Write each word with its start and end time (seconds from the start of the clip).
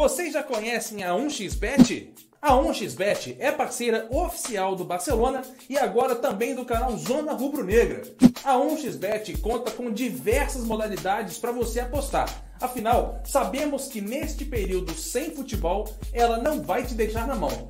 Vocês 0.00 0.32
já 0.32 0.42
conhecem 0.42 1.04
a 1.04 1.10
1xBet? 1.10 2.08
A 2.40 2.54
1xBet 2.54 3.36
é 3.38 3.52
parceira 3.52 4.08
oficial 4.10 4.74
do 4.74 4.82
Barcelona 4.82 5.42
e 5.68 5.76
agora 5.76 6.16
também 6.16 6.54
do 6.54 6.64
canal 6.64 6.96
Zona 6.96 7.34
Rubro 7.34 7.62
Negra. 7.62 8.00
A 8.42 8.54
1xBet 8.54 9.38
conta 9.42 9.70
com 9.70 9.90
diversas 9.90 10.64
modalidades 10.64 11.36
para 11.36 11.52
você 11.52 11.80
apostar. 11.80 12.34
Afinal, 12.58 13.20
sabemos 13.26 13.88
que 13.88 14.00
neste 14.00 14.42
período 14.46 14.94
sem 14.94 15.34
futebol, 15.34 15.86
ela 16.14 16.38
não 16.38 16.62
vai 16.62 16.82
te 16.82 16.94
deixar 16.94 17.26
na 17.26 17.34
mão, 17.34 17.69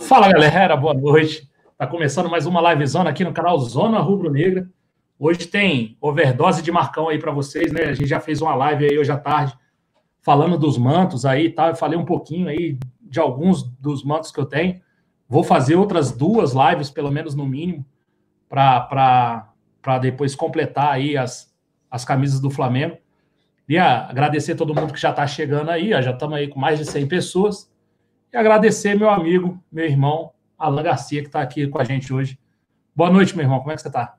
Fala 0.00 0.30
galera, 0.30 0.76
boa 0.76 0.92
noite. 0.92 1.48
Tá 1.78 1.86
começando 1.86 2.28
mais 2.28 2.46
uma 2.46 2.72
livezona 2.72 3.08
aqui 3.08 3.24
no 3.24 3.32
canal 3.32 3.58
Zona 3.58 4.00
Rubro 4.00 4.30
Negra. 4.30 4.68
Hoje 5.18 5.46
tem 5.46 5.96
overdose 6.00 6.62
de 6.62 6.70
Marcão 6.70 7.08
aí 7.08 7.18
para 7.18 7.32
vocês, 7.32 7.72
né? 7.72 7.84
A 7.84 7.94
gente 7.94 8.08
já 8.08 8.20
fez 8.20 8.42
uma 8.42 8.54
live 8.54 8.84
aí 8.84 8.98
hoje 8.98 9.10
à 9.10 9.16
tarde 9.16 9.56
falando 10.20 10.58
dos 10.58 10.76
mantos 10.76 11.24
aí, 11.24 11.48
tá? 11.48 11.68
Eu 11.68 11.76
falei 11.76 11.98
um 11.98 12.04
pouquinho 12.04 12.48
aí 12.48 12.78
de 13.00 13.18
alguns 13.18 13.62
dos 13.62 14.04
mantos 14.04 14.30
que 14.30 14.38
eu 14.38 14.44
tenho. 14.44 14.80
Vou 15.28 15.42
fazer 15.42 15.76
outras 15.76 16.12
duas 16.12 16.52
lives, 16.52 16.90
pelo 16.90 17.10
menos 17.10 17.34
no 17.34 17.46
mínimo, 17.46 17.86
para 18.48 19.48
depois 20.02 20.34
completar 20.34 20.92
aí 20.92 21.16
as, 21.16 21.54
as 21.90 22.04
camisas 22.04 22.40
do 22.40 22.50
Flamengo. 22.50 22.98
Queria 23.66 24.06
agradecer 24.08 24.54
todo 24.54 24.74
mundo 24.74 24.92
que 24.92 25.00
já 25.00 25.10
está 25.10 25.26
chegando 25.26 25.70
aí, 25.70 25.94
ó, 25.94 26.02
já 26.02 26.10
estamos 26.10 26.36
aí 26.36 26.48
com 26.48 26.60
mais 26.60 26.78
de 26.78 26.84
100 26.84 27.06
pessoas. 27.06 27.72
E 28.34 28.36
agradecer 28.36 28.98
meu 28.98 29.08
amigo, 29.08 29.62
meu 29.70 29.84
irmão, 29.84 30.32
Alan 30.58 30.82
Garcia, 30.82 31.20
que 31.20 31.28
está 31.28 31.40
aqui 31.40 31.68
com 31.68 31.80
a 31.80 31.84
gente 31.84 32.12
hoje. 32.12 32.36
Boa 32.92 33.08
noite, 33.08 33.36
meu 33.36 33.44
irmão, 33.44 33.60
como 33.60 33.70
é 33.70 33.76
que 33.76 33.82
você 33.82 33.86
está? 33.86 34.16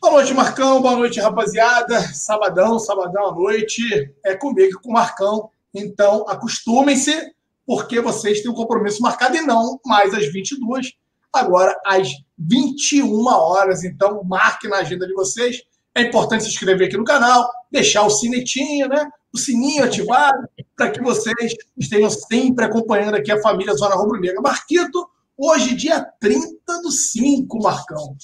Boa 0.00 0.14
noite, 0.14 0.32
Marcão. 0.32 0.80
Boa 0.80 0.96
noite, 0.96 1.20
rapaziada. 1.20 2.00
Sabadão, 2.14 2.78
sabadão 2.78 3.26
à 3.26 3.34
noite. 3.34 3.82
É 4.24 4.34
comigo 4.34 4.80
com 4.80 4.88
o 4.88 4.94
Marcão. 4.94 5.50
Então, 5.74 6.26
acostumem-se, 6.26 7.34
porque 7.66 8.00
vocês 8.00 8.40
têm 8.40 8.50
um 8.50 8.54
compromisso 8.54 9.02
marcado 9.02 9.36
e 9.36 9.42
não 9.42 9.78
mais 9.84 10.14
às 10.14 10.32
22, 10.32 10.94
agora 11.30 11.78
às 11.84 12.08
21 12.38 13.26
horas. 13.26 13.84
Então, 13.84 14.24
marque 14.24 14.68
na 14.68 14.78
agenda 14.78 15.06
de 15.06 15.12
vocês. 15.12 15.60
É 15.96 16.02
importante 16.02 16.44
se 16.44 16.50
inscrever 16.50 16.88
aqui 16.88 16.96
no 16.98 17.04
canal, 17.04 17.48
deixar 17.72 18.02
o 18.02 18.10
sinetinho, 18.10 18.86
né? 18.86 19.08
O 19.32 19.38
sininho 19.38 19.82
ativado, 19.82 20.46
para 20.76 20.90
que 20.90 21.00
vocês 21.00 21.54
estejam 21.74 22.10
sempre 22.10 22.66
acompanhando 22.66 23.14
aqui 23.14 23.32
a 23.32 23.40
família 23.40 23.72
Zona 23.72 23.94
Rubro 23.94 24.20
Negra. 24.20 24.42
Marquito, 24.42 25.08
hoje, 25.38 25.74
dia 25.74 26.06
30 26.20 26.82
do 26.82 26.90
5, 26.90 27.62
Marcão. 27.62 28.14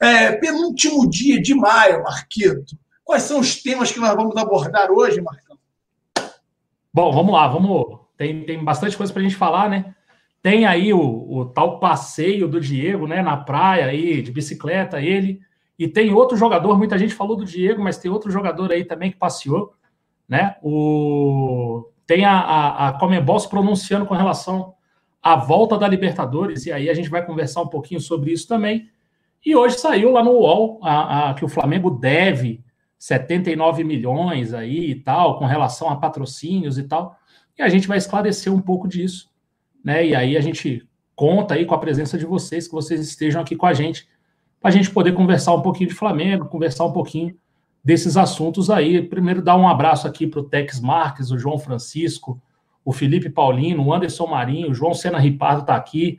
É, 0.00 0.32
penúltimo 0.32 1.06
dia 1.06 1.38
de 1.38 1.54
maio, 1.54 2.02
Marquito. 2.02 2.78
Quais 3.04 3.24
são 3.24 3.40
os 3.40 3.62
temas 3.62 3.92
que 3.92 4.00
nós 4.00 4.14
vamos 4.16 4.34
abordar 4.34 4.90
hoje, 4.90 5.20
Marcão? 5.20 5.58
Bom, 6.94 7.12
vamos 7.12 7.34
lá, 7.34 7.46
vamos. 7.46 8.00
Tem, 8.16 8.42
tem 8.46 8.64
bastante 8.64 8.96
coisa 8.96 9.12
para 9.12 9.20
a 9.20 9.24
gente 9.24 9.36
falar, 9.36 9.68
né? 9.68 9.94
Tem 10.42 10.64
aí 10.64 10.94
o, 10.94 11.26
o, 11.30 11.44
tal 11.44 11.78
passeio 11.78 12.48
do 12.48 12.58
Diego, 12.58 13.06
né, 13.06 13.20
na 13.20 13.36
praia 13.36 13.84
aí, 13.84 14.22
de 14.22 14.32
bicicleta, 14.32 14.98
ele. 14.98 15.46
E 15.78 15.86
tem 15.86 16.12
outro 16.12 16.36
jogador, 16.36 16.76
muita 16.76 16.98
gente 16.98 17.14
falou 17.14 17.36
do 17.36 17.44
Diego, 17.44 17.82
mas 17.82 17.98
tem 17.98 18.10
outro 18.10 18.30
jogador 18.30 18.72
aí 18.72 18.84
também 18.84 19.12
que 19.12 19.16
passeou, 19.16 19.74
né? 20.28 20.56
O... 20.62 21.88
Tem 22.04 22.24
a, 22.24 22.32
a, 22.32 22.88
a 22.88 22.92
Comembol 22.98 23.38
se 23.38 23.48
pronunciando 23.48 24.04
com 24.04 24.14
relação 24.14 24.74
à 25.22 25.36
volta 25.36 25.78
da 25.78 25.86
Libertadores, 25.86 26.66
e 26.66 26.72
aí 26.72 26.90
a 26.90 26.94
gente 26.94 27.08
vai 27.08 27.24
conversar 27.24 27.62
um 27.62 27.68
pouquinho 27.68 28.00
sobre 28.00 28.32
isso 28.32 28.48
também. 28.48 28.90
E 29.44 29.54
hoje 29.54 29.78
saiu 29.78 30.10
lá 30.10 30.24
no 30.24 30.32
UOL 30.32 30.80
a, 30.82 31.30
a, 31.30 31.34
que 31.34 31.44
o 31.44 31.48
Flamengo 31.48 31.90
deve 31.90 32.64
79 32.98 33.84
milhões 33.84 34.52
aí 34.52 34.90
e 34.90 34.94
tal, 34.96 35.38
com 35.38 35.44
relação 35.44 35.88
a 35.88 35.96
patrocínios 35.96 36.76
e 36.76 36.82
tal. 36.82 37.16
E 37.56 37.62
a 37.62 37.68
gente 37.68 37.86
vai 37.86 37.98
esclarecer 37.98 38.52
um 38.52 38.60
pouco 38.60 38.88
disso, 38.88 39.30
né? 39.84 40.04
E 40.04 40.14
aí 40.14 40.36
a 40.36 40.40
gente 40.40 40.88
conta 41.14 41.54
aí 41.54 41.64
com 41.64 41.74
a 41.74 41.78
presença 41.78 42.18
de 42.18 42.26
vocês, 42.26 42.66
que 42.66 42.74
vocês 42.74 43.00
estejam 43.00 43.40
aqui 43.40 43.54
com 43.54 43.66
a 43.66 43.74
gente 43.74 44.08
para 44.60 44.70
a 44.70 44.72
gente 44.72 44.90
poder 44.90 45.12
conversar 45.12 45.54
um 45.54 45.62
pouquinho 45.62 45.88
de 45.88 45.94
Flamengo, 45.94 46.46
conversar 46.46 46.84
um 46.84 46.92
pouquinho 46.92 47.36
desses 47.82 48.16
assuntos 48.16 48.70
aí. 48.70 49.02
Primeiro, 49.02 49.40
dar 49.40 49.56
um 49.56 49.68
abraço 49.68 50.06
aqui 50.06 50.26
para 50.26 50.40
o 50.40 50.44
Tex 50.44 50.80
Marques, 50.80 51.30
o 51.30 51.38
João 51.38 51.58
Francisco, 51.58 52.40
o 52.84 52.92
Felipe 52.92 53.30
Paulino, 53.30 53.84
o 53.84 53.92
Anderson 53.92 54.26
Marinho, 54.26 54.70
o 54.70 54.74
João 54.74 54.94
Sena 54.94 55.18
Ripardo 55.18 55.60
está 55.60 55.76
aqui, 55.76 56.18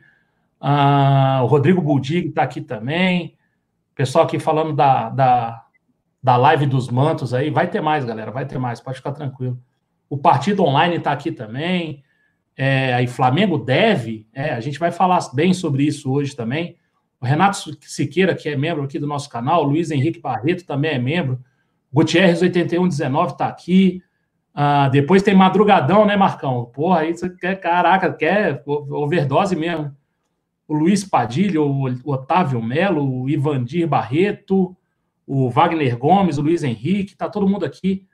uh, 0.60 1.42
o 1.42 1.46
Rodrigo 1.46 1.82
Buldig 1.82 2.28
está 2.28 2.42
aqui 2.42 2.60
também. 2.60 3.36
Pessoal 3.94 4.24
aqui 4.24 4.38
falando 4.38 4.72
da, 4.72 5.10
da, 5.10 5.64
da 6.22 6.36
live 6.36 6.66
dos 6.66 6.88
mantos 6.88 7.34
aí. 7.34 7.50
Vai 7.50 7.68
ter 7.68 7.80
mais, 7.80 8.04
galera, 8.04 8.30
vai 8.30 8.46
ter 8.46 8.58
mais, 8.58 8.80
pode 8.80 8.96
ficar 8.96 9.12
tranquilo. 9.12 9.58
O 10.08 10.16
Partido 10.16 10.64
Online 10.64 10.96
está 10.96 11.12
aqui 11.12 11.30
também. 11.30 12.02
É, 12.56 12.94
aí 12.94 13.06
Flamengo 13.06 13.58
deve, 13.58 14.26
é, 14.32 14.50
a 14.50 14.60
gente 14.60 14.78
vai 14.78 14.90
falar 14.90 15.20
bem 15.34 15.52
sobre 15.54 15.84
isso 15.84 16.10
hoje 16.10 16.34
também. 16.34 16.76
O 17.20 17.26
Renato 17.26 17.58
Siqueira, 17.82 18.34
que 18.34 18.48
é 18.48 18.56
membro 18.56 18.82
aqui 18.82 18.98
do 18.98 19.06
nosso 19.06 19.28
canal, 19.28 19.62
Luiz 19.62 19.90
Henrique 19.90 20.20
Barreto 20.20 20.64
também 20.64 20.92
é 20.92 20.98
membro. 20.98 21.38
Gutierrez 21.92 22.40
8119 22.40 23.32
está 23.32 23.46
aqui. 23.46 24.02
Ah, 24.54 24.88
depois 24.88 25.22
tem 25.22 25.34
madrugadão, 25.34 26.06
né, 26.06 26.16
Marcão? 26.16 26.64
Porra, 26.66 27.04
você 27.06 27.28
quer, 27.28 27.56
caraca, 27.60 28.12
quer 28.12 28.62
overdose 28.66 29.54
mesmo. 29.54 29.94
O 30.66 30.74
Luiz 30.74 31.04
Padilha, 31.04 31.60
o 31.60 31.84
Otávio 32.04 32.62
Melo, 32.62 33.22
o 33.22 33.28
Ivandir 33.28 33.86
Barreto, 33.86 34.74
o 35.26 35.50
Wagner 35.50 35.98
Gomes, 35.98 36.38
o 36.38 36.42
Luiz 36.42 36.62
Henrique, 36.62 37.16
tá 37.16 37.28
todo 37.28 37.48
mundo 37.48 37.64
aqui. 37.64 38.06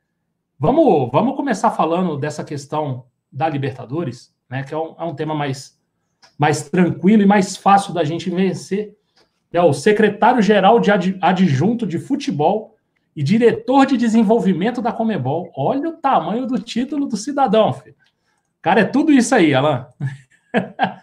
Vamos, 0.59 1.11
vamos 1.13 1.37
começar 1.37 1.71
falando 1.71 2.17
dessa 2.17 2.43
questão 2.43 3.05
da 3.31 3.49
Libertadores, 3.49 4.35
né? 4.49 4.63
Que 4.65 4.75
é 4.75 4.79
um, 4.79 4.95
é 4.99 5.05
um 5.05 5.15
tema 5.15 5.35
mais 5.35 5.77
mais 6.39 6.69
tranquilo 6.69 7.23
e 7.23 7.27
mais 7.27 7.57
fácil 7.57 7.95
da 7.95 8.05
gente 8.05 8.31
vencer. 8.31 8.96
É 9.57 9.63
o 9.63 9.73
secretário-geral 9.73 10.79
de 10.79 10.91
adjunto 11.19 11.87
de 11.87 11.99
futebol 11.99 12.77
e 13.17 13.23
diretor 13.23 13.87
de 13.87 13.97
desenvolvimento 13.97 14.83
da 14.83 14.93
Comebol. 14.93 15.51
Olha 15.57 15.89
o 15.89 15.97
tamanho 15.97 16.47
do 16.47 16.59
título 16.59 17.07
do 17.07 17.17
cidadão, 17.17 17.73
filho. 17.73 17.97
Cara, 18.61 18.81
é 18.81 18.85
tudo 18.85 19.11
isso 19.11 19.35
aí, 19.35 19.55
Alain. 19.55 19.87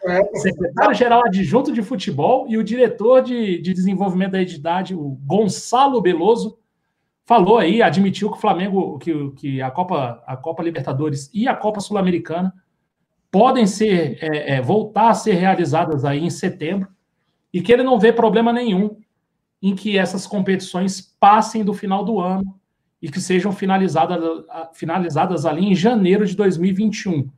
É. 0.05 0.23
Secretário-geral 0.37 1.23
adjunto 1.25 1.73
de 1.73 1.81
futebol 1.81 2.45
e 2.47 2.55
o 2.55 2.63
diretor 2.63 3.23
de, 3.23 3.59
de 3.59 3.73
desenvolvimento 3.73 4.33
da 4.33 4.41
entidade, 4.43 4.93
o 4.93 5.17
Gonçalo 5.25 5.99
Beloso, 5.99 6.59
falou 7.25 7.57
aí, 7.57 7.81
admitiu 7.81 8.29
que 8.29 8.37
o 8.37 8.41
Flamengo, 8.41 8.99
que, 8.99 9.31
que 9.31 9.61
a 9.63 9.71
Copa, 9.71 10.21
a 10.27 10.37
Copa 10.37 10.61
Libertadores 10.61 11.31
e 11.33 11.47
a 11.47 11.55
Copa 11.55 11.79
Sul-Americana 11.79 12.53
podem 13.31 13.65
ser 13.65 14.19
é, 14.21 14.57
é, 14.57 14.61
voltar 14.61 15.09
a 15.09 15.15
ser 15.15 15.33
realizadas 15.33 16.05
aí 16.05 16.19
em 16.19 16.29
setembro 16.29 16.92
e 17.53 17.61
que 17.61 17.71
ele 17.71 17.83
não 17.83 17.99
vê 17.99 18.11
problema 18.11 18.51
nenhum 18.51 18.97
em 19.61 19.75
que 19.75 19.97
essas 19.97 20.25
competições 20.25 20.99
passem 21.19 21.63
do 21.63 21.73
final 21.73 22.03
do 22.03 22.19
ano 22.19 22.59
e 23.01 23.09
que 23.09 23.21
sejam 23.21 23.51
finalizadas, 23.51 24.19
finalizadas 24.73 25.45
ali 25.45 25.65
em 25.65 25.75
janeiro 25.75 26.25
de 26.25 26.35
2021. 26.35 27.29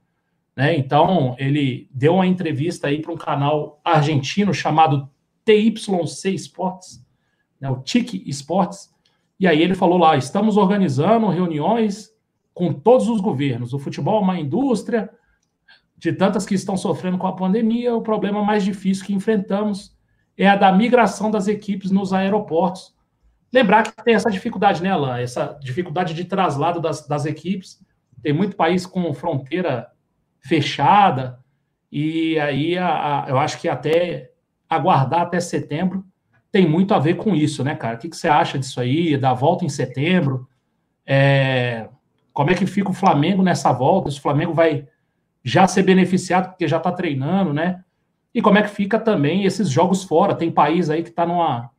Né? 0.55 0.77
Então, 0.77 1.35
ele 1.37 1.89
deu 1.91 2.15
uma 2.15 2.25
entrevista 2.25 2.87
aí 2.87 3.01
para 3.01 3.11
um 3.11 3.17
canal 3.17 3.79
argentino 3.83 4.53
chamado 4.53 5.09
TYC 5.43 6.33
Sports, 6.35 7.05
né? 7.59 7.69
o 7.69 7.81
TIC 7.81 8.23
Sports, 8.29 8.93
e 9.39 9.45
aí 9.45 9.61
ele 9.61 9.75
falou 9.75 9.97
lá, 9.97 10.15
estamos 10.15 10.55
organizando 10.55 11.27
reuniões 11.27 12.09
com 12.53 12.71
todos 12.71 13.09
os 13.09 13.19
governos, 13.19 13.73
o 13.73 13.79
futebol 13.79 14.19
é 14.19 14.23
uma 14.23 14.39
indústria, 14.39 15.09
de 15.97 16.13
tantas 16.13 16.45
que 16.45 16.55
estão 16.55 16.77
sofrendo 16.77 17.17
com 17.17 17.27
a 17.27 17.35
pandemia, 17.35 17.95
o 17.95 18.01
problema 18.01 18.43
mais 18.43 18.63
difícil 18.63 19.05
que 19.05 19.13
enfrentamos 19.13 19.94
é 20.37 20.47
a 20.47 20.55
da 20.55 20.71
migração 20.71 21.31
das 21.31 21.47
equipes 21.47 21.91
nos 21.91 22.13
aeroportos. 22.13 22.93
Lembrar 23.53 23.83
que 23.83 24.03
tem 24.03 24.15
essa 24.15 24.29
dificuldade, 24.29 24.83
né, 24.83 24.91
Alain? 24.91 25.23
Essa 25.23 25.57
dificuldade 25.61 26.13
de 26.13 26.25
traslado 26.25 26.81
das, 26.81 27.07
das 27.07 27.25
equipes. 27.25 27.81
Tem 28.21 28.33
muito 28.33 28.55
país 28.55 28.85
com 28.85 29.13
fronteira 29.13 29.91
fechada, 30.41 31.39
e 31.97 32.37
aí 32.39 32.77
a, 32.77 33.23
a, 33.23 33.29
eu 33.29 33.39
acho 33.39 33.57
que 33.57 33.69
até 33.69 34.31
aguardar 34.69 35.21
até 35.21 35.39
setembro 35.39 36.05
tem 36.51 36.67
muito 36.67 36.93
a 36.93 36.99
ver 36.99 37.15
com 37.15 37.33
isso, 37.33 37.63
né, 37.63 37.73
cara? 37.73 37.95
O 37.95 37.99
que, 37.99 38.09
que 38.09 38.17
você 38.17 38.27
acha 38.27 38.59
disso 38.59 38.81
aí, 38.81 39.15
da 39.15 39.33
volta 39.33 39.63
em 39.63 39.69
setembro? 39.69 40.45
É, 41.05 41.87
como 42.33 42.51
é 42.51 42.53
que 42.53 42.65
fica 42.65 42.89
o 42.89 42.93
Flamengo 42.93 43.41
nessa 43.41 43.71
volta? 43.71 44.11
Se 44.11 44.19
o 44.19 44.21
Flamengo 44.21 44.53
vai 44.53 44.89
já 45.41 45.65
ser 45.67 45.83
beneficiado 45.83 46.49
porque 46.49 46.67
já 46.67 46.75
está 46.75 46.91
treinando, 46.91 47.53
né? 47.53 47.81
E 48.35 48.41
como 48.41 48.57
é 48.57 48.61
que 48.61 48.69
fica 48.69 48.99
também 48.99 49.45
esses 49.45 49.69
jogos 49.69 50.03
fora? 50.03 50.35
Tem 50.35 50.51
país 50.51 50.89
aí 50.89 51.01
que 51.01 51.07
está 51.07 51.25
numa, 51.25 51.71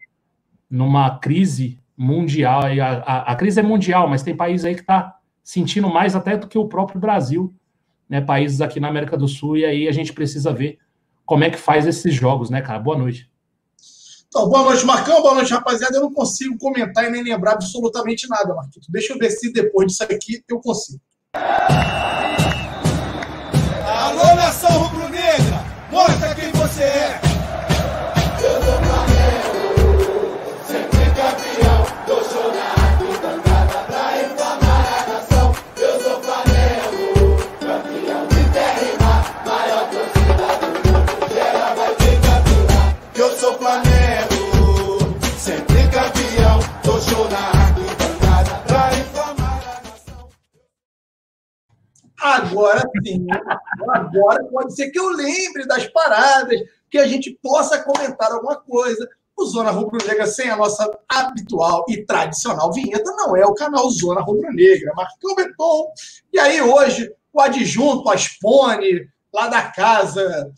numa 0.70 1.18
crise 1.18 1.78
mundial. 1.94 2.62
A, 2.62 2.92
a, 3.04 3.32
a, 3.32 3.36
crise 3.36 3.60
é 3.60 3.62
mundial, 3.62 4.08
mas 4.08 4.22
tem 4.22 4.34
país 4.34 4.64
aí 4.64 4.74
que 4.74 4.80
está 4.80 5.18
sentindo 5.44 5.86
mais 5.86 6.16
até 6.16 6.34
do 6.34 6.48
que 6.48 6.56
o 6.56 6.66
próprio 6.66 6.98
Brasil, 6.98 7.54
né? 8.08 8.22
Países 8.22 8.62
aqui 8.62 8.80
na 8.80 8.88
América 8.88 9.18
do 9.18 9.28
Sul, 9.28 9.58
e 9.58 9.66
aí 9.66 9.86
a 9.86 9.92
gente 9.92 10.14
precisa 10.14 10.50
ver 10.50 10.78
como 11.26 11.44
é 11.44 11.50
que 11.50 11.58
faz 11.58 11.86
esses 11.86 12.14
jogos, 12.14 12.48
né, 12.48 12.62
cara? 12.62 12.78
Boa 12.78 12.96
noite. 12.96 13.30
Então, 14.26 14.48
boa 14.48 14.64
noite, 14.64 14.86
Marcão. 14.86 15.20
Boa 15.20 15.34
noite, 15.34 15.52
rapaziada. 15.52 15.98
Eu 15.98 16.04
não 16.04 16.12
consigo 16.12 16.56
comentar 16.56 17.04
e 17.04 17.10
nem 17.10 17.22
lembrar 17.22 17.52
absolutamente 17.52 18.26
nada, 18.30 18.54
Marquito. 18.54 18.90
Deixa 18.90 19.12
eu 19.12 19.18
ver 19.18 19.30
se 19.30 19.52
depois 19.52 19.88
disso 19.88 20.02
aqui 20.02 20.42
eu 20.48 20.58
consigo. 20.58 21.02
Agora 52.26 52.82
sim, 53.06 53.24
agora 53.94 54.44
pode 54.46 54.74
ser 54.74 54.90
que 54.90 54.98
eu 54.98 55.10
lembre 55.10 55.64
das 55.64 55.86
paradas, 55.86 56.60
que 56.90 56.98
a 56.98 57.06
gente 57.06 57.38
possa 57.40 57.80
comentar 57.84 58.32
alguma 58.32 58.56
coisa. 58.56 59.08
O 59.36 59.44
Zona 59.44 59.70
Rubro 59.70 60.04
Negra, 60.04 60.26
sem 60.26 60.50
a 60.50 60.56
nossa 60.56 60.90
habitual 61.08 61.84
e 61.88 62.04
tradicional 62.04 62.72
vinheta, 62.72 63.12
não 63.12 63.36
é 63.36 63.46
o 63.46 63.54
canal 63.54 63.88
Zona 63.90 64.22
Rubro 64.22 64.52
Negra. 64.52 64.92
Marcão 64.96 65.36
Beton. 65.36 65.92
E 66.32 66.38
aí, 66.38 66.60
hoje, 66.60 67.12
o 67.32 67.40
adjunto, 67.40 68.10
a 68.10 68.16
Spone, 68.16 69.08
lá 69.32 69.46
da 69.46 69.62
casa 69.62 70.50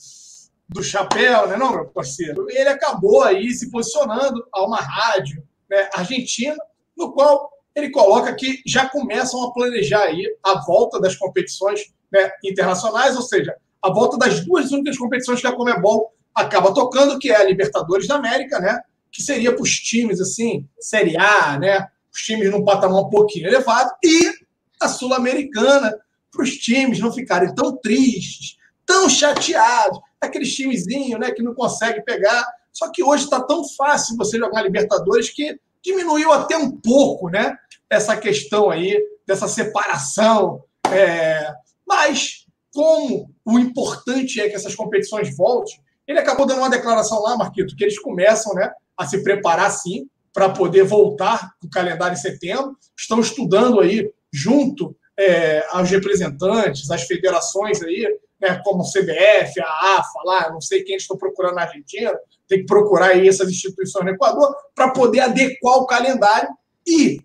do 0.68 0.82
chapéu, 0.82 1.48
né, 1.48 1.56
não, 1.56 1.72
meu 1.72 1.86
parceiro? 1.86 2.46
Ele 2.48 2.68
acabou 2.68 3.22
aí 3.24 3.50
se 3.52 3.70
posicionando 3.70 4.42
a 4.54 4.64
uma 4.64 4.80
rádio 4.80 5.42
né, 5.68 5.88
argentina, 5.92 6.56
no 6.96 7.12
qual 7.12 7.50
ele 7.74 7.90
coloca 7.90 8.34
que 8.34 8.60
já 8.66 8.88
começam 8.88 9.42
a 9.44 9.52
planejar 9.52 10.04
aí 10.04 10.24
a 10.44 10.64
volta 10.64 11.00
das 11.00 11.16
competições 11.16 11.92
né, 12.12 12.30
internacionais, 12.44 13.16
ou 13.16 13.22
seja, 13.22 13.54
a 13.82 13.92
volta 13.92 14.16
das 14.18 14.44
duas 14.44 14.70
únicas 14.72 14.98
competições 14.98 15.40
que 15.40 15.46
a 15.46 15.52
Comebol 15.52 16.12
acaba 16.34 16.74
tocando, 16.74 17.18
que 17.18 17.30
é 17.30 17.36
a 17.36 17.44
Libertadores 17.44 18.06
da 18.06 18.16
América, 18.16 18.58
né? 18.58 18.80
Que 19.10 19.22
seria 19.22 19.52
para 19.52 19.62
os 19.62 19.70
times 19.70 20.20
assim, 20.20 20.66
Série 20.80 21.16
A, 21.16 21.58
né? 21.58 21.86
Os 22.12 22.22
times 22.22 22.50
num 22.50 22.64
patamar 22.64 23.02
um 23.02 23.10
pouquinho 23.10 23.48
elevado, 23.48 23.90
e 24.02 24.32
a 24.80 24.88
Sul-Americana, 24.88 25.96
para 26.30 26.42
os 26.42 26.56
times 26.56 27.00
não 27.00 27.12
ficarem 27.12 27.54
tão 27.54 27.76
tristes, 27.76 28.56
tão 28.84 29.08
chateados, 29.08 29.98
aqueles 30.20 30.54
timezinhos 30.54 31.18
né, 31.18 31.30
que 31.30 31.42
não 31.42 31.54
consegue 31.54 32.02
pegar. 32.02 32.46
Só 32.72 32.90
que 32.90 33.02
hoje 33.02 33.24
está 33.24 33.40
tão 33.40 33.66
fácil 33.68 34.16
você 34.16 34.38
jogar 34.38 34.62
Libertadores 34.62 35.30
que 35.30 35.58
diminuiu 35.82 36.32
até 36.32 36.56
um 36.56 36.70
pouco, 36.70 37.28
né? 37.28 37.56
essa 37.90 38.16
questão 38.16 38.70
aí 38.70 39.00
dessa 39.26 39.48
separação. 39.48 40.62
É... 40.92 41.52
Mas, 41.86 42.46
como 42.72 43.30
o 43.44 43.58
importante 43.58 44.40
é 44.40 44.48
que 44.48 44.56
essas 44.56 44.74
competições 44.74 45.34
voltem, 45.36 45.80
ele 46.06 46.18
acabou 46.18 46.46
dando 46.46 46.58
uma 46.58 46.70
declaração 46.70 47.20
lá, 47.22 47.36
Marquito, 47.36 47.76
que 47.76 47.84
eles 47.84 47.98
começam 47.98 48.54
né, 48.54 48.70
a 48.96 49.06
se 49.06 49.22
preparar 49.22 49.70
sim 49.70 50.08
para 50.32 50.50
poder 50.50 50.84
voltar 50.84 51.50
o 51.62 51.68
calendário 51.68 52.14
em 52.14 52.20
setembro. 52.20 52.76
Estão 52.96 53.20
estudando 53.20 53.80
aí, 53.80 54.10
junto 54.32 54.96
é, 55.18 55.66
aos 55.70 55.90
representantes, 55.90 56.90
às 56.90 57.02
federações 57.02 57.82
aí, 57.82 58.06
né, 58.40 58.60
como 58.64 58.82
o 58.82 58.90
CBF, 58.90 59.60
a 59.60 59.98
AFA, 59.98 60.20
lá, 60.24 60.50
não 60.50 60.60
sei 60.60 60.82
quem 60.84 60.96
estão 60.96 61.16
procurando 61.16 61.56
na 61.56 61.62
Argentina, 61.62 62.16
tem 62.48 62.60
que 62.60 62.66
procurar 62.66 63.10
aí 63.10 63.28
essas 63.28 63.48
instituições 63.48 64.04
no 64.04 64.10
Equador 64.10 64.54
para 64.74 64.90
poder 64.90 65.20
adequar 65.20 65.76
o 65.76 65.86
calendário 65.86 66.48
e 66.86 67.20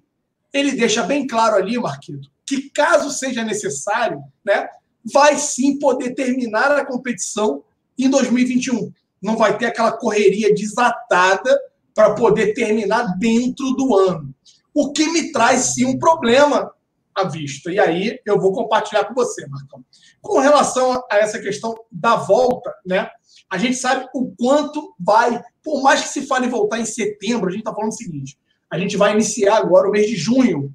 ele 0.54 0.74
deixa 0.74 1.04
bem 1.04 1.26
claro 1.26 1.56
ali, 1.56 1.80
Marquito, 1.80 2.30
que 2.46 2.70
caso 2.70 3.10
seja 3.10 3.44
necessário, 3.44 4.22
né, 4.46 4.68
vai 5.12 5.38
sim 5.38 5.80
poder 5.80 6.14
terminar 6.14 6.72
a 6.72 6.86
competição 6.86 7.64
em 7.98 8.10
2021. 8.10 8.92
Não 9.22 9.38
vai 9.38 9.58
ter 9.58 9.68
aquela 9.68 9.94
correria 9.94 10.54
desatada 10.54 11.60
para 11.96 12.14
poder 12.14 12.54
terminar 12.54 13.18
dentro 13.18 13.72
do 13.72 13.96
ano. 13.96 14.34
O 14.74 14.92
que 14.92 15.08
me 15.08 15.32
traz 15.32 15.74
sim 15.74 15.86
um 15.86 15.98
problema 15.98 16.72
à 17.16 17.28
vista. 17.28 17.72
E 17.72 17.80
aí 17.80 18.20
eu 18.26 18.40
vou 18.40 18.52
compartilhar 18.52 19.06
com 19.06 19.14
você, 19.14 19.46
Marcão. 19.48 19.84
Com 20.22 20.40
relação 20.40 21.04
a 21.12 21.18
essa 21.18 21.40
questão 21.40 21.76
da 21.92 22.16
volta, 22.16 22.74
né? 22.86 23.10
A 23.50 23.58
gente 23.58 23.76
sabe 23.76 24.08
o 24.14 24.34
quanto 24.36 24.96
vai, 25.00 25.42
por 25.62 25.82
mais 25.84 26.02
que 26.02 26.10
se 26.10 26.26
fale 26.26 26.48
voltar 26.48 26.80
em 26.80 26.86
setembro, 26.86 27.48
a 27.48 27.52
gente 27.52 27.62
está 27.62 27.74
falando 27.74 27.92
o 27.92 27.96
seguinte: 27.96 28.38
a 28.72 28.80
gente 28.80 28.98
vai 28.98 29.14
iniciar 29.14 29.58
agora 29.58 29.88
o 29.88 29.92
mês 29.92 30.08
de 30.08 30.16
junho. 30.16 30.74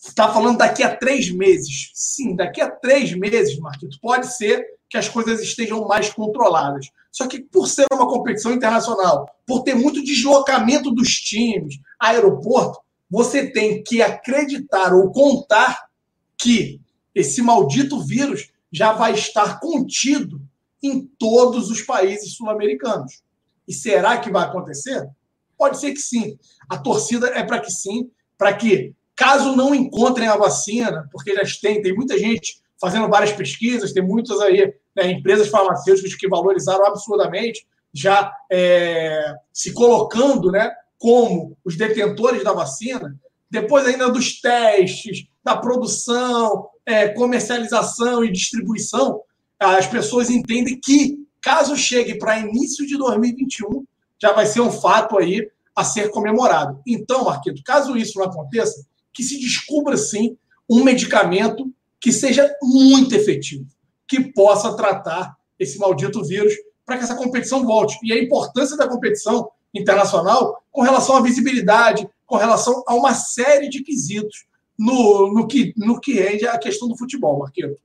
Está 0.00 0.32
falando 0.32 0.58
daqui 0.58 0.82
a 0.82 0.96
três 0.96 1.30
meses. 1.30 1.90
Sim, 1.92 2.36
daqui 2.36 2.60
a 2.60 2.70
três 2.70 3.12
meses, 3.12 3.58
Marquito, 3.58 3.98
pode 4.00 4.32
ser 4.36 4.64
que 4.88 4.96
as 4.96 5.08
coisas 5.08 5.40
estejam 5.40 5.86
mais 5.86 6.10
controladas. 6.10 6.86
Só 7.10 7.26
que 7.26 7.40
por 7.40 7.66
ser 7.66 7.86
uma 7.92 8.08
competição 8.08 8.52
internacional, 8.52 9.28
por 9.46 9.62
ter 9.62 9.74
muito 9.74 10.04
deslocamento 10.04 10.90
dos 10.90 11.14
times, 11.16 11.78
aeroporto, 11.98 12.78
você 13.10 13.50
tem 13.50 13.82
que 13.82 14.02
acreditar 14.02 14.92
ou 14.94 15.10
contar 15.10 15.88
que 16.36 16.80
esse 17.14 17.42
maldito 17.42 18.00
vírus 18.04 18.50
já 18.70 18.92
vai 18.92 19.14
estar 19.14 19.60
contido 19.60 20.40
em 20.82 21.06
todos 21.18 21.70
os 21.70 21.82
países 21.82 22.34
sul-americanos. 22.34 23.22
E 23.66 23.72
será 23.72 24.18
que 24.18 24.30
vai 24.30 24.44
acontecer? 24.44 25.08
Pode 25.56 25.78
ser 25.78 25.92
que 25.92 26.00
sim. 26.00 26.38
A 26.68 26.78
torcida 26.78 27.28
é 27.28 27.42
para 27.42 27.60
que 27.60 27.70
sim, 27.70 28.10
para 28.36 28.54
que, 28.54 28.94
caso 29.16 29.56
não 29.56 29.74
encontrem 29.74 30.28
a 30.28 30.36
vacina, 30.36 31.08
porque 31.10 31.34
já 31.34 31.42
tem, 31.60 31.82
tem 31.82 31.94
muita 31.94 32.16
gente 32.16 32.62
fazendo 32.80 33.08
várias 33.08 33.32
pesquisas, 33.32 33.92
tem 33.92 34.02
muitas 34.02 34.40
aí 34.40 34.72
né, 34.94 35.10
empresas 35.10 35.48
farmacêuticas 35.48 36.14
que 36.14 36.28
valorizaram 36.28 36.86
absurdamente, 36.86 37.66
já 37.92 38.32
é, 38.50 39.34
se 39.52 39.72
colocando 39.72 40.52
né, 40.52 40.72
como 40.98 41.56
os 41.64 41.76
detentores 41.76 42.42
da 42.42 42.52
vacina, 42.52 43.16
depois 43.50 43.86
ainda 43.86 44.10
dos 44.10 44.40
testes, 44.40 45.26
da 45.42 45.56
produção, 45.56 46.68
é, 46.84 47.08
comercialização 47.08 48.24
e 48.24 48.32
distribuição, 48.32 49.20
as 49.58 49.86
pessoas 49.86 50.28
entendem 50.30 50.78
que, 50.78 51.18
caso 51.40 51.76
chegue 51.76 52.18
para 52.18 52.38
início 52.38 52.86
de 52.86 52.96
2021, 52.98 53.84
já 54.20 54.32
vai 54.32 54.46
ser 54.46 54.60
um 54.60 54.70
fato 54.70 55.18
aí 55.18 55.48
a 55.74 55.84
ser 55.84 56.10
comemorado. 56.10 56.80
Então, 56.86 57.24
Marquito, 57.24 57.62
caso 57.64 57.96
isso 57.96 58.18
não 58.18 58.26
aconteça, 58.26 58.84
que 59.12 59.22
se 59.22 59.38
descubra 59.38 59.96
sim 59.96 60.36
um 60.68 60.82
medicamento 60.82 61.72
que 62.00 62.12
seja 62.12 62.52
muito 62.62 63.14
efetivo, 63.14 63.66
que 64.06 64.32
possa 64.32 64.76
tratar 64.76 65.36
esse 65.58 65.78
maldito 65.78 66.22
vírus 66.24 66.52
para 66.84 66.98
que 66.98 67.04
essa 67.04 67.16
competição 67.16 67.64
volte. 67.64 67.98
E 68.02 68.12
a 68.12 68.22
importância 68.22 68.76
da 68.76 68.88
competição 68.88 69.48
internacional 69.74 70.62
com 70.70 70.82
relação 70.82 71.16
à 71.16 71.22
visibilidade, 71.22 72.08
com 72.26 72.36
relação 72.36 72.82
a 72.86 72.94
uma 72.94 73.14
série 73.14 73.68
de 73.68 73.82
quesitos 73.82 74.46
no, 74.78 75.32
no, 75.32 75.46
que, 75.46 75.72
no 75.76 76.00
que 76.00 76.14
rende 76.14 76.46
a 76.46 76.58
questão 76.58 76.88
do 76.88 76.96
futebol, 76.96 77.38
Marquito. 77.38 77.76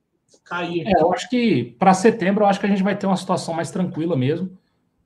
Cair. 0.43 0.85
É, 0.85 1.01
eu 1.01 1.13
acho 1.13 1.29
que 1.29 1.75
para 1.79 1.93
setembro 1.93 2.43
eu 2.43 2.47
acho 2.47 2.59
que 2.59 2.65
a 2.65 2.69
gente 2.69 2.83
vai 2.83 2.95
ter 2.95 3.07
uma 3.07 3.15
situação 3.15 3.53
mais 3.53 3.71
tranquila 3.71 4.15
mesmo. 4.15 4.57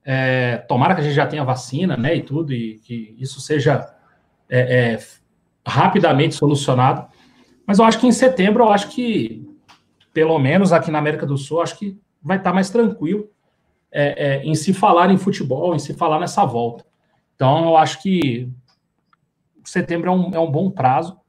É, 0.04 0.58
tomara 0.58 0.96
que 0.96 1.02
a 1.02 1.04
gente 1.04 1.14
já 1.14 1.28
tenha 1.28 1.44
vacina, 1.44 1.96
né, 1.96 2.16
e 2.16 2.24
tudo, 2.24 2.54
e 2.54 2.80
que 2.80 3.16
isso 3.20 3.40
seja 3.40 3.94
é, 4.50 4.94
é, 4.94 5.00
rapidamente 5.66 6.34
solucionado. 6.34 7.08
Mas 7.66 7.80
eu 7.80 7.86
acho 7.86 8.00
que 8.00 8.08
em 8.08 8.12
setembro, 8.12 8.64
eu 8.64 8.70
acho 8.70 8.90
que, 8.90 9.46
pelo 10.14 10.40
menos 10.40 10.72
aqui 10.72 10.90
na 10.90 11.00
América 11.00 11.26
do 11.26 11.38
Sul, 11.38 11.62
acho 11.62 11.78
que 11.78 11.98
vai 12.22 12.38
estar 12.38 12.54
mais 12.54 12.70
tranquilo 12.70 13.30
é, 13.92 14.28
é, 14.28 14.44
em 14.44 14.56
se 14.56 14.74
falar 14.74 15.10
em 15.12 15.18
futebol, 15.18 15.76
em 15.76 15.80
se 15.80 15.94
falar 15.94 16.20
nessa 16.20 16.46
volta. 16.46 16.86
Então, 17.36 17.66
eu 17.66 17.78
acho 17.78 18.02
que 18.02 18.52
setembro 19.64 20.10
é 20.10 20.14
um, 20.14 20.36
é 20.36 20.40
um 20.40 20.52
bom 20.52 20.70
prazo. 20.70 21.20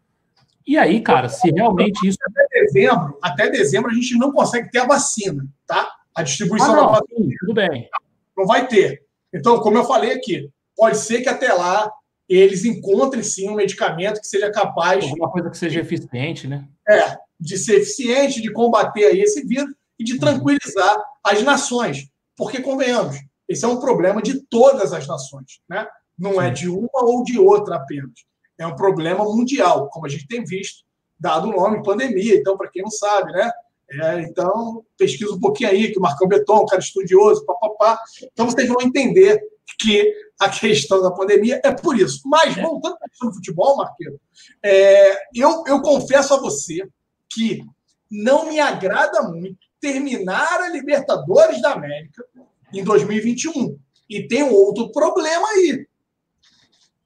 E 0.67 0.77
aí, 0.77 1.01
cara, 1.01 1.29
se 1.29 1.51
realmente 1.51 2.07
isso. 2.07 2.19
Até 2.23 2.61
dezembro, 2.61 3.19
até 3.23 3.51
dezembro 3.51 3.91
a 3.91 3.95
gente 3.95 4.17
não 4.17 4.33
consegue 4.33 4.71
ter 4.71 4.81
a 4.81 4.87
vacina, 4.87 5.47
tá? 5.67 5.91
A 6.15 6.23
distribuição 6.23 6.73
ah, 6.73 6.77
não, 6.77 6.87
da 6.87 7.01
vacina. 7.01 7.35
Tudo 7.41 7.55
bem. 7.55 7.89
Não 8.37 8.47
vai 8.47 8.67
ter. 8.67 9.03
Então, 9.33 9.61
como 9.61 9.79
eu 9.79 9.85
falei 9.85 10.13
aqui, 10.13 10.51
pode 10.77 10.99
ser 10.99 11.23
que 11.23 11.29
até 11.29 11.53
lá 11.53 11.91
eles 12.29 12.65
encontrem 12.65 13.23
sim 13.23 13.49
um 13.49 13.55
medicamento 13.55 14.21
que 14.21 14.27
seja 14.27 14.51
capaz. 14.51 15.05
Alguma 15.05 15.31
coisa 15.31 15.49
que 15.49 15.57
seja 15.57 15.81
eficiente, 15.81 16.47
né? 16.47 16.69
É, 16.87 17.17
de 17.41 17.57
ser 17.57 17.77
eficiente, 17.77 18.43
de 18.43 18.53
combater 18.53 19.07
aí 19.07 19.21
esse 19.21 19.47
vírus 19.47 19.73
e 19.99 20.05
de 20.05 20.19
tranquilizar 20.19 21.03
as 21.25 21.43
nações. 21.43 22.09
Porque, 22.39 22.63
convenhamos, 22.63 23.17
esse 23.49 23.65
é 23.65 23.69
um 23.69 23.81
problema 23.81 24.23
de 24.23 24.41
todas 24.47 24.93
as 24.93 25.09
nações, 25.09 25.61
né? 25.69 25.89
Não 26.17 26.41
é 26.41 26.51
de 26.51 26.69
uma 26.69 26.89
ou 27.03 27.25
de 27.25 27.37
outra 27.37 27.77
apenas. 27.77 28.13
É 28.57 28.65
um 28.65 28.77
problema 28.77 29.25
mundial, 29.25 29.89
como 29.89 30.07
a 30.07 30.09
gente 30.09 30.27
tem 30.29 30.45
visto, 30.45 30.85
dado 31.19 31.49
o 31.49 31.53
nome 31.53 31.83
pandemia. 31.83 32.37
Então, 32.37 32.57
para 32.57 32.71
quem 32.71 32.83
não 32.83 32.91
sabe, 32.91 33.33
né? 33.33 33.51
É, 33.91 34.21
então, 34.21 34.85
pesquisa 34.97 35.33
um 35.33 35.41
pouquinho 35.41 35.71
aí, 35.71 35.91
que 35.91 35.99
o 35.99 36.03
Marcão 36.03 36.29
Beton, 36.29 36.63
um 36.63 36.67
cara 36.67 36.81
estudioso, 36.81 37.45
papapá. 37.45 38.01
Então, 38.33 38.47
vocês 38.47 38.69
vão 38.69 38.83
entender 38.83 39.41
que 39.81 40.13
a 40.41 40.49
questão 40.49 41.03
da 41.03 41.11
pandemia 41.11 41.61
é 41.65 41.73
por 41.73 41.99
isso. 41.99 42.21
Mas, 42.25 42.57
é. 42.57 42.63
voltando 42.63 42.97
à 43.03 43.09
questão 43.09 43.29
do 43.29 43.35
futebol, 43.35 43.77
Marquinhos, 43.77 44.17
é, 44.63 45.17
eu, 45.35 45.65
eu 45.67 45.83
confesso 45.83 46.35
a 46.35 46.39
você 46.39 46.87
que 47.29 47.65
não 48.11 48.47
me 48.49 48.61
agrada 48.61 49.23
muito 49.23 49.68
terminar 49.81 50.61
a 50.61 50.69
Libertadores 50.69 51.61
da 51.63 51.73
América 51.73 52.25
em 52.73 52.83
2021. 52.85 53.79
E 54.09 54.27
tem 54.27 54.43
um 54.43 54.53
outro 54.53 54.91
problema 54.91 55.47
aí. 55.49 55.87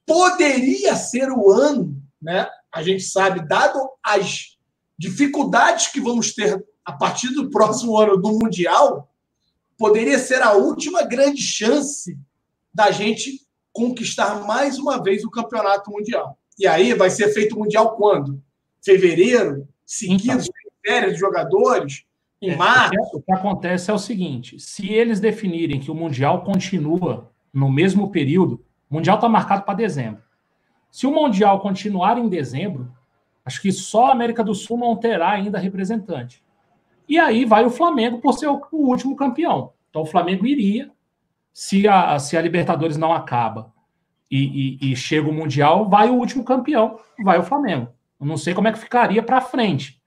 Poderia 0.06 0.94
ser 0.96 1.30
o 1.30 1.50
ano, 1.50 2.00
né? 2.20 2.48
A 2.72 2.82
gente 2.82 3.02
sabe, 3.04 3.46
dado 3.46 3.78
as 4.02 4.56
dificuldades 4.98 5.88
que 5.88 6.00
vamos 6.00 6.34
ter 6.34 6.64
a 6.84 6.92
partir 6.92 7.28
do 7.28 7.50
próximo 7.50 7.96
ano 7.98 8.16
do 8.16 8.32
Mundial, 8.32 9.12
poderia 9.76 10.18
ser 10.18 10.42
a 10.42 10.52
última 10.52 11.02
grande 11.02 11.42
chance 11.42 12.16
da 12.72 12.90
gente 12.90 13.46
conquistar 13.72 14.44
mais 14.46 14.78
uma 14.78 15.02
vez 15.02 15.24
o 15.24 15.30
campeonato 15.30 15.90
mundial. 15.90 16.38
E 16.58 16.66
aí 16.66 16.94
vai 16.94 17.10
ser 17.10 17.32
feito 17.32 17.56
o 17.56 17.58
mundial 17.58 17.96
quando? 17.96 18.40
Fevereiro? 18.84 19.66
Seguidos 19.84 20.46
então, 20.46 20.72
férias 20.84 21.14
de 21.14 21.18
jogadores? 21.18 22.04
Em 22.42 22.50
é, 22.50 22.56
março? 22.56 23.16
O 23.16 23.22
que 23.22 23.32
acontece 23.32 23.88
é 23.88 23.94
o 23.94 23.98
seguinte: 23.98 24.58
se 24.58 24.88
eles 24.88 25.20
definirem 25.20 25.78
que 25.78 25.90
o 25.90 25.94
mundial 25.94 26.42
continua 26.42 27.30
no 27.54 27.70
mesmo 27.70 28.10
período, 28.10 28.64
o 28.90 28.96
mundial 28.96 29.14
está 29.14 29.28
marcado 29.28 29.62
para 29.62 29.74
dezembro. 29.74 30.22
Se 30.90 31.06
o 31.06 31.12
mundial 31.12 31.60
continuar 31.60 32.18
em 32.18 32.28
dezembro, 32.28 32.92
acho 33.44 33.62
que 33.62 33.70
só 33.70 34.06
a 34.06 34.12
América 34.12 34.42
do 34.42 34.54
Sul 34.54 34.76
não 34.76 34.96
terá 34.96 35.30
ainda 35.30 35.58
representante. 35.58 36.42
E 37.08 37.18
aí 37.18 37.44
vai 37.44 37.64
o 37.64 37.70
Flamengo 37.70 38.18
por 38.18 38.32
ser 38.32 38.48
o 38.48 38.60
último 38.72 39.14
campeão. 39.14 39.72
Então 39.88 40.02
o 40.02 40.06
Flamengo 40.06 40.44
iria 40.44 40.90
se 41.52 41.86
a, 41.86 42.18
se 42.18 42.36
a 42.36 42.42
Libertadores 42.42 42.96
não 42.96 43.12
acaba 43.12 43.72
e, 44.30 44.78
e, 44.82 44.92
e, 44.92 44.96
chega 44.96 45.28
o 45.28 45.32
Mundial, 45.32 45.88
vai 45.88 46.08
o 46.08 46.14
último 46.14 46.42
campeão, 46.42 46.98
vai 47.22 47.38
o 47.38 47.42
Flamengo. 47.42 47.88
Eu 48.18 48.26
não 48.26 48.38
sei 48.38 48.54
como 48.54 48.66
é 48.66 48.72
que 48.72 48.78
ficaria 48.78 49.22
para 49.22 49.42
frente, 49.42 50.01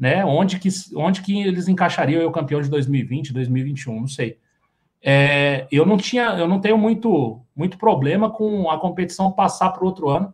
né? 0.00 0.24
Onde 0.24 0.58
que, 0.58 0.70
onde 0.96 1.20
que 1.20 1.42
eles 1.42 1.68
encaixariam 1.68 2.26
o 2.26 2.32
campeão 2.32 2.62
de 2.62 2.70
2020, 2.70 3.34
2021, 3.34 4.00
não 4.00 4.08
sei. 4.08 4.38
É, 5.02 5.68
eu 5.70 5.84
não 5.84 5.98
tinha, 5.98 6.38
eu 6.38 6.48
não 6.48 6.58
tenho 6.58 6.78
muito, 6.78 7.42
muito 7.54 7.76
problema 7.76 8.30
com 8.30 8.70
a 8.70 8.80
competição 8.80 9.30
passar 9.30 9.68
para 9.70 9.84
outro 9.84 10.08
ano, 10.08 10.32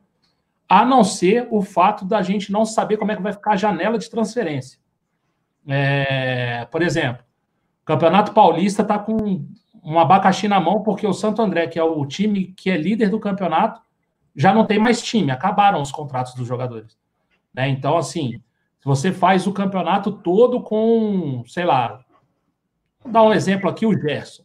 a 0.69 0.85
não 0.85 1.03
ser 1.03 1.49
o 1.51 1.63
fato 1.63 2.05
da 2.05 2.23
gente 2.23 2.53
não 2.53 2.65
saber 2.65 2.97
como 2.97 3.11
é 3.11 3.17
que 3.17 3.23
vai 3.23 3.33
ficar 3.33 3.53
a 3.53 3.57
janela 3.57 3.99
de 3.99 4.09
transferência. 4.09 4.79
É, 5.69 6.65
por 6.71 6.81
exemplo, 6.81 7.25
o 7.83 7.85
Campeonato 7.85 8.33
Paulista 8.33 8.83
está 8.83 8.99
com 8.99 9.45
um 9.83 9.99
abacaxi 9.99 10.47
na 10.47 10.61
mão, 10.61 10.83
porque 10.83 11.07
o 11.07 11.13
Santo 11.13 11.43
André, 11.43 11.67
que 11.67 11.79
é 11.79 11.83
o 11.83 12.07
time 12.07 12.55
que 12.57 12.71
é 12.71 12.77
líder 12.77 13.09
do 13.09 13.21
campeonato, 13.21 13.81
já 14.35 14.53
não 14.55 14.65
tem 14.65 14.79
mais 14.79 15.03
time, 15.03 15.31
acabaram 15.31 15.81
os 15.81 15.91
contratos 15.91 16.35
dos 16.35 16.47
jogadores. 16.47 16.97
Né? 17.55 17.69
Então, 17.69 17.97
assim, 17.97 18.41
se 18.87 18.89
você 18.89 19.13
faz 19.13 19.49
o 19.49 19.53
campeonato 19.53 20.13
todo 20.13 20.61
com, 20.61 21.43
sei 21.49 21.65
lá, 21.65 22.05
vou 23.03 23.13
dar 23.13 23.25
um 23.25 23.33
exemplo 23.33 23.69
aqui, 23.69 23.85
o 23.85 23.93
Gerson. 23.93 24.45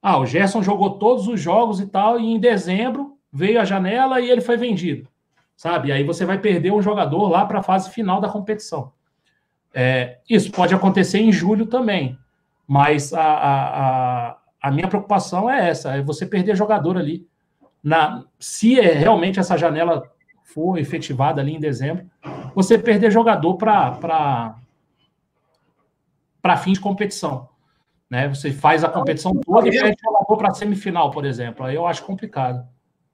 Ah, 0.00 0.18
o 0.18 0.26
Gerson 0.26 0.62
jogou 0.62 0.98
todos 1.00 1.26
os 1.26 1.40
jogos 1.40 1.80
e 1.80 1.86
tal, 1.88 2.20
e 2.20 2.24
em 2.24 2.38
dezembro 2.38 3.18
veio 3.32 3.60
a 3.60 3.64
janela 3.64 4.20
e 4.20 4.30
ele 4.30 4.40
foi 4.40 4.56
vendido, 4.56 5.08
sabe? 5.56 5.88
E 5.88 5.92
aí 5.92 6.04
você 6.04 6.24
vai 6.24 6.38
perder 6.38 6.72
um 6.72 6.80
jogador 6.80 7.28
lá 7.28 7.44
para 7.44 7.58
a 7.58 7.62
fase 7.62 7.90
final 7.90 8.20
da 8.20 8.28
competição. 8.28 8.92
É, 9.74 10.18
isso 10.30 10.52
pode 10.52 10.72
acontecer 10.72 11.18
em 11.18 11.32
julho 11.32 11.66
também, 11.66 12.16
mas 12.68 13.12
a, 13.12 13.20
a, 13.20 14.36
a 14.62 14.70
minha 14.70 14.86
preocupação 14.86 15.50
é 15.50 15.70
essa: 15.70 15.96
é 15.96 16.02
você 16.02 16.24
perder 16.24 16.56
jogador 16.56 16.96
ali. 16.96 17.26
Na, 17.82 18.24
se 18.38 18.78
é, 18.78 18.92
realmente 18.92 19.40
essa 19.40 19.56
janela 19.56 20.08
for 20.44 20.78
efetivada 20.78 21.40
ali 21.40 21.54
em 21.54 21.60
dezembro, 21.60 22.06
você 22.54 22.78
perder 22.78 23.10
jogador 23.10 23.56
para 23.56 24.56
fim 26.58 26.72
de 26.72 26.80
competição. 26.80 27.48
Né? 28.10 28.28
Você 28.28 28.52
faz 28.52 28.84
a 28.84 28.88
competição 28.88 29.32
toda 29.40 29.68
e 29.68 29.70
perde 29.70 29.96
jogador 30.02 30.36
para 30.36 30.48
a 30.48 30.54
semifinal, 30.54 31.10
por 31.10 31.24
exemplo. 31.24 31.64
Aí 31.64 31.74
eu 31.74 31.86
acho 31.86 32.04
complicado. 32.04 32.66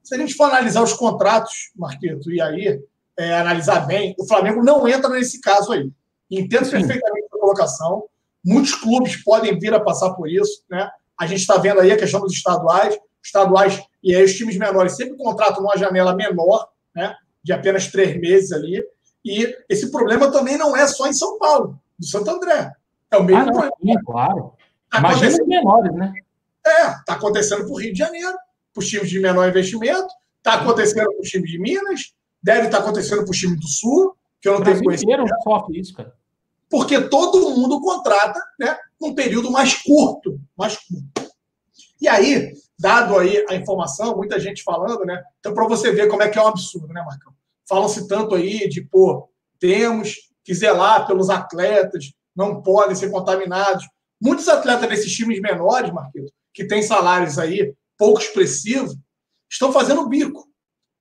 Se 0.03 0.15
a 0.15 0.17
gente 0.17 0.33
for 0.33 0.45
analisar 0.45 0.81
os 0.81 0.93
contratos, 0.93 1.71
Marquito, 1.75 2.31
e 2.31 2.41
aí 2.41 2.81
é, 3.17 3.37
analisar 3.37 3.81
bem, 3.85 4.15
o 4.19 4.27
Flamengo 4.27 4.63
não 4.63 4.87
entra 4.87 5.09
nesse 5.09 5.39
caso 5.39 5.71
aí. 5.71 5.89
Entendo 6.29 6.65
Sim. 6.65 6.71
perfeitamente 6.71 7.27
a 7.33 7.37
colocação. 7.37 8.05
Muitos 8.43 8.75
clubes 8.75 9.21
podem 9.23 9.57
vir 9.57 9.73
a 9.73 9.79
passar 9.79 10.13
por 10.13 10.29
isso, 10.29 10.63
né? 10.69 10.89
A 11.17 11.25
gente 11.25 11.41
está 11.41 11.57
vendo 11.57 11.81
aí 11.81 11.91
a 11.91 11.97
questão 11.97 12.21
dos 12.21 12.33
estaduais, 12.33 12.97
estaduais 13.23 13.81
e 14.01 14.15
aí 14.15 14.23
os 14.23 14.33
times 14.33 14.57
menores 14.57 14.95
sempre 14.95 15.17
contratam 15.17 15.63
uma 15.63 15.77
janela 15.77 16.15
menor, 16.15 16.69
né, 16.95 17.13
de 17.43 17.51
apenas 17.51 17.87
três 17.87 18.19
meses 18.19 18.51
ali. 18.51 18.81
E 19.23 19.55
esse 19.67 19.91
problema 19.91 20.31
também 20.31 20.57
não 20.57 20.75
é 20.75 20.87
só 20.87 21.07
em 21.07 21.13
São 21.13 21.37
Paulo, 21.37 21.79
do 21.97 22.05
Santo 22.05 22.29
André. 22.29 22.71
É 23.11 23.17
o 23.17 23.23
mesmo 23.23 23.41
ah, 23.41 23.51
problema. 23.51 23.73
Sim, 23.81 24.05
claro. 24.05 24.53
Tá 24.89 24.99
Imagina 24.99 25.31
os 25.41 25.47
menores, 25.47 25.95
né? 25.95 26.13
É, 26.65 26.87
está 26.87 27.13
acontecendo 27.13 27.63
para 27.63 27.73
o 27.73 27.79
Rio 27.79 27.93
de 27.93 27.99
Janeiro, 27.99 28.37
para 28.73 28.81
os 28.81 28.87
times 28.87 29.09
de 29.09 29.19
menor 29.19 29.47
investimento, 29.47 30.07
está 30.37 30.55
acontecendo 30.55 31.11
para 31.11 31.21
os 31.21 31.29
times 31.29 31.49
de 31.49 31.59
Minas, 31.59 32.13
deve 32.41 32.67
estar 32.67 32.77
tá 32.77 32.83
acontecendo 32.83 33.23
para 33.23 33.31
os 33.31 33.37
times 33.37 33.59
do 33.59 33.67
Sul, 33.67 34.15
que 34.41 34.47
eu 34.47 34.53
não 34.53 34.63
tenho 34.63 34.83
conhecimento. 34.83 35.25
sofre 35.43 35.79
isso, 35.79 35.93
cara 35.93 36.13
porque 36.69 37.01
todo 37.01 37.55
mundo 37.55 37.81
contrata 37.81 38.39
né, 38.59 38.77
num 39.01 39.15
período 39.15 39.51
mais 39.51 39.73
curto, 39.81 40.39
mais 40.55 40.77
curto. 40.77 41.29
E 41.99 42.07
aí, 42.07 42.53
dado 42.77 43.17
aí 43.17 43.43
a 43.49 43.55
informação, 43.55 44.15
muita 44.15 44.39
gente 44.39 44.63
falando, 44.63 45.03
né? 45.03 45.21
Então, 45.39 45.53
para 45.53 45.67
você 45.67 45.91
ver 45.91 46.07
como 46.07 46.21
é 46.21 46.29
que 46.29 46.37
é 46.37 46.41
um 46.41 46.47
absurdo, 46.47 46.93
né, 46.93 47.01
Marcão? 47.01 47.33
Falam-se 47.69 48.07
tanto 48.07 48.33
aí 48.33 48.67
de, 48.67 48.81
pô, 48.81 49.29
temos 49.59 50.15
que 50.43 50.55
zelar 50.55 51.05
pelos 51.05 51.29
atletas, 51.29 52.11
não 52.35 52.63
podem 52.63 52.95
ser 52.95 53.11
contaminados. 53.11 53.85
Muitos 54.19 54.47
atletas 54.47 54.89
desses 54.89 55.13
times 55.13 55.39
menores, 55.39 55.93
Marquinhos, 55.93 56.31
que 56.51 56.65
têm 56.65 56.81
salários 56.81 57.37
aí 57.37 57.75
pouco 57.95 58.19
expressivos, 58.19 58.97
estão 59.49 59.71
fazendo 59.71 60.09
bico. 60.09 60.47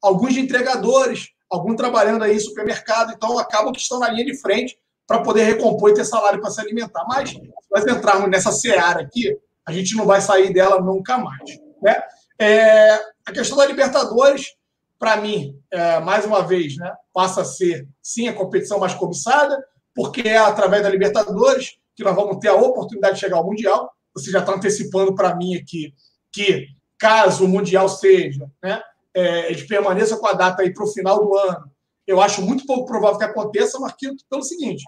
Alguns 0.03 0.35
de 0.35 0.41
entregadores, 0.41 1.29
alguns 1.49 1.77
trabalhando 1.77 2.25
aí 2.25 2.37
em 2.37 2.41
supermercado, 2.41 3.13
então 3.13 3.39
acabam 3.39 3.73
que 3.73 3.81
estão 3.81 3.99
na 3.99 4.11
linha 4.11 4.27
de 4.27 4.39
frente 4.39 4.79
para 5.07 5.23
poder 5.23 5.45
recompor 5.45 5.91
e 5.91 5.95
ter 5.95 6.05
salário 6.05 6.41
para 6.41 6.51
se 6.51 6.61
alimentar. 6.61 7.05
Mas, 7.09 7.31
se 7.31 7.41
nós 7.71 7.87
entrarmos 7.87 8.29
nessa 8.29 8.53
seara 8.53 9.01
aqui, 9.01 9.35
a 9.65 9.73
gente 9.73 9.97
não 9.97 10.05
vai 10.05 10.21
sair 10.21 10.53
dela 10.53 10.83
nunca 10.83 11.17
mais. 11.17 11.59
Né? 11.83 11.99
É, 12.39 12.95
a 13.25 13.33
questão 13.33 13.57
da 13.57 13.65
Libertadores, 13.65 14.58
para 14.99 15.17
mim, 15.17 15.59
é, 15.71 16.01
mais 16.01 16.25
uma 16.25 16.43
vez, 16.43 16.77
né, 16.77 16.93
passa 17.13 17.43
a 17.43 17.45
ser, 17.45 17.89
sim, 18.03 18.29
a 18.29 18.35
competição 18.35 18.79
mais 18.79 18.95
cobiçada, 18.95 19.57
porque 19.95 20.23
é 20.23 20.37
através 20.37 20.83
da 20.83 20.91
Libertadores 20.91 21.79
que 21.95 22.05
nós 22.05 22.15
vamos 22.15 22.39
ter 22.39 22.49
a 22.49 22.55
oportunidade 22.55 23.15
de 23.15 23.21
chegar 23.21 23.39
ao 23.39 23.47
Mundial. 23.47 23.91
Você 24.15 24.31
já 24.31 24.41
está 24.41 24.55
antecipando 24.55 25.15
para 25.15 25.35
mim 25.35 25.57
aqui 25.57 25.93
que, 26.33 26.67
caso 26.99 27.45
o 27.45 27.49
Mundial 27.49 27.89
seja, 27.89 28.51
né, 28.63 28.83
é, 29.15 29.51
ele 29.51 29.67
permaneça 29.67 30.17
com 30.17 30.27
a 30.27 30.33
data 30.33 30.63
para 30.73 30.85
o 30.85 30.93
final 30.93 31.19
do 31.25 31.37
ano, 31.37 31.71
eu 32.07 32.21
acho 32.21 32.41
muito 32.41 32.65
pouco 32.65 32.87
provável 32.87 33.19
que 33.19 33.25
aconteça, 33.25 33.79
Marquinhos, 33.79 34.25
pelo 34.31 34.43
seguinte: 34.43 34.85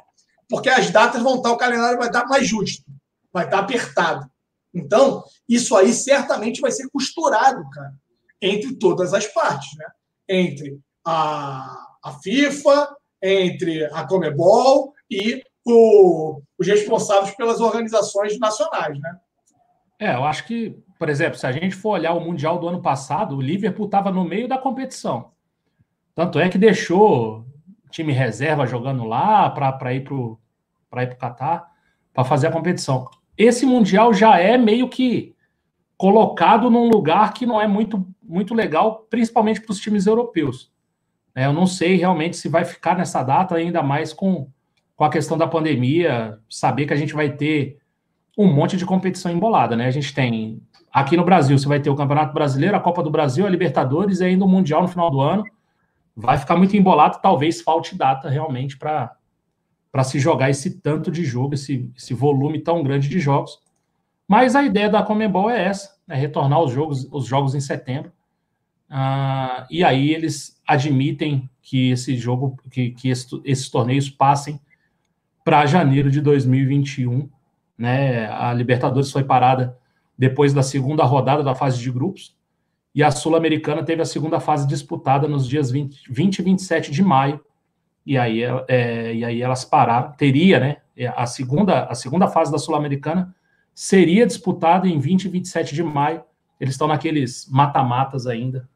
porque 0.49 0.69
as 0.69 0.91
datas 0.91 1.23
vão 1.23 1.37
estar, 1.37 1.53
o 1.53 1.57
calendário 1.57 1.99
vai 1.99 2.09
estar 2.09 2.25
mais 2.27 2.47
justo, 2.47 2.83
vai 3.33 3.45
estar 3.45 3.59
apertado. 3.59 4.29
Então, 4.73 5.23
isso 5.49 5.77
aí 5.77 5.93
certamente 5.93 6.61
vai 6.61 6.71
ser 6.71 6.89
costurado, 6.91 7.69
cara, 7.71 7.93
entre 8.41 8.75
todas 8.77 9.13
as 9.13 9.27
partes, 9.27 9.77
né? 9.77 9.85
Entre 10.31 10.79
a, 11.05 11.77
a 12.05 12.13
FIFA, 12.23 12.97
entre 13.23 13.85
a 13.87 14.07
Comebol 14.07 14.95
e 15.11 15.43
o, 15.67 16.41
os 16.59 16.67
responsáveis 16.67 17.35
pelas 17.35 17.61
organizações 17.61 18.39
nacionais, 18.39 18.99
né? 18.99 19.17
É, 19.99 20.15
eu 20.15 20.25
acho 20.25 20.47
que, 20.47 20.79
por 20.99 21.11
exemplo, 21.11 21.39
se 21.39 21.47
a 21.47 21.53
gente 21.53 21.75
for 21.75 21.91
olhar 21.91 22.15
o 22.15 22.21
Mundial 22.21 22.59
do 22.59 22.69
ano 22.69 22.81
passado, 22.81 23.37
o 23.37 23.41
Liverpool 23.41 23.85
estava 23.85 24.11
no 24.11 24.25
meio 24.25 24.49
da 24.49 24.57
competição. 24.57 25.33
Tanto 26.15 26.39
é 26.39 26.49
que 26.49 26.57
deixou 26.57 27.45
time 27.91 28.13
reserva 28.13 28.67
jogando 28.67 29.05
lá 29.05 29.51
para 29.51 29.93
ir 29.93 30.05
para 30.05 30.15
o 30.15 30.39
Catar, 31.19 31.71
para 32.15 32.25
fazer 32.25 32.47
a 32.47 32.53
competição. 32.53 33.09
Esse 33.37 33.67
Mundial 33.67 34.15
já 34.15 34.39
é 34.39 34.57
meio 34.57 34.89
que 34.89 35.35
colocado 35.97 36.71
num 36.71 36.89
lugar 36.89 37.35
que 37.35 37.45
não 37.45 37.61
é 37.61 37.67
muito, 37.67 38.07
muito 38.31 38.55
legal, 38.55 39.07
principalmente 39.11 39.61
para 39.61 39.73
os 39.73 39.81
times 39.81 40.07
europeus. 40.07 40.73
É, 41.35 41.47
eu 41.47 41.53
não 41.53 41.67
sei 41.67 41.97
realmente 41.97 42.37
se 42.37 42.49
vai 42.49 42.65
ficar 42.65 42.97
nessa 42.97 43.23
data, 43.23 43.57
ainda 43.57 43.83
mais 43.83 44.13
com, 44.13 44.49
com 44.97 45.05
a 45.05 45.11
questão 45.11 45.37
da 45.37 45.47
pandemia, 45.47 46.39
saber 46.49 46.87
que 46.87 46.93
a 46.93 46.97
gente 46.97 47.15
vai 47.15 47.31
ter 47.31 47.79
um 48.39 48.47
monte 48.53 48.77
de 48.77 48.87
competição 48.87 49.31
embolada, 49.31 49.77
né? 49.77 49.87
A 49.87 49.91
gente 49.91 50.15
tem 50.15 50.63
aqui 50.93 51.17
no 51.17 51.25
Brasil, 51.25 51.59
você 51.59 51.69
vai 51.69 51.81
ter 51.81 51.91
o 51.91 51.97
Campeonato 51.97 52.33
Brasileiro, 52.33 52.77
a 52.77 52.81
Copa 52.81 53.03
do 53.03 53.11
Brasil, 53.11 53.47
a 53.47 53.51
Libertadores 53.51 54.21
e 54.21 54.25
ainda 54.25 54.45
o 54.45 54.49
Mundial 54.49 54.83
no 54.83 54.89
final 54.89 55.11
do 55.11 55.21
ano. 55.21 55.45
Vai 56.17 56.39
ficar 56.39 56.57
muito 56.57 56.77
embolado, 56.77 57.21
talvez 57.21 57.61
falte 57.61 57.97
data 57.97 58.29
realmente 58.29 58.77
para 58.77 59.15
para 59.93 60.05
se 60.05 60.21
jogar 60.21 60.49
esse 60.51 60.81
tanto 60.81 61.11
de 61.11 61.25
jogo, 61.25 61.55
esse, 61.55 61.91
esse 61.97 62.15
volume 62.15 62.61
tão 62.61 62.81
grande 62.81 63.09
de 63.09 63.19
jogos. 63.19 63.59
Mas 64.27 64.55
a 64.55 64.63
ideia 64.63 64.89
da 64.89 65.03
Comembol 65.03 65.51
é 65.51 65.65
essa, 65.65 65.97
é 66.09 66.15
retornar 66.15 66.63
os 66.63 66.71
jogos, 66.71 67.09
os 67.11 67.27
jogos 67.27 67.55
em 67.57 67.61
setembro. 67.61 68.13
Ah, 68.91 69.67
e 69.71 69.85
aí 69.85 70.13
eles 70.13 70.61
admitem 70.67 71.49
que 71.63 71.91
esse 71.91 72.17
jogo, 72.17 72.57
que, 72.71 72.91
que 72.91 73.09
esse, 73.09 73.41
esses 73.45 73.71
torneios 73.71 74.11
passem 74.11 74.61
para 75.45 75.65
janeiro 75.67 76.11
de 76.11 76.21
2021. 76.21 77.31
Né? 77.79 78.27
A 78.27 78.53
Libertadores 78.53 79.13
foi 79.13 79.25
parada 79.25 79.79
depois 80.19 80.53
da 80.53 80.63
segunda 80.63 81.05
rodada 81.05 81.43
da 81.43 81.55
fase 81.55 81.79
de 81.81 81.91
grupos, 81.91 82.37
e 82.95 83.03
a 83.03 83.11
Sul-Americana 83.11 83.83
teve 83.83 84.03
a 84.03 84.05
segunda 84.05 84.41
fase 84.41 84.67
disputada 84.67 85.27
nos 85.27 85.49
dias 85.49 85.71
20, 85.71 86.13
20 86.13 86.39
e 86.39 86.43
27 86.43 86.91
de 86.91 87.03
maio, 87.03 87.41
e 88.05 88.19
aí, 88.19 88.43
é, 88.69 89.15
e 89.15 89.25
aí 89.25 89.41
elas 89.41 89.65
pararam. 89.65 90.13
Teria, 90.13 90.59
né? 90.59 90.77
A 91.17 91.27
segunda, 91.27 91.85
a 91.85 91.95
segunda 91.95 92.29
fase 92.29 92.51
da 92.51 92.59
Sul-Americana 92.59 93.35
seria 93.75 94.27
disputada 94.27 94.87
em 94.89 94.99
20 94.99 95.25
e 95.25 95.29
27 95.29 95.75
de 95.75 95.83
maio. 95.83 96.23
Eles 96.61 96.75
estão 96.75 96.89
naqueles 96.89 97.49
mata-matas 97.49 98.27
ainda, 98.27 98.69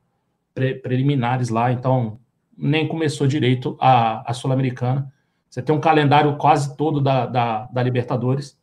pre 0.55 0.77
preliminares 0.77 1.49
lá, 1.49 1.73
então 1.73 2.21
nem 2.57 2.87
começou 2.87 3.27
direito 3.27 3.77
a, 3.81 4.31
a 4.31 4.33
Sul-Americana. 4.33 5.13
Você 5.51 5.61
tem 5.61 5.75
um 5.75 5.81
calendário 5.81 6.37
quase 6.37 6.77
todo 6.77 7.01
da, 7.01 7.27
da, 7.27 7.65
da 7.67 7.83
Libertadores 7.83 8.59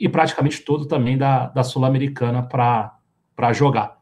e 0.00 0.08
praticamente 0.08 0.62
todo 0.62 0.86
também 0.86 1.16
da, 1.16 1.48
da 1.48 1.62
Sul-Americana 1.62 2.42
para 2.42 3.52
jogar. 3.52 3.96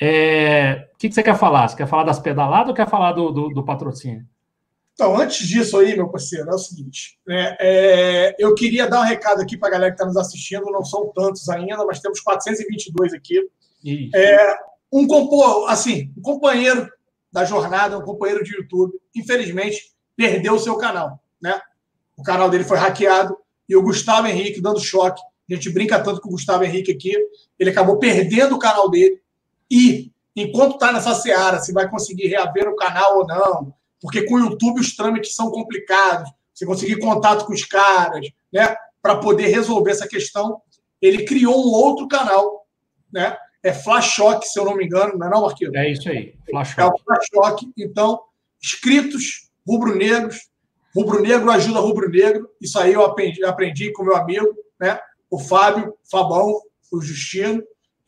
É, 0.00 0.88
o 0.94 0.98
que, 0.98 1.08
que, 1.08 1.14
você 1.14 1.22
quer 1.22 1.36
falar? 1.36 1.68
Você 1.68 1.76
quer 1.76 1.86
falar 1.86 2.04
das 2.04 2.18
pedaladas 2.18 2.68
ou 2.68 2.74
quer 2.74 2.88
falar 2.88 3.12
do, 3.12 3.30
do, 3.30 3.48
do 3.48 3.64
patrocínio? 3.64 4.26
Então, 4.92 5.14
antes 5.16 5.46
disso 5.46 5.78
aí, 5.78 5.94
meu 5.94 6.08
parceiro, 6.08 6.48
é 6.50 6.54
o 6.54 6.58
seguinte: 6.58 7.18
né, 7.26 7.56
é, 7.60 8.36
eu 8.38 8.54
queria 8.54 8.88
dar 8.88 9.00
um 9.00 9.04
recado 9.04 9.42
aqui 9.42 9.56
para 9.56 9.68
a 9.68 9.72
galera 9.72 9.90
que 9.90 9.96
está 9.96 10.06
nos 10.06 10.16
assistindo, 10.16 10.64
não 10.70 10.84
são 10.84 11.12
tantos 11.14 11.48
ainda, 11.48 11.84
mas 11.84 12.00
temos 12.00 12.20
422 12.20 13.12
aqui. 13.12 13.40
É, 14.14 14.56
um, 14.92 15.66
assim, 15.66 16.12
um 16.16 16.22
companheiro 16.22 16.88
da 17.32 17.44
jornada, 17.44 17.98
um 17.98 18.02
companheiro 18.02 18.42
de 18.42 18.56
YouTube, 18.56 18.94
infelizmente, 19.14 19.92
perdeu 20.16 20.54
o 20.54 20.58
seu 20.58 20.76
canal. 20.76 21.20
Né? 21.40 21.60
O 22.16 22.22
canal 22.22 22.48
dele 22.48 22.64
foi 22.64 22.78
hackeado 22.78 23.36
e 23.68 23.76
o 23.76 23.82
Gustavo 23.82 24.26
Henrique 24.26 24.60
dando 24.60 24.80
choque. 24.80 25.20
A 25.50 25.54
gente 25.54 25.70
brinca 25.70 26.02
tanto 26.02 26.20
com 26.20 26.28
o 26.28 26.32
Gustavo 26.32 26.64
Henrique 26.64 26.90
aqui, 26.90 27.14
ele 27.58 27.70
acabou 27.70 27.98
perdendo 27.98 28.56
o 28.56 28.58
canal 28.58 28.90
dele. 28.90 29.20
E, 29.70 30.12
enquanto 30.34 30.74
está 30.74 30.92
nessa 30.92 31.14
seara, 31.14 31.58
se 31.60 31.72
vai 31.72 31.88
conseguir 31.88 32.28
reaver 32.28 32.68
o 32.68 32.76
canal 32.76 33.18
ou 33.18 33.26
não, 33.26 33.74
porque 34.00 34.22
com 34.22 34.34
o 34.34 34.38
YouTube 34.38 34.80
os 34.80 34.94
trâmites 34.96 35.34
são 35.34 35.50
complicados, 35.50 36.30
você 36.54 36.64
conseguir 36.64 36.98
contato 36.98 37.44
com 37.44 37.52
os 37.52 37.64
caras, 37.64 38.26
né, 38.52 38.74
para 39.02 39.16
poder 39.16 39.48
resolver 39.48 39.90
essa 39.90 40.08
questão. 40.08 40.60
Ele 41.00 41.24
criou 41.24 41.54
um 41.54 41.72
outro 41.72 42.08
canal, 42.08 42.66
né? 43.12 43.36
É 43.66 43.72
Flash 43.72 44.12
Shock, 44.12 44.46
se 44.46 44.60
eu 44.60 44.64
não 44.64 44.76
me 44.76 44.84
engano, 44.84 45.18
não 45.18 45.26
é 45.26 45.30
não, 45.30 45.42
Marquinhos? 45.42 45.74
É 45.74 45.90
isso 45.90 46.08
aí, 46.08 46.36
Flash 46.48 46.68
Shock. 46.68 46.80
É 46.80 46.84
o 46.84 46.98
Flash 46.98 47.26
Shock. 47.34 47.72
Então, 47.76 48.20
inscritos 48.62 49.50
rubro-negros, 49.66 50.38
rubro-negro 50.94 51.50
ajuda 51.50 51.80
rubro-negro. 51.80 52.48
Isso 52.60 52.78
aí 52.78 52.92
eu 52.92 53.04
aprendi, 53.04 53.44
aprendi 53.44 53.92
com 53.92 54.04
meu 54.04 54.14
amigo, 54.14 54.46
né? 54.78 55.00
O 55.28 55.40
Fábio, 55.40 55.94
Fabão, 56.08 56.60
o 56.92 57.00
Justino. 57.00 57.60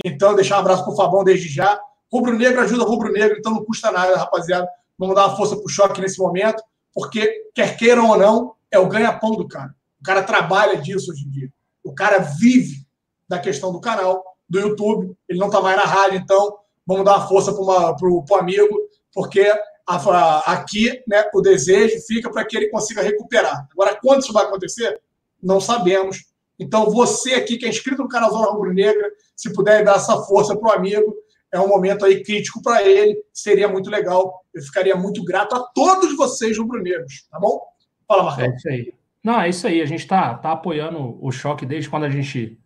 Então, 0.04 0.36
deixar 0.36 0.58
um 0.58 0.60
abraço 0.60 0.84
para 0.84 0.92
o 0.92 0.96
Fabão 0.96 1.24
desde 1.24 1.48
já. 1.48 1.80
Rubro-negro 2.12 2.60
ajuda 2.60 2.84
rubro-negro, 2.84 3.36
então 3.36 3.50
não 3.50 3.64
custa 3.64 3.90
nada, 3.90 4.16
rapaziada. 4.16 4.68
Vamos 4.96 5.16
dar 5.16 5.26
uma 5.26 5.36
força 5.36 5.56
para 5.56 5.64
o 5.64 5.68
choque 5.68 6.00
nesse 6.00 6.20
momento, 6.20 6.62
porque, 6.94 7.50
quer 7.52 7.76
queiram 7.76 8.08
ou 8.10 8.16
não, 8.16 8.54
é 8.70 8.78
o 8.78 8.86
ganha-pão 8.86 9.32
do 9.32 9.48
cara. 9.48 9.74
O 10.00 10.04
cara 10.04 10.22
trabalha 10.22 10.80
disso 10.80 11.10
hoje 11.10 11.24
em 11.26 11.30
dia. 11.30 11.52
O 11.82 11.92
cara 11.92 12.20
vive 12.20 12.86
da 13.28 13.40
questão 13.40 13.72
do 13.72 13.80
canal, 13.80 14.22
do 14.48 14.58
YouTube. 14.60 15.16
Ele 15.28 15.38
não 15.38 15.48
está 15.48 15.60
mais 15.60 15.76
na 15.76 15.84
rádio, 15.84 16.18
então 16.18 16.58
vamos 16.86 17.04
dar 17.04 17.16
uma 17.16 17.28
força 17.28 17.52
para 17.52 18.08
o 18.08 18.24
amigo, 18.36 18.78
porque 19.12 19.42
a, 19.86 19.96
a, 19.96 20.52
aqui 20.52 21.02
né, 21.06 21.24
o 21.34 21.40
desejo 21.40 21.96
fica 22.06 22.30
para 22.30 22.44
que 22.44 22.56
ele 22.56 22.68
consiga 22.68 23.02
recuperar. 23.02 23.66
Agora, 23.72 23.98
quando 24.00 24.22
isso 24.22 24.32
vai 24.32 24.44
acontecer? 24.44 25.00
Não 25.42 25.60
sabemos. 25.60 26.24
Então, 26.58 26.90
você 26.90 27.34
aqui 27.34 27.56
que 27.56 27.66
é 27.66 27.68
inscrito 27.68 28.02
no 28.02 28.08
canal 28.08 28.30
Zona 28.30 28.50
Rubro 28.50 28.72
Negra, 28.72 29.08
se 29.36 29.52
puder 29.52 29.84
dar 29.84 29.96
essa 29.96 30.16
força 30.22 30.56
para 30.56 30.68
o 30.68 30.72
amigo, 30.72 31.14
é 31.52 31.60
um 31.60 31.68
momento 31.68 32.04
aí 32.04 32.22
crítico 32.22 32.60
para 32.62 32.82
ele, 32.82 33.16
seria 33.32 33.68
muito 33.68 33.88
legal. 33.88 34.44
Eu 34.52 34.62
ficaria 34.62 34.96
muito 34.96 35.24
grato 35.24 35.54
a 35.54 35.60
todos 35.74 36.16
vocês 36.16 36.58
rubro-negros, 36.58 37.26
tá 37.30 37.38
bom? 37.38 37.60
Fala, 38.06 38.24
Marcão. 38.24 38.44
É 38.44 38.54
isso 38.54 38.68
aí. 38.68 38.94
Não, 39.24 39.40
é 39.40 39.48
isso 39.48 39.66
aí. 39.66 39.80
A 39.80 39.86
gente 39.86 40.06
tá, 40.06 40.34
tá 40.34 40.52
apoiando 40.52 41.18
o 41.24 41.30
choque 41.30 41.64
desde 41.64 41.88
quando 41.88 42.04
a 42.04 42.10
gente 42.10 42.58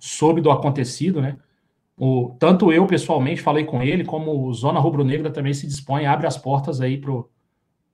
soube 0.00 0.40
do 0.40 0.50
acontecido, 0.50 1.20
né? 1.20 1.36
O, 1.96 2.34
tanto 2.38 2.72
eu 2.72 2.86
pessoalmente 2.86 3.42
falei 3.42 3.64
com 3.64 3.82
ele, 3.82 4.04
como 4.04 4.46
o 4.46 4.52
Zona 4.52 4.80
Rubro 4.80 5.04
Negra 5.04 5.30
também 5.30 5.52
se 5.52 5.66
dispõe, 5.66 6.06
abre 6.06 6.26
as 6.26 6.38
portas 6.38 6.80
aí 6.80 6.96
pro, 6.96 7.30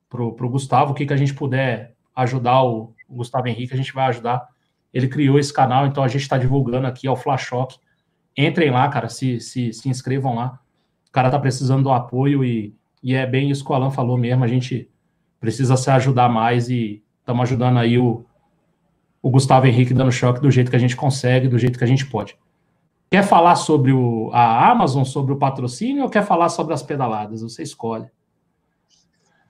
pro, 0.08 0.32
pro 0.32 0.48
Gustavo, 0.48 0.92
o 0.92 0.94
que, 0.94 1.04
que 1.04 1.12
a 1.12 1.16
gente 1.16 1.34
puder 1.34 1.94
ajudar 2.14 2.62
o, 2.62 2.94
o 3.08 3.16
Gustavo 3.16 3.48
Henrique, 3.48 3.74
a 3.74 3.76
gente 3.76 3.92
vai 3.92 4.06
ajudar. 4.06 4.46
Ele 4.94 5.08
criou 5.08 5.38
esse 5.38 5.52
canal, 5.52 5.86
então 5.86 6.04
a 6.04 6.08
gente 6.08 6.22
está 6.22 6.38
divulgando 6.38 6.86
aqui 6.86 7.06
ao 7.06 7.16
Flash 7.16 7.42
Shock 7.42 7.78
entrem 8.36 8.70
lá, 8.70 8.88
cara, 8.88 9.08
se, 9.08 9.40
se, 9.40 9.72
se 9.72 9.88
inscrevam 9.88 10.34
lá. 10.34 10.60
O 11.08 11.12
cara 11.12 11.30
tá 11.30 11.38
precisando 11.38 11.84
do 11.84 11.92
apoio 11.92 12.44
e, 12.44 12.74
e 13.02 13.14
é 13.14 13.26
bem 13.26 13.50
isso 13.50 13.64
que 13.64 13.72
o 13.72 13.74
Alan 13.74 13.90
falou 13.90 14.18
mesmo. 14.18 14.44
A 14.44 14.48
gente 14.48 14.90
precisa 15.40 15.76
se 15.76 15.90
ajudar 15.90 16.28
mais 16.28 16.68
e 16.68 17.02
estamos 17.20 17.42
ajudando 17.44 17.78
aí 17.78 17.98
o, 17.98 18.26
o 19.26 19.30
Gustavo 19.30 19.66
Henrique 19.66 19.92
dando 19.92 20.12
choque 20.12 20.40
do 20.40 20.48
jeito 20.52 20.70
que 20.70 20.76
a 20.76 20.78
gente 20.78 20.94
consegue, 20.94 21.48
do 21.48 21.58
jeito 21.58 21.76
que 21.76 21.82
a 21.82 21.86
gente 21.86 22.06
pode. 22.06 22.38
Quer 23.10 23.24
falar 23.24 23.56
sobre 23.56 23.92
o, 23.92 24.30
a 24.32 24.70
Amazon, 24.70 25.02
sobre 25.02 25.32
o 25.32 25.36
patrocínio 25.36 26.04
ou 26.04 26.08
quer 26.08 26.24
falar 26.24 26.48
sobre 26.48 26.72
as 26.72 26.80
pedaladas? 26.80 27.42
Você 27.42 27.64
escolhe. 27.64 28.08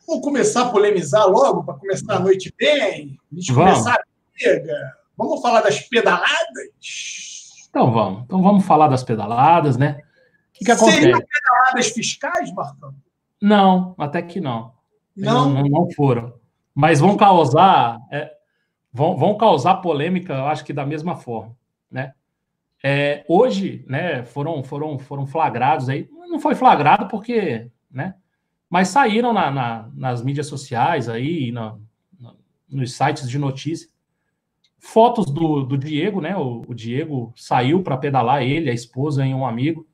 Vamos 0.07 0.25
começar 0.25 0.63
a 0.63 0.71
polemizar 0.71 1.29
logo, 1.29 1.63
para 1.63 1.75
começar 1.75 2.15
a 2.15 2.21
noite 2.21 2.55
bem? 2.57 3.19
A 3.31 3.35
gente 3.35 3.53
Vamos. 3.53 3.73
começar 3.73 3.97
a 3.97 4.05
briga. 4.33 4.93
Vamos 5.15 5.43
falar 5.43 5.61
das 5.61 5.79
pedaladas? 5.81 7.69
Então 7.69 7.93
vamos. 7.93 8.23
Então 8.23 8.43
vamos 8.43 8.65
falar 8.65 8.89
das 8.89 9.05
pedaladas, 9.05 9.77
né? 9.77 10.01
O 10.01 10.59
que, 10.59 10.65
que 10.65 10.73
acontece? 10.73 11.01
Seriam 11.01 11.21
pedaladas 11.21 11.89
fiscais, 11.89 12.51
Marcão? 12.55 12.95
Não, 13.43 13.95
até 13.99 14.23
que 14.23 14.41
não. 14.41 14.73
Não? 15.15 15.51
Não, 15.51 15.63
não 15.65 15.91
foram. 15.91 16.33
Mas 16.75 16.99
vão 16.99 17.15
causar, 17.15 17.99
é, 18.11 18.36
vão, 18.97 19.17
vão 19.17 19.37
causar 19.37 19.77
polêmica, 19.77 20.33
eu 20.33 20.47
acho 20.47 20.65
que 20.65 20.73
da 20.73 20.87
mesma 20.87 21.17
forma, 21.17 21.57
né? 21.91 22.15
É, 22.83 23.25
hoje, 23.29 23.85
né, 23.89 24.25
foram, 24.25 24.63
foram, 24.63 24.99
foram 24.99 25.27
flagrados 25.27 25.89
aí, 25.89 26.09
não 26.29 26.39
foi 26.39 26.55
flagrado 26.55 27.09
porque, 27.09 27.71
né, 27.91 28.15
mas 28.69 28.89
saíram 28.89 29.33
na, 29.33 29.51
na, 29.51 29.91
nas 29.95 30.23
mídias 30.23 30.47
sociais 30.47 31.09
aí, 31.09 31.51
na, 31.53 31.77
nos 32.69 32.95
sites 32.95 33.29
de 33.29 33.39
notícia, 33.39 33.89
Fotos 34.79 35.27
do, 35.27 35.65
do 35.65 35.77
Diego, 35.77 36.21
né? 36.21 36.37
O, 36.37 36.63
o 36.69 36.75
Diego 36.75 37.33
saiu 37.35 37.83
para 37.83 37.97
pedalar, 37.97 38.43
ele, 38.43 38.71
a 38.71 38.75
esposa 38.75 39.27
e 39.27 39.35
um 39.35 39.45
amigo. 39.45 39.85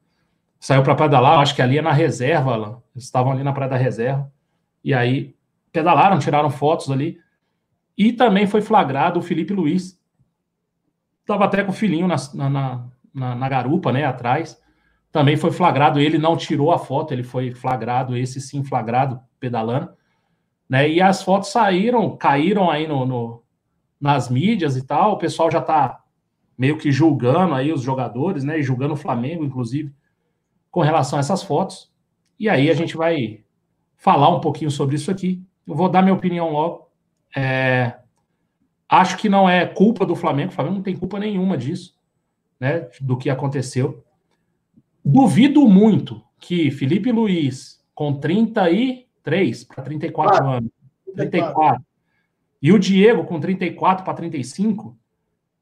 Saiu 0.61 0.83
para 0.83 0.95
pedalar, 0.95 1.41
acho 1.41 1.55
que 1.55 1.63
ali 1.63 1.79
é 1.79 1.83
na 1.83 1.93
reserva. 1.93 2.83
Eles 2.95 3.05
estavam 3.05 3.33
ali 3.33 3.43
na 3.43 3.55
Praia 3.55 3.71
da 3.71 3.77
Reserva. 3.77 4.31
E 4.85 4.93
aí 4.93 5.35
pedalaram, 5.73 6.19
tiraram 6.19 6.51
fotos 6.51 6.91
ali. 6.91 7.19
E 7.97 8.13
também 8.13 8.47
foi 8.47 8.63
flagrado 8.63 9.19
o 9.19 9.23
Felipe 9.23 9.53
Luiz. 9.53 10.01
Estava 11.21 11.45
até 11.45 11.63
com 11.63 11.71
o 11.71 11.75
filhinho 11.75 12.09
na, 12.09 12.17
na, 12.35 12.89
na, 13.13 13.35
na 13.35 13.49
garupa, 13.49 13.93
né? 13.93 14.05
Atrás 14.05 14.61
também 15.13 15.37
foi 15.37 15.53
flagrado. 15.53 16.01
Ele 16.01 16.19
não 16.19 16.37
tirou 16.37 16.73
a 16.73 16.79
foto, 16.79 17.13
ele 17.13 17.23
foi 17.23 17.55
flagrado, 17.55 18.17
esse 18.17 18.41
sim 18.41 18.65
flagrado, 18.65 19.21
pedalando. 19.39 19.91
Né? 20.69 20.89
E 20.89 21.03
as 21.03 21.23
fotos 21.23 21.51
saíram, 21.51 22.17
caíram 22.17 22.71
aí 22.71 22.89
no, 22.89 23.05
no, 23.05 23.45
nas 24.01 24.31
mídias 24.31 24.77
e 24.77 24.87
tal, 24.87 25.13
o 25.13 25.19
pessoal 25.19 25.51
já 25.51 25.59
está 25.59 26.03
meio 26.57 26.79
que 26.79 26.91
julgando 26.91 27.55
aí 27.55 27.73
os 27.73 27.83
jogadores, 27.83 28.43
né? 28.43 28.59
E 28.59 28.63
julgando 28.63 28.95
o 28.95 28.97
Flamengo, 28.97 29.45
inclusive, 29.45 29.95
com 30.71 30.81
relação 30.81 31.19
a 31.19 31.21
essas 31.21 31.43
fotos. 31.43 31.93
E 32.39 32.49
aí 32.49 32.71
a 32.71 32.75
gente 32.75 32.97
vai 32.97 33.45
falar 33.97 34.29
um 34.29 34.41
pouquinho 34.41 34.71
sobre 34.71 34.97
isso 34.97 35.11
aqui. 35.11 35.45
Eu 35.67 35.75
vou 35.75 35.89
dar 35.89 36.03
minha 36.03 36.15
opinião 36.15 36.51
logo. 36.51 36.91
É... 37.37 37.95
Acho 38.89 39.17
que 39.17 39.29
não 39.29 39.49
é 39.49 39.67
culpa 39.67 40.05
do 40.05 40.15
Flamengo, 40.15 40.51
o 40.51 40.55
Flamengo 40.55 40.77
não 40.77 40.83
tem 40.83 40.97
culpa 40.97 41.19
nenhuma 41.19 41.57
disso, 41.57 41.97
né? 42.61 42.89
Do 43.01 43.17
que 43.17 43.31
aconteceu. 43.31 44.05
Duvido 45.05 45.67
muito 45.67 46.23
que 46.39 46.71
Felipe 46.71 47.11
Luiz, 47.11 47.83
com 47.95 48.15
33 48.15 49.65
para 49.65 49.83
34 49.83 50.45
ah, 50.45 50.57
anos, 50.57 50.71
34, 51.17 51.83
E 52.61 52.73
o 52.73 52.79
Diego 52.79 53.25
com 53.25 53.41
34 53.41 54.05
para 54.05 54.15
35, 54.15 54.97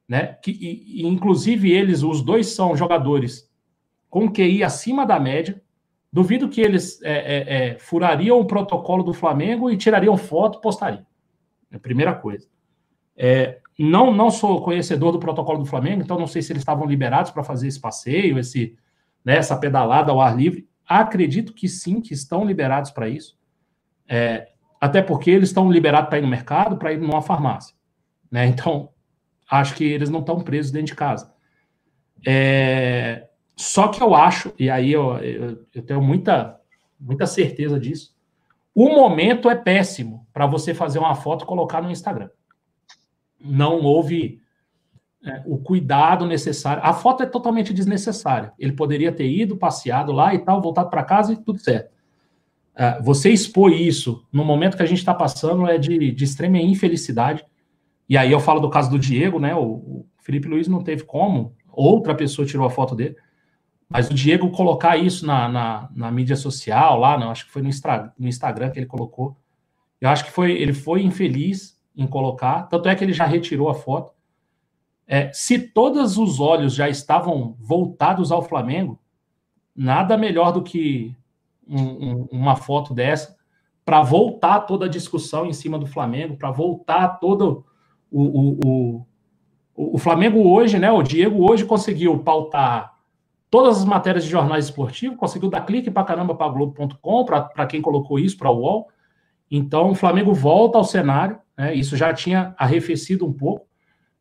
né? 0.09 0.39
Que, 0.43 0.51
e, 0.51 1.03
e, 1.03 1.07
inclusive 1.07 1.71
eles, 1.71 2.03
os 2.03 2.23
dois 2.23 2.49
são 2.49 2.77
jogadores 2.77 3.49
com 4.09 4.31
QI 4.31 4.65
acima 4.65 5.07
da 5.07 5.21
média. 5.21 5.63
Duvido 6.13 6.49
que 6.49 6.61
eles 6.61 7.01
é, 7.03 7.13
é, 7.13 7.69
é, 7.69 7.79
furariam 7.79 8.41
o 8.41 8.45
protocolo 8.45 9.05
do 9.05 9.15
Flamengo 9.15 9.71
e 9.71 9.77
tirariam 9.77 10.17
foto 10.17 10.59
e 10.59 10.63
postariam. 10.63 11.07
É 11.71 11.77
a 11.77 11.81
primeira 11.81 12.15
coisa. 12.15 12.49
É, 13.17 13.61
não, 13.79 14.13
não 14.13 14.31
sou 14.31 14.63
conhecedor 14.63 15.13
do 15.13 15.19
protocolo 15.19 15.59
do 15.59 15.67
Flamengo, 15.67 16.03
então 16.03 16.19
não 16.19 16.27
sei 16.27 16.43
se 16.43 16.53
eles 16.53 16.63
estavam 16.63 16.87
liberados 16.87 17.31
para 17.31 17.45
fazer 17.45 17.69
esse 17.69 17.81
passeio, 17.81 18.39
esse, 18.39 18.77
né, 19.25 19.37
essa 19.37 19.57
pedalada 19.57 20.13
ao 20.13 20.21
ar 20.21 20.37
livre. 20.37 20.69
Acredito 20.87 21.53
que 21.53 21.69
sim, 21.69 22.01
que 22.01 22.13
estão 22.13 22.45
liberados 22.45 22.91
para 22.91 23.09
isso. 23.09 23.39
É, 24.09 24.49
até 24.81 25.03
porque 25.03 25.31
eles 25.31 25.51
estão 25.51 25.71
liberados 25.71 26.09
para 26.09 26.19
ir 26.19 26.23
no 26.23 26.29
mercado, 26.29 26.77
para 26.77 26.93
ir 26.93 26.99
numa 26.99 27.23
farmácia. 27.23 27.77
Né? 28.31 28.47
Então, 28.47 28.91
acho 29.51 29.75
que 29.75 29.85
eles 29.85 30.11
não 30.11 30.21
estão 30.21 30.41
presos 30.41 30.73
dentro 30.73 30.89
de 30.89 30.95
casa. 30.95 31.33
É, 32.27 33.29
só 33.57 33.89
que 33.89 34.03
eu 34.03 34.15
acho, 34.15 34.53
e 34.59 34.71
aí 34.71 34.93
eu, 34.93 35.17
eu, 35.19 35.67
eu 35.75 35.83
tenho 35.83 36.03
muita, 36.03 36.59
muita 36.99 37.27
certeza 37.27 37.79
disso, 37.79 38.15
o 38.75 38.89
momento 38.89 39.51
é 39.51 39.55
péssimo 39.55 40.27
para 40.33 40.47
você 40.47 40.73
fazer 40.73 40.99
uma 40.99 41.15
foto 41.15 41.45
e 41.45 41.47
colocar 41.47 41.83
no 41.83 41.91
Instagram. 41.91 42.31
Não 43.41 43.81
houve 43.83 44.41
é, 45.25 45.43
o 45.45 45.59
cuidado 45.59 46.27
necessário. 46.27 46.83
A 46.85 46.93
foto 46.93 47.23
é 47.23 47.27
totalmente 47.27 47.75
desnecessária. 47.75 48.53
Ele 48.59 48.73
poderia 48.73 49.13
ter 49.13 49.29
ido, 49.29 49.57
passeado 49.57 50.13
lá 50.13 50.35
e 50.35 50.39
tal, 50.39 50.63
voltado 50.63 50.89
para 50.89 51.05
casa 51.05 51.33
e 51.33 51.37
tudo 51.37 51.59
certo. 51.59 51.91
É, 52.75 53.01
você 53.03 53.31
expor 53.31 53.73
isso 53.73 54.25
no 54.33 54.45
momento 54.45 54.77
que 54.77 54.83
a 54.83 54.87
gente 54.87 54.99
está 54.99 55.13
passando 55.13 55.67
é 55.67 55.77
de, 55.77 56.13
de, 56.13 56.25
extrema 56.25 56.59
infelicidade. 56.59 57.45
E 58.09 58.17
aí 58.17 58.33
eu 58.33 58.41
falo 58.41 58.61
do 58.61 58.71
caso 58.71 58.91
do 58.91 58.99
Diego, 58.99 59.39
né? 59.39 59.55
O, 59.55 59.63
o, 59.63 60.07
Felipe 60.23 60.49
Luiz 60.49 60.69
não 60.69 60.83
teve 60.83 61.03
como, 61.03 61.55
outra 61.73 62.15
pessoa 62.15 62.47
tirou 62.47 62.67
a 62.67 62.71
foto 62.71 62.95
dele. 62.95 63.17
Mas 63.91 64.09
o 64.09 64.15
Diego 64.15 64.51
colocar 64.51 64.97
isso 64.97 65.27
na, 65.27 65.49
na, 65.49 65.89
na 65.93 66.11
mídia 66.13 66.37
social, 66.37 67.01
lá, 67.01 67.19
não, 67.19 67.31
acho 67.31 67.45
que 67.47 67.51
foi 67.51 67.61
no, 67.61 67.71
no 68.17 68.29
Instagram 68.29 68.71
que 68.71 68.79
ele 68.79 68.87
colocou. 68.87 69.37
Eu 70.01 70.09
acho 70.09 70.25
que 70.25 70.31
foi, 70.31 70.53
ele 70.53 70.73
foi 70.73 71.03
infeliz 71.03 71.77
em 71.97 72.07
colocar, 72.07 72.63
tanto 72.69 72.89
é 72.89 72.95
que 72.95 73.03
ele 73.03 73.13
já 73.13 73.27
retirou 73.27 73.69
a 73.69 73.75
foto. 73.75 74.13
É, 75.09 75.33
se 75.33 75.59
todos 75.59 76.17
os 76.17 76.39
olhos 76.39 76.73
já 76.73 76.89
estavam 76.89 77.57
voltados 77.59 78.31
ao 78.31 78.43
Flamengo, 78.43 78.97
nada 79.75 80.17
melhor 80.17 80.53
do 80.53 80.63
que 80.63 81.17
um, 81.67 81.83
um, 81.83 82.29
uma 82.31 82.55
foto 82.55 82.95
dessa 82.95 83.37
para 83.85 84.03
voltar 84.03 84.61
toda 84.61 84.87
a 84.87 84.89
discussão 84.89 85.47
em 85.47 85.53
cima 85.53 85.77
do 85.77 85.87
Flamengo, 85.87 86.37
para 86.37 86.53
voltar 86.53 87.19
todo 87.19 87.65
o, 88.09 88.23
o, 88.23 88.61
o, 88.65 89.07
o, 89.95 89.99
Flamengo 89.99 90.49
hoje, 90.49 90.79
né? 90.79 90.93
O 90.93 91.03
Diego 91.03 91.51
hoje 91.51 91.65
conseguiu 91.65 92.17
pautar 92.21 93.00
todas 93.51 93.79
as 93.79 93.85
matérias 93.85 94.25
de 94.25 94.31
jornais 94.31 94.67
esportivos, 94.67 95.19
conseguiu 95.19 95.51
dar 95.51 95.63
clique 95.63 95.91
para 95.91 96.05
caramba 96.05 96.35
para 96.35 96.51
Globo.com, 96.53 97.25
para 97.25 97.67
quem 97.67 97.83
colocou 97.83 98.19
isso, 98.19 98.39
para 98.39 98.51
o 98.51 98.59
UOL. 98.61 98.89
Então, 99.51 99.91
o 99.91 99.95
Flamengo 99.95 100.33
volta 100.33 100.79
ao 100.79 100.85
cenário, 100.85 101.39
né? 101.59 101.75
Isso 101.75 101.97
já 101.97 102.15
tinha 102.15 102.55
arrefecido 102.57 103.27
um 103.27 103.33
pouco 103.33 103.67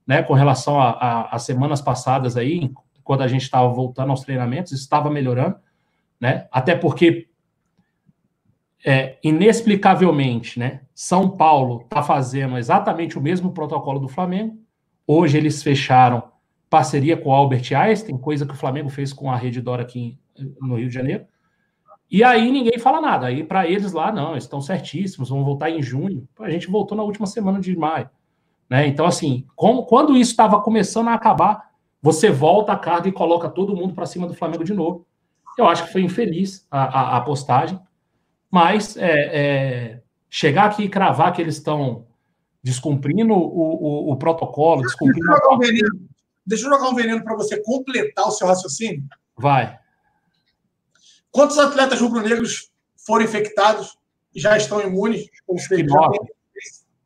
né, 0.05 0.23
com 0.23 0.33
relação 0.33 0.77
às 0.81 1.43
semanas 1.43 1.81
passadas 1.81 2.35
aí, 2.35 2.71
quando 3.03 3.21
a 3.21 3.27
gente 3.27 3.43
estava 3.43 3.67
voltando 3.69 4.09
aos 4.09 4.21
treinamentos, 4.21 4.71
estava 4.71 5.09
melhorando, 5.09 5.55
né? 6.19 6.47
Até 6.51 6.75
porque 6.75 7.29
é, 8.83 9.17
inexplicavelmente, 9.23 10.57
né, 10.57 10.81
São 10.95 11.29
Paulo 11.29 11.81
está 11.83 12.01
fazendo 12.01 12.57
exatamente 12.57 13.17
o 13.19 13.21
mesmo 13.21 13.51
protocolo 13.51 13.99
do 13.99 14.07
Flamengo. 14.07 14.57
Hoje 15.05 15.37
eles 15.37 15.61
fecharam 15.61 16.23
parceria 16.69 17.17
com 17.17 17.29
o 17.29 17.33
Albert 17.33 17.73
Einstein, 17.75 18.17
coisa 18.17 18.45
que 18.45 18.53
o 18.53 18.57
Flamengo 18.57 18.89
fez 18.89 19.11
com 19.11 19.31
a 19.31 19.35
Rede 19.35 19.61
Dora 19.61 19.81
aqui 19.81 20.17
no 20.61 20.75
Rio 20.75 20.87
de 20.87 20.93
Janeiro. 20.93 21.25
E 22.11 22.23
aí 22.23 22.51
ninguém 22.51 22.79
fala 22.79 23.01
nada. 23.01 23.27
Aí 23.27 23.43
para 23.43 23.67
eles 23.67 23.91
lá, 23.91 24.11
não, 24.11 24.35
estão 24.35 24.61
certíssimos, 24.61 25.29
vão 25.29 25.43
voltar 25.43 25.69
em 25.69 25.81
junho. 25.81 26.27
A 26.39 26.49
gente 26.49 26.69
voltou 26.69 26.97
na 26.97 27.03
última 27.03 27.27
semana 27.27 27.59
de 27.59 27.75
maio. 27.75 28.09
Né? 28.69 28.87
Então, 28.87 29.05
assim, 29.05 29.45
como, 29.55 29.85
quando 29.85 30.15
isso 30.15 30.31
estava 30.31 30.61
começando 30.61 31.07
a 31.07 31.13
acabar, 31.13 31.71
você 32.01 32.29
volta 32.29 32.71
a 32.71 32.77
carga 32.77 33.09
e 33.09 33.11
coloca 33.11 33.49
todo 33.49 33.75
mundo 33.75 33.93
para 33.93 34.05
cima 34.05 34.27
do 34.27 34.33
Flamengo 34.33 34.63
de 34.63 34.73
novo. 34.73 35.05
Eu 35.57 35.67
acho 35.67 35.85
que 35.85 35.91
foi 35.91 36.01
infeliz 36.01 36.65
a, 36.71 36.83
a, 36.83 37.17
a 37.17 37.21
postagem, 37.21 37.79
mas 38.49 38.95
é, 38.95 39.11
é, 39.11 40.01
chegar 40.29 40.65
aqui 40.65 40.83
e 40.83 40.89
cravar 40.89 41.33
que 41.33 41.41
eles 41.41 41.55
estão 41.55 42.05
descumprindo 42.63 43.33
o, 43.33 44.09
o, 44.09 44.11
o 44.11 44.15
protocolo, 44.17 44.81
descumprindo. 44.81 45.27
Deixa 45.59 46.08
Deixa 46.49 46.65
eu 46.65 46.71
jogar 46.71 46.89
um 46.89 46.95
veneno 46.95 47.23
para 47.23 47.35
você 47.35 47.61
completar 47.61 48.27
o 48.27 48.31
seu 48.31 48.47
raciocínio. 48.47 49.03
Vai. 49.37 49.77
Quantos 51.29 51.59
atletas 51.59 52.01
rubro-negros 52.01 52.71
foram 53.05 53.23
infectados 53.23 53.95
e 54.33 54.41
já 54.41 54.57
estão 54.57 54.81
imunes? 54.81 55.27
Ou 55.47 55.59
seja, 55.59 55.85
nove. 55.85 56.17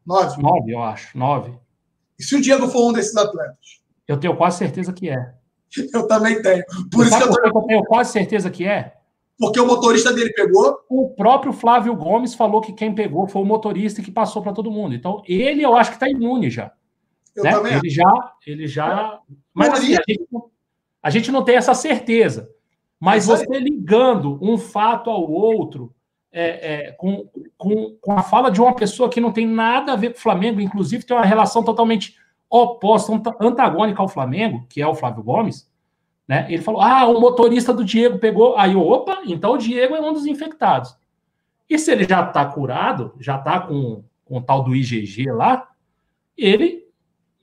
Nove? 0.07 0.41
Nove, 0.41 0.71
eu 0.71 0.81
acho. 0.81 1.17
Nove. 1.17 1.59
E 2.17 2.23
se 2.23 2.37
o 2.37 2.41
Diego 2.41 2.69
for 2.69 2.89
um 2.89 2.93
desses 2.93 3.17
atletas? 3.17 3.81
Eu 4.07 4.17
tenho 4.17 4.37
quase 4.37 4.59
certeza 4.59 4.93
que 4.93 5.09
é. 5.09 5.33
Eu 5.93 6.07
também 6.07 6.41
tenho. 6.41 6.63
Por 6.89 7.05
isso 7.05 7.17
que 7.17 7.23
eu, 7.23 7.31
tô... 7.31 7.59
eu 7.59 7.61
tenho 7.63 7.83
quase 7.83 8.13
certeza 8.13 8.49
que 8.49 8.65
é? 8.65 8.93
Porque 9.37 9.59
o 9.59 9.67
motorista 9.67 10.13
dele 10.13 10.31
pegou. 10.31 10.77
O 10.87 11.09
próprio 11.15 11.51
Flávio 11.51 11.93
Gomes 11.95 12.33
falou 12.33 12.61
que 12.61 12.71
quem 12.71 12.95
pegou 12.95 13.27
foi 13.27 13.41
o 13.41 13.45
motorista 13.45 14.01
que 14.01 14.11
passou 14.11 14.41
para 14.41 14.53
todo 14.53 14.71
mundo. 14.71 14.95
Então, 14.95 15.21
ele 15.27 15.63
eu 15.63 15.75
acho 15.75 15.89
que 15.89 15.95
está 15.97 16.07
imune 16.07 16.49
já. 16.49 16.71
Eu 17.35 17.43
né? 17.43 17.51
também. 17.51 17.73
Ele 17.73 17.89
já, 17.89 18.33
ele 18.45 18.67
já. 18.67 19.19
Mas 19.53 19.73
assim, 19.73 19.95
a 19.95 20.01
gente, 20.07 20.27
a 21.01 21.09
gente 21.09 21.31
não 21.31 21.43
tem 21.43 21.55
essa 21.55 21.73
certeza. 21.73 22.49
Mas 22.99 23.25
você 23.25 23.59
ligando 23.59 24.39
um 24.41 24.57
fato 24.57 25.09
ao 25.09 25.29
outro, 25.29 25.93
é, 26.31 26.87
é, 26.87 26.91
com, 26.93 27.29
com, 27.57 27.97
com 27.99 28.13
a 28.13 28.23
fala 28.23 28.49
de 28.49 28.61
uma 28.61 28.73
pessoa 28.73 29.09
que 29.09 29.19
não 29.19 29.31
tem 29.31 29.45
nada 29.45 29.91
a 29.91 29.95
ver 29.97 30.11
com 30.11 30.17
o 30.17 30.21
Flamengo, 30.21 30.61
inclusive 30.61 31.05
tem 31.05 31.15
uma 31.15 31.25
relação 31.25 31.63
totalmente 31.63 32.15
oposta, 32.49 33.11
antagônica 33.41 34.01
ao 34.01 34.07
Flamengo, 34.07 34.65
que 34.69 34.81
é 34.81 34.87
o 34.87 34.95
Flávio 34.95 35.21
Gomes, 35.21 35.69
né? 36.27 36.47
Ele 36.49 36.61
falou: 36.61 36.81
ah, 36.81 37.05
o 37.07 37.19
motorista 37.19 37.73
do 37.73 37.83
Diego 37.83 38.19
pegou. 38.19 38.57
Aí, 38.57 38.75
opa, 38.75 39.21
então 39.25 39.53
o 39.53 39.57
Diego 39.57 39.95
é 39.95 40.01
um 40.01 40.13
dos 40.13 40.25
infectados. 40.25 40.95
E 41.69 41.77
se 41.77 41.91
ele 41.91 42.05
já 42.05 42.25
está 42.25 42.45
curado, 42.45 43.13
já 43.19 43.37
está 43.37 43.59
com, 43.59 44.03
com 44.23 44.37
o 44.37 44.41
tal 44.41 44.63
do 44.63 44.75
IgG 44.75 45.31
lá, 45.31 45.67
ele 46.37 46.82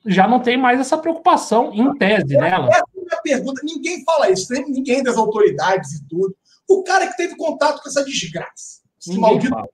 já 0.06 0.26
não 0.26 0.40
tem 0.40 0.56
mais 0.56 0.80
essa 0.80 0.96
preocupação 0.96 1.72
em 1.72 1.94
tese 1.96 2.36
nela. 2.36 2.68
Essa 2.68 2.84
é 3.10 3.14
a 3.14 3.20
pergunta. 3.20 3.60
Ninguém 3.64 4.02
fala 4.04 4.30
isso, 4.30 4.52
ninguém 4.52 5.02
das 5.02 5.16
autoridades 5.16 5.92
e 5.92 6.08
tudo. 6.08 6.34
O 6.68 6.82
cara 6.82 7.08
que 7.08 7.16
teve 7.16 7.36
contato 7.36 7.82
com 7.82 7.88
essa 7.88 8.04
desgraça 8.04 8.80
esse 9.00 9.18
maldito 9.18 9.54
fala. 9.54 9.68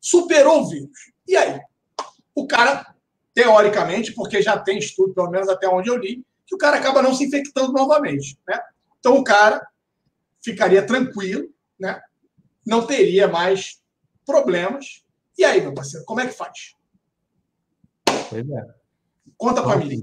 superou 0.00 0.62
o 0.62 0.68
vírus. 0.68 1.12
E 1.26 1.36
aí? 1.36 1.60
O 2.34 2.46
cara, 2.46 2.94
teoricamente, 3.34 4.12
porque 4.12 4.42
já 4.42 4.58
tem 4.58 4.78
estudo, 4.78 5.14
pelo 5.14 5.30
menos 5.30 5.48
até 5.48 5.68
onde 5.68 5.88
eu 5.88 5.96
li, 5.96 6.24
que 6.46 6.54
o 6.54 6.58
cara 6.58 6.76
acaba 6.76 7.02
não 7.02 7.14
se 7.14 7.24
infectando 7.24 7.72
novamente. 7.72 8.38
Né? 8.46 8.58
Então 8.98 9.16
o 9.16 9.24
cara 9.24 9.66
ficaria 10.42 10.86
tranquilo, 10.86 11.48
né? 11.78 12.00
não 12.64 12.86
teria 12.86 13.26
mais 13.28 13.82
problemas. 14.24 15.02
E 15.36 15.44
aí, 15.44 15.60
meu 15.60 15.74
parceiro, 15.74 16.04
como 16.04 16.20
é 16.20 16.26
que 16.26 16.34
faz? 16.34 16.76
Pois 18.28 18.48
é. 18.48 18.81
Conta 19.42 19.60
para 19.60 19.76
mim. 19.76 20.00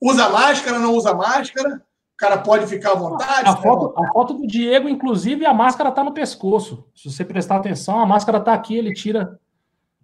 Usa 0.00 0.30
máscara, 0.30 0.78
não 0.78 0.94
usa 0.94 1.12
máscara? 1.12 1.82
cara 2.16 2.38
pode 2.38 2.66
ficar 2.66 2.92
à 2.92 2.94
vontade. 2.94 3.48
A 3.48 3.56
foto, 3.56 3.94
a 4.02 4.12
foto 4.12 4.34
do 4.34 4.46
Diego, 4.46 4.88
inclusive, 4.88 5.44
a 5.44 5.52
máscara 5.52 5.90
está 5.90 6.02
no 6.02 6.12
pescoço. 6.12 6.84
Se 6.94 7.10
você 7.10 7.24
prestar 7.24 7.56
atenção, 7.56 8.00
a 8.00 8.06
máscara 8.06 8.38
está 8.38 8.54
aqui, 8.54 8.74
ele 8.74 8.94
tira 8.94 9.38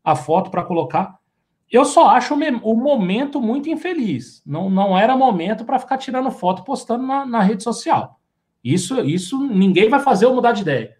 a 0.04 0.14
foto 0.14 0.50
para 0.50 0.62
colocar. 0.62 1.18
Eu 1.72 1.86
só 1.86 2.08
acho 2.10 2.34
o 2.34 2.76
momento 2.76 3.40
muito 3.40 3.70
infeliz. 3.70 4.42
Não, 4.44 4.68
não 4.68 4.96
era 4.96 5.16
momento 5.16 5.64
para 5.64 5.78
ficar 5.78 5.96
tirando 5.96 6.30
foto 6.30 6.64
postando 6.64 7.04
na, 7.04 7.24
na, 7.24 7.40
rede 7.40 7.64
social. 7.64 8.20
Isso, 8.62 9.00
isso 9.00 9.40
ninguém 9.40 9.88
vai 9.88 10.00
fazer 10.00 10.26
eu 10.26 10.34
mudar 10.34 10.52
de 10.52 10.60
ideia. 10.60 10.96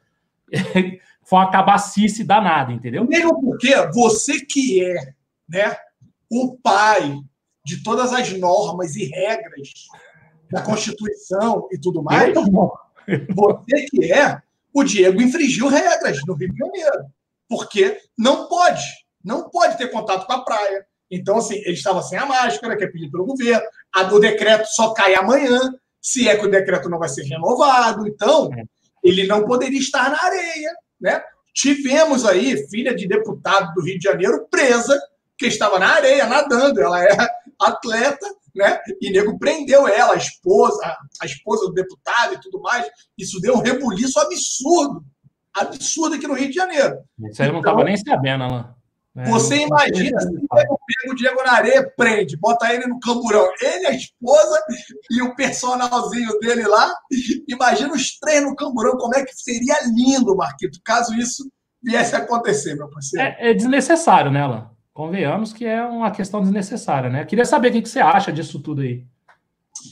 Foi 1.22 1.38
uma 1.38 1.50
cabacice 1.50 2.24
danada, 2.24 2.72
entendeu? 2.72 3.07
Mesmo 3.07 3.38
porque 3.40 3.74
você 3.92 4.40
que 4.40 4.83
é 4.83 5.14
né, 5.48 5.76
o 6.30 6.57
pai 6.62 7.20
de 7.64 7.83
todas 7.83 8.12
as 8.12 8.33
normas 8.33 8.94
e 8.96 9.07
regras 9.07 9.68
da 10.50 10.62
Constituição 10.62 11.66
e 11.72 11.79
tudo 11.79 12.03
mais, 12.03 12.35
você 13.35 13.87
que 13.90 14.12
é, 14.12 14.40
o 14.72 14.85
Diego 14.85 15.22
infringiu 15.22 15.68
regras 15.68 16.18
no 16.27 16.35
Rio 16.35 16.53
de 16.53 16.59
Janeiro. 16.59 17.07
Porque 17.48 17.98
não 18.18 18.48
pode, 18.48 18.83
não 19.24 19.48
pode 19.48 19.79
ter 19.79 19.88
contato 19.88 20.27
com 20.27 20.33
a 20.33 20.44
praia. 20.44 20.87
Então, 21.11 21.38
assim, 21.38 21.57
ele 21.57 21.74
estava 21.74 22.03
sem 22.03 22.18
a 22.18 22.27
máscara, 22.27 22.77
que 22.77 22.85
é 22.85 22.88
pedido 22.88 23.12
pelo 23.12 23.27
governo. 23.27 23.64
A, 23.94 24.03
o 24.12 24.18
decreto 24.18 24.66
só 24.66 24.92
cai 24.92 25.14
amanhã, 25.14 25.61
se 26.00 26.29
é 26.29 26.37
que 26.37 26.44
o 26.44 26.50
decreto 26.50 26.88
não 26.88 26.98
vai 26.98 27.09
ser 27.09 27.22
renovado. 27.22 28.07
Então, 28.07 28.50
ele 29.03 29.27
não 29.27 29.44
poderia 29.44 29.79
estar 29.79 30.11
na 30.11 30.22
areia. 30.22 30.74
Né? 31.00 31.22
Tivemos 31.55 32.24
aí 32.24 32.66
filha 32.68 32.94
de 32.94 33.07
deputado 33.07 33.72
do 33.74 33.83
Rio 33.83 33.98
de 33.98 34.05
Janeiro 34.05 34.48
presa 34.50 34.98
porque 35.36 35.46
estava 35.46 35.78
na 35.78 35.94
areia, 35.94 36.26
nadando. 36.26 36.80
Ela 36.80 37.04
é 37.04 37.16
atleta, 37.60 38.26
né? 38.54 38.78
E 39.00 39.10
nego 39.10 39.38
prendeu 39.38 39.86
ela, 39.86 40.14
a 40.14 40.16
esposa, 40.16 40.96
a 41.20 41.26
esposa 41.26 41.66
do 41.66 41.74
deputado 41.74 42.34
e 42.34 42.40
tudo 42.40 42.60
mais. 42.60 42.86
Isso 43.18 43.40
deu 43.40 43.54
um 43.54 43.62
rebuliço 43.62 44.18
absurdo. 44.18 45.04
Absurdo 45.54 46.16
aqui 46.16 46.26
no 46.26 46.34
Rio 46.34 46.48
de 46.48 46.54
Janeiro. 46.54 46.98
Isso 47.30 47.42
aí 47.42 47.48
eu 47.48 47.52
não 47.52 47.60
estava 47.60 47.82
então, 47.82 47.86
nem 47.86 47.96
sabendo, 47.96 48.44
Alan. 48.44 48.74
É, 49.16 49.30
você 49.30 49.58
imagina 49.58 50.20
se 50.20 50.28
pega 50.28 51.12
o 51.12 51.14
Diego 51.14 51.40
na 51.44 51.52
areia, 51.52 51.88
prende, 51.96 52.36
bota 52.36 52.72
ele 52.74 52.86
no 52.88 52.98
camburão. 52.98 53.46
Ele, 53.60 53.86
a 53.86 53.92
esposa 53.92 54.60
e 55.08 55.22
o 55.22 55.36
personalzinho 55.36 56.36
dele 56.40 56.64
lá. 56.64 56.92
Imagina 57.48 57.92
os 57.92 58.18
três 58.18 58.42
no 58.42 58.56
camburão, 58.56 58.96
como 58.96 59.14
é 59.14 59.24
que 59.24 59.32
seria 59.32 59.76
lindo, 59.94 60.34
Marquito, 60.34 60.80
caso 60.84 61.14
isso 61.14 61.48
viesse 61.80 62.16
a 62.16 62.18
acontecer, 62.18 62.74
meu 62.74 62.90
parceiro. 62.90 63.24
É, 63.24 63.50
é 63.50 63.54
desnecessário, 63.54 64.32
né, 64.32 64.40
Alan? 64.40 64.73
Convenhamos 64.94 65.52
que 65.52 65.66
é 65.66 65.83
uma 65.83 66.12
questão 66.12 66.40
desnecessária, 66.40 67.11
né? 67.11 67.24
Queria 67.24 67.44
saber 67.44 67.70
o 67.70 67.83
que 67.83 67.88
você 67.88 67.98
acha 67.98 68.33
disso 68.33 68.61
tudo 68.61 68.80
aí. 68.80 69.04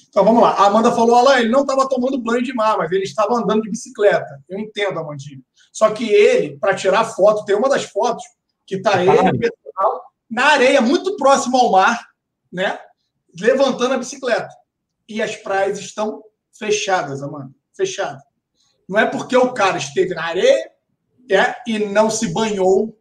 Então 0.08 0.24
vamos 0.24 0.40
lá. 0.40 0.52
A 0.52 0.66
Amanda 0.66 0.92
falou: 0.92 1.16
Alan, 1.16 1.40
ele 1.40 1.48
não 1.48 1.62
estava 1.62 1.88
tomando 1.88 2.22
banho 2.22 2.40
de 2.40 2.54
mar, 2.54 2.78
mas 2.78 2.92
ele 2.92 3.02
estava 3.02 3.34
andando 3.34 3.62
de 3.62 3.70
bicicleta. 3.70 4.40
Eu 4.48 4.60
entendo, 4.60 5.00
Amandinho. 5.00 5.42
Só 5.72 5.90
que 5.90 6.08
ele, 6.08 6.56
para 6.56 6.76
tirar 6.76 7.04
foto, 7.04 7.44
tem 7.44 7.56
uma 7.56 7.68
das 7.68 7.82
fotos 7.82 8.22
que 8.64 8.76
está 8.76 9.02
ele, 9.02 9.38
pessoal, 9.38 10.02
na 10.30 10.44
areia, 10.52 10.80
muito 10.80 11.16
próximo 11.16 11.56
ao 11.56 11.72
mar, 11.72 12.08
né? 12.52 12.78
Levantando 13.40 13.94
a 13.94 13.98
bicicleta. 13.98 14.50
E 15.08 15.20
as 15.20 15.34
praias 15.34 15.80
estão 15.80 16.22
fechadas, 16.56 17.24
Amanda. 17.24 17.50
Fechadas. 17.76 18.22
Não 18.88 19.00
é 19.00 19.06
porque 19.06 19.36
o 19.36 19.52
cara 19.52 19.78
esteve 19.78 20.14
na 20.14 20.26
areia 20.26 20.70
é, 21.28 21.56
e 21.66 21.80
não 21.80 22.08
se 22.08 22.32
banhou 22.32 22.96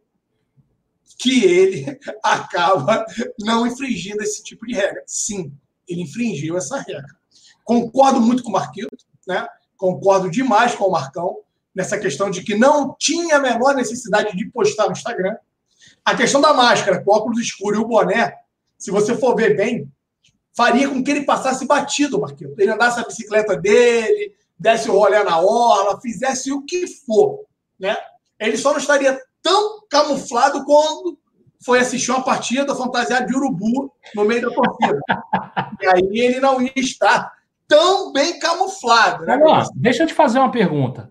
que 1.18 1.44
ele 1.44 1.98
acaba 2.22 3.04
não 3.40 3.66
infringindo 3.66 4.22
esse 4.22 4.42
tipo 4.42 4.66
de 4.66 4.74
regra. 4.74 5.02
Sim, 5.06 5.52
ele 5.88 6.02
infringiu 6.02 6.56
essa 6.56 6.78
regra. 6.78 7.16
Concordo 7.64 8.20
muito 8.20 8.42
com 8.42 8.50
o 8.50 8.52
Marquito, 8.52 8.96
né? 9.26 9.46
concordo 9.76 10.30
demais 10.30 10.74
com 10.74 10.84
o 10.84 10.92
Marcão 10.92 11.38
nessa 11.74 11.98
questão 11.98 12.30
de 12.30 12.42
que 12.42 12.54
não 12.54 12.94
tinha 12.98 13.36
a 13.36 13.40
menor 13.40 13.74
necessidade 13.74 14.36
de 14.36 14.48
postar 14.50 14.86
no 14.86 14.92
Instagram. 14.92 15.36
A 16.04 16.14
questão 16.14 16.40
da 16.40 16.54
máscara, 16.54 17.02
com 17.02 17.10
o 17.10 17.14
óculos 17.14 17.40
escuro 17.40 17.76
e 17.76 17.78
o 17.78 17.86
boné, 17.86 18.34
se 18.78 18.90
você 18.90 19.16
for 19.16 19.34
ver 19.34 19.56
bem, 19.56 19.90
faria 20.56 20.88
com 20.88 21.02
que 21.02 21.10
ele 21.10 21.24
passasse 21.24 21.66
batido, 21.66 22.20
Marquinhos. 22.20 22.56
Ele 22.58 22.70
andasse 22.70 23.00
a 23.00 23.04
bicicleta 23.04 23.56
dele, 23.56 24.34
desse 24.58 24.88
o 24.88 24.92
rolê 24.92 25.22
na 25.24 25.40
orla, 25.40 26.00
fizesse 26.00 26.52
o 26.52 26.62
que 26.62 26.86
for. 26.86 27.44
Né? 27.78 27.96
Ele 28.38 28.56
só 28.56 28.70
não 28.70 28.78
estaria 28.78 29.20
tão 29.42 29.82
camuflado 29.88 30.64
quando 30.64 31.18
foi 31.64 31.78
assistir 31.78 32.10
uma 32.10 32.24
partida 32.24 32.74
fantasiada 32.74 33.26
de 33.26 33.36
urubu 33.36 33.92
no 34.14 34.24
meio 34.24 34.42
da 34.42 34.54
torcida. 34.54 35.00
e 35.80 35.86
aí 35.86 36.08
ele 36.12 36.40
não 36.40 36.60
ia 36.60 36.72
estar 36.76 37.32
tão 37.68 38.12
bem 38.12 38.38
camuflado. 38.38 39.24
Né? 39.24 39.38
deixa 39.76 40.02
eu 40.02 40.06
te 40.06 40.14
fazer 40.14 40.38
uma 40.38 40.50
pergunta. 40.50 41.10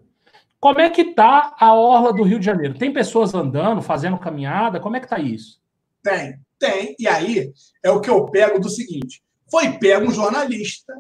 Como 0.60 0.80
é 0.80 0.90
que 0.90 1.02
está 1.02 1.56
a 1.60 1.74
orla 1.74 2.14
do 2.14 2.24
Rio 2.24 2.40
de 2.40 2.46
Janeiro? 2.46 2.78
Tem 2.78 2.94
pessoas 2.94 3.34
andando, 3.34 3.82
fazendo 3.82 4.20
caminhada? 4.20 4.80
Como 4.80 4.96
é 4.96 5.00
que 5.00 5.08
está 5.08 5.18
isso? 5.18 5.60
Tem, 6.04 6.40
tem. 6.60 6.96
E 7.00 7.08
aí 7.08 7.52
é 7.84 7.90
o 7.90 8.00
que 8.00 8.10
eu 8.10 8.26
pego 8.26 8.60
do 8.60 8.70
seguinte: 8.70 9.24
foi 9.50 9.72
pego 9.80 10.08
um 10.08 10.14
jornalista, 10.14 10.94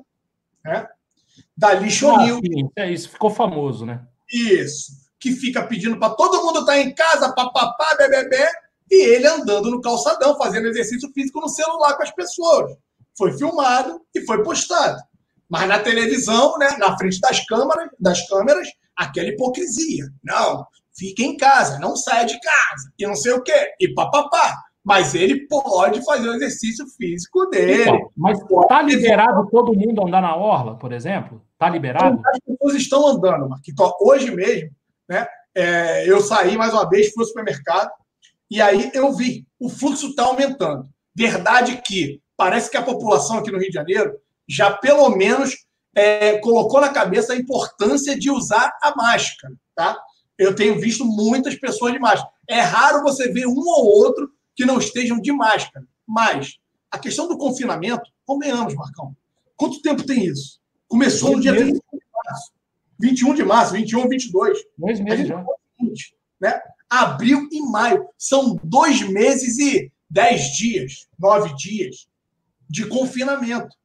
né? 0.65 0.87
Da 1.55 1.73
Lixonil. 1.73 2.39
Ah, 2.77 2.81
é 2.81 2.91
isso, 2.91 3.09
ficou 3.09 3.29
famoso, 3.29 3.85
né? 3.85 4.01
Isso. 4.33 5.00
Que 5.21 5.31
fica 5.31 5.63
pedindo 5.63 5.97
para 5.97 6.15
todo 6.15 6.43
mundo 6.43 6.61
estar 6.61 6.73
tá 6.73 6.79
em 6.79 6.93
casa, 6.93 7.33
papapá, 7.33 7.95
bebê, 7.97 8.45
e 8.89 9.15
ele 9.15 9.27
andando 9.27 9.71
no 9.71 9.79
calçadão, 9.79 10.37
fazendo 10.37 10.67
exercício 10.67 11.09
físico 11.13 11.39
no 11.39 11.47
celular 11.47 11.95
com 11.95 12.03
as 12.03 12.11
pessoas. 12.11 12.73
Foi 13.17 13.37
filmado 13.37 14.01
e 14.13 14.21
foi 14.25 14.43
postado. 14.43 14.97
Mas 15.49 15.67
na 15.67 15.79
televisão, 15.79 16.57
né, 16.57 16.75
na 16.77 16.97
frente 16.97 17.19
das 17.19 17.45
câmeras, 17.45 17.89
das 17.99 18.27
câmeras, 18.27 18.67
aquela 18.95 19.29
hipocrisia. 19.29 20.05
Não, 20.23 20.65
fica 20.97 21.23
em 21.23 21.37
casa, 21.37 21.79
não 21.79 21.95
saia 21.95 22.25
de 22.25 22.39
casa, 22.39 22.91
e 22.97 23.05
não 23.05 23.15
sei 23.15 23.33
o 23.33 23.43
quê, 23.43 23.73
e 23.79 23.93
papapá. 23.93 24.57
Mas 24.83 25.13
ele 25.13 25.47
pode 25.47 26.03
fazer 26.03 26.27
o 26.27 26.33
exercício 26.33 26.85
físico 26.97 27.45
dele. 27.47 27.83
Então, 27.83 28.11
mas 28.17 28.39
está 28.39 28.81
liberado 28.81 29.47
todo 29.51 29.73
mundo 29.73 30.05
andar 30.05 30.21
na 30.21 30.35
orla, 30.35 30.75
por 30.75 30.91
exemplo? 30.91 31.41
Está 31.53 31.69
liberado? 31.69 32.19
As 32.25 32.39
pessoas 32.39 32.75
estão 32.75 33.07
andando, 33.07 33.47
Marquito. 33.47 33.83
Hoje 34.01 34.31
mesmo, 34.31 34.71
né? 35.11 35.27
É, 35.53 36.09
eu 36.09 36.21
saí 36.21 36.57
mais 36.57 36.71
uma 36.71 36.89
vez, 36.89 37.11
fui 37.11 37.23
ao 37.23 37.27
supermercado, 37.27 37.91
e 38.49 38.61
aí 38.61 38.89
eu 38.93 39.11
vi, 39.11 39.45
o 39.59 39.69
fluxo 39.69 40.07
está 40.07 40.23
aumentando. 40.23 40.89
Verdade 41.13 41.81
que 41.85 42.21
parece 42.37 42.71
que 42.71 42.77
a 42.77 42.81
população 42.81 43.37
aqui 43.37 43.51
no 43.51 43.59
Rio 43.59 43.67
de 43.67 43.73
Janeiro 43.73 44.17
já 44.47 44.71
pelo 44.71 45.09
menos 45.09 45.55
é, 45.93 46.37
colocou 46.39 46.79
na 46.79 46.89
cabeça 46.89 47.33
a 47.33 47.35
importância 47.35 48.17
de 48.17 48.31
usar 48.31 48.71
a 48.81 48.95
máscara, 48.95 49.53
tá? 49.75 49.97
Eu 50.37 50.55
tenho 50.55 50.79
visto 50.79 51.03
muitas 51.03 51.55
pessoas 51.55 51.91
de 51.91 51.99
máscara. 51.99 52.31
É 52.49 52.61
raro 52.61 53.03
você 53.03 53.29
ver 53.31 53.45
um 53.45 53.59
ou 53.59 53.85
outro 53.85 54.31
que 54.55 54.65
não 54.65 54.79
estejam 54.79 55.19
de 55.19 55.31
máscara. 55.33 55.85
Mas 56.07 56.57
a 56.89 56.97
questão 56.97 57.27
do 57.27 57.37
confinamento, 57.37 58.09
convenhamos, 58.25 58.73
Marcão. 58.73 59.15
Quanto 59.57 59.81
tempo 59.81 60.03
tem 60.03 60.25
isso? 60.25 60.59
Começou 60.87 61.35
no 61.35 61.41
dia 61.41 61.51
21 61.51 61.73
de 61.73 61.79
março. 61.81 62.10
21 63.01 63.33
de 63.33 63.43
março, 63.43 63.73
21, 63.73 64.07
22. 64.07 64.57
Dois 64.77 64.99
meses 64.99 65.27
já. 65.27 65.43
Né? 66.39 66.61
Abril 66.89 67.47
e 67.51 67.61
maio. 67.61 68.07
São 68.17 68.59
dois 68.63 69.01
meses 69.01 69.57
e 69.57 69.91
dez 70.09 70.55
dias, 70.55 71.07
nove 71.19 71.55
dias 71.55 72.07
de 72.69 72.85
confinamento 72.85 73.75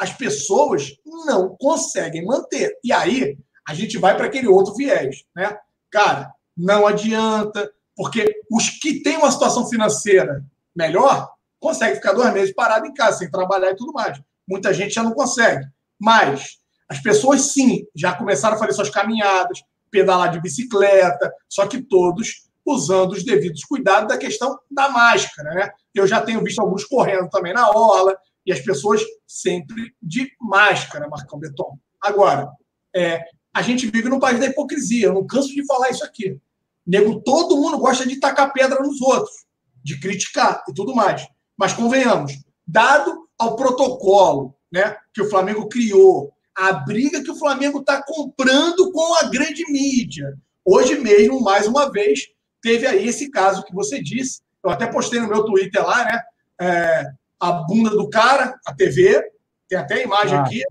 as 0.00 0.14
pessoas 0.14 0.96
não 1.26 1.54
conseguem 1.60 2.24
manter. 2.24 2.74
E 2.82 2.90
aí 2.90 3.36
a 3.68 3.74
gente 3.74 3.98
vai 3.98 4.16
para 4.16 4.26
aquele 4.26 4.48
outro 4.48 4.74
viés, 4.74 5.24
né? 5.36 5.58
Cara, 5.90 6.32
não 6.56 6.86
adianta, 6.86 7.70
porque 7.94 8.40
os 8.50 8.70
que 8.70 9.02
têm 9.02 9.18
uma 9.18 9.30
situação 9.30 9.68
financeira 9.68 10.42
melhor 10.74 11.30
conseguem 11.60 11.96
ficar 11.96 12.14
dois 12.14 12.32
meses 12.32 12.54
parado 12.54 12.86
em 12.86 12.94
casa, 12.94 13.18
sem 13.18 13.30
trabalhar 13.30 13.72
e 13.72 13.76
tudo 13.76 13.92
mais. 13.92 14.18
Muita 14.48 14.72
gente 14.72 14.94
já 14.94 15.02
não 15.02 15.12
consegue. 15.12 15.66
Mas 15.98 16.58
as 16.90 17.00
pessoas, 17.00 17.52
sim, 17.52 17.86
já 17.94 18.12
começaram 18.12 18.56
a 18.56 18.58
fazer 18.58 18.72
suas 18.72 18.90
caminhadas, 18.90 19.62
pedalar 19.92 20.32
de 20.32 20.40
bicicleta, 20.40 21.32
só 21.48 21.66
que 21.66 21.80
todos 21.80 22.48
usando 22.66 23.12
os 23.12 23.24
devidos 23.24 23.64
cuidados 23.64 24.08
da 24.08 24.18
questão 24.18 24.58
da 24.68 24.88
máscara, 24.88 25.54
né? 25.54 25.70
Eu 25.94 26.04
já 26.06 26.20
tenho 26.20 26.42
visto 26.42 26.60
alguns 26.60 26.84
correndo 26.84 27.28
também 27.30 27.52
na 27.52 27.70
orla, 27.70 28.16
e 28.44 28.52
as 28.52 28.60
pessoas 28.60 29.02
sempre 29.24 29.94
de 30.02 30.28
máscara, 30.40 31.08
Marcão 31.08 31.38
Beton. 31.38 31.78
Agora, 32.02 32.50
é, 32.94 33.22
a 33.54 33.62
gente 33.62 33.86
vive 33.86 34.08
num 34.08 34.18
país 34.18 34.40
da 34.40 34.46
hipocrisia, 34.46 35.06
eu 35.06 35.14
não 35.14 35.26
canso 35.26 35.48
de 35.48 35.64
falar 35.66 35.90
isso 35.90 36.04
aqui. 36.04 36.40
Nego, 36.84 37.20
todo 37.20 37.56
mundo 37.56 37.78
gosta 37.78 38.04
de 38.04 38.18
tacar 38.18 38.52
pedra 38.52 38.80
nos 38.80 39.00
outros, 39.00 39.44
de 39.82 40.00
criticar 40.00 40.64
e 40.68 40.74
tudo 40.74 40.94
mais. 40.94 41.24
Mas 41.56 41.72
convenhamos, 41.72 42.32
dado 42.66 43.28
ao 43.38 43.54
protocolo 43.54 44.56
né, 44.72 44.96
que 45.12 45.22
o 45.22 45.30
Flamengo 45.30 45.68
criou, 45.68 46.32
a 46.60 46.74
briga 46.74 47.22
que 47.22 47.30
o 47.30 47.36
Flamengo 47.36 47.80
está 47.80 48.02
comprando 48.02 48.92
com 48.92 49.14
a 49.14 49.22
grande 49.30 49.64
mídia. 49.72 50.36
Hoje 50.62 50.98
mesmo, 50.98 51.40
mais 51.40 51.66
uma 51.66 51.90
vez, 51.90 52.28
teve 52.60 52.86
aí 52.86 53.08
esse 53.08 53.30
caso 53.30 53.64
que 53.64 53.74
você 53.74 54.02
disse. 54.02 54.42
Eu 54.62 54.68
até 54.68 54.86
postei 54.86 55.18
no 55.20 55.28
meu 55.28 55.42
Twitter 55.42 55.82
lá, 55.82 56.04
né? 56.04 56.20
É, 56.60 57.06
a 57.40 57.52
bunda 57.52 57.88
do 57.88 58.10
cara, 58.10 58.54
a 58.66 58.74
TV, 58.74 59.22
tem 59.70 59.78
até 59.78 59.94
a 59.94 60.02
imagem 60.02 60.36
ah, 60.36 60.42
aqui. 60.42 60.62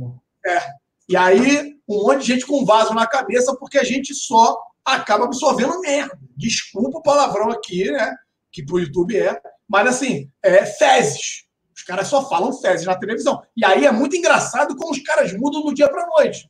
É. 0.45 0.61
E 1.09 1.17
aí, 1.17 1.75
um 1.87 2.03
monte 2.03 2.19
de 2.19 2.27
gente 2.27 2.45
com 2.45 2.63
vaso 2.63 2.93
na 2.93 3.07
cabeça, 3.07 3.55
porque 3.55 3.79
a 3.79 3.83
gente 3.83 4.13
só 4.13 4.61
acaba 4.85 5.25
absorvendo 5.25 5.81
merda. 5.81 6.19
Desculpa 6.37 6.99
o 6.99 7.01
palavrão 7.01 7.49
aqui, 7.49 7.89
né? 7.91 8.15
Que 8.51 8.63
pro 8.63 8.79
YouTube 8.79 9.17
é. 9.17 9.41
Mas 9.67 9.87
assim, 9.87 10.29
é 10.43 10.63
fezes. 10.67 11.45
Caras 11.89 12.07
só 12.07 12.29
falam 12.29 12.53
fezes 12.53 12.85
na 12.85 12.95
televisão. 12.95 13.41
E 13.57 13.65
aí 13.65 13.83
é 13.83 13.91
muito 13.91 14.15
engraçado 14.15 14.75
como 14.75 14.91
os 14.91 15.01
caras 15.01 15.33
mudam 15.33 15.63
do 15.63 15.73
dia 15.73 15.89
para 15.89 16.05
noite. 16.05 16.47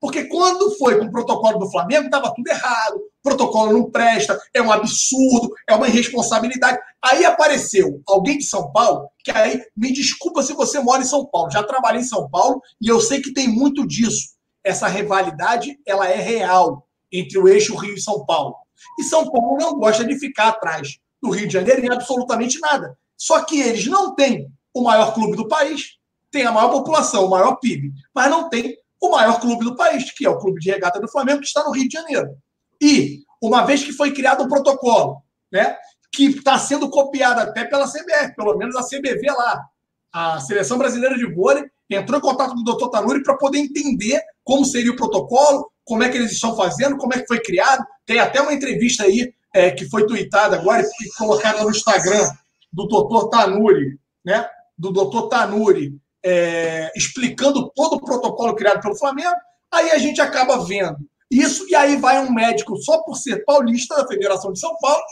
Porque 0.00 0.26
quando 0.26 0.70
foi 0.78 0.96
com 0.96 1.06
o 1.06 1.10
protocolo 1.10 1.58
do 1.58 1.68
Flamengo, 1.68 2.04
estava 2.04 2.32
tudo 2.32 2.46
errado, 2.46 2.94
o 2.94 3.20
protocolo 3.20 3.72
não 3.72 3.90
presta, 3.90 4.40
é 4.54 4.62
um 4.62 4.70
absurdo, 4.70 5.52
é 5.68 5.74
uma 5.74 5.88
irresponsabilidade. 5.88 6.78
Aí 7.02 7.24
apareceu 7.24 8.00
alguém 8.06 8.38
de 8.38 8.44
São 8.44 8.70
Paulo, 8.70 9.08
que 9.24 9.32
aí, 9.32 9.60
me 9.76 9.92
desculpa 9.92 10.40
se 10.40 10.52
você 10.52 10.78
mora 10.78 11.02
em 11.02 11.06
São 11.06 11.26
Paulo, 11.26 11.50
já 11.50 11.64
trabalhei 11.64 12.02
em 12.02 12.04
São 12.04 12.30
Paulo 12.30 12.62
e 12.80 12.86
eu 12.86 13.00
sei 13.00 13.20
que 13.20 13.32
tem 13.32 13.48
muito 13.48 13.84
disso. 13.84 14.36
Essa 14.62 14.86
rivalidade, 14.86 15.76
ela 15.84 16.08
é 16.08 16.20
real 16.20 16.86
entre 17.12 17.40
o 17.40 17.48
eixo 17.48 17.74
Rio 17.74 17.96
e 17.96 18.00
São 18.00 18.24
Paulo. 18.24 18.54
E 19.00 19.02
São 19.02 19.28
Paulo 19.32 19.56
não 19.58 19.80
gosta 19.80 20.04
de 20.04 20.16
ficar 20.16 20.50
atrás 20.50 21.00
do 21.20 21.30
Rio 21.30 21.48
de 21.48 21.54
Janeiro 21.54 21.84
em 21.84 21.90
absolutamente 21.90 22.60
nada. 22.60 22.96
Só 23.16 23.42
que 23.42 23.60
eles 23.60 23.86
não 23.88 24.14
têm 24.14 24.46
o 24.76 24.82
maior 24.82 25.14
clube 25.14 25.36
do 25.36 25.48
país, 25.48 25.96
tem 26.30 26.44
a 26.44 26.52
maior 26.52 26.70
população, 26.70 27.24
o 27.24 27.30
maior 27.30 27.56
PIB, 27.56 27.92
mas 28.14 28.30
não 28.30 28.50
tem 28.50 28.76
o 29.00 29.10
maior 29.10 29.40
clube 29.40 29.64
do 29.64 29.74
país, 29.74 30.10
que 30.12 30.26
é 30.26 30.30
o 30.30 30.38
Clube 30.38 30.60
de 30.60 30.70
Regata 30.70 31.00
do 31.00 31.08
Flamengo, 31.08 31.40
que 31.40 31.46
está 31.46 31.64
no 31.64 31.70
Rio 31.70 31.88
de 31.88 31.94
Janeiro. 31.94 32.36
E, 32.80 33.22
uma 33.42 33.64
vez 33.64 33.82
que 33.82 33.92
foi 33.92 34.12
criado 34.12 34.44
um 34.44 34.48
protocolo, 34.48 35.22
né, 35.50 35.76
que 36.12 36.26
está 36.26 36.58
sendo 36.58 36.90
copiada 36.90 37.42
até 37.42 37.64
pela 37.64 37.86
CBF, 37.86 38.34
pelo 38.36 38.56
menos 38.56 38.76
a 38.76 38.82
CBV 38.82 39.30
lá. 39.30 39.64
A 40.12 40.40
Seleção 40.40 40.76
Brasileira 40.76 41.16
de 41.16 41.26
Vôlei 41.26 41.64
entrou 41.88 42.18
em 42.18 42.22
contato 42.22 42.52
com 42.52 42.60
o 42.60 42.64
doutor 42.64 42.90
Tanuri 42.90 43.22
para 43.22 43.36
poder 43.36 43.58
entender 43.58 44.20
como 44.44 44.64
seria 44.64 44.92
o 44.92 44.96
protocolo, 44.96 45.70
como 45.84 46.02
é 46.02 46.08
que 46.08 46.16
eles 46.18 46.32
estão 46.32 46.54
fazendo, 46.56 46.96
como 46.96 47.14
é 47.14 47.20
que 47.20 47.26
foi 47.26 47.40
criado. 47.40 47.84
Tem 48.04 48.18
até 48.18 48.40
uma 48.40 48.52
entrevista 48.52 49.04
aí 49.04 49.32
é, 49.54 49.70
que 49.70 49.88
foi 49.88 50.06
tweetada 50.06 50.56
agora 50.56 50.82
e 50.82 51.08
colocada 51.16 51.62
no 51.62 51.70
Instagram 51.70 52.28
do 52.72 52.86
doutor 52.86 53.28
Tanuri, 53.28 53.98
né? 54.24 54.46
Do 54.78 54.92
doutor 54.92 55.28
Tanuri, 55.28 55.98
é, 56.24 56.90
explicando 56.94 57.70
todo 57.74 57.96
o 57.96 58.04
protocolo 58.04 58.54
criado 58.54 58.80
pelo 58.80 58.96
Flamengo. 58.96 59.34
Aí 59.72 59.90
a 59.90 59.98
gente 59.98 60.20
acaba 60.20 60.64
vendo 60.64 60.98
isso, 61.30 61.66
e 61.68 61.74
aí 61.74 61.96
vai 61.96 62.18
um 62.20 62.32
médico 62.32 62.76
só 62.76 63.02
por 63.02 63.16
ser 63.16 63.44
paulista 63.44 63.96
da 63.96 64.06
Federação 64.06 64.52
de 64.52 64.60
São 64.60 64.74
Paulo. 64.80 65.02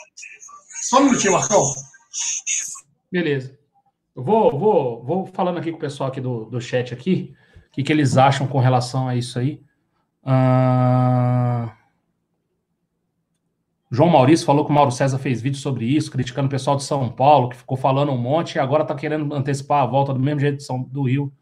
Só 0.82 1.00
um 1.00 1.04
minutinho, 1.04 1.32
Marcão. 1.32 1.62
Beleza. 3.10 3.58
Eu 4.14 4.22
vou, 4.22 4.58
vou, 4.58 5.04
vou 5.04 5.26
falando 5.26 5.58
aqui 5.58 5.70
com 5.70 5.78
o 5.78 5.80
pessoal 5.80 6.08
aqui 6.08 6.20
do, 6.20 6.44
do 6.44 6.60
chat 6.60 6.94
aqui, 6.94 7.34
o 7.68 7.70
que, 7.72 7.82
que 7.82 7.92
eles 7.92 8.16
acham 8.16 8.46
com 8.46 8.58
relação 8.58 9.08
a 9.08 9.16
isso 9.16 9.38
aí. 9.38 9.60
Ah... 10.22 11.76
João 13.94 14.10
Maurício 14.10 14.44
falou 14.44 14.64
que 14.64 14.72
o 14.72 14.74
Mauro 14.74 14.90
César 14.90 15.18
fez 15.18 15.40
vídeo 15.40 15.58
sobre 15.58 15.84
isso, 15.84 16.10
criticando 16.10 16.48
o 16.48 16.50
pessoal 16.50 16.76
de 16.76 16.82
São 16.82 17.08
Paulo, 17.08 17.48
que 17.48 17.56
ficou 17.56 17.76
falando 17.76 18.10
um 18.10 18.18
monte 18.18 18.56
e 18.56 18.58
agora 18.58 18.82
está 18.82 18.92
querendo 18.92 19.32
antecipar 19.32 19.84
a 19.84 19.86
volta 19.86 20.12
do 20.12 20.18
mesmo 20.18 20.40
jeito 20.40 20.56
de 20.56 20.64
São, 20.64 20.82
do 20.82 21.04
Rio. 21.04 21.32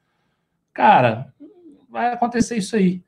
Cara, 0.74 1.32
vai 1.90 2.12
acontecer 2.12 2.58
isso 2.58 2.76
aí. 2.76 3.02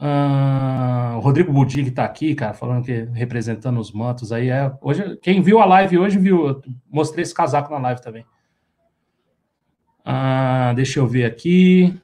Uh, 0.00 1.18
o 1.18 1.20
Rodrigo 1.20 1.52
Budi, 1.52 1.82
que 1.82 1.90
está 1.90 2.06
aqui, 2.06 2.34
cara, 2.34 2.54
falando 2.54 2.82
que 2.82 3.02
representando 3.12 3.78
os 3.78 3.92
mantos 3.92 4.32
aí. 4.32 4.48
É, 4.48 4.72
hoje, 4.80 5.18
quem 5.18 5.42
viu 5.42 5.60
a 5.60 5.66
live 5.66 5.98
hoje 5.98 6.18
viu, 6.18 6.62
mostrei 6.90 7.22
esse 7.22 7.34
casaco 7.34 7.70
na 7.70 7.78
live 7.80 8.00
também. 8.00 8.24
Uh, 10.06 10.74
deixa 10.74 11.00
eu 11.00 11.06
ver 11.06 11.26
aqui. 11.26 11.94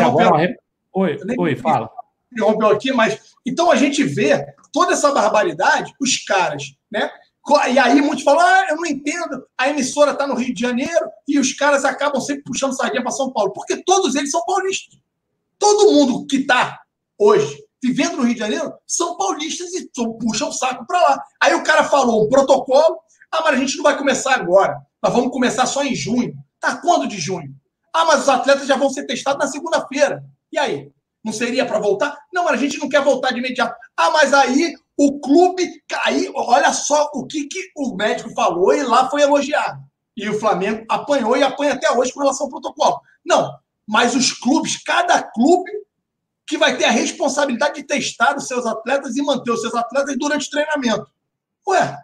agora, 0.00 0.56
oi, 0.92 1.18
oi, 1.36 1.56
fala. 1.56 1.90
Interrompeu 2.30 2.68
aqui, 2.68 2.92
mas 2.92 3.34
então 3.44 3.68
a 3.68 3.74
gente 3.74 4.04
vê 4.04 4.54
toda 4.72 4.92
essa 4.92 5.12
barbaridade, 5.12 5.94
os 6.00 6.24
caras, 6.24 6.74
né? 6.90 7.10
E 7.70 7.78
aí 7.78 8.00
muitos 8.00 8.24
falam, 8.24 8.40
ah, 8.40 8.66
eu 8.70 8.76
não 8.76 8.86
entendo, 8.86 9.44
a 9.58 9.68
emissora 9.68 10.12
está 10.12 10.26
no 10.26 10.34
Rio 10.34 10.54
de 10.54 10.60
Janeiro 10.60 11.10
e 11.26 11.38
os 11.38 11.52
caras 11.52 11.84
acabam 11.84 12.20
sempre 12.20 12.44
puxando 12.44 12.76
sardinha 12.76 13.02
para 13.02 13.10
São 13.10 13.32
Paulo, 13.32 13.52
porque 13.52 13.82
todos 13.82 14.14
eles 14.14 14.30
são 14.30 14.44
paulistas. 14.44 14.96
Todo 15.58 15.92
mundo 15.92 16.24
que 16.26 16.36
está 16.36 16.80
hoje 17.18 17.64
vivendo 17.82 18.16
no 18.16 18.22
Rio 18.22 18.34
de 18.34 18.40
Janeiro 18.40 18.72
são 18.86 19.16
paulistas 19.16 19.72
e 19.74 19.90
puxam 20.20 20.48
o 20.48 20.52
saco 20.52 20.86
para 20.86 21.00
lá. 21.00 21.22
Aí 21.42 21.54
o 21.54 21.64
cara 21.64 21.82
falou 21.82 22.24
um 22.24 22.28
protocolo, 22.28 23.00
ah, 23.32 23.42
mas 23.42 23.54
a 23.54 23.56
gente 23.56 23.76
não 23.76 23.82
vai 23.82 23.98
começar 23.98 24.34
agora, 24.34 24.80
nós 25.02 25.12
vamos 25.12 25.32
começar 25.32 25.66
só 25.66 25.82
em 25.82 25.94
junho. 25.94 26.34
Tá 26.60 26.76
quando 26.76 27.08
de 27.08 27.18
junho? 27.18 27.52
Ah, 27.92 28.04
mas 28.04 28.22
os 28.22 28.28
atletas 28.28 28.68
já 28.68 28.76
vão 28.76 28.88
ser 28.88 29.04
testados 29.04 29.44
na 29.44 29.50
segunda-feira. 29.50 30.24
E 30.52 30.58
aí? 30.58 30.92
Não 31.24 31.32
seria 31.32 31.66
para 31.66 31.78
voltar? 31.78 32.16
Não, 32.32 32.44
mas 32.44 32.54
a 32.54 32.56
gente 32.56 32.78
não 32.78 32.88
quer 32.88 33.02
voltar 33.02 33.32
de 33.32 33.38
imediato. 33.38 33.76
Ah, 33.96 34.10
mas 34.10 34.32
aí 34.32 34.74
o 34.96 35.20
clube 35.20 35.82
caiu. 35.88 36.32
Olha 36.34 36.72
só 36.72 37.10
o 37.14 37.26
que, 37.26 37.46
que 37.46 37.70
o 37.76 37.94
médico 37.94 38.32
falou 38.34 38.72
e 38.72 38.82
lá 38.82 39.08
foi 39.08 39.22
elogiado. 39.22 39.80
E 40.16 40.28
o 40.28 40.38
Flamengo 40.38 40.84
apanhou 40.88 41.36
e 41.36 41.42
apanha 41.42 41.74
até 41.74 41.90
hoje 41.90 42.12
com 42.12 42.20
relação 42.20 42.46
ao 42.46 42.50
protocolo. 42.50 43.00
Não, 43.24 43.56
mas 43.86 44.14
os 44.14 44.32
clubes, 44.32 44.82
cada 44.82 45.22
clube 45.22 45.70
que 46.46 46.58
vai 46.58 46.76
ter 46.76 46.84
a 46.84 46.90
responsabilidade 46.90 47.76
de 47.76 47.84
testar 47.84 48.36
os 48.36 48.46
seus 48.46 48.66
atletas 48.66 49.16
e 49.16 49.22
manter 49.22 49.50
os 49.50 49.60
seus 49.60 49.74
atletas 49.74 50.16
durante 50.18 50.48
o 50.48 50.50
treinamento. 50.50 51.06
Ué, 51.66 51.98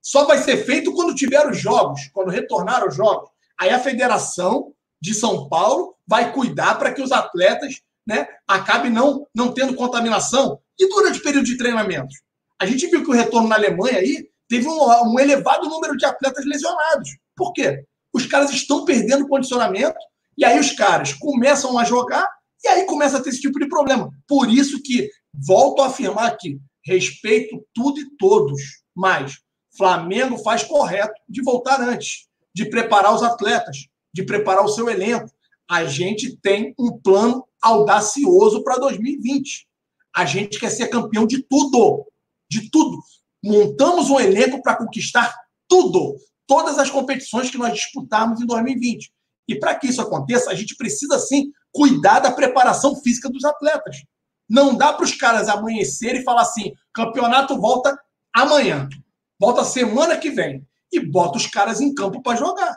só 0.00 0.24
vai 0.24 0.38
ser 0.38 0.64
feito 0.64 0.92
quando 0.92 1.14
tiver 1.14 1.44
os 1.48 1.58
jogos, 1.58 2.08
quando 2.12 2.30
retornar 2.30 2.86
os 2.86 2.94
jogos. 2.94 3.30
Aí 3.58 3.70
a 3.70 3.80
Federação 3.80 4.72
de 5.00 5.14
São 5.14 5.48
Paulo 5.48 5.96
vai 6.06 6.32
cuidar 6.32 6.76
para 6.78 6.92
que 6.92 7.02
os 7.02 7.10
atletas 7.10 7.82
né, 8.06 8.28
acabem 8.46 8.90
não, 8.90 9.26
não 9.34 9.52
tendo 9.52 9.74
contaminação. 9.74 10.60
E 10.78 10.88
durante 10.88 11.18
o 11.18 11.22
período 11.22 11.46
de 11.46 11.56
treinamento? 11.56 12.14
A 12.58 12.66
gente 12.66 12.86
viu 12.86 13.02
que 13.02 13.10
o 13.10 13.14
retorno 13.14 13.48
na 13.48 13.56
Alemanha 13.56 13.98
aí 13.98 14.28
teve 14.48 14.66
um, 14.66 14.78
um 15.12 15.18
elevado 15.18 15.68
número 15.68 15.96
de 15.96 16.06
atletas 16.06 16.44
lesionados. 16.44 17.10
Por 17.34 17.52
quê? 17.52 17.84
Os 18.12 18.26
caras 18.26 18.50
estão 18.50 18.84
perdendo 18.84 19.28
condicionamento 19.28 19.98
e 20.38 20.44
aí 20.44 20.58
os 20.58 20.72
caras 20.72 21.12
começam 21.12 21.78
a 21.78 21.84
jogar 21.84 22.26
e 22.64 22.68
aí 22.68 22.84
começa 22.86 23.18
a 23.18 23.22
ter 23.22 23.30
esse 23.30 23.40
tipo 23.40 23.58
de 23.58 23.68
problema. 23.68 24.10
Por 24.26 24.50
isso 24.50 24.82
que, 24.82 25.10
volto 25.34 25.82
a 25.82 25.86
afirmar 25.86 26.26
aqui, 26.26 26.58
respeito 26.84 27.64
tudo 27.74 28.00
e 28.00 28.16
todos, 28.16 28.60
mas 28.94 29.38
Flamengo 29.76 30.38
faz 30.38 30.62
correto 30.62 31.14
de 31.28 31.42
voltar 31.42 31.80
antes, 31.80 32.26
de 32.54 32.64
preparar 32.64 33.14
os 33.14 33.22
atletas, 33.22 33.86
de 34.14 34.24
preparar 34.24 34.64
o 34.64 34.68
seu 34.68 34.88
elenco. 34.88 35.30
A 35.68 35.84
gente 35.84 36.36
tem 36.36 36.74
um 36.78 36.98
plano 36.98 37.46
audacioso 37.60 38.62
para 38.62 38.78
2020. 38.78 39.66
A 40.16 40.24
gente 40.24 40.58
quer 40.58 40.70
ser 40.70 40.88
campeão 40.88 41.26
de 41.26 41.42
tudo, 41.42 42.06
de 42.50 42.70
tudo. 42.70 42.98
Montamos 43.44 44.08
um 44.08 44.18
elenco 44.18 44.62
para 44.62 44.76
conquistar 44.76 45.34
tudo, 45.68 46.16
todas 46.46 46.78
as 46.78 46.90
competições 46.90 47.50
que 47.50 47.58
nós 47.58 47.74
disputarmos 47.74 48.40
em 48.40 48.46
2020. 48.46 49.12
E 49.48 49.58
para 49.58 49.74
que 49.74 49.88
isso 49.88 50.00
aconteça, 50.00 50.50
a 50.50 50.54
gente 50.54 50.74
precisa 50.74 51.18
sim 51.18 51.52
cuidar 51.70 52.20
da 52.20 52.30
preparação 52.30 52.96
física 52.96 53.28
dos 53.28 53.44
atletas. 53.44 53.98
Não 54.48 54.74
dá 54.74 54.92
para 54.92 55.04
os 55.04 55.14
caras 55.14 55.48
amanhecer 55.48 56.14
e 56.14 56.24
falar 56.24 56.42
assim: 56.42 56.72
campeonato 56.94 57.60
volta 57.60 57.96
amanhã, 58.32 58.88
volta 59.38 59.64
semana 59.64 60.16
que 60.16 60.30
vem, 60.30 60.66
e 60.92 61.00
bota 61.00 61.36
os 61.36 61.46
caras 61.46 61.80
em 61.80 61.94
campo 61.94 62.22
para 62.22 62.38
jogar. 62.38 62.74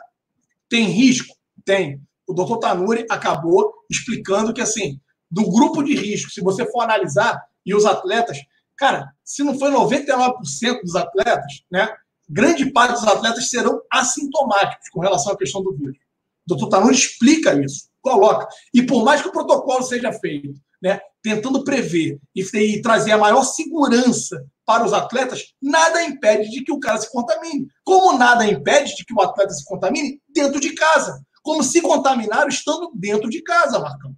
Tem 0.68 0.84
risco? 0.84 1.34
Tem. 1.64 2.00
O 2.28 2.34
doutor 2.34 2.58
Tanuri 2.58 3.06
acabou 3.10 3.72
explicando 3.90 4.52
que, 4.52 4.60
assim, 4.60 5.00
do 5.30 5.48
grupo 5.50 5.82
de 5.82 5.94
risco, 5.94 6.30
se 6.30 6.40
você 6.40 6.64
for 6.70 6.82
analisar, 6.82 7.40
e 7.64 7.74
os 7.74 7.84
atletas, 7.84 8.38
cara, 8.76 9.12
se 9.24 9.42
não 9.42 9.58
foi 9.58 9.70
99% 9.70 10.80
dos 10.82 10.96
atletas, 10.96 11.62
né? 11.70 11.88
Grande 12.28 12.70
parte 12.70 12.94
dos 12.94 13.08
atletas 13.08 13.48
serão 13.48 13.80
assintomáticos 13.90 14.88
com 14.90 15.00
relação 15.00 15.32
à 15.32 15.36
questão 15.36 15.62
do 15.62 15.74
vírus. 15.74 15.96
O 16.46 16.54
doutor 16.54 16.68
Tanuri 16.68 16.94
explica 16.94 17.54
isso, 17.60 17.88
coloca. 18.00 18.48
E 18.72 18.82
por 18.82 19.04
mais 19.04 19.20
que 19.20 19.28
o 19.28 19.32
protocolo 19.32 19.82
seja 19.82 20.12
feito, 20.12 20.54
né, 20.80 21.00
tentando 21.22 21.62
prever 21.64 22.18
e, 22.34 22.42
e 22.42 22.80
trazer 22.80 23.12
a 23.12 23.18
maior 23.18 23.42
segurança 23.42 24.44
para 24.64 24.84
os 24.84 24.92
atletas, 24.92 25.52
nada 25.60 26.02
impede 26.04 26.48
de 26.50 26.62
que 26.62 26.72
o 26.72 26.78
cara 26.78 26.98
se 26.98 27.10
contamine. 27.10 27.66
Como 27.84 28.16
nada 28.16 28.46
impede 28.46 28.94
de 28.94 29.04
que 29.04 29.12
o 29.12 29.20
atleta 29.20 29.52
se 29.52 29.64
contamine 29.64 30.20
dentro 30.28 30.60
de 30.60 30.72
casa. 30.74 31.20
Como 31.42 31.62
se 31.62 31.80
contaminaram 31.82 32.48
estando 32.48 32.92
dentro 32.94 33.28
de 33.28 33.42
casa, 33.42 33.78
Marcão. 33.80 34.14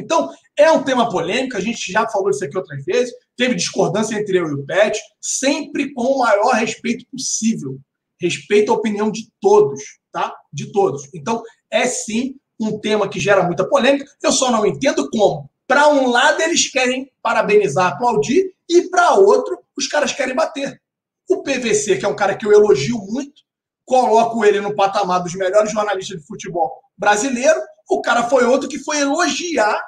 Então, 0.00 0.30
é 0.56 0.70
um 0.72 0.82
tema 0.82 1.08
polêmico, 1.08 1.56
a 1.56 1.60
gente 1.60 1.92
já 1.92 2.08
falou 2.08 2.30
isso 2.30 2.44
aqui 2.44 2.56
outras 2.56 2.84
vezes, 2.84 3.12
teve 3.36 3.54
discordância 3.54 4.14
entre 4.14 4.38
eu 4.38 4.48
e 4.48 4.54
o 4.54 4.64
Pet, 4.64 4.98
sempre 5.20 5.92
com 5.92 6.02
o 6.02 6.18
maior 6.18 6.54
respeito 6.54 7.04
possível. 7.10 7.78
Respeito 8.20 8.72
à 8.72 8.74
opinião 8.74 9.10
de 9.10 9.28
todos, 9.40 9.80
tá? 10.12 10.34
De 10.52 10.72
todos. 10.72 11.08
Então, 11.14 11.42
é 11.70 11.86
sim 11.86 12.36
um 12.58 12.78
tema 12.78 13.08
que 13.08 13.20
gera 13.20 13.42
muita 13.42 13.66
polêmica. 13.66 14.04
Eu 14.22 14.32
só 14.32 14.50
não 14.50 14.66
entendo 14.66 15.08
como. 15.10 15.48
Para 15.66 15.88
um 15.88 16.08
lado, 16.08 16.42
eles 16.42 16.68
querem 16.70 17.10
parabenizar, 17.22 17.92
aplaudir, 17.92 18.52
e 18.68 18.82
para 18.90 19.14
outro, 19.14 19.58
os 19.76 19.86
caras 19.86 20.12
querem 20.12 20.34
bater. 20.34 20.80
O 21.28 21.42
PVC, 21.42 21.96
que 21.96 22.04
é 22.04 22.08
um 22.08 22.16
cara 22.16 22.36
que 22.36 22.44
eu 22.44 22.52
elogio 22.52 22.98
muito, 22.98 23.42
coloco 23.84 24.44
ele 24.44 24.60
no 24.60 24.74
patamar 24.74 25.22
dos 25.22 25.34
melhores 25.34 25.72
jornalistas 25.72 26.20
de 26.20 26.26
futebol 26.26 26.79
brasileiro. 27.00 27.58
O 27.88 28.02
cara 28.02 28.24
foi 28.24 28.44
outro 28.44 28.68
que 28.68 28.78
foi 28.78 29.00
elogiar 29.00 29.82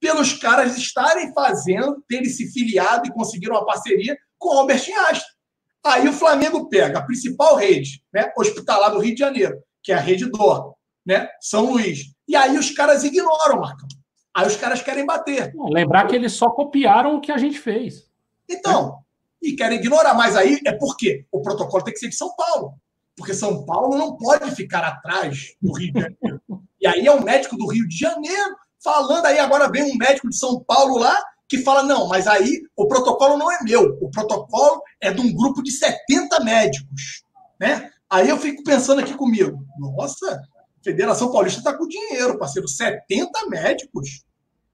pelos 0.00 0.32
caras 0.32 0.76
estarem 0.76 1.32
fazendo, 1.32 2.02
terem 2.08 2.28
se 2.28 2.50
filiado 2.50 3.06
e 3.06 3.12
conseguiram 3.12 3.56
uma 3.56 3.66
parceria 3.66 4.16
com 4.38 4.48
o 4.48 4.58
Albert 4.58 4.84
Einstein. 4.88 5.36
Aí 5.84 6.08
o 6.08 6.12
Flamengo 6.12 6.68
pega 6.68 6.98
a 6.98 7.04
principal 7.04 7.54
rede 7.54 8.02
né, 8.12 8.32
hospitalar 8.36 8.90
do 8.90 8.98
Rio 8.98 9.14
de 9.14 9.20
Janeiro, 9.20 9.56
que 9.82 9.92
é 9.92 9.94
a 9.94 10.00
Rede 10.00 10.28
Dor, 10.28 10.74
né? 11.04 11.28
São 11.40 11.70
Luís. 11.70 12.12
E 12.26 12.34
aí 12.34 12.58
os 12.58 12.70
caras 12.72 13.04
ignoram, 13.04 13.60
Marcão. 13.60 13.86
Aí 14.34 14.46
os 14.46 14.56
caras 14.56 14.82
querem 14.82 15.06
bater. 15.06 15.52
Lembrar 15.70 16.08
que 16.08 16.16
eles 16.16 16.32
só 16.32 16.50
copiaram 16.50 17.14
o 17.14 17.20
que 17.20 17.30
a 17.30 17.38
gente 17.38 17.58
fez. 17.58 18.10
Então, 18.50 18.98
é. 19.42 19.48
e 19.48 19.56
querem 19.56 19.78
ignorar. 19.78 20.14
Mas 20.14 20.36
aí 20.36 20.60
é 20.66 20.72
porque 20.72 21.24
o 21.30 21.40
protocolo 21.40 21.84
tem 21.84 21.94
que 21.94 22.00
ser 22.00 22.08
de 22.08 22.16
São 22.16 22.34
Paulo. 22.34 22.74
Porque 23.16 23.32
São 23.32 23.64
Paulo 23.64 23.96
não 23.96 24.16
pode 24.16 24.54
ficar 24.54 24.84
atrás 24.84 25.54
do 25.60 25.72
Rio 25.72 25.92
de 25.92 26.00
Janeiro. 26.00 26.42
e 26.80 26.86
aí 26.86 27.06
é 27.06 27.12
um 27.12 27.22
médico 27.22 27.56
do 27.56 27.66
Rio 27.66 27.88
de 27.88 27.96
Janeiro 27.96 28.56
falando. 28.82 29.26
Aí 29.26 29.38
agora 29.38 29.70
vem 29.70 29.84
um 29.84 29.96
médico 29.96 30.28
de 30.28 30.36
São 30.36 30.62
Paulo 30.62 30.98
lá 30.98 31.18
que 31.48 31.58
fala: 31.58 31.82
não, 31.82 32.08
mas 32.08 32.26
aí 32.26 32.60
o 32.76 32.86
protocolo 32.86 33.36
não 33.36 33.50
é 33.50 33.58
meu. 33.62 33.96
O 34.00 34.10
protocolo 34.10 34.82
é 35.00 35.12
de 35.12 35.20
um 35.20 35.32
grupo 35.34 35.62
de 35.62 35.70
70 35.72 36.44
médicos. 36.44 37.22
Né? 37.58 37.90
Aí 38.08 38.28
eu 38.28 38.36
fico 38.36 38.62
pensando 38.62 39.00
aqui 39.00 39.14
comigo: 39.14 39.64
nossa, 39.78 40.42
Federação 40.82 41.32
Paulista 41.32 41.60
está 41.60 41.76
com 41.76 41.88
dinheiro, 41.88 42.38
parceiro. 42.38 42.68
70 42.68 43.48
médicos. 43.48 44.24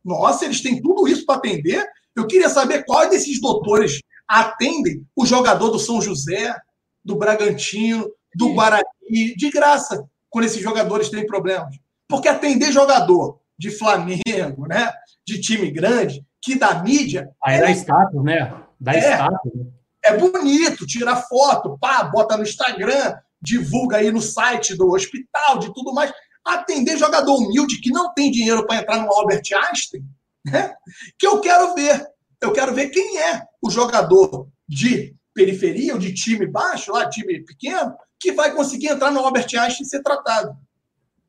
Nossa, 0.05 0.45
eles 0.45 0.61
têm 0.61 0.83
tudo 0.83 1.07
isso 1.07 1.25
para 1.25 1.37
atender. 1.37 1.87
Eu 2.15 2.27
queria 2.27 2.49
saber 2.49 2.85
qual 2.85 3.09
desses 3.09 3.41
doutores 3.41 4.01
atendem 4.29 5.07
o 5.17 5.25
jogador 5.25 5.71
do 5.71 5.79
São 5.79 6.01
José, 6.03 6.55
do 7.05 7.17
Bragantino, 7.17 8.11
do 8.35 8.55
Guarani, 8.55 8.85
de 9.37 9.51
graça, 9.51 10.05
quando 10.31 10.47
esses 10.47 10.63
jogadores 10.63 11.11
têm 11.11 11.27
problemas. 11.27 11.77
Porque 12.09 12.29
atender 12.29 12.73
jogador 12.73 13.41
de 13.59 13.71
Flamengo, 13.71 14.67
né, 14.67 14.93
de 15.27 15.41
time 15.41 15.71
grande, 15.71 16.25
que 16.41 16.57
da 16.57 16.83
mídia. 16.83 17.31
Aí 17.43 17.61
dá 17.61 17.71
é, 17.71 17.73
status, 17.73 18.25
né? 18.25 18.55
Dá 18.81 18.93
é, 18.93 19.15
status. 19.15 19.53
Né? 19.55 19.67
É 20.05 20.17
bonito, 20.17 20.87
tira 20.87 21.15
foto, 21.15 21.79
pá, 21.79 22.03
bota 22.05 22.37
no 22.37 22.43
Instagram, 22.43 23.15
divulga 23.41 23.99
aí 23.99 24.11
no 24.11 24.21
site 24.21 24.77
do 24.77 24.93
hospital, 24.93 25.59
de 25.59 25.73
tudo 25.73 25.95
mais. 25.95 26.13
Atender 26.45 26.99
jogador 26.99 27.37
humilde 27.37 27.81
que 27.81 27.91
não 27.91 28.13
tem 28.13 28.31
dinheiro 28.31 28.67
para 28.67 28.79
entrar 28.79 28.99
no 28.99 29.13
Albert 29.13 29.43
Einstein, 29.55 30.05
né? 30.45 30.75
Que 31.17 31.27
eu 31.27 31.41
quero 31.41 31.75
ver. 31.75 32.05
Eu 32.41 32.53
quero 32.53 32.75
ver 32.75 32.91
quem 32.91 33.19
é 33.19 33.45
o 33.63 33.71
jogador 33.71 34.49
de 34.69 35.15
periferia 35.33 35.93
ou 35.95 36.01
de 36.01 36.13
time 36.13 36.47
baixo, 36.47 36.93
lá, 36.93 37.09
time 37.09 37.45
pequeno, 37.45 37.95
que 38.23 38.33
vai 38.33 38.55
conseguir 38.55 38.87
entrar 38.87 39.11
no 39.11 39.19
Albert 39.19 39.49
Einstein 39.59 39.83
e 39.83 39.85
ser 39.85 40.01
tratado. 40.01 40.57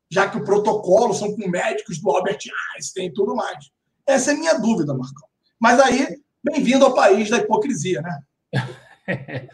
Já 0.08 0.28
que 0.28 0.38
o 0.38 0.44
protocolo 0.44 1.12
são 1.12 1.34
com 1.34 1.48
médicos 1.48 2.00
do 2.00 2.08
Albert 2.08 2.38
Einstein 2.76 3.08
e 3.08 3.12
tudo 3.12 3.34
mais. 3.34 3.68
Essa 4.06 4.30
é 4.30 4.34
a 4.34 4.38
minha 4.38 4.54
dúvida, 4.54 4.94
Marcão. 4.94 5.28
Mas 5.58 5.80
aí, 5.80 6.06
bem-vindo 6.42 6.84
ao 6.84 6.94
país 6.94 7.28
da 7.28 7.38
hipocrisia, 7.38 8.00
né? 8.00 8.20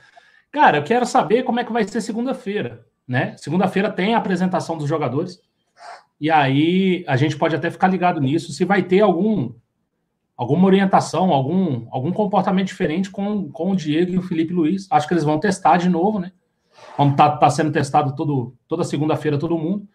Cara, 0.52 0.78
eu 0.78 0.84
quero 0.84 1.06
saber 1.06 1.44
como 1.44 1.60
é 1.60 1.64
que 1.64 1.72
vai 1.72 1.88
ser 1.88 2.02
segunda-feira, 2.02 2.86
né? 3.08 3.34
Segunda-feira 3.38 3.90
tem 3.90 4.14
a 4.14 4.18
apresentação 4.18 4.76
dos 4.76 4.88
jogadores. 4.88 5.40
E 6.20 6.30
aí 6.30 7.04
a 7.08 7.16
gente 7.16 7.38
pode 7.38 7.56
até 7.56 7.70
ficar 7.70 7.88
ligado 7.88 8.20
nisso, 8.20 8.52
se 8.52 8.64
vai 8.66 8.82
ter 8.82 9.00
algum 9.00 9.54
alguma 10.36 10.66
orientação, 10.66 11.32
algum, 11.32 11.86
algum 11.90 12.10
comportamento 12.12 12.68
diferente 12.68 13.10
com, 13.10 13.50
com 13.50 13.72
o 13.72 13.76
Diego 13.76 14.12
e 14.12 14.18
o 14.18 14.22
Felipe 14.22 14.54
Luiz. 14.54 14.86
Acho 14.90 15.06
que 15.06 15.12
eles 15.12 15.24
vão 15.24 15.38
testar 15.38 15.76
de 15.76 15.88
novo, 15.90 16.18
né? 16.18 16.32
Como 17.00 17.16
tá, 17.16 17.30
tá 17.30 17.48
sendo 17.48 17.72
testado 17.72 18.14
todo, 18.14 18.54
toda 18.68 18.84
segunda-feira 18.84 19.38
todo 19.38 19.56
mundo. 19.56 19.88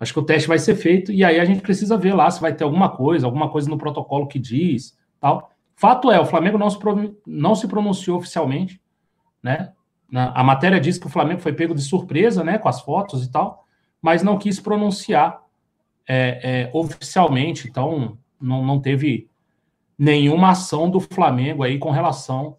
Acho 0.00 0.14
que 0.14 0.20
o 0.20 0.24
teste 0.24 0.48
vai 0.48 0.58
ser 0.58 0.74
feito 0.74 1.12
e 1.12 1.22
aí 1.22 1.38
a 1.38 1.44
gente 1.44 1.60
precisa 1.60 1.98
ver 1.98 2.14
lá 2.14 2.30
se 2.30 2.40
vai 2.40 2.54
ter 2.54 2.64
alguma 2.64 2.88
coisa, 2.88 3.26
alguma 3.26 3.50
coisa 3.50 3.68
no 3.68 3.76
protocolo 3.76 4.26
que 4.26 4.38
diz, 4.38 4.96
tal. 5.20 5.50
Fato 5.76 6.10
é, 6.10 6.18
o 6.18 6.24
Flamengo 6.24 6.56
não 6.56 6.70
se, 6.70 6.78
não 7.26 7.54
se 7.54 7.68
pronunciou 7.68 8.16
oficialmente, 8.16 8.80
né? 9.42 9.74
A 10.10 10.42
matéria 10.42 10.80
diz 10.80 10.96
que 10.96 11.06
o 11.06 11.10
Flamengo 11.10 11.42
foi 11.42 11.52
pego 11.52 11.74
de 11.74 11.82
surpresa, 11.82 12.42
né, 12.42 12.56
com 12.56 12.70
as 12.70 12.80
fotos 12.80 13.22
e 13.22 13.30
tal, 13.30 13.66
mas 14.00 14.22
não 14.22 14.38
quis 14.38 14.58
pronunciar 14.58 15.42
é, 16.08 16.40
é, 16.42 16.70
oficialmente, 16.72 17.68
então 17.68 18.16
não, 18.40 18.64
não 18.64 18.80
teve 18.80 19.28
nenhuma 19.98 20.52
ação 20.52 20.88
do 20.88 21.00
Flamengo 21.00 21.62
aí 21.62 21.78
com 21.78 21.90
relação 21.90 22.56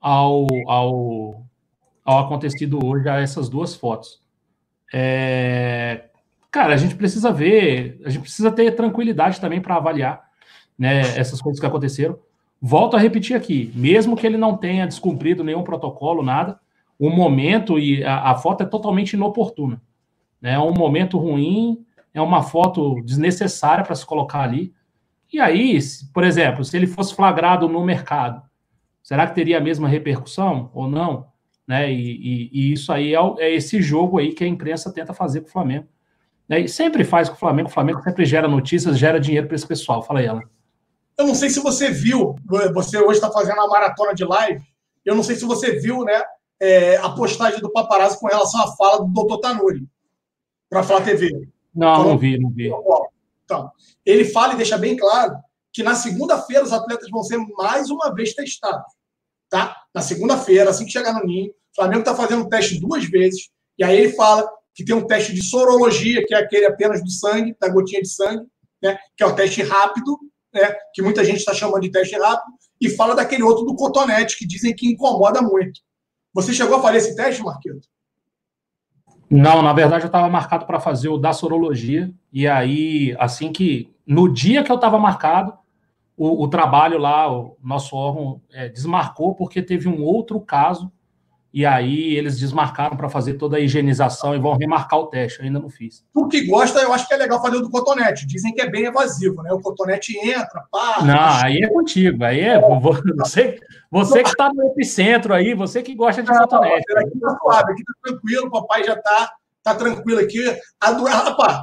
ao, 0.00 0.46
ao, 0.68 1.45
ao 2.06 2.20
acontecido 2.20 2.78
hoje 2.82 3.08
a 3.08 3.20
essas 3.20 3.48
duas 3.48 3.74
fotos. 3.74 4.22
É, 4.94 6.04
cara, 6.50 6.72
a 6.72 6.76
gente 6.76 6.94
precisa 6.94 7.32
ver, 7.32 8.00
a 8.04 8.08
gente 8.08 8.22
precisa 8.22 8.52
ter 8.52 8.70
tranquilidade 8.76 9.40
também 9.40 9.60
para 9.60 9.76
avaliar 9.76 10.24
né, 10.78 11.00
essas 11.18 11.40
coisas 11.42 11.60
que 11.60 11.66
aconteceram. 11.66 12.18
Volto 12.62 12.96
a 12.96 13.00
repetir 13.00 13.36
aqui, 13.36 13.72
mesmo 13.74 14.16
que 14.16 14.26
ele 14.26 14.36
não 14.36 14.56
tenha 14.56 14.86
descumprido 14.86 15.42
nenhum 15.44 15.62
protocolo, 15.62 16.22
nada, 16.22 16.58
o 16.98 17.10
momento 17.10 17.78
e 17.78 18.02
a, 18.04 18.30
a 18.30 18.34
foto 18.36 18.62
é 18.62 18.66
totalmente 18.66 19.14
inoportuna. 19.14 19.82
Né? 20.40 20.52
É 20.52 20.58
um 20.58 20.72
momento 20.72 21.18
ruim, 21.18 21.84
é 22.14 22.20
uma 22.20 22.42
foto 22.42 23.02
desnecessária 23.02 23.84
para 23.84 23.94
se 23.94 24.06
colocar 24.06 24.40
ali. 24.40 24.72
E 25.30 25.40
aí, 25.40 25.78
por 26.14 26.24
exemplo, 26.24 26.64
se 26.64 26.76
ele 26.76 26.86
fosse 26.86 27.14
flagrado 27.14 27.68
no 27.68 27.84
mercado, 27.84 28.42
será 29.02 29.26
que 29.26 29.34
teria 29.34 29.58
a 29.58 29.60
mesma 29.60 29.88
repercussão 29.88 30.70
ou 30.72 30.88
não? 30.88 31.26
Né? 31.66 31.92
E, 31.92 31.96
e, 31.96 32.50
e 32.52 32.72
isso 32.72 32.92
aí 32.92 33.14
é, 33.14 33.18
é, 33.38 33.54
esse 33.54 33.82
jogo 33.82 34.18
aí 34.18 34.32
que 34.32 34.44
a 34.44 34.46
imprensa 34.46 34.92
tenta 34.92 35.12
fazer 35.12 35.40
com 35.40 35.48
o 35.48 35.52
Flamengo. 35.52 35.88
Né? 36.48 36.60
E 36.60 36.68
sempre 36.68 37.04
faz 37.04 37.28
com 37.28 37.34
o 37.34 37.38
Flamengo, 37.38 37.68
o 37.68 37.72
Flamengo 37.72 38.02
sempre 38.02 38.24
gera 38.24 38.46
notícias, 38.46 38.98
gera 38.98 39.18
dinheiro 39.18 39.46
para 39.46 39.56
esse 39.56 39.66
pessoal. 39.66 40.02
Fala 40.02 40.20
aí, 40.20 40.26
ela. 40.26 40.42
Eu 41.18 41.26
não 41.26 41.34
sei 41.34 41.50
se 41.50 41.60
você 41.60 41.90
viu, 41.90 42.36
você 42.74 42.98
hoje 42.98 43.18
está 43.18 43.30
fazendo 43.30 43.56
uma 43.56 43.68
maratona 43.68 44.14
de 44.14 44.24
live. 44.24 44.62
Eu 45.04 45.14
não 45.14 45.22
sei 45.22 45.34
se 45.34 45.44
você 45.44 45.78
viu, 45.80 46.04
né, 46.04 46.22
é, 46.60 46.96
a 46.98 47.10
postagem 47.10 47.60
do 47.60 47.72
paparazzo 47.72 48.18
com 48.18 48.26
relação 48.26 48.60
à 48.62 48.76
fala 48.76 49.04
do 49.04 49.24
Dr. 49.24 49.40
Tanuri 49.40 49.88
para 50.68 50.82
falar 50.82 51.02
TV. 51.02 51.30
Não, 51.74 51.94
então, 51.94 52.04
não 52.10 52.18
vi, 52.18 52.38
não 52.38 52.50
vi. 52.50 52.70
Então, 53.44 53.70
ele 54.04 54.24
fala 54.24 54.54
e 54.54 54.56
deixa 54.56 54.76
bem 54.76 54.96
claro 54.96 55.36
que 55.72 55.82
na 55.82 55.94
segunda-feira 55.94 56.64
os 56.64 56.72
atletas 56.72 57.08
vão 57.10 57.22
ser 57.22 57.38
mais 57.56 57.90
uma 57.90 58.14
vez 58.14 58.34
testados. 58.34 58.95
Tá? 59.48 59.76
Na 59.94 60.02
segunda-feira, 60.02 60.70
assim 60.70 60.84
que 60.84 60.92
chegar 60.92 61.12
no 61.12 61.24
ninho, 61.24 61.50
o 61.50 61.74
Flamengo 61.74 62.00
está 62.00 62.14
fazendo 62.14 62.44
um 62.44 62.48
teste 62.48 62.80
duas 62.80 63.04
vezes, 63.04 63.48
e 63.78 63.84
aí 63.84 63.96
ele 63.96 64.12
fala 64.12 64.48
que 64.74 64.84
tem 64.84 64.94
um 64.94 65.06
teste 65.06 65.32
de 65.32 65.42
sorologia, 65.42 66.24
que 66.26 66.34
é 66.34 66.38
aquele 66.38 66.66
apenas 66.66 67.02
do 67.02 67.10
sangue, 67.10 67.56
da 67.60 67.68
gotinha 67.68 68.02
de 68.02 68.08
sangue, 68.08 68.44
né? 68.82 68.98
que 69.16 69.22
é 69.22 69.26
o 69.26 69.34
teste 69.34 69.62
rápido, 69.62 70.18
né, 70.56 70.74
que 70.94 71.02
muita 71.02 71.24
gente 71.24 71.38
está 71.38 71.52
chamando 71.52 71.82
de 71.82 71.90
teste 71.90 72.16
rápido, 72.16 72.52
e 72.80 72.88
fala 72.90 73.14
daquele 73.14 73.42
outro 73.42 73.64
do 73.64 73.74
cotonete, 73.74 74.38
que 74.38 74.46
dizem 74.46 74.74
que 74.74 74.88
incomoda 74.90 75.40
muito. 75.40 75.80
Você 76.34 76.52
chegou 76.52 76.76
a 76.76 76.82
fazer 76.82 76.98
esse 76.98 77.16
teste, 77.16 77.42
Marquito? 77.42 77.88
Não, 79.30 79.62
na 79.62 79.72
verdade 79.72 80.04
eu 80.04 80.08
estava 80.08 80.28
marcado 80.28 80.66
para 80.66 80.78
fazer 80.78 81.08
o 81.08 81.18
da 81.18 81.32
sorologia, 81.32 82.12
e 82.32 82.46
aí, 82.46 83.16
assim 83.18 83.52
que, 83.52 83.90
no 84.06 84.32
dia 84.32 84.62
que 84.62 84.70
eu 84.70 84.76
estava 84.76 84.98
marcado, 84.98 85.56
o, 86.16 86.44
o, 86.44 86.48
trabalho 86.48 86.98
lá, 86.98 87.30
o 87.30 87.56
nosso 87.62 87.94
órgão 87.94 88.40
é, 88.52 88.68
desmarcou, 88.68 89.34
porque 89.34 89.60
teve 89.60 89.88
um 89.88 90.02
outro 90.02 90.40
caso 90.40 90.90
e 91.56 91.64
aí 91.64 92.14
eles 92.14 92.38
desmarcaram 92.38 92.98
para 92.98 93.08
fazer 93.08 93.34
toda 93.34 93.56
a 93.56 93.60
higienização 93.60 94.34
e 94.34 94.38
vão 94.38 94.58
remarcar 94.58 94.98
o 94.98 95.06
teste. 95.06 95.38
Eu 95.38 95.46
ainda 95.46 95.58
não 95.58 95.70
fiz. 95.70 96.04
Tu 96.12 96.28
que 96.28 96.46
gosta, 96.46 96.80
eu 96.80 96.92
acho 96.92 97.08
que 97.08 97.14
é 97.14 97.16
legal 97.16 97.40
fazer 97.40 97.56
o 97.56 97.62
do 97.62 97.70
cotonete. 97.70 98.26
Dizem 98.26 98.52
que 98.52 98.60
é 98.60 98.68
bem 98.68 98.84
evasivo, 98.84 99.42
né? 99.42 99.50
O 99.54 99.60
cotonete 99.60 100.18
entra, 100.18 100.64
pá. 100.70 101.02
Não, 101.02 101.42
aí 101.42 101.62
é 101.62 101.68
contigo. 101.68 102.22
Aí 102.24 102.40
é 102.40 102.60
você, 102.60 103.58
você 103.90 104.22
que 104.22 104.28
está 104.28 104.52
no 104.52 104.66
epicentro 104.66 105.32
aí, 105.32 105.54
você 105.54 105.82
que 105.82 105.94
gosta 105.94 106.22
de 106.22 106.28
não, 106.30 106.40
cotonete. 106.40 106.84
Não, 106.90 107.00
aqui 107.00 107.18
tá 107.18 107.38
suave, 107.40 107.72
aqui 107.72 107.84
tá 107.84 107.92
tranquilo, 108.02 108.46
o 108.48 108.50
papai 108.50 108.84
já 108.84 108.96
tá, 109.00 109.32
tá 109.62 109.74
tranquilo 109.74 110.20
aqui. 110.20 110.44
A 110.78 110.92
do... 110.92 111.04
Rapaz, 111.04 111.60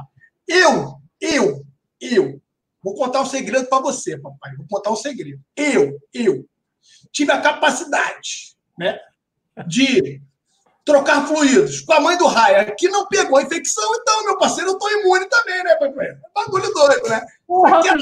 eu, 0.48 0.94
eu, 1.20 1.62
eu, 2.00 2.40
vou 2.84 2.94
contar 2.94 3.22
um 3.22 3.26
segredo 3.26 3.66
para 3.66 3.82
você, 3.82 4.18
papai. 4.18 4.54
Vou 4.56 4.66
contar 4.68 4.90
um 4.90 4.96
segredo. 4.96 5.40
Eu, 5.56 5.98
eu, 6.12 6.44
tive 7.10 7.32
a 7.32 7.40
capacidade, 7.40 8.54
né? 8.78 9.00
de 9.66 10.20
trocar 10.84 11.26
fluidos 11.26 11.80
com 11.80 11.92
a 11.94 12.00
mãe 12.00 12.18
do 12.18 12.26
Raia, 12.26 12.74
que 12.76 12.88
não 12.88 13.06
pegou 13.06 13.38
a 13.38 13.42
infecção, 13.42 13.90
então, 13.94 14.24
meu 14.24 14.38
parceiro, 14.38 14.70
eu 14.70 14.78
tô 14.78 14.88
imune 14.90 15.26
também, 15.26 15.62
né, 15.64 15.74
Pepe? 15.76 16.00
É 16.00 16.18
bagulho 16.34 16.72
doido, 16.72 17.08
né? 17.08 17.24
Porra, 17.46 17.78
Aquela... 17.78 17.96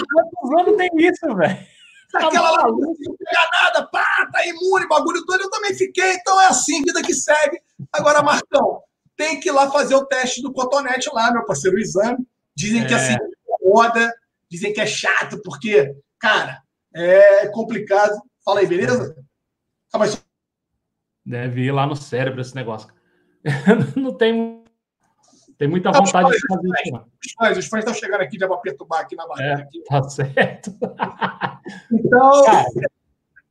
anos 0.60 0.76
tem 0.76 0.90
isso, 0.96 1.34
velho? 1.36 1.72
Aquela 2.14 2.50
lá, 2.50 2.64
não 2.66 2.94
pega 2.94 3.48
nada, 3.62 3.86
pá, 3.86 4.28
tá 4.30 4.44
imune, 4.46 4.88
bagulho 4.88 5.24
todo, 5.24 5.40
eu 5.40 5.50
também 5.50 5.74
fiquei, 5.74 6.14
então 6.14 6.40
é 6.40 6.46
assim, 6.46 6.82
vida 6.82 7.02
que 7.02 7.14
segue. 7.14 7.58
Agora, 7.92 8.22
Marcão, 8.22 8.82
tem 9.16 9.40
que 9.40 9.48
ir 9.48 9.52
lá 9.52 9.70
fazer 9.70 9.94
o 9.94 10.04
teste 10.04 10.42
do 10.42 10.52
cotonete 10.52 11.08
lá, 11.12 11.32
meu 11.32 11.46
parceiro, 11.46 11.76
o 11.76 11.80
exame. 11.80 12.26
Dizem 12.54 12.82
é. 12.82 12.86
que 12.86 12.92
assim, 12.92 13.16
roda, 13.64 14.12
dizem 14.52 14.72
que 14.72 14.80
é 14.80 14.86
chato, 14.86 15.40
porque, 15.42 15.94
cara, 16.18 16.62
é 16.94 17.48
complicado. 17.48 18.20
Fala 18.44 18.60
aí, 18.60 18.66
beleza? 18.66 19.16
Ah, 19.92 19.98
mas 19.98 20.22
Deve 21.24 21.62
ir 21.62 21.72
lá 21.72 21.86
no 21.86 21.96
cérebro 21.96 22.40
esse 22.40 22.54
negócio. 22.54 22.92
não 23.96 24.12
tem, 24.12 24.62
tem 25.56 25.68
muita 25.68 25.90
vontade 25.90 26.30
de 26.30 26.46
fazer 26.46 26.68
isso. 26.84 26.96
Os 27.24 27.32
fãs, 27.32 27.58
os 27.58 27.66
fãs 27.66 27.78
estão 27.80 27.94
chegando 27.94 28.20
aqui 28.20 28.38
já 28.38 28.46
vão 28.46 28.60
perturbar 28.60 29.00
aqui 29.00 29.16
na 29.16 29.26
barriga. 29.26 29.62
É, 29.62 29.82
tá 29.88 30.02
certo. 30.10 30.76
então, 31.90 32.42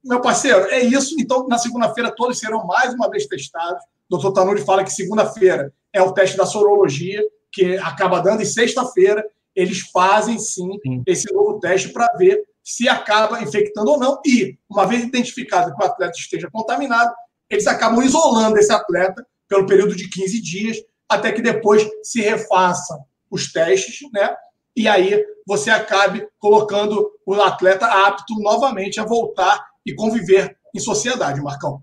meu 0.04 0.22
parceiro, 0.22 0.66
é 0.66 0.82
isso. 0.82 1.16
Então, 1.20 1.48
na 1.48 1.58
segunda-feira, 1.58 2.14
todos 2.16 2.38
serão 2.38 2.66
mais 2.68 2.94
uma 2.94 3.10
vez 3.10 3.26
testados. 3.26 3.82
O 4.10 4.18
doutor 4.18 4.34
Tanuri 4.34 4.62
fala 4.62 4.84
que 4.84 4.92
segunda-feira 4.92 5.74
é 5.92 6.02
o 6.02 6.14
teste 6.14 6.38
da 6.38 6.46
sorologia, 6.46 7.24
que 7.52 7.78
acaba 7.78 8.20
dando, 8.20 8.42
e 8.42 8.46
sexta-feira 8.46 9.26
eles 9.56 9.82
fazem 9.92 10.40
sim, 10.40 10.72
sim. 10.82 11.04
esse 11.06 11.32
novo 11.34 11.60
teste 11.60 11.90
para 11.90 12.08
ver 12.18 12.44
se 12.64 12.88
acaba 12.88 13.42
infectando 13.42 13.92
ou 13.92 14.00
não. 14.00 14.20
E, 14.26 14.58
uma 14.70 14.86
vez 14.86 15.04
identificado 15.04 15.76
que 15.76 15.84
o 15.84 15.86
atleta 15.86 16.18
esteja 16.18 16.50
contaminado, 16.52 17.12
eles 17.50 17.68
acabam 17.68 18.04
isolando 18.04 18.58
esse 18.58 18.72
atleta 18.72 19.26
pelo 19.48 19.66
período 19.66 19.96
de 19.96 20.10
15 20.10 20.42
dias, 20.42 20.78
até 21.10 21.32
que 21.32 21.42
depois 21.42 21.86
se 22.04 22.22
refaçam 22.22 23.04
os 23.30 23.52
testes, 23.52 24.00
né? 24.14 24.34
E 24.76 24.88
aí 24.88 25.26
você 25.46 25.70
acabe 25.70 26.26
colocando 26.40 27.12
o 27.26 27.34
atleta 27.34 27.86
apto 27.86 28.34
novamente 28.40 29.00
a 29.00 29.06
voltar 29.06 29.66
e 29.86 29.94
conviver 29.94 30.58
em 30.74 30.80
sociedade, 30.80 31.42
Marcão. 31.42 31.80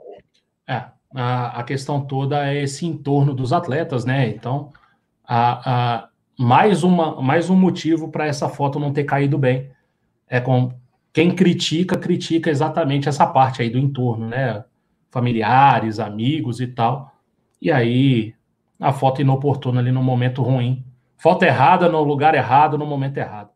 É, 0.66 0.84
a, 1.14 1.60
a 1.60 1.64
questão 1.64 2.06
toda 2.06 2.50
é 2.50 2.62
esse 2.62 2.86
entorno 2.86 3.34
dos 3.34 3.52
atletas, 3.52 4.04
né? 4.04 4.28
Então, 4.28 4.72
a, 5.22 5.98
a 6.00 6.07
mais, 6.38 6.84
uma, 6.84 7.20
mais 7.20 7.50
um 7.50 7.56
motivo 7.56 8.08
para 8.10 8.26
essa 8.26 8.48
foto 8.48 8.78
não 8.78 8.92
ter 8.92 9.02
caído 9.02 9.36
bem. 9.36 9.70
É 10.28 10.40
com 10.40 10.72
quem 11.12 11.34
critica, 11.34 11.98
critica 11.98 12.48
exatamente 12.48 13.08
essa 13.08 13.26
parte 13.26 13.60
aí 13.60 13.68
do 13.68 13.78
entorno, 13.78 14.28
né? 14.28 14.64
Familiares, 15.10 15.98
amigos 15.98 16.60
e 16.60 16.68
tal. 16.68 17.12
E 17.60 17.72
aí, 17.72 18.34
a 18.78 18.92
foto 18.92 19.20
inoportuna 19.20 19.80
ali 19.80 19.90
no 19.90 20.02
momento 20.02 20.42
ruim. 20.42 20.84
Foto 21.16 21.42
errada 21.42 21.88
no 21.88 22.02
lugar 22.04 22.34
errado, 22.36 22.78
no 22.78 22.86
momento 22.86 23.16
errado. 23.16 23.50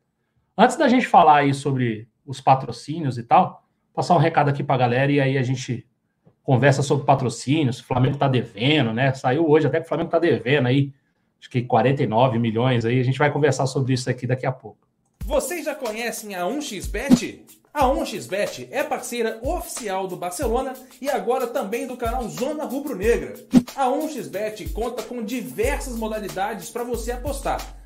Antes 0.58 0.76
da 0.76 0.88
gente 0.88 1.06
falar 1.06 1.36
aí 1.38 1.54
sobre 1.54 2.08
os 2.26 2.40
patrocínios 2.40 3.16
e 3.16 3.22
tal, 3.22 3.64
passar 3.94 4.16
um 4.16 4.18
recado 4.18 4.48
aqui 4.48 4.64
para 4.64 4.74
a 4.74 4.78
galera 4.78 5.12
e 5.12 5.20
aí 5.20 5.38
a 5.38 5.42
gente 5.42 5.86
conversa 6.42 6.82
sobre 6.82 7.06
patrocínios. 7.06 7.78
O 7.78 7.84
Flamengo 7.84 8.14
está 8.14 8.26
devendo, 8.26 8.92
né? 8.92 9.12
Saiu 9.14 9.48
hoje 9.48 9.68
até 9.68 9.78
que 9.78 9.86
o 9.86 9.88
Flamengo 9.88 10.08
está 10.08 10.18
devendo 10.18 10.66
aí, 10.66 10.92
acho 11.42 11.50
que 11.50 11.62
49 11.62 12.38
milhões 12.38 12.84
aí. 12.84 13.00
A 13.00 13.04
gente 13.04 13.18
vai 13.18 13.32
conversar 13.32 13.66
sobre 13.66 13.92
isso 13.92 14.08
aqui 14.08 14.26
daqui 14.26 14.46
a 14.46 14.52
pouco. 14.52 14.78
Vocês 15.24 15.64
já 15.64 15.74
conhecem 15.74 16.36
a 16.36 16.42
1xBet? 16.42 17.40
A 17.74 17.86
1xBet 17.86 18.68
é 18.70 18.84
parceira 18.84 19.40
oficial 19.42 20.06
do 20.06 20.14
Barcelona 20.16 20.74
e 21.00 21.10
agora 21.10 21.46
também 21.46 21.86
do 21.86 21.96
canal 21.96 22.28
Zona 22.28 22.64
Rubro 22.64 22.94
Negra. 22.94 23.34
A 23.74 23.86
1xBet 23.86 24.72
conta 24.72 25.02
com 25.02 25.22
diversas 25.22 25.96
modalidades 25.96 26.70
para 26.70 26.84
você 26.84 27.12
apostar. 27.12 27.81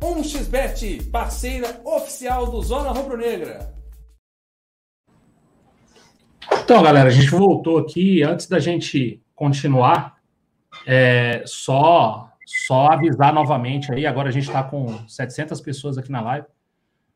1xBet, 0.00 1.10
parceira 1.10 1.80
oficial 1.84 2.50
do 2.50 2.62
Zona 2.62 2.90
Rubro 2.90 3.16
Negra. 3.16 3.74
Então, 6.62 6.82
galera, 6.82 7.08
a 7.08 7.12
gente 7.12 7.30
voltou 7.30 7.78
aqui. 7.78 8.22
Antes 8.22 8.46
da 8.46 8.58
gente 8.58 9.22
continuar, 9.34 10.16
é, 10.86 11.42
só, 11.46 12.30
só 12.46 12.92
avisar 12.92 13.32
novamente 13.32 13.92
aí. 13.92 14.06
Agora 14.06 14.28
a 14.28 14.32
gente 14.32 14.46
está 14.46 14.62
com 14.62 15.06
700 15.08 15.60
pessoas 15.60 15.98
aqui 15.98 16.12
na 16.12 16.20
live. 16.20 16.46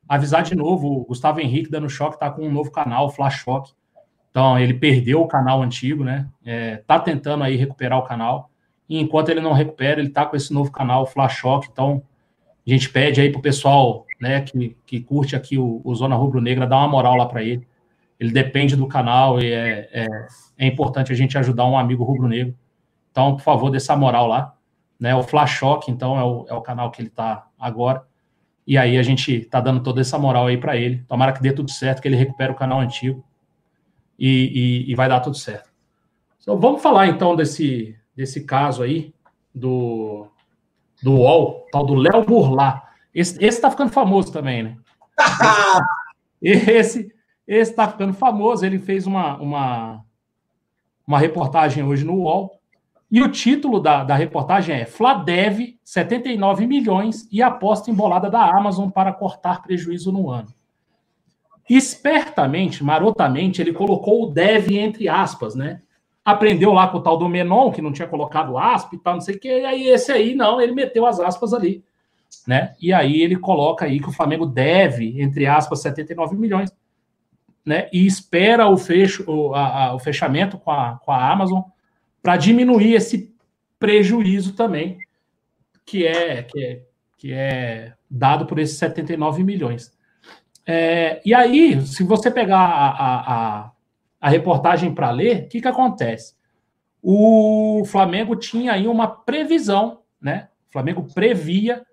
Avisar 0.08 0.42
de 0.42 0.54
novo: 0.54 0.88
o 0.88 1.04
Gustavo 1.04 1.40
Henrique 1.40 1.70
dando 1.70 1.88
choque 1.88 2.16
está 2.16 2.30
com 2.30 2.42
um 2.42 2.52
novo 2.52 2.70
canal, 2.70 3.10
Flash 3.10 3.36
Choque. 3.36 3.72
Então, 4.30 4.58
ele 4.58 4.74
perdeu 4.74 5.20
o 5.20 5.28
canal 5.28 5.62
antigo, 5.62 6.02
né? 6.02 6.28
É, 6.44 6.78
tá 6.78 6.98
tentando 6.98 7.44
aí 7.44 7.54
recuperar 7.54 7.98
o 7.98 8.04
canal. 8.04 8.50
E 8.88 8.98
enquanto 8.98 9.28
ele 9.28 9.40
não 9.40 9.52
recupera, 9.52 10.00
ele 10.00 10.08
tá 10.08 10.24
com 10.24 10.34
esse 10.34 10.52
novo 10.52 10.72
canal, 10.72 11.06
Flash 11.06 11.34
Choque. 11.34 11.68
Então, 11.70 12.02
a 12.66 12.70
gente 12.70 12.88
pede 12.90 13.20
aí 13.20 13.30
pro 13.30 13.42
pessoal, 13.42 14.06
né, 14.20 14.40
que, 14.42 14.76
que 14.86 15.00
curte 15.00 15.34
aqui 15.34 15.58
o, 15.58 15.80
o 15.84 15.94
Zona 15.94 16.14
Rubro 16.14 16.40
Negra, 16.40 16.66
dar 16.66 16.78
uma 16.78 16.88
moral 16.88 17.16
lá 17.16 17.26
para 17.26 17.42
ele 17.42 17.66
ele 18.22 18.30
depende 18.30 18.76
do 18.76 18.86
canal 18.86 19.40
e 19.40 19.52
é, 19.52 19.90
é, 19.92 20.06
é 20.56 20.66
importante 20.68 21.10
a 21.10 21.14
gente 21.16 21.36
ajudar 21.36 21.66
um 21.66 21.76
amigo 21.76 22.04
rubro-negro. 22.04 22.54
Então, 23.10 23.34
por 23.34 23.42
favor, 23.42 23.68
dê 23.68 23.78
essa 23.78 23.96
moral 23.96 24.28
lá. 24.28 24.54
Né? 24.98 25.12
O 25.12 25.24
Flash 25.24 25.50
Shock, 25.50 25.90
então, 25.90 26.16
é 26.16 26.22
o, 26.22 26.46
é 26.48 26.54
o 26.54 26.60
canal 26.60 26.92
que 26.92 27.02
ele 27.02 27.08
está 27.08 27.48
agora. 27.58 28.06
E 28.64 28.78
aí 28.78 28.96
a 28.96 29.02
gente 29.02 29.38
está 29.38 29.60
dando 29.60 29.82
toda 29.82 30.00
essa 30.00 30.20
moral 30.20 30.46
aí 30.46 30.56
para 30.56 30.76
ele. 30.76 31.02
Tomara 31.08 31.32
que 31.32 31.42
dê 31.42 31.52
tudo 31.52 31.68
certo, 31.68 32.00
que 32.00 32.06
ele 32.06 32.14
recupere 32.14 32.52
o 32.52 32.54
canal 32.54 32.78
antigo 32.78 33.24
e, 34.16 34.84
e, 34.86 34.92
e 34.92 34.94
vai 34.94 35.08
dar 35.08 35.18
tudo 35.18 35.36
certo. 35.36 35.68
Então, 36.40 36.60
vamos 36.60 36.80
falar 36.80 37.08
então 37.08 37.34
desse, 37.34 37.98
desse 38.14 38.44
caso 38.44 38.84
aí 38.84 39.12
do, 39.52 40.28
do 41.02 41.14
UOL, 41.14 41.66
tal 41.72 41.84
do 41.84 41.94
Léo 41.94 42.24
Burlá. 42.24 42.88
Esse, 43.14 43.42
esse 43.44 43.60
tá 43.60 43.70
ficando 43.70 43.90
famoso 43.90 44.32
também, 44.32 44.62
né? 44.62 44.76
Esse, 46.44 47.14
esse 47.46 47.70
está 47.70 47.86
ficando 47.86 48.12
famoso. 48.12 48.66
Ele 48.66 48.76
fez 48.76 49.06
uma, 49.06 49.36
uma, 49.36 50.04
uma 51.06 51.18
reportagem 51.18 51.84
hoje 51.84 52.04
no 52.04 52.14
UOL. 52.14 52.58
E 53.08 53.22
o 53.22 53.30
título 53.30 53.78
da, 53.78 54.02
da 54.02 54.16
reportagem 54.16 54.74
é 54.74 54.86
Fladev, 54.86 55.78
79 55.84 56.66
milhões 56.66 57.28
e 57.30 57.42
aposta 57.42 57.90
embolada 57.90 58.28
da 58.28 58.42
Amazon 58.42 58.88
para 58.88 59.12
cortar 59.12 59.62
prejuízo 59.62 60.10
no 60.10 60.30
ano. 60.30 60.48
Espertamente, 61.68 62.82
marotamente, 62.82 63.60
ele 63.60 63.72
colocou 63.72 64.24
o 64.24 64.30
dev 64.30 64.72
entre 64.72 65.08
aspas, 65.08 65.54
né? 65.54 65.82
Aprendeu 66.24 66.72
lá 66.72 66.88
com 66.88 66.98
o 66.98 67.02
tal 67.02 67.16
do 67.16 67.28
Menon, 67.28 67.72
que 67.72 67.82
não 67.82 67.92
tinha 67.92 68.06
colocado 68.06 68.56
aspas 68.56 68.92
e 68.92 69.02
tal, 69.02 69.14
não 69.14 69.20
sei 69.20 69.34
o 69.34 69.40
que, 69.40 69.48
e 69.48 69.64
aí 69.64 69.88
esse 69.88 70.12
aí 70.12 70.34
não, 70.34 70.60
ele 70.60 70.72
meteu 70.72 71.04
as 71.04 71.18
aspas 71.18 71.52
ali, 71.52 71.82
né? 72.46 72.74
E 72.80 72.92
aí 72.92 73.20
ele 73.20 73.36
coloca 73.36 73.84
aí 73.84 73.98
que 73.98 74.08
o 74.08 74.12
Flamengo 74.12 74.46
deve, 74.46 75.20
entre 75.20 75.46
aspas, 75.46 75.82
79 75.82 76.36
milhões 76.36 76.70
né, 77.64 77.88
e 77.92 78.06
espera 78.06 78.68
o, 78.68 78.76
fecho, 78.76 79.24
o, 79.30 79.54
a, 79.54 79.94
o 79.94 79.98
fechamento 79.98 80.58
com 80.58 80.70
a, 80.70 80.98
com 81.04 81.12
a 81.12 81.30
Amazon 81.30 81.62
para 82.22 82.36
diminuir 82.36 82.94
esse 82.94 83.32
prejuízo 83.78 84.54
também 84.54 84.98
que 85.84 86.06
é, 86.06 86.42
que 86.42 86.64
é, 86.64 86.82
que 87.18 87.32
é 87.32 87.92
dado 88.10 88.46
por 88.46 88.58
esses 88.58 88.78
79 88.78 89.42
milhões. 89.42 89.92
É, 90.64 91.20
e 91.24 91.34
aí, 91.34 91.84
se 91.84 92.04
você 92.04 92.30
pegar 92.30 92.60
a, 92.60 92.88
a, 92.88 93.64
a 93.64 93.71
reportagem 94.28 94.94
para 94.94 95.10
ler, 95.10 95.44
o 95.44 95.48
que, 95.48 95.60
que 95.60 95.68
acontece? 95.68 96.34
O 97.02 97.82
Flamengo 97.86 98.36
tinha 98.36 98.72
aí 98.72 98.86
uma 98.86 99.08
previsão, 99.08 100.02
né? 100.20 100.48
O 100.68 100.72
Flamengo 100.72 101.06
previa 101.12 101.84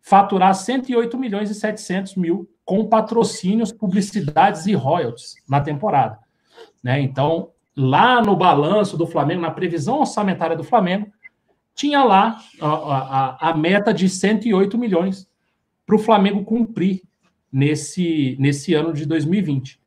faturar 0.00 0.54
108 0.54 1.16
milhões 1.16 1.48
e 1.48 1.54
700 1.54 2.16
mil 2.16 2.50
com 2.64 2.88
patrocínios, 2.88 3.72
publicidades 3.72 4.66
e 4.66 4.74
royalties 4.74 5.36
na 5.48 5.60
temporada. 5.60 6.18
Né? 6.82 7.00
Então, 7.00 7.50
lá 7.76 8.20
no 8.20 8.36
balanço 8.36 8.96
do 8.96 9.06
Flamengo, 9.06 9.40
na 9.40 9.50
previsão 9.50 10.00
orçamentária 10.00 10.56
do 10.56 10.64
Flamengo, 10.64 11.10
tinha 11.74 12.04
lá 12.04 12.38
a, 12.60 12.66
a, 12.66 13.50
a 13.50 13.56
meta 13.56 13.94
de 13.94 14.08
108 14.08 14.76
milhões 14.76 15.28
para 15.86 15.96
o 15.96 15.98
Flamengo 15.98 16.44
cumprir 16.44 17.02
nesse, 17.50 18.36
nesse 18.38 18.74
ano 18.74 18.92
de 18.92 19.06
2020. 19.06 19.80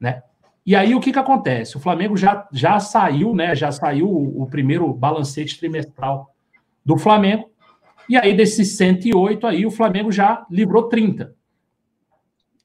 Né? 0.00 0.22
E 0.68 0.76
aí 0.76 0.94
o 0.94 1.00
que, 1.00 1.10
que 1.10 1.18
acontece? 1.18 1.78
O 1.78 1.80
Flamengo 1.80 2.14
já, 2.14 2.46
já 2.52 2.78
saiu, 2.78 3.34
né? 3.34 3.56
Já 3.56 3.72
saiu 3.72 4.06
o, 4.06 4.42
o 4.42 4.46
primeiro 4.46 4.92
balancete 4.92 5.58
trimestral 5.58 6.30
do 6.84 6.98
Flamengo. 6.98 7.50
E 8.06 8.18
aí, 8.18 8.36
desses 8.36 8.76
108 8.76 9.46
aí, 9.46 9.64
o 9.64 9.70
Flamengo 9.70 10.12
já 10.12 10.44
livrou 10.50 10.82
30. 10.82 11.34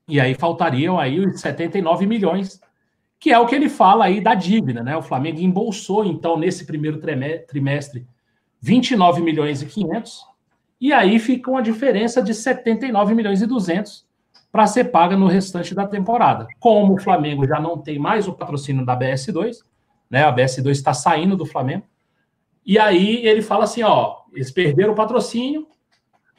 E 0.06 0.20
aí 0.20 0.34
faltariam 0.34 1.00
aí 1.00 1.18
os 1.18 1.40
79 1.40 2.06
milhões, 2.06 2.60
que 3.18 3.32
é 3.32 3.40
o 3.40 3.46
que 3.46 3.56
ele 3.56 3.70
fala 3.70 4.04
aí 4.04 4.20
da 4.20 4.36
dívida, 4.36 4.84
né? 4.84 4.98
O 4.98 5.02
Flamengo 5.02 5.40
embolsou, 5.40 6.04
então, 6.04 6.38
nesse 6.38 6.66
primeiro 6.66 7.00
trimestre, 7.48 8.06
29 8.60 9.22
milhões 9.22 9.62
e 9.62 9.66
500, 9.66 10.26
e 10.82 10.92
aí 10.92 11.18
fica 11.20 11.50
uma 11.50 11.64
diferença 11.64 12.22
de 12.22 12.34
79 12.34 13.16
milhões 13.16 13.42
e 13.42 13.48
200 13.48 14.06
para 14.54 14.68
ser 14.68 14.92
paga 14.92 15.18
no 15.18 15.26
restante 15.26 15.74
da 15.74 15.88
temporada. 15.88 16.46
Como 16.60 16.94
o 16.94 17.02
Flamengo 17.02 17.48
já 17.48 17.60
não 17.60 17.76
tem 17.76 17.98
mais 17.98 18.28
o 18.28 18.34
patrocínio 18.34 18.86
da 18.86 18.96
BS2, 18.96 19.64
né? 20.08 20.24
A 20.24 20.32
BS2 20.32 20.70
está 20.70 20.94
saindo 20.94 21.36
do 21.36 21.44
Flamengo. 21.44 21.86
E 22.64 22.78
aí 22.78 23.26
ele 23.26 23.42
fala 23.42 23.64
assim, 23.64 23.82
ó, 23.82 24.18
eles 24.32 24.52
perderam 24.52 24.94
o 24.94 24.96
patrocínio, 24.96 25.68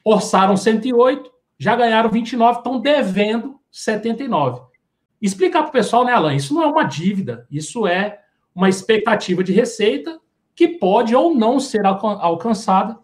orçaram 0.05 0.57
108, 0.57 1.29
já 1.59 1.75
ganharam 1.75 2.09
29, 2.09 2.59
estão 2.59 2.79
devendo 2.79 3.59
79. 3.69 4.63
Explicar 5.21 5.63
para 5.63 5.71
o 5.71 5.73
pessoal, 5.73 6.05
né, 6.05 6.13
Alain? 6.13 6.37
Isso 6.37 6.55
não 6.55 6.63
é 6.63 6.67
uma 6.67 6.85
dívida, 6.85 7.49
isso 7.51 7.85
é 7.85 8.21
uma 8.55 8.69
expectativa 8.69 9.43
de 9.43 9.53
receita 9.53 10.21
que 10.55 10.69
pode 10.69 11.17
ou 11.17 11.35
não 11.35 11.59
ser 11.59 11.85
alcançada. 11.85 12.97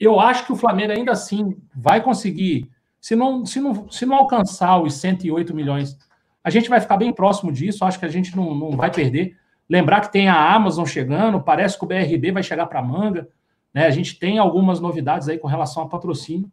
Eu 0.00 0.18
acho 0.18 0.46
que 0.46 0.52
o 0.52 0.56
Flamengo 0.56 0.92
ainda 0.92 1.12
assim 1.12 1.54
vai 1.76 2.02
conseguir, 2.02 2.70
se 3.04 3.14
não, 3.14 3.44
se 3.44 3.60
não, 3.60 3.90
se 3.90 4.06
não 4.06 4.16
alcançar 4.16 4.80
os 4.80 4.94
108 4.94 5.54
milhões, 5.54 5.94
a 6.42 6.48
gente 6.48 6.70
vai 6.70 6.80
ficar 6.80 6.96
bem 6.96 7.12
próximo 7.12 7.52
disso, 7.52 7.84
acho 7.84 7.98
que 7.98 8.06
a 8.06 8.08
gente 8.08 8.34
não, 8.34 8.54
não 8.54 8.70
vai 8.70 8.90
perder. 8.90 9.36
Lembrar 9.68 10.00
que 10.00 10.10
tem 10.10 10.26
a 10.26 10.54
Amazon 10.54 10.86
chegando, 10.86 11.38
parece 11.38 11.76
que 11.76 11.84
o 11.84 11.86
BRB 11.86 12.32
vai 12.32 12.42
chegar 12.42 12.64
para 12.64 12.78
a 12.78 12.82
manga, 12.82 13.28
né? 13.74 13.84
A 13.84 13.90
gente 13.90 14.18
tem 14.18 14.38
algumas 14.38 14.80
novidades 14.80 15.28
aí 15.28 15.36
com 15.36 15.46
relação 15.46 15.82
a 15.82 15.88
patrocínio. 15.88 16.50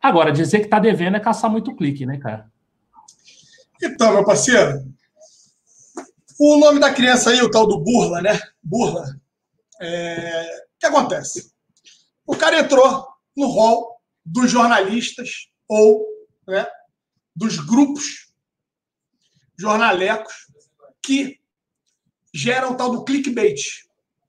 Agora, 0.00 0.32
dizer 0.32 0.60
que 0.60 0.64
está 0.64 0.78
devendo 0.78 1.18
é 1.18 1.20
caçar 1.20 1.50
muito 1.50 1.76
clique, 1.76 2.06
né, 2.06 2.16
cara? 2.16 2.50
Então, 3.82 4.14
meu 4.14 4.24
parceiro, 4.24 4.90
o 6.40 6.56
nome 6.56 6.80
da 6.80 6.94
criança 6.94 7.28
aí, 7.28 7.42
o 7.42 7.50
tal 7.50 7.66
do 7.66 7.78
Burla, 7.78 8.22
né? 8.22 8.40
Burla. 8.62 9.04
É... 9.82 10.44
O 10.76 10.78
que 10.80 10.86
acontece? 10.86 11.52
O 12.26 12.34
cara 12.34 12.58
entrou 12.58 13.06
no 13.36 13.48
rol 13.48 14.00
dos 14.24 14.50
jornalistas 14.50 15.48
ou 15.68 16.06
né, 16.46 16.66
dos 17.36 17.58
grupos 17.58 18.32
jornalecos 19.56 20.32
que 21.02 21.38
gera 22.32 22.68
o 22.68 22.74
tal 22.74 22.90
do 22.90 23.04
clickbait, 23.04 23.60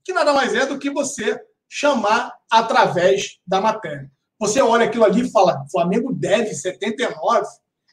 que 0.04 0.14
nada 0.14 0.34
mais 0.34 0.54
é 0.54 0.66
do 0.66 0.80
que 0.80 0.90
você 0.90 1.40
chamar 1.68 2.34
através 2.50 3.40
da 3.46 3.62
matéria. 3.62 4.12
Você 4.40 4.62
olha 4.62 4.86
aquilo 4.86 5.06
ali 5.06 5.22
e 5.22 5.32
fala, 5.32 5.66
Flamengo 5.72 6.14
deve 6.14 6.54
79. 6.54 7.46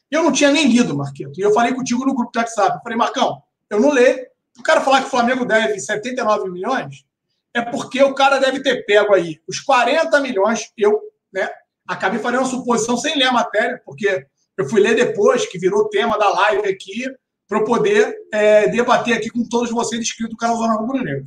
Eu 0.09 0.23
não 0.23 0.31
tinha 0.31 0.49
nem 0.49 0.67
lido, 0.67 0.95
Marquito. 0.95 1.37
E 1.37 1.41
eu 1.41 1.53
falei 1.53 1.73
contigo 1.73 2.05
no 2.05 2.15
grupo 2.15 2.31
do 2.31 2.39
WhatsApp. 2.39 2.77
Eu 2.77 2.81
falei, 2.81 2.97
Marcão, 2.97 3.43
eu 3.69 3.79
não 3.79 3.91
leio. 3.91 4.25
O 4.57 4.63
cara 4.63 4.81
falar 4.81 5.01
que 5.01 5.07
o 5.07 5.11
Flamengo 5.11 5.45
deve 5.45 5.79
79 5.79 6.49
milhões, 6.49 7.05
é 7.53 7.61
porque 7.61 8.01
o 8.01 8.15
cara 8.15 8.39
deve 8.39 8.61
ter 8.63 8.85
pego 8.85 9.13
aí 9.13 9.39
os 9.47 9.59
40 9.59 10.19
milhões. 10.21 10.71
Eu 10.77 10.99
né, 11.31 11.49
acabei 11.87 12.19
fazendo 12.19 12.41
uma 12.41 12.49
suposição 12.49 12.97
sem 12.97 13.17
ler 13.17 13.25
a 13.25 13.31
matéria, 13.31 13.81
porque 13.85 14.25
eu 14.57 14.67
fui 14.69 14.81
ler 14.81 14.95
depois, 14.95 15.45
que 15.45 15.59
virou 15.59 15.89
tema 15.89 16.17
da 16.17 16.29
live 16.29 16.67
aqui, 16.67 17.05
para 17.47 17.59
eu 17.59 17.63
poder 17.63 18.15
é, 18.31 18.67
debater 18.67 19.15
aqui 19.15 19.29
com 19.29 19.47
todos 19.47 19.71
vocês 19.71 20.01
inscritos 20.01 20.33
do 20.33 20.37
canal 20.37 20.57
Zona 20.57 20.73
Rubro 20.73 21.01
Negro. 21.03 21.25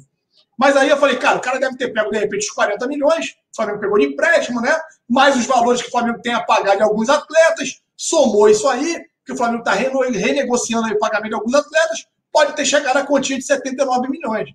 Mas 0.58 0.76
aí 0.76 0.90
eu 0.90 0.98
falei, 0.98 1.16
cara, 1.16 1.38
o 1.38 1.40
cara 1.40 1.58
deve 1.58 1.76
ter 1.76 1.88
pego, 1.88 2.10
de 2.10 2.18
repente, 2.18 2.46
os 2.46 2.50
40 2.50 2.86
milhões, 2.86 3.30
o 3.52 3.56
Flamengo 3.56 3.80
pegou 3.80 3.98
de 3.98 4.04
empréstimo, 4.04 4.60
né? 4.60 4.78
Mais 5.08 5.34
os 5.36 5.46
valores 5.46 5.80
que 5.80 5.88
o 5.88 5.90
Flamengo 5.90 6.20
tem 6.20 6.34
a 6.34 6.42
pagar 6.42 6.76
de 6.76 6.82
alguns 6.82 7.08
atletas, 7.08 7.80
somou 7.96 8.48
isso 8.48 8.68
aí, 8.68 9.02
que 9.24 9.32
o 9.32 9.36
Flamengo 9.36 9.60
está 9.60 9.72
renegociando 9.72 10.88
o 10.88 10.98
pagamento 10.98 11.30
de 11.30 11.34
alguns 11.36 11.54
atletas, 11.54 12.04
pode 12.30 12.54
ter 12.54 12.66
chegado 12.66 12.98
a 12.98 13.06
quantia 13.06 13.38
de 13.38 13.44
79 13.44 14.08
milhões. 14.08 14.50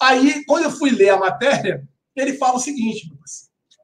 Aí, 0.00 0.44
quando 0.44 0.64
eu 0.64 0.70
fui 0.70 0.90
ler 0.90 1.10
a 1.10 1.16
matéria, 1.16 1.82
ele 2.14 2.34
fala 2.34 2.56
o 2.56 2.60
seguinte: 2.60 3.10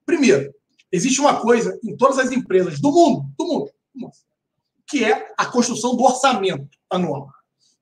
primeiro, 0.05 0.53
existe 0.93 1.21
uma 1.21 1.41
coisa 1.41 1.79
em 1.83 1.97
todas 1.97 2.19
as 2.19 2.31
empresas 2.31 2.81
do 2.81 2.93
mundo, 2.93 3.27
do 3.39 3.47
mundo, 3.47 4.13
que 4.87 5.05
é 5.05 5.33
a 5.39 5.47
construção 5.47 5.97
do 5.97 6.05
orçamento 6.05 6.69
anual. 6.91 7.29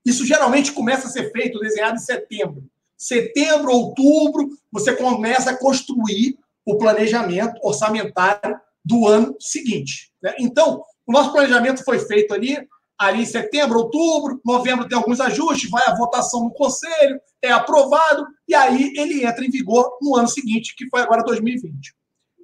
Isso 0.05 0.25
geralmente 0.25 0.71
começa 0.71 1.07
a 1.07 1.11
ser 1.11 1.31
feito, 1.31 1.59
desenhado 1.59 1.97
em 1.97 1.99
setembro. 1.99 2.63
Setembro, 2.97 3.71
outubro, 3.71 4.49
você 4.71 4.95
começa 4.95 5.51
a 5.51 5.57
construir 5.57 6.39
o 6.65 6.77
planejamento 6.77 7.59
orçamentário 7.63 8.59
do 8.83 9.07
ano 9.07 9.35
seguinte. 9.39 10.11
Né? 10.21 10.33
Então, 10.39 10.83
o 11.05 11.11
nosso 11.11 11.31
planejamento 11.31 11.83
foi 11.83 11.99
feito 11.99 12.33
ali 12.33 12.57
ali 13.01 13.23
em 13.23 13.25
setembro, 13.25 13.79
outubro, 13.79 14.39
novembro 14.45 14.87
tem 14.87 14.95
alguns 14.95 15.19
ajustes, 15.19 15.71
vai 15.71 15.81
a 15.87 15.95
votação 15.95 16.43
no 16.43 16.51
conselho, 16.51 17.19
é 17.41 17.51
aprovado, 17.51 18.27
e 18.47 18.53
aí 18.53 18.93
ele 18.95 19.25
entra 19.25 19.43
em 19.43 19.49
vigor 19.49 19.97
no 19.99 20.15
ano 20.15 20.27
seguinte, 20.27 20.75
que 20.77 20.87
foi 20.87 21.01
agora 21.01 21.23
2020. 21.23 21.95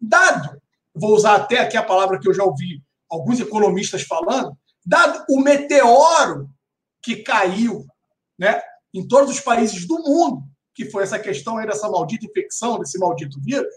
Dado, 0.01 0.61
vou 0.93 1.15
usar 1.15 1.35
até 1.35 1.59
aqui 1.59 1.77
a 1.77 1.83
palavra 1.83 2.19
que 2.19 2.27
eu 2.27 2.33
já 2.33 2.43
ouvi 2.43 2.83
alguns 3.09 3.39
economistas 3.39 4.03
falando, 4.03 4.57
dado 4.85 5.25
o 5.29 5.39
meteoro 5.39 6.49
que 7.01 7.17
caiu 7.17 7.85
né, 8.37 8.61
em 8.93 9.07
todos 9.07 9.31
os 9.31 9.39
países 9.39 9.87
do 9.87 9.99
mundo, 9.99 10.43
que 10.73 10.89
foi 10.89 11.03
essa 11.03 11.17
questão 11.17 11.57
aí 11.57 11.65
dessa 11.65 11.89
maldita 11.89 12.25
infecção, 12.25 12.79
desse 12.79 12.99
maldito 12.99 13.39
vírus, 13.41 13.73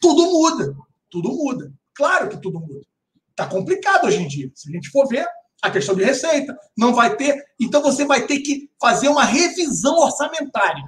tudo 0.00 0.22
muda. 0.30 0.76
Tudo 1.10 1.32
muda. 1.32 1.72
Claro 1.94 2.28
que 2.28 2.36
tudo 2.36 2.60
muda. 2.60 2.86
Está 3.30 3.46
complicado 3.46 4.06
hoje 4.06 4.22
em 4.22 4.28
dia. 4.28 4.50
Se 4.54 4.68
a 4.68 4.72
gente 4.72 4.90
for 4.90 5.06
ver, 5.08 5.26
a 5.62 5.70
questão 5.70 5.94
de 5.94 6.04
receita, 6.04 6.56
não 6.76 6.94
vai 6.94 7.16
ter. 7.16 7.44
Então 7.60 7.82
você 7.82 8.04
vai 8.04 8.26
ter 8.26 8.40
que 8.40 8.70
fazer 8.80 9.08
uma 9.08 9.24
revisão 9.24 9.96
orçamentária. 9.98 10.84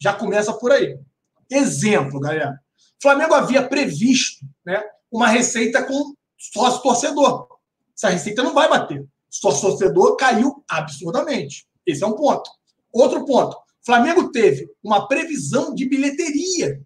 Já 0.00 0.12
começa 0.12 0.52
por 0.52 0.70
aí. 0.70 0.98
Exemplo, 1.50 2.20
galera. 2.20 2.61
O 3.02 3.08
Flamengo 3.08 3.34
havia 3.34 3.66
previsto 3.66 4.46
né, 4.64 4.80
uma 5.10 5.26
receita 5.26 5.82
com 5.82 6.14
sócio 6.38 6.82
torcedor. 6.82 7.48
Essa 7.96 8.10
receita 8.10 8.44
não 8.44 8.54
vai 8.54 8.68
bater. 8.68 9.04
Sócio 9.28 9.68
torcedor 9.68 10.16
caiu 10.16 10.62
absurdamente. 10.68 11.66
Esse 11.84 12.04
é 12.04 12.06
um 12.06 12.14
ponto. 12.14 12.48
Outro 12.92 13.24
ponto. 13.24 13.56
O 13.56 13.84
Flamengo 13.84 14.30
teve 14.30 14.70
uma 14.82 15.08
previsão 15.08 15.74
de 15.74 15.88
bilheteria, 15.88 16.80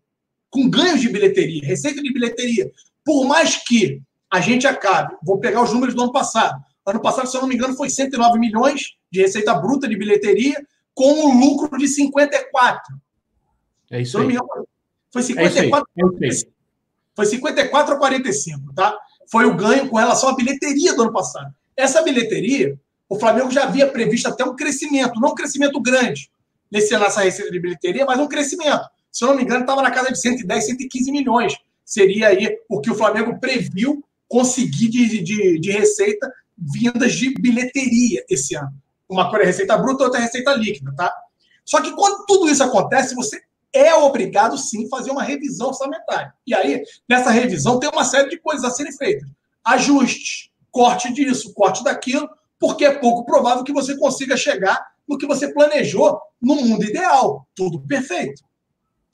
com 0.49 0.71
ganhos 0.71 1.03
de 1.03 1.11
bilheteria, 1.11 1.63
receita 1.63 2.03
de 2.03 2.11
bilheteria. 2.11 2.71
Por 3.05 3.27
mais 3.27 3.57
que 3.57 4.01
a 4.33 4.41
gente 4.41 4.67
acabe, 4.67 5.15
vou 5.23 5.39
pegar 5.39 5.63
os 5.63 5.73
números 5.73 5.95
do 5.95 6.03
ano 6.03 6.13
passado, 6.13 6.65
Ano 6.87 7.03
passado, 7.03 7.27
se 7.27 7.37
eu 7.37 7.41
não 7.41 7.49
me 7.49 7.57
engano, 7.57 7.75
foi 7.75 7.91
109 7.91 8.39
milhões 8.39 8.95
de 9.11 9.21
receita 9.21 9.53
bruta 9.55 9.89
de 9.89 9.97
bilheteria, 9.97 10.65
com 10.95 11.13
um 11.13 11.41
lucro 11.41 11.77
de 11.77 11.89
54. 11.89 12.81
É 13.91 14.01
isso 14.01 14.19
aí. 14.19 14.27
Engano, 14.27 14.69
foi 15.23 15.35
54, 15.35 15.89
é 16.21 16.29
isso 16.29 16.45
aí. 16.47 16.53
Foi 17.15 17.27
54 17.27 17.95
a 17.95 17.99
45, 17.99 18.75
tá? 18.75 18.97
Foi 19.31 19.47
o 19.47 19.55
ganho 19.55 19.89
com 19.89 19.97
relação 19.97 20.29
à 20.29 20.37
bilheteria 20.37 20.95
do 20.95 21.03
ano 21.03 21.13
passado. 21.13 21.53
Essa 21.77 22.03
bilheteria, 22.03 22.79
o 23.09 23.19
Flamengo 23.19 23.51
já 23.51 23.65
havia 23.65 23.87
previsto 23.87 24.29
até 24.29 24.45
um 24.45 24.55
crescimento, 24.55 25.19
não 25.21 25.31
um 25.31 25.35
crescimento 25.35 25.81
grande 25.81 26.31
nesse, 26.71 26.97
nessa 26.99 27.23
receita 27.23 27.51
de 27.51 27.61
bilheteria, 27.61 28.05
mas 28.05 28.19
um 28.19 28.29
crescimento. 28.29 28.85
Se 29.11 29.25
eu 29.25 29.29
não 29.29 29.37
me 29.37 29.43
engano, 29.43 29.63
estava 29.63 29.83
na 29.83 29.91
casa 29.91 30.13
de 30.13 30.21
110, 30.21 30.67
115 30.67 31.11
milhões. 31.11 31.57
Seria 31.85 32.29
aí 32.29 32.59
o 32.69 32.81
que 32.81 32.91
o 32.91 32.95
Flamengo 32.95 33.39
previu 33.41 34.05
conseguir 34.29 34.89
de, 34.89 35.23
de, 35.23 35.59
de 35.59 35.71
receita 35.71 36.31
vindas 36.59 37.15
de 37.15 37.33
bilheteria 37.41 38.25
esse 38.29 38.55
ano. 38.57 38.73
Uma 39.09 39.31
coisa 39.31 39.45
é 39.45 39.47
receita 39.47 39.77
bruta, 39.79 40.05
outra 40.05 40.21
é 40.21 40.25
receita 40.25 40.53
líquida, 40.55 40.93
tá? 40.97 41.13
Só 41.65 41.81
que 41.81 41.93
quando 41.93 42.25
tudo 42.27 42.49
isso 42.51 42.63
acontece, 42.63 43.15
você 43.15 43.41
é 43.77 43.95
obrigado 43.95 44.57
sim 44.57 44.89
fazer 44.89 45.11
uma 45.11 45.23
revisão 45.23 45.69
orçamentária. 45.69 46.33
E 46.47 46.55
aí, 46.55 46.83
nessa 47.09 47.31
revisão, 47.31 47.79
tem 47.79 47.91
uma 47.91 48.05
série 48.05 48.31
de 48.31 48.39
coisas 48.39 48.65
a 48.65 48.71
serem 48.71 48.93
feitas. 48.93 49.29
Ajustes, 49.65 50.51
corte 50.71 51.13
disso, 51.13 51.53
corte 51.55 51.85
daquilo, 51.85 52.29
porque 52.59 52.85
é 52.85 52.99
pouco 52.99 53.25
provável 53.25 53.65
que 53.65 53.73
você 53.73 53.97
consiga 53.97 54.37
chegar 54.37 54.85
no 55.07 55.19
que 55.19 55.27
você 55.27 55.53
planejou 55.53 56.19
no 56.41 56.57
mundo 56.57 56.85
ideal. 56.85 57.47
Tudo 57.55 57.81
perfeito. 57.81 58.43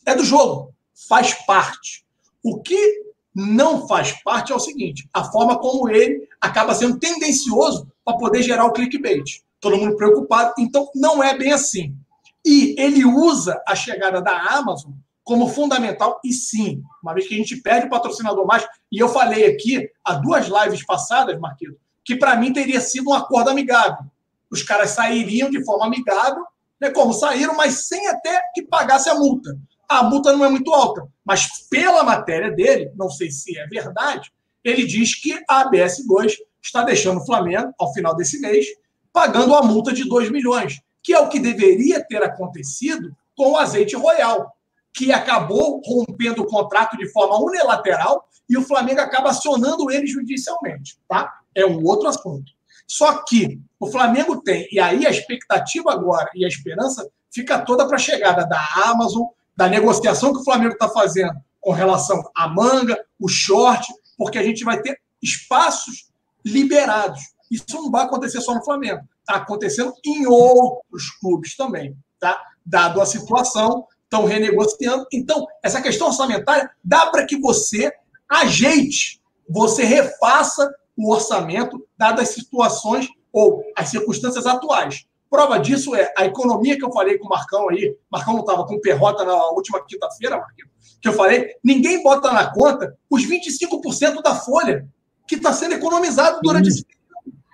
É 0.06 0.14
do 0.14 0.24
jogo. 0.24 0.72
Faz 1.08 1.34
parte. 1.46 2.04
O 2.42 2.60
que 2.60 3.02
não 3.34 3.86
faz 3.86 4.12
parte 4.22 4.52
é 4.52 4.54
o 4.54 4.60
seguinte: 4.60 5.08
a 5.12 5.24
forma 5.24 5.58
como 5.58 5.88
ele 5.88 6.28
acaba 6.40 6.74
sendo 6.74 6.98
tendencioso 6.98 7.90
para 8.04 8.16
poder 8.16 8.42
gerar 8.42 8.66
o 8.66 8.72
clickbait. 8.72 9.42
Todo 9.60 9.76
mundo 9.76 9.96
preocupado, 9.96 10.54
então 10.58 10.90
não 10.94 11.22
é 11.22 11.36
bem 11.36 11.52
assim. 11.52 11.96
E 12.44 12.74
ele 12.78 13.04
usa 13.04 13.62
a 13.66 13.74
chegada 13.74 14.20
da 14.20 14.36
Amazon 14.56 14.92
como 15.22 15.48
fundamental, 15.48 16.20
e 16.24 16.32
sim, 16.32 16.82
uma 17.00 17.14
vez 17.14 17.28
que 17.28 17.34
a 17.34 17.36
gente 17.36 17.56
perde 17.56 17.86
o 17.86 17.90
patrocinador 17.90 18.44
mais, 18.44 18.66
e 18.90 18.98
eu 18.98 19.08
falei 19.08 19.46
aqui 19.46 19.88
há 20.04 20.14
duas 20.14 20.48
lives 20.48 20.84
passadas, 20.84 21.38
Marquito, 21.38 21.78
que 22.04 22.16
para 22.16 22.34
mim 22.34 22.52
teria 22.52 22.80
sido 22.80 23.10
um 23.10 23.14
acordo 23.14 23.50
amigável. 23.50 24.04
Os 24.50 24.64
caras 24.64 24.90
sairiam 24.90 25.48
de 25.48 25.64
forma 25.64 25.86
amigável, 25.86 26.44
né, 26.80 26.90
como 26.90 27.12
saíram, 27.12 27.56
mas 27.56 27.86
sem 27.86 28.08
até 28.08 28.42
que 28.52 28.62
pagasse 28.62 29.08
a 29.08 29.14
multa 29.14 29.56
a 29.98 30.02
multa 30.02 30.32
não 30.32 30.44
é 30.44 30.48
muito 30.48 30.72
alta. 30.72 31.06
Mas 31.24 31.66
pela 31.68 32.02
matéria 32.02 32.50
dele, 32.50 32.90
não 32.96 33.10
sei 33.10 33.30
se 33.30 33.56
é 33.58 33.66
verdade, 33.66 34.32
ele 34.64 34.86
diz 34.86 35.14
que 35.14 35.38
a 35.48 35.68
ABS2 35.68 36.36
está 36.62 36.82
deixando 36.82 37.20
o 37.20 37.26
Flamengo, 37.26 37.72
ao 37.78 37.92
final 37.92 38.16
desse 38.16 38.40
mês, 38.40 38.66
pagando 39.12 39.54
a 39.54 39.62
multa 39.62 39.92
de 39.92 40.08
2 40.08 40.30
milhões, 40.30 40.80
que 41.02 41.12
é 41.12 41.18
o 41.18 41.28
que 41.28 41.38
deveria 41.38 42.04
ter 42.04 42.22
acontecido 42.22 43.14
com 43.36 43.52
o 43.52 43.56
azeite 43.56 43.96
royal, 43.96 44.52
que 44.94 45.12
acabou 45.12 45.80
rompendo 45.84 46.42
o 46.42 46.46
contrato 46.46 46.96
de 46.96 47.10
forma 47.10 47.38
unilateral 47.38 48.28
e 48.48 48.56
o 48.56 48.62
Flamengo 48.62 49.00
acaba 49.00 49.30
acionando 49.30 49.90
ele 49.90 50.06
judicialmente. 50.06 50.98
Tá? 51.08 51.32
É 51.54 51.64
um 51.64 51.82
outro 51.84 52.08
assunto. 52.08 52.52
Só 52.86 53.22
que 53.24 53.58
o 53.80 53.86
Flamengo 53.86 54.42
tem, 54.42 54.68
e 54.70 54.78
aí 54.78 55.06
a 55.06 55.10
expectativa 55.10 55.92
agora 55.92 56.30
e 56.34 56.44
a 56.44 56.48
esperança 56.48 57.08
fica 57.30 57.58
toda 57.58 57.86
para 57.86 57.96
a 57.96 58.00
chegada 58.00 58.46
da 58.46 58.62
Amazon, 58.84 59.24
da 59.56 59.68
negociação 59.68 60.32
que 60.32 60.40
o 60.40 60.44
Flamengo 60.44 60.74
está 60.74 60.88
fazendo 60.88 61.34
com 61.60 61.72
relação 61.72 62.22
à 62.36 62.48
manga, 62.48 62.98
o 63.18 63.28
short, 63.28 63.86
porque 64.18 64.36
a 64.36 64.42
gente 64.42 64.64
vai 64.64 64.80
ter 64.82 65.00
espaços 65.22 66.10
liberados. 66.44 67.20
Isso 67.50 67.64
não 67.74 67.90
vai 67.90 68.04
acontecer 68.04 68.40
só 68.40 68.54
no 68.54 68.64
Flamengo, 68.64 69.02
acontecendo 69.28 69.92
em 70.04 70.26
outros 70.26 71.10
clubes 71.20 71.56
também, 71.56 71.96
tá? 72.18 72.40
Dado 72.64 73.00
a 73.00 73.06
situação, 73.06 73.86
estão 74.04 74.24
renegociando. 74.24 75.06
Então, 75.12 75.46
essa 75.62 75.80
questão 75.80 76.08
orçamentária 76.08 76.70
dá 76.84 77.06
para 77.06 77.24
que 77.26 77.38
você 77.40 77.92
ajeite, 78.28 79.20
você 79.48 79.84
refaça 79.84 80.72
o 80.96 81.10
orçamento, 81.10 81.86
dadas 81.96 82.28
as 82.28 82.34
situações 82.34 83.08
ou 83.32 83.64
as 83.76 83.88
circunstâncias 83.88 84.46
atuais. 84.46 85.06
Prova 85.30 85.58
disso 85.58 85.94
é 85.94 86.12
a 86.16 86.26
economia 86.26 86.76
que 86.76 86.84
eu 86.84 86.92
falei 86.92 87.16
com 87.16 87.24
o 87.26 87.30
Marcão 87.30 87.70
aí. 87.70 87.96
Marcão 88.10 88.34
não 88.34 88.40
estava 88.40 88.66
com 88.66 88.78
perrota 88.80 89.24
na 89.24 89.34
última 89.50 89.82
quinta-feira, 89.82 90.36
Marcão, 90.36 90.68
que 91.00 91.08
eu 91.08 91.14
falei. 91.14 91.56
Ninguém 91.64 92.02
bota 92.02 92.30
na 92.30 92.52
conta 92.52 92.94
os 93.08 93.24
25% 93.26 94.22
da 94.22 94.34
folha 94.34 94.86
que 95.26 95.36
está 95.36 95.50
sendo 95.52 95.74
economizado 95.74 96.40
durante 96.42 96.68
esse 96.68 96.84
período. 96.84 97.01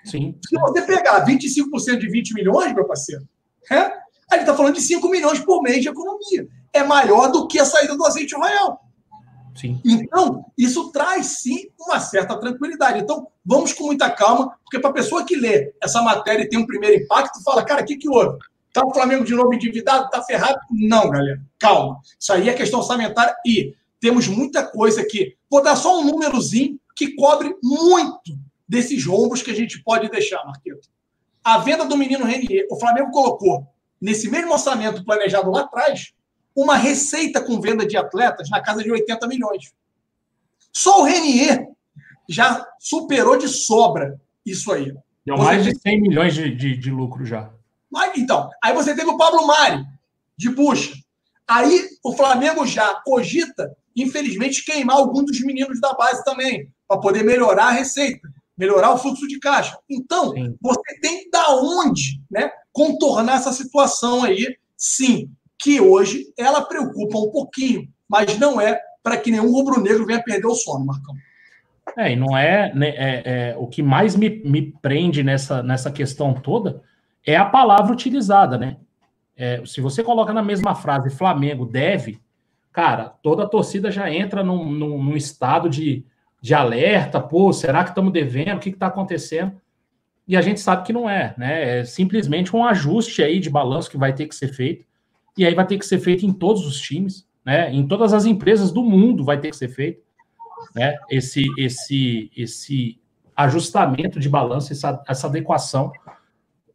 Sim. 0.08 0.34
Se 0.46 0.58
você 0.58 0.82
pegar 0.82 1.24
25% 1.26 1.98
de 1.98 2.08
20 2.08 2.34
milhões, 2.34 2.74
meu 2.74 2.86
parceiro, 2.86 3.26
é, 3.70 3.76
a 3.76 4.34
gente 4.34 4.40
está 4.40 4.54
falando 4.54 4.74
de 4.74 4.80
5 4.80 5.08
milhões 5.08 5.40
por 5.40 5.62
mês 5.62 5.82
de 5.82 5.88
economia. 5.88 6.48
É 6.72 6.82
maior 6.82 7.30
do 7.30 7.46
que 7.46 7.58
a 7.58 7.64
saída 7.64 7.96
do 7.96 8.04
azeite 8.04 8.34
royal. 8.34 8.80
Sim. 9.54 9.80
Então, 9.84 10.44
isso 10.56 10.92
traz 10.92 11.40
sim 11.40 11.68
uma 11.78 11.98
certa 11.98 12.38
tranquilidade. 12.38 13.00
Então, 13.00 13.26
vamos 13.44 13.72
com 13.72 13.86
muita 13.86 14.08
calma, 14.08 14.56
porque 14.62 14.78
para 14.78 14.90
a 14.90 14.94
pessoa 14.94 15.24
que 15.24 15.34
lê 15.34 15.74
essa 15.82 16.00
matéria 16.00 16.44
e 16.44 16.48
tem 16.48 16.58
um 16.58 16.66
primeiro 16.66 17.02
impacto, 17.02 17.42
fala, 17.42 17.64
cara, 17.64 17.82
o 17.82 17.84
que, 17.84 17.96
que 17.96 18.08
houve? 18.08 18.38
Tá 18.72 18.86
o 18.86 18.94
Flamengo 18.94 19.24
de 19.24 19.34
novo 19.34 19.52
endividado? 19.52 20.08
Tá 20.10 20.22
ferrado? 20.22 20.58
Não, 20.70 21.10
galera. 21.10 21.40
Calma. 21.58 21.98
Isso 22.18 22.32
aí 22.32 22.48
é 22.48 22.54
questão 22.54 22.80
orçamentária 22.80 23.34
e 23.44 23.74
temos 24.00 24.28
muita 24.28 24.64
coisa 24.64 25.00
aqui. 25.00 25.34
Vou 25.50 25.62
dar 25.62 25.74
só 25.74 25.98
um 25.98 26.04
númerozinho 26.04 26.78
que 26.94 27.14
cobre 27.16 27.56
muito 27.62 28.38
desses 28.68 29.04
rombos 29.04 29.42
que 29.42 29.50
a 29.50 29.54
gente 29.54 29.82
pode 29.82 30.08
deixar, 30.10 30.44
Marquito. 30.44 30.88
A 31.42 31.58
venda 31.58 31.84
do 31.84 31.96
menino 31.96 32.24
Renier, 32.24 32.66
o 32.70 32.78
Flamengo 32.78 33.10
colocou 33.10 33.66
nesse 34.00 34.28
mesmo 34.30 34.52
orçamento 34.52 35.04
planejado 35.04 35.50
lá 35.50 35.62
atrás 35.62 36.12
uma 36.54 36.76
receita 36.76 37.40
com 37.40 37.60
venda 37.60 37.86
de 37.86 37.96
atletas 37.96 38.50
na 38.50 38.60
casa 38.60 38.82
de 38.82 38.90
80 38.90 39.26
milhões. 39.26 39.72
Só 40.72 41.00
o 41.00 41.04
Renier 41.04 41.66
já 42.28 42.66
superou 42.78 43.38
de 43.38 43.48
sobra 43.48 44.20
isso 44.44 44.70
aí. 44.72 44.92
Deu 45.24 45.36
você 45.36 45.44
mais 45.44 45.64
de 45.64 45.78
100 45.78 46.00
milhões 46.00 46.34
de, 46.34 46.54
de, 46.54 46.76
de 46.76 46.90
lucro 46.90 47.24
já. 47.24 47.50
Mas, 47.90 48.18
então, 48.18 48.50
aí 48.62 48.74
você 48.74 48.94
teve 48.94 49.08
o 49.08 49.16
Pablo 49.16 49.46
Mari, 49.46 49.84
de 50.36 50.50
bucha. 50.50 50.94
Aí 51.46 51.88
o 52.04 52.14
Flamengo 52.14 52.66
já 52.66 53.00
cogita, 53.04 53.74
infelizmente, 53.96 54.64
queimar 54.64 54.96
alguns 54.96 55.24
dos 55.24 55.40
meninos 55.40 55.80
da 55.80 55.94
base 55.94 56.22
também, 56.24 56.70
para 56.86 57.00
poder 57.00 57.22
melhorar 57.22 57.68
a 57.68 57.72
receita, 57.72 58.28
melhorar 58.58 58.92
o 58.92 58.98
fluxo 58.98 59.26
de 59.28 59.38
caixa. 59.38 59.78
Então, 59.88 60.32
sim. 60.32 60.56
você 60.60 61.00
tem 61.00 61.30
da 61.30 61.54
onde 61.54 62.20
né, 62.28 62.50
contornar 62.72 63.36
essa 63.36 63.52
situação 63.52 64.24
aí, 64.24 64.56
sim, 64.76 65.30
que 65.56 65.80
hoje 65.80 66.26
ela 66.36 66.62
preocupa 66.62 67.18
um 67.18 67.30
pouquinho, 67.30 67.88
mas 68.08 68.36
não 68.38 68.60
é 68.60 68.80
para 69.02 69.16
que 69.16 69.30
nenhum 69.30 69.52
rubro-negro 69.52 70.04
venha 70.04 70.22
perder 70.22 70.46
o 70.46 70.54
sono, 70.54 70.84
Marcão. 70.84 71.14
É, 71.96 72.12
e 72.12 72.16
não 72.16 72.36
é, 72.36 72.74
né, 72.74 72.88
é, 72.88 73.22
é, 73.24 73.56
o 73.56 73.66
que 73.66 73.82
mais 73.82 74.14
me, 74.14 74.28
me 74.44 74.72
prende 74.82 75.22
nessa, 75.22 75.62
nessa 75.62 75.90
questão 75.90 76.34
toda 76.34 76.82
é 77.24 77.36
a 77.36 77.44
palavra 77.44 77.92
utilizada, 77.92 78.58
né? 78.58 78.76
É, 79.36 79.62
se 79.64 79.80
você 79.80 80.02
coloca 80.02 80.32
na 80.32 80.42
mesma 80.42 80.74
frase 80.74 81.10
Flamengo 81.10 81.64
deve, 81.64 82.20
cara, 82.72 83.14
toda 83.22 83.44
a 83.44 83.48
torcida 83.48 83.90
já 83.90 84.12
entra 84.12 84.42
num, 84.42 84.70
num, 84.70 85.02
num 85.02 85.16
estado 85.16 85.68
de, 85.68 86.04
de 86.40 86.54
alerta, 86.54 87.20
pô, 87.20 87.52
será 87.52 87.82
que 87.82 87.90
estamos 87.90 88.12
devendo? 88.12 88.56
O 88.56 88.60
que 88.60 88.70
está 88.70 88.86
acontecendo? 88.86 89.60
E 90.26 90.36
a 90.36 90.42
gente 90.42 90.60
sabe 90.60 90.84
que 90.84 90.92
não 90.92 91.08
é, 91.08 91.34
né? 91.38 91.80
É 91.80 91.84
simplesmente 91.84 92.54
um 92.54 92.64
ajuste 92.64 93.22
aí 93.22 93.40
de 93.40 93.48
balanço 93.48 93.90
que 93.90 93.96
vai 93.96 94.12
ter 94.12 94.26
que 94.26 94.34
ser 94.34 94.48
feito. 94.48 94.84
E 95.36 95.46
aí 95.46 95.54
vai 95.54 95.66
ter 95.66 95.78
que 95.78 95.86
ser 95.86 95.98
feito 95.98 96.26
em 96.26 96.32
todos 96.32 96.66
os 96.66 96.78
times, 96.80 97.26
né? 97.44 97.72
Em 97.72 97.86
todas 97.86 98.12
as 98.12 98.24
empresas 98.24 98.70
do 98.70 98.82
mundo 98.82 99.24
vai 99.24 99.40
ter 99.40 99.50
que 99.50 99.56
ser 99.56 99.68
feito 99.68 100.02
né, 100.74 100.96
esse, 101.10 101.44
esse, 101.56 102.30
esse 102.36 103.00
ajustamento 103.36 104.18
de 104.18 104.28
balanço, 104.28 104.72
essa, 104.72 105.02
essa 105.08 105.26
adequação, 105.26 105.92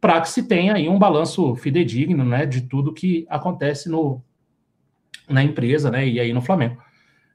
para 0.00 0.20
que 0.20 0.28
se 0.28 0.42
tenha 0.42 0.74
aí 0.74 0.88
um 0.88 0.98
balanço 0.98 1.54
fidedigno 1.56 2.24
né, 2.24 2.44
de 2.44 2.62
tudo 2.62 2.92
que 2.92 3.26
acontece 3.28 3.88
no, 3.88 4.22
na 5.28 5.42
empresa 5.42 5.90
né, 5.90 6.06
e 6.06 6.20
aí 6.20 6.32
no 6.32 6.42
Flamengo. 6.42 6.82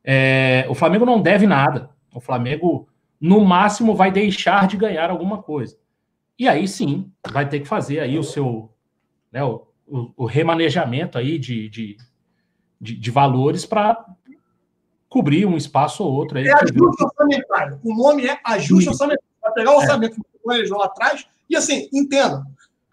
É, 0.03 0.65
o 0.69 0.75
Flamengo 0.75 1.05
não 1.05 1.21
deve 1.21 1.47
nada. 1.47 1.89
O 2.13 2.19
Flamengo, 2.19 2.87
no 3.19 3.43
máximo, 3.45 3.95
vai 3.95 4.11
deixar 4.11 4.67
de 4.67 4.77
ganhar 4.77 5.09
alguma 5.09 5.41
coisa. 5.41 5.77
E 6.37 6.47
aí 6.47 6.67
sim, 6.67 7.11
vai 7.29 7.47
ter 7.47 7.59
que 7.59 7.67
fazer 7.67 7.99
aí 7.99 8.17
o 8.17 8.23
seu 8.23 8.71
né, 9.31 9.43
o, 9.43 9.67
o, 10.15 10.25
remanejamento 10.25 11.17
aí 11.17 11.37
de, 11.37 11.69
de, 11.69 11.97
de, 12.79 12.95
de 12.95 13.11
valores 13.11 13.65
para 13.65 14.05
cobrir 15.07 15.45
um 15.45 15.57
espaço 15.57 16.03
ou 16.03 16.13
outro. 16.13 16.37
Aí, 16.37 16.47
é 16.47 16.53
ajuste 16.53 17.03
orçamentário. 17.03 17.79
O 17.83 17.95
nome 17.95 18.27
é 18.27 18.39
ajuste 18.45 18.89
orçamentário. 18.89 19.29
Vai 19.41 19.53
pegar 19.53 19.71
o 19.71 19.75
é. 19.75 19.77
orçamento 19.77 20.13
é. 20.13 20.15
que 20.15 20.39
planejou 20.43 20.77
lá 20.77 20.85
atrás 20.85 21.25
e, 21.49 21.55
assim, 21.55 21.89
entenda. 21.91 22.43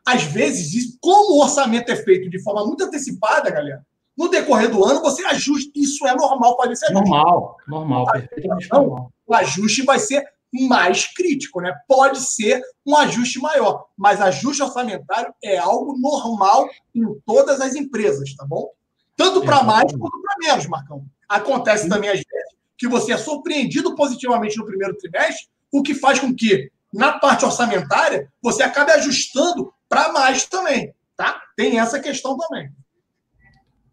Às 0.05 0.23
vezes, 0.23 0.97
como 1.01 1.35
o 1.35 1.43
orçamento 1.43 1.91
é 1.91 1.97
feito 1.97 2.31
de 2.31 2.43
forma 2.43 2.65
muito 2.65 2.85
antecipada, 2.85 3.51
galera, 3.51 3.85
no 4.17 4.29
decorrer 4.29 4.71
do 4.71 4.85
ano 4.85 5.01
você 5.01 5.25
ajusta. 5.27 5.71
Isso 5.75 6.07
é 6.07 6.15
normal 6.15 6.57
fazer 6.57 6.73
esse 6.73 6.85
ajuste. 6.87 7.11
Normal, 7.11 7.57
normal, 7.69 8.07
perfeitamente 8.07 8.67
então, 8.67 8.83
normal. 8.87 9.13
O 9.27 9.35
ajuste 9.35 9.83
vai 9.83 9.99
ser 9.99 10.25
mais 10.53 11.07
crítico, 11.07 11.61
né? 11.61 11.75
Pode 11.87 12.21
ser 12.21 12.63
um 12.87 12.97
ajuste 12.97 13.39
maior, 13.39 13.87
mas 13.97 14.21
ajuste 14.21 14.63
orçamentário 14.63 15.35
é 15.43 15.59
algo 15.59 15.99
normal 15.99 16.69
em 16.95 17.05
todas 17.27 17.61
as 17.61 17.75
empresas, 17.75 18.35
tá 18.35 18.45
bom? 18.47 18.71
Tanto 19.17 19.43
para 19.43 19.63
mais 19.63 19.91
quanto 19.93 20.23
para 20.23 20.37
menos, 20.39 20.67
Marcão. 20.67 21.05
Acontece 21.29 21.89
também, 21.89 22.11
às 22.11 22.17
vezes, 22.17 22.57
que 22.79 22.87
você 22.87 23.13
é 23.13 23.17
surpreendido 23.17 23.95
positivamente 23.95 24.57
no 24.57 24.67
primeiro 24.67 24.97
trimestre, 24.97 25.49
o 25.73 25.83
que 25.83 25.95
faz 25.95 26.21
com 26.21 26.35
que, 26.35 26.71
na 26.93 27.19
parte 27.19 27.45
orçamentária, 27.45 28.31
você 28.43 28.63
acabe 28.63 28.93
ajustando 28.93 29.73
para 29.89 30.13
mais 30.13 30.45
também. 30.45 30.95
Tá? 31.17 31.43
Tem 31.57 31.79
essa 31.79 31.99
questão 31.99 32.37
também. 32.37 32.71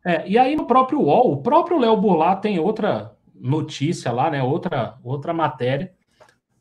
É, 0.06 0.28
e 0.28 0.38
aí 0.38 0.56
no 0.56 0.66
próprio 0.66 1.00
UOL, 1.02 1.34
o 1.34 1.42
próprio 1.42 1.80
Léo 1.80 1.96
Burlat 1.98 2.42
tem 2.42 2.60
outra 2.60 3.16
notícia 3.34 4.12
lá, 4.12 4.30
né? 4.30 4.44
Outra, 4.44 4.98
outra 5.04 5.34
matéria 5.34 5.94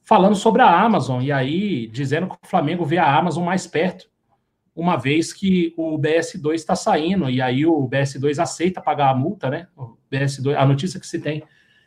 falando 0.04 0.34
sobre 0.34 0.62
a 0.62 0.80
Amazon, 0.80 1.22
e 1.22 1.30
aí 1.30 1.86
dizendo 1.86 2.28
que 2.28 2.34
o 2.34 2.48
Flamengo 2.48 2.84
vê 2.84 2.98
a 2.98 3.16
Amazon 3.16 3.44
mais 3.44 3.66
perto 3.66 4.10
uma 4.74 4.96
vez 4.96 5.32
que 5.32 5.74
o 5.76 5.98
BS2 5.98 6.54
está 6.54 6.74
saindo, 6.74 7.28
e 7.28 7.42
aí 7.42 7.66
o 7.66 7.86
BS2 7.88 8.38
aceita 8.38 8.80
pagar 8.80 9.10
a 9.10 9.14
multa, 9.14 9.50
né? 9.50 9.68
O 9.76 9.96
BS2, 10.10 10.56
a 10.56 10.64
notícia 10.64 10.98
que 10.98 11.06
se 11.06 11.20
tem 11.20 11.42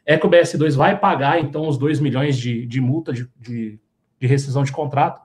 é 0.05 0.17
que 0.17 0.25
o 0.25 0.29
BS2 0.29 0.75
vai 0.75 0.97
pagar, 0.97 1.39
então, 1.39 1.67
os 1.67 1.77
2 1.79 1.99
milhões 1.99 2.37
de, 2.37 2.65
de 2.67 2.79
multa 2.79 3.11
de, 3.11 3.27
de, 3.39 3.79
de, 4.19 4.27
rescisão 4.27 4.63
de 4.63 4.71
contrato, 4.71 5.19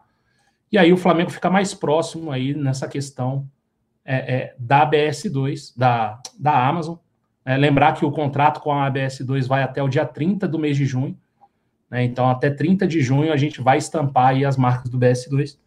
e 0.73 0.79
aí 0.79 0.91
o 0.91 0.97
Flamengo 0.97 1.31
fica 1.31 1.51
mais 1.51 1.75
próximo 1.75 2.33
aí 2.33 2.55
nessa 2.55 2.89
questão 2.89 3.47
é, 4.05 4.35
é, 4.35 4.55
da 4.59 4.89
BS2, 4.89 5.73
da, 5.77 6.21
da 6.39 6.69
Amazon. 6.69 6.97
É, 7.45 7.57
lembrar 7.57 7.95
que 7.95 8.05
o 8.05 8.11
contrato 8.11 8.61
com 8.61 8.73
a 8.73 8.91
BS2 8.91 9.47
vai 9.47 9.63
até 9.63 9.83
o 9.83 9.89
dia 9.89 10.05
30 10.05 10.47
do 10.47 10.59
mês 10.59 10.77
de 10.77 10.85
junho, 10.85 11.17
né? 11.91 12.05
Então, 12.05 12.29
até 12.29 12.51
30 12.51 12.87
de 12.87 13.01
junho 13.01 13.33
a 13.33 13.37
gente 13.37 13.61
vai 13.61 13.79
estampar 13.79 14.29
aí 14.29 14.45
as 14.45 14.57
marcas 14.57 14.91
do 14.91 14.99
BS2. 14.99 15.59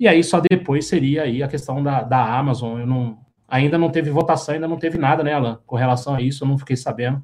E 0.00 0.08
aí 0.08 0.24
só 0.24 0.40
depois 0.40 0.86
seria 0.86 1.22
aí 1.22 1.42
a 1.42 1.48
questão 1.48 1.82
da, 1.82 2.02
da 2.02 2.36
Amazon. 2.36 2.80
Eu 2.80 2.86
não, 2.86 3.18
ainda 3.46 3.78
não 3.78 3.90
teve 3.90 4.10
votação, 4.10 4.54
ainda 4.54 4.66
não 4.66 4.78
teve 4.78 4.98
nada, 4.98 5.22
né, 5.22 5.32
Alan? 5.32 5.60
Com 5.66 5.76
relação 5.76 6.14
a 6.14 6.20
isso, 6.20 6.42
eu 6.42 6.48
não 6.48 6.58
fiquei 6.58 6.76
sabendo. 6.76 7.22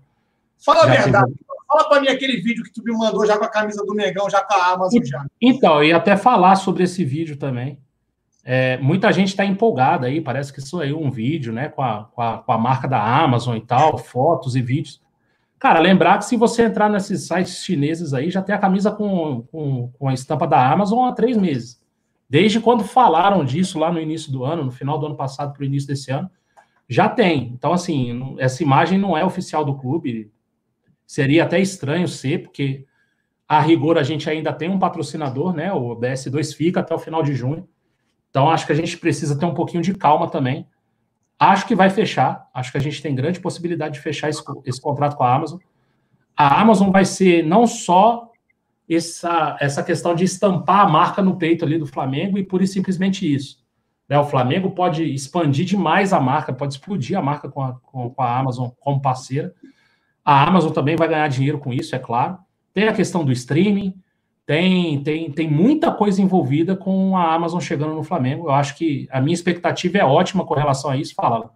Fala 0.64 0.86
já 0.86 0.92
a 0.92 1.02
verdade. 1.02 1.32
Teve... 1.32 1.48
Fala 1.66 1.88
para 1.88 2.00
mim 2.00 2.08
aquele 2.08 2.40
vídeo 2.40 2.64
que 2.64 2.72
tu 2.72 2.82
me 2.82 2.92
mandou 2.96 3.26
já 3.26 3.36
com 3.36 3.44
a 3.44 3.50
camisa 3.50 3.84
do 3.84 3.94
Megão, 3.94 4.30
já 4.30 4.42
com 4.42 4.54
a 4.54 4.72
Amazon 4.72 5.04
já. 5.04 5.26
Então, 5.40 5.82
eu 5.82 5.84
ia 5.84 5.96
até 5.96 6.16
falar 6.16 6.56
sobre 6.56 6.84
esse 6.84 7.04
vídeo 7.04 7.36
também. 7.36 7.78
É, 8.44 8.78
muita 8.78 9.12
gente 9.12 9.28
está 9.28 9.44
empolgada 9.44 10.06
aí, 10.06 10.20
parece 10.20 10.52
que 10.52 10.60
isso 10.60 10.80
aí 10.80 10.92
um 10.92 11.10
vídeo, 11.10 11.52
né, 11.52 11.68
com 11.68 11.82
a, 11.82 12.04
com 12.04 12.22
a, 12.22 12.38
com 12.38 12.52
a 12.52 12.58
marca 12.58 12.88
da 12.88 13.02
Amazon 13.02 13.56
e 13.56 13.60
tal, 13.60 13.98
fotos 13.98 14.56
e 14.56 14.62
vídeos. 14.62 15.02
Cara, 15.58 15.80
lembrar 15.80 16.18
que 16.18 16.24
se 16.24 16.36
você 16.36 16.62
entrar 16.62 16.88
nesses 16.88 17.26
sites 17.26 17.64
chineses 17.64 18.14
aí, 18.14 18.30
já 18.30 18.40
tem 18.40 18.54
a 18.54 18.58
camisa 18.58 18.92
com, 18.92 19.42
com, 19.50 19.90
com 19.98 20.08
a 20.08 20.14
estampa 20.14 20.46
da 20.46 20.70
Amazon 20.70 21.08
há 21.08 21.12
três 21.12 21.36
meses. 21.36 21.82
Desde 22.30 22.60
quando 22.60 22.84
falaram 22.84 23.44
disso 23.44 23.78
lá 23.78 23.90
no 23.90 24.00
início 24.00 24.30
do 24.30 24.44
ano, 24.44 24.64
no 24.64 24.70
final 24.70 24.98
do 24.98 25.06
ano 25.06 25.16
passado 25.16 25.52
para 25.52 25.62
o 25.62 25.64
início 25.64 25.88
desse 25.88 26.10
ano, 26.12 26.30
já 26.88 27.08
tem. 27.08 27.52
Então, 27.54 27.72
assim, 27.72 28.36
essa 28.38 28.62
imagem 28.62 28.98
não 28.98 29.16
é 29.16 29.24
oficial 29.24 29.64
do 29.64 29.74
clube. 29.74 30.30
Seria 31.06 31.44
até 31.44 31.58
estranho 31.60 32.06
ser, 32.06 32.42
porque 32.42 32.86
a 33.48 33.60
rigor 33.60 33.98
a 33.98 34.02
gente 34.02 34.28
ainda 34.28 34.52
tem 34.52 34.68
um 34.68 34.78
patrocinador, 34.78 35.54
né? 35.54 35.72
O 35.72 35.96
BS2 35.96 36.54
fica 36.54 36.80
até 36.80 36.94
o 36.94 36.98
final 36.98 37.22
de 37.22 37.34
junho. 37.34 37.66
Então, 38.30 38.50
acho 38.50 38.66
que 38.66 38.72
a 38.72 38.76
gente 38.76 38.96
precisa 38.98 39.38
ter 39.38 39.46
um 39.46 39.54
pouquinho 39.54 39.82
de 39.82 39.94
calma 39.94 40.28
também. 40.28 40.66
Acho 41.38 41.66
que 41.66 41.74
vai 41.74 41.88
fechar. 41.88 42.48
Acho 42.52 42.72
que 42.72 42.78
a 42.78 42.80
gente 42.80 43.00
tem 43.00 43.14
grande 43.14 43.40
possibilidade 43.40 43.94
de 43.94 44.00
fechar 44.00 44.28
esse, 44.28 44.42
esse 44.64 44.80
contrato 44.80 45.16
com 45.16 45.24
a 45.24 45.34
Amazon. 45.34 45.58
A 46.36 46.60
Amazon 46.60 46.90
vai 46.90 47.04
ser 47.04 47.44
não 47.44 47.66
só 47.66 48.30
essa, 48.88 49.56
essa 49.60 49.82
questão 49.82 50.14
de 50.14 50.24
estampar 50.24 50.80
a 50.80 50.88
marca 50.88 51.22
no 51.22 51.36
peito 51.36 51.64
ali 51.64 51.78
do 51.78 51.86
Flamengo 51.86 52.38
e 52.38 52.44
pura 52.44 52.64
e 52.64 52.66
simplesmente 52.66 53.32
isso. 53.32 53.58
Né? 54.08 54.18
O 54.18 54.24
Flamengo 54.24 54.70
pode 54.70 55.04
expandir 55.04 55.66
demais 55.66 56.12
a 56.12 56.20
marca, 56.20 56.52
pode 56.52 56.74
explodir 56.74 57.18
a 57.18 57.22
marca 57.22 57.48
com 57.48 57.62
a, 57.62 57.74
com, 57.80 58.10
com 58.10 58.22
a 58.22 58.38
Amazon 58.38 58.70
como 58.80 59.02
parceira. 59.02 59.54
A 60.24 60.46
Amazon 60.46 60.72
também 60.72 60.96
vai 60.96 61.08
ganhar 61.08 61.28
dinheiro 61.28 61.58
com 61.58 61.72
isso, 61.72 61.94
é 61.94 61.98
claro. 61.98 62.38
Tem 62.72 62.88
a 62.88 62.92
questão 62.92 63.24
do 63.24 63.32
streaming, 63.32 63.94
tem, 64.48 65.02
tem, 65.02 65.30
tem 65.30 65.50
muita 65.50 65.92
coisa 65.92 66.22
envolvida 66.22 66.74
com 66.74 67.14
a 67.14 67.34
Amazon 67.34 67.60
chegando 67.60 67.92
no 67.92 68.02
Flamengo. 68.02 68.46
Eu 68.46 68.52
acho 68.52 68.74
que 68.76 69.06
a 69.10 69.20
minha 69.20 69.34
expectativa 69.34 69.98
é 69.98 70.04
ótima 70.04 70.46
com 70.46 70.54
relação 70.54 70.90
a 70.90 70.96
isso. 70.96 71.14
Fala. 71.14 71.50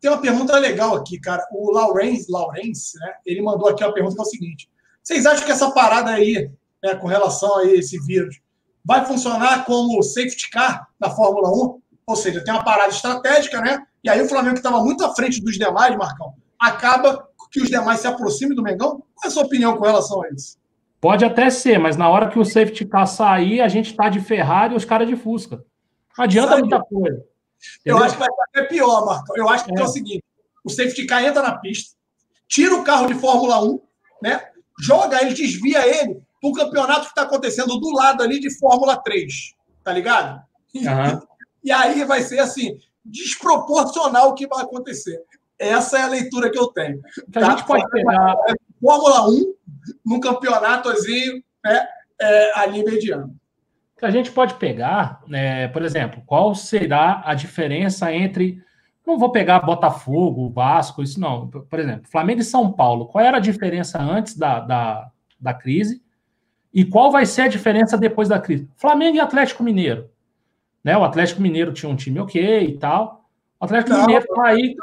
Tem 0.00 0.10
uma 0.10 0.20
pergunta 0.20 0.58
legal 0.58 0.96
aqui, 0.96 1.20
cara. 1.20 1.46
O 1.52 1.70
Laurence, 1.70 2.26
Laurence 2.28 2.98
né, 2.98 3.12
ele 3.24 3.40
mandou 3.40 3.68
aqui 3.68 3.84
uma 3.84 3.94
pergunta 3.94 4.16
que 4.16 4.20
é 4.20 4.24
o 4.24 4.28
seguinte: 4.28 4.68
vocês 5.04 5.24
acham 5.24 5.46
que 5.46 5.52
essa 5.52 5.70
parada 5.70 6.10
aí, 6.10 6.50
né, 6.82 6.96
com 6.96 7.06
relação 7.06 7.58
a 7.58 7.64
esse 7.64 7.96
vírus, 8.04 8.40
vai 8.84 9.06
funcionar 9.06 9.64
como 9.64 10.02
safety 10.02 10.50
car 10.50 10.88
na 10.98 11.08
Fórmula 11.08 11.48
1? 11.48 11.80
Ou 12.08 12.16
seja, 12.16 12.42
tem 12.42 12.52
uma 12.52 12.64
parada 12.64 12.88
estratégica, 12.88 13.60
né? 13.60 13.86
E 14.02 14.10
aí 14.10 14.20
o 14.20 14.28
Flamengo, 14.28 14.54
que 14.54 14.66
estava 14.66 14.82
muito 14.82 15.04
à 15.04 15.14
frente 15.14 15.40
dos 15.40 15.56
demais, 15.56 15.96
Marcão, 15.96 16.34
acaba 16.58 17.28
que 17.52 17.60
os 17.60 17.68
demais 17.68 18.00
se 18.00 18.08
aproximem 18.08 18.56
do 18.56 18.64
Mengão? 18.64 19.00
Qual 19.14 19.24
é 19.24 19.26
a 19.28 19.30
sua 19.30 19.44
opinião 19.44 19.76
com 19.76 19.84
relação 19.84 20.24
a 20.24 20.28
isso? 20.30 20.58
Pode 21.00 21.24
até 21.24 21.50
ser, 21.50 21.78
mas 21.78 21.96
na 21.96 22.08
hora 22.08 22.28
que 22.28 22.38
o 22.38 22.44
safety 22.44 22.84
car 22.84 23.06
sair, 23.06 23.60
a 23.60 23.68
gente 23.68 23.94
tá 23.94 24.08
de 24.08 24.20
Ferrari 24.20 24.74
e 24.74 24.76
os 24.76 24.84
caras 24.84 25.06
de 25.06 25.16
Fusca. 25.16 25.64
Não 26.16 26.24
adianta 26.24 26.50
Sabe? 26.50 26.60
muita 26.62 26.80
coisa. 26.80 27.24
Eu 27.84 27.98
acho 27.98 28.14
que 28.14 28.20
vai 28.20 28.28
ser 28.28 28.42
até 28.42 28.62
pior, 28.68 29.04
Marcão. 29.04 29.36
Eu 29.36 29.48
acho 29.48 29.64
que 29.64 29.72
é. 29.72 29.80
é 29.80 29.84
o 29.84 29.88
seguinte: 29.88 30.24
o 30.64 30.70
safety 30.70 31.06
car 31.06 31.24
entra 31.24 31.42
na 31.42 31.58
pista, 31.58 31.94
tira 32.48 32.74
o 32.74 32.84
carro 32.84 33.06
de 33.06 33.14
Fórmula 33.14 33.62
1, 33.62 33.80
né? 34.22 34.48
Joga 34.80 35.22
ele, 35.22 35.34
desvia 35.34 35.86
ele 35.86 36.20
para 36.40 36.50
o 36.50 36.52
campeonato 36.52 37.02
que 37.02 37.08
está 37.08 37.22
acontecendo 37.22 37.78
do 37.78 37.90
lado 37.92 38.22
ali 38.22 38.40
de 38.40 38.50
Fórmula 38.58 38.96
3. 38.96 39.54
Tá 39.82 39.92
ligado? 39.92 40.42
Uhum. 40.74 41.20
E 41.62 41.72
aí 41.72 42.04
vai 42.04 42.22
ser 42.22 42.38
assim, 42.38 42.78
desproporcional 43.04 44.30
o 44.30 44.34
que 44.34 44.46
vai 44.46 44.62
acontecer. 44.62 45.22
Essa 45.58 45.98
é 45.98 46.02
a 46.02 46.08
leitura 46.08 46.50
que 46.50 46.58
eu 46.58 46.66
tenho. 46.68 47.00
Que 47.02 47.32
tá? 47.32 47.46
a 47.46 47.50
gente 47.50 47.66
pode 47.66 47.88
pegar. 47.90 48.36
Fórmula 48.80 49.28
1 49.30 49.55
num 50.04 50.20
campeonatozinho 50.20 51.42
né, 51.64 51.86
é, 52.20 52.58
ali 52.58 52.84
mediano. 52.84 53.34
A 54.02 54.10
gente 54.10 54.30
pode 54.30 54.54
pegar, 54.54 55.22
né, 55.26 55.68
por 55.68 55.82
exemplo, 55.82 56.22
qual 56.26 56.54
será 56.54 57.22
a 57.24 57.34
diferença 57.34 58.12
entre. 58.12 58.62
Não 59.06 59.18
vou 59.18 59.30
pegar 59.30 59.60
Botafogo, 59.60 60.50
Vasco, 60.50 61.02
isso 61.02 61.18
não. 61.18 61.48
Por 61.48 61.78
exemplo, 61.78 62.08
Flamengo 62.10 62.40
e 62.40 62.44
São 62.44 62.72
Paulo. 62.72 63.06
Qual 63.06 63.24
era 63.24 63.38
a 63.38 63.40
diferença 63.40 63.98
antes 64.00 64.36
da, 64.36 64.60
da, 64.60 65.10
da 65.40 65.54
crise? 65.54 66.02
E 66.74 66.84
qual 66.84 67.10
vai 67.10 67.24
ser 67.24 67.42
a 67.42 67.48
diferença 67.48 67.96
depois 67.96 68.28
da 68.28 68.38
crise? 68.38 68.68
Flamengo 68.76 69.16
e 69.16 69.20
Atlético 69.20 69.62
Mineiro. 69.62 70.10
Né? 70.84 70.96
O 70.96 71.04
Atlético 71.04 71.40
Mineiro 71.40 71.72
tinha 71.72 71.90
um 71.90 71.96
time 71.96 72.20
ok 72.20 72.66
e 72.66 72.78
tal. 72.78 73.24
O 73.58 73.64
Atlético 73.64 73.96
não, 73.96 74.02
Mineiro 74.02 74.26
tá 74.26 74.46
aí. 74.46 74.76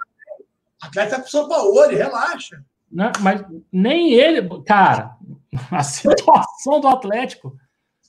Atlético 0.81 1.15
é 1.15 1.21
com 1.21 1.27
São 1.29 1.47
Paulo, 1.47 1.87
relaxa. 1.87 2.63
Né? 2.93 3.11
Mas 3.21 3.43
nem 3.71 4.13
ele, 4.13 4.47
cara, 4.63 5.17
a 5.71 5.81
situação 5.81 6.79
do 6.79 6.87
Atlético, 6.87 7.55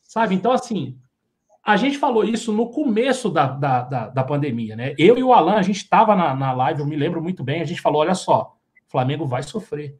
sabe? 0.05 0.35
Então, 0.35 0.53
assim, 0.53 0.99
a 1.65 1.77
gente 1.77 1.97
falou 1.97 2.23
isso 2.23 2.53
no 2.53 2.69
começo 2.69 3.31
da, 3.31 3.47
da, 3.47 3.81
da, 3.83 4.09
da 4.09 4.23
pandemia, 4.23 4.77
né? 4.77 4.95
Eu 4.99 5.17
e 5.17 5.25
o 5.25 5.33
Alan, 5.33 5.55
a 5.55 5.63
gente 5.63 5.79
estava 5.79 6.15
na, 6.15 6.35
na 6.35 6.53
live, 6.53 6.81
eu 6.81 6.87
me 6.87 6.97
lembro 6.97 7.23
muito 7.23 7.43
bem, 7.43 7.63
a 7.63 7.65
gente 7.65 7.81
falou: 7.81 8.03
olha 8.03 8.15
só, 8.15 8.55
Flamengo 8.87 9.27
vai 9.27 9.43
sofrer. 9.43 9.99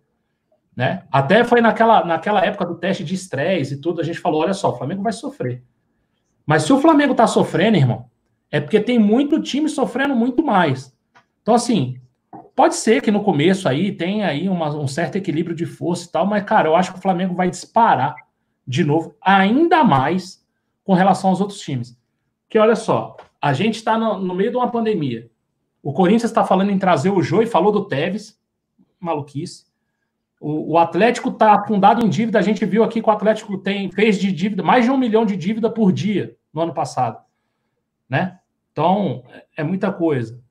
Né? 0.77 1.05
Até 1.11 1.45
foi 1.45 1.61
naquela, 1.61 2.05
naquela 2.05 2.45
época 2.45 2.67
do 2.67 2.75
teste 2.75 3.05
de 3.05 3.15
estresse 3.15 3.75
e 3.75 3.81
tudo, 3.81 4.01
a 4.01 4.05
gente 4.05 4.19
falou: 4.19 4.43
olha 4.43 4.53
só, 4.53 4.71
o 4.71 4.77
Flamengo 4.77 5.03
vai 5.03 5.13
sofrer. 5.13 5.65
Mas 6.45 6.65
se 6.65 6.73
o 6.73 6.79
Flamengo 6.79 7.13
está 7.13 7.27
sofrendo, 7.27 7.79
irmão, 7.79 8.11
é 8.51 8.61
porque 8.61 8.79
tem 8.79 8.99
muito 8.99 9.41
time 9.41 9.69
sofrendo 9.69 10.15
muito 10.15 10.45
mais. 10.45 10.95
Então, 11.41 11.55
assim, 11.55 11.99
pode 12.55 12.77
ser 12.77 13.03
que 13.03 13.11
no 13.11 13.23
começo 13.23 13.69
aí 13.69 13.93
tenha 13.93 14.27
aí 14.27 14.49
uma, 14.49 14.75
um 14.75 14.87
certo 14.87 15.17
equilíbrio 15.17 15.57
de 15.57 15.67
força 15.67 16.07
e 16.07 16.11
tal, 16.11 16.27
mas, 16.27 16.45
cara, 16.45 16.69
eu 16.69 16.77
acho 16.77 16.93
que 16.93 16.99
o 16.99 17.03
Flamengo 17.03 17.35
vai 17.35 17.51
disparar 17.51 18.17
de 18.67 18.83
novo, 18.83 19.15
ainda 19.21 19.85
mais 19.85 20.45
com 20.85 20.95
relação 20.95 21.31
aos 21.31 21.41
outros 21.41 21.61
times. 21.61 21.99
Porque 22.45 22.59
olha 22.59 22.77
só, 22.77 23.17
a 23.41 23.53
gente 23.53 23.77
está 23.77 23.99
no, 23.99 24.19
no, 24.19 24.35
meio 24.35 24.51
de 24.51 24.57
uma 24.57 24.71
pandemia. 24.71 25.31
O 25.83 25.93
Corinthians 25.93 26.31
está 26.31 26.45
falando 26.45 26.71
em 26.71 26.79
trazer 26.79 27.11
o 27.11 27.23
Jô 27.23 27.43
e 27.43 27.47
falou 27.47 27.73
do 27.73 27.87
Tevez, 27.87 28.39
maluquice. 28.99 29.67
O, 30.41 30.73
o 30.73 30.79
Atlético 30.79 31.29
está 31.29 31.55
afundado 31.55 32.05
em 32.05 32.09
dívida. 32.09 32.39
A 32.39 32.43
gente 32.43 32.65
viu 32.65 32.83
aqui 32.83 33.03
que 33.03 33.09
o 33.09 33.13
Atlético 33.13 33.59
tem, 33.59 33.91
fez 33.91 34.19
de 34.19 34.33
dívida 34.33 34.63
mais 34.63 34.85
de 34.85 34.91
um 34.91 34.97
milhão 34.97 35.27
de 35.27 35.37
dívida 35.37 35.69
por 35.69 35.93
dia 35.93 36.37
no 36.53 36.63
ano 36.63 36.73
passado. 36.73 37.23
Né? 38.09 38.39
Então, 38.73 39.25
é, 39.29 39.45
é 39.59 39.65
muita 39.65 39.93
coisa. 39.93 40.43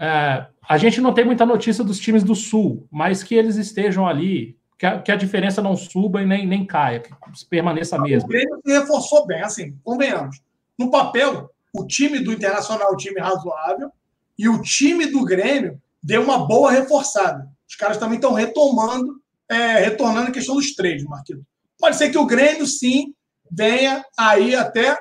É, 0.00 0.46
a 0.68 0.78
gente 0.78 1.00
não 1.00 1.12
tem 1.12 1.24
muita 1.24 1.44
notícia 1.44 1.84
dos 1.84 1.98
times 1.98 2.22
do 2.24 2.34
Sul, 2.34 2.86
mas 2.90 3.22
que 3.22 3.34
eles 3.34 3.56
estejam 3.56 4.06
ali, 4.06 4.56
que 4.78 4.86
a, 4.86 5.00
que 5.00 5.12
a 5.12 5.16
diferença 5.16 5.60
não 5.60 5.76
suba 5.76 6.22
e 6.22 6.26
nem, 6.26 6.46
nem 6.46 6.64
caia, 6.64 7.00
que 7.00 7.10
permaneça 7.50 7.98
mesmo. 7.98 8.26
O 8.26 8.28
Grêmio 8.28 8.60
se 8.64 8.72
reforçou 8.72 9.26
bem, 9.26 9.42
assim, 9.42 9.76
convenhamos. 9.84 10.40
No 10.78 10.90
papel, 10.90 11.50
o 11.74 11.86
time 11.86 12.18
do 12.20 12.32
Internacional 12.32 12.88
é 12.88 12.92
um 12.94 12.96
time 12.96 13.20
razoável 13.20 13.90
e 14.38 14.48
o 14.48 14.62
time 14.62 15.06
do 15.06 15.24
Grêmio 15.24 15.80
deu 16.02 16.22
uma 16.22 16.46
boa 16.46 16.70
reforçada. 16.70 17.46
Os 17.68 17.76
caras 17.76 17.98
também 17.98 18.16
estão 18.16 18.32
retomando 18.32 19.20
é, 19.50 19.80
retornando 19.80 20.28
a 20.28 20.32
questão 20.32 20.54
dos 20.54 20.74
três, 20.74 21.02
Marquinhos. 21.02 21.42
Pode 21.78 21.96
ser 21.96 22.10
que 22.10 22.18
o 22.18 22.26
Grêmio, 22.26 22.66
sim, 22.66 23.12
venha 23.50 24.04
aí 24.16 24.54
até 24.54 24.96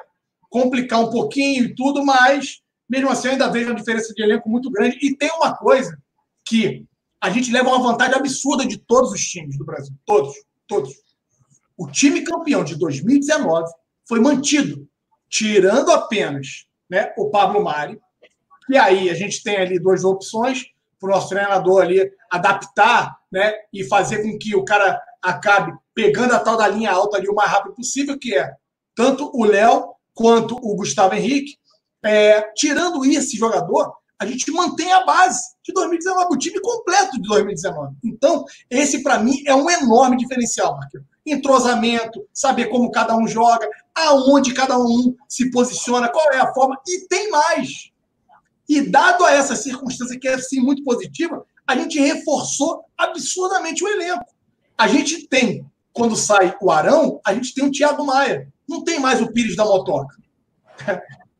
complicar 0.49 1.01
um 1.01 1.11
pouquinho 1.11 1.65
e 1.65 1.75
tudo, 1.75 2.03
mas 2.03 2.59
mesmo 2.89 3.09
assim 3.09 3.27
eu 3.27 3.33
ainda 3.33 3.49
vejo 3.49 3.67
uma 3.69 3.75
diferença 3.75 4.13
de 4.13 4.21
elenco 4.21 4.49
muito 4.49 4.71
grande. 4.71 4.97
E 5.01 5.15
tem 5.15 5.29
uma 5.31 5.55
coisa 5.55 5.97
que 6.45 6.85
a 7.21 7.29
gente 7.29 7.51
leva 7.51 7.69
uma 7.69 7.91
vantagem 7.91 8.15
absurda 8.15 8.65
de 8.65 8.77
todos 8.77 9.11
os 9.11 9.21
times 9.21 9.57
do 9.57 9.65
Brasil. 9.65 9.93
Todos, 10.05 10.33
todos. 10.67 10.93
O 11.77 11.87
time 11.87 12.21
campeão 12.21 12.63
de 12.63 12.75
2019 12.75 13.71
foi 14.07 14.19
mantido, 14.19 14.87
tirando 15.29 15.91
apenas 15.91 16.65
né, 16.89 17.13
o 17.17 17.29
Pablo 17.29 17.63
Mari. 17.63 17.99
E 18.67 18.77
aí 18.77 19.09
a 19.09 19.13
gente 19.13 19.43
tem 19.43 19.57
ali 19.57 19.79
duas 19.79 20.03
opções 20.03 20.65
para 20.99 21.09
o 21.09 21.11
nosso 21.13 21.29
treinador 21.29 21.83
ali 21.83 22.11
adaptar 22.29 23.17
né, 23.31 23.53
e 23.71 23.83
fazer 23.83 24.23
com 24.23 24.37
que 24.37 24.55
o 24.55 24.65
cara 24.65 25.01
acabe 25.21 25.73
pegando 25.93 26.33
a 26.33 26.39
tal 26.39 26.57
da 26.57 26.67
linha 26.67 26.91
alta 26.91 27.17
ali 27.17 27.27
o 27.27 27.35
mais 27.35 27.51
rápido 27.51 27.75
possível, 27.75 28.17
que 28.17 28.35
é 28.35 28.51
tanto 28.95 29.31
o 29.33 29.43
Léo 29.45 29.93
quanto 30.13 30.55
o 30.55 30.75
Gustavo 30.75 31.15
Henrique. 31.15 31.57
É, 32.03 32.41
tirando 32.55 33.03
esse 33.05 33.37
jogador, 33.37 33.93
a 34.19 34.25
gente 34.25 34.51
mantém 34.51 34.91
a 34.91 35.05
base 35.05 35.39
de 35.63 35.73
2019, 35.73 36.27
o 36.33 36.37
time 36.37 36.59
completo 36.59 37.13
de 37.13 37.27
2019. 37.27 37.95
Então, 38.03 38.43
esse 38.69 39.01
para 39.01 39.17
mim 39.17 39.41
é 39.45 39.55
um 39.55 39.69
enorme 39.69 40.17
diferencial, 40.17 40.75
Marquinhos. 40.75 41.05
Entrosamento, 41.25 42.27
saber 42.33 42.65
como 42.65 42.91
cada 42.91 43.15
um 43.15 43.27
joga, 43.27 43.67
aonde 43.95 44.53
cada 44.53 44.77
um 44.77 45.15
se 45.27 45.49
posiciona, 45.51 46.09
qual 46.09 46.33
é 46.33 46.39
a 46.39 46.53
forma, 46.53 46.77
e 46.85 47.07
tem 47.07 47.29
mais. 47.29 47.91
E 48.67 48.81
dado 48.81 49.23
a 49.23 49.31
essa 49.31 49.55
circunstância 49.55 50.19
que 50.19 50.27
é 50.27 50.33
assim, 50.33 50.59
muito 50.59 50.83
positiva, 50.83 51.45
a 51.65 51.75
gente 51.75 51.99
reforçou 51.99 52.83
absurdamente 52.97 53.83
o 53.83 53.87
elenco. 53.87 54.25
A 54.77 54.87
gente 54.87 55.27
tem, 55.27 55.65
quando 55.93 56.15
sai 56.15 56.55
o 56.61 56.71
Arão, 56.71 57.21
a 57.25 57.33
gente 57.33 57.53
tem 57.53 57.65
o 57.65 57.71
Thiago 57.71 58.05
Maia. 58.05 58.51
Não 58.67 58.83
tem 58.83 58.99
mais 58.99 59.21
o 59.21 59.31
Pires 59.31 59.55
da 59.55 59.63
Motoca. 59.63 60.15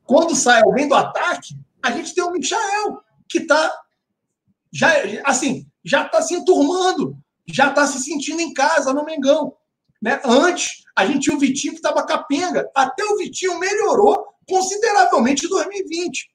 Quando 0.09 0.35
sai 0.35 0.63
alguém 0.63 0.87
do 0.87 0.95
ataque, 0.95 1.55
a 1.83 1.91
gente 1.91 2.15
tem 2.15 2.23
o 2.23 2.31
Michael, 2.31 2.97
que 3.29 3.37
está 3.37 3.71
já 4.73 4.89
assim, 5.23 5.67
já 5.85 6.03
está 6.03 6.19
se 6.19 6.33
enturmando, 6.33 7.15
já 7.47 7.69
está 7.69 7.85
se 7.85 7.99
sentindo 7.99 8.41
em 8.41 8.51
casa 8.51 8.91
no 8.91 9.05
Mengão. 9.05 9.53
Né? 10.01 10.19
Antes, 10.25 10.83
a 10.95 11.05
gente 11.05 11.19
tinha 11.19 11.35
o 11.35 11.39
Vitinho 11.39 11.73
que 11.73 11.79
estava 11.79 12.03
capenga. 12.03 12.67
Até 12.73 13.05
o 13.05 13.17
Vitinho 13.17 13.59
melhorou 13.59 14.33
consideravelmente 14.47 15.45
em 15.45 15.49
2020. 15.49 16.31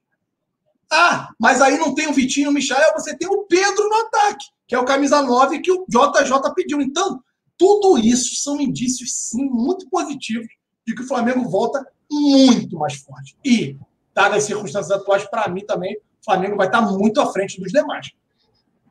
Ah, 0.93 1.31
mas 1.37 1.61
aí 1.61 1.77
não 1.77 1.97
tem 1.97 2.07
o 2.07 2.12
Vitinho 2.12 2.45
e 2.45 2.49
o 2.51 2.53
Michael, 2.53 2.93
você 2.93 3.16
tem 3.16 3.27
o 3.27 3.43
Pedro 3.43 3.89
no 3.89 3.97
ataque, 4.07 4.47
que 4.68 4.77
é 4.77 4.79
o 4.79 4.85
camisa 4.85 5.20
9 5.20 5.59
que 5.59 5.72
o 5.72 5.85
JJ 5.89 6.55
pediu. 6.55 6.81
Então, 6.81 7.20
tudo 7.59 7.99
isso 7.99 8.37
são 8.37 8.61
indícios, 8.61 9.12
sim, 9.12 9.51
muito 9.51 9.89
positivos 9.89 10.47
de 10.87 10.95
que 10.95 11.03
o 11.03 11.09
Flamengo 11.09 11.49
volta 11.51 11.85
muito 12.15 12.79
mais 12.79 12.95
forte. 12.97 13.37
E, 13.45 13.77
dadas 14.15 14.39
as 14.39 14.45
circunstâncias 14.45 14.91
atuais, 14.91 15.25
para 15.25 15.49
mim 15.49 15.65
também, 15.65 15.97
o 15.97 16.25
Flamengo 16.25 16.57
vai 16.57 16.67
estar 16.67 16.83
muito 16.83 17.21
à 17.21 17.27
frente 17.27 17.61
dos 17.61 17.73
demais. 17.73 18.12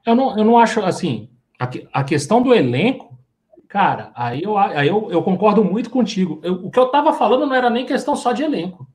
Eu 0.05 0.15
não, 0.15 0.38
eu 0.38 0.43
não 0.43 0.57
acho 0.57 0.82
assim. 0.82 1.30
A, 1.59 1.69
a 1.93 2.03
questão 2.03 2.41
do 2.41 2.53
elenco, 2.53 3.17
cara, 3.67 4.11
aí 4.15 4.43
eu, 4.43 4.57
aí 4.57 4.88
eu, 4.88 5.09
eu 5.09 5.24
concordo 5.24 5.63
muito 5.63 5.89
contigo. 5.89 6.39
Eu, 6.43 6.65
o 6.65 6.69
que 6.69 6.78
eu 6.78 6.86
estava 6.86 7.13
falando 7.13 7.45
não 7.45 7.55
era 7.55 7.69
nem 7.69 7.86
questão 7.86 8.15
só 8.15 8.34
de 8.34 8.43
elenco 8.43 8.88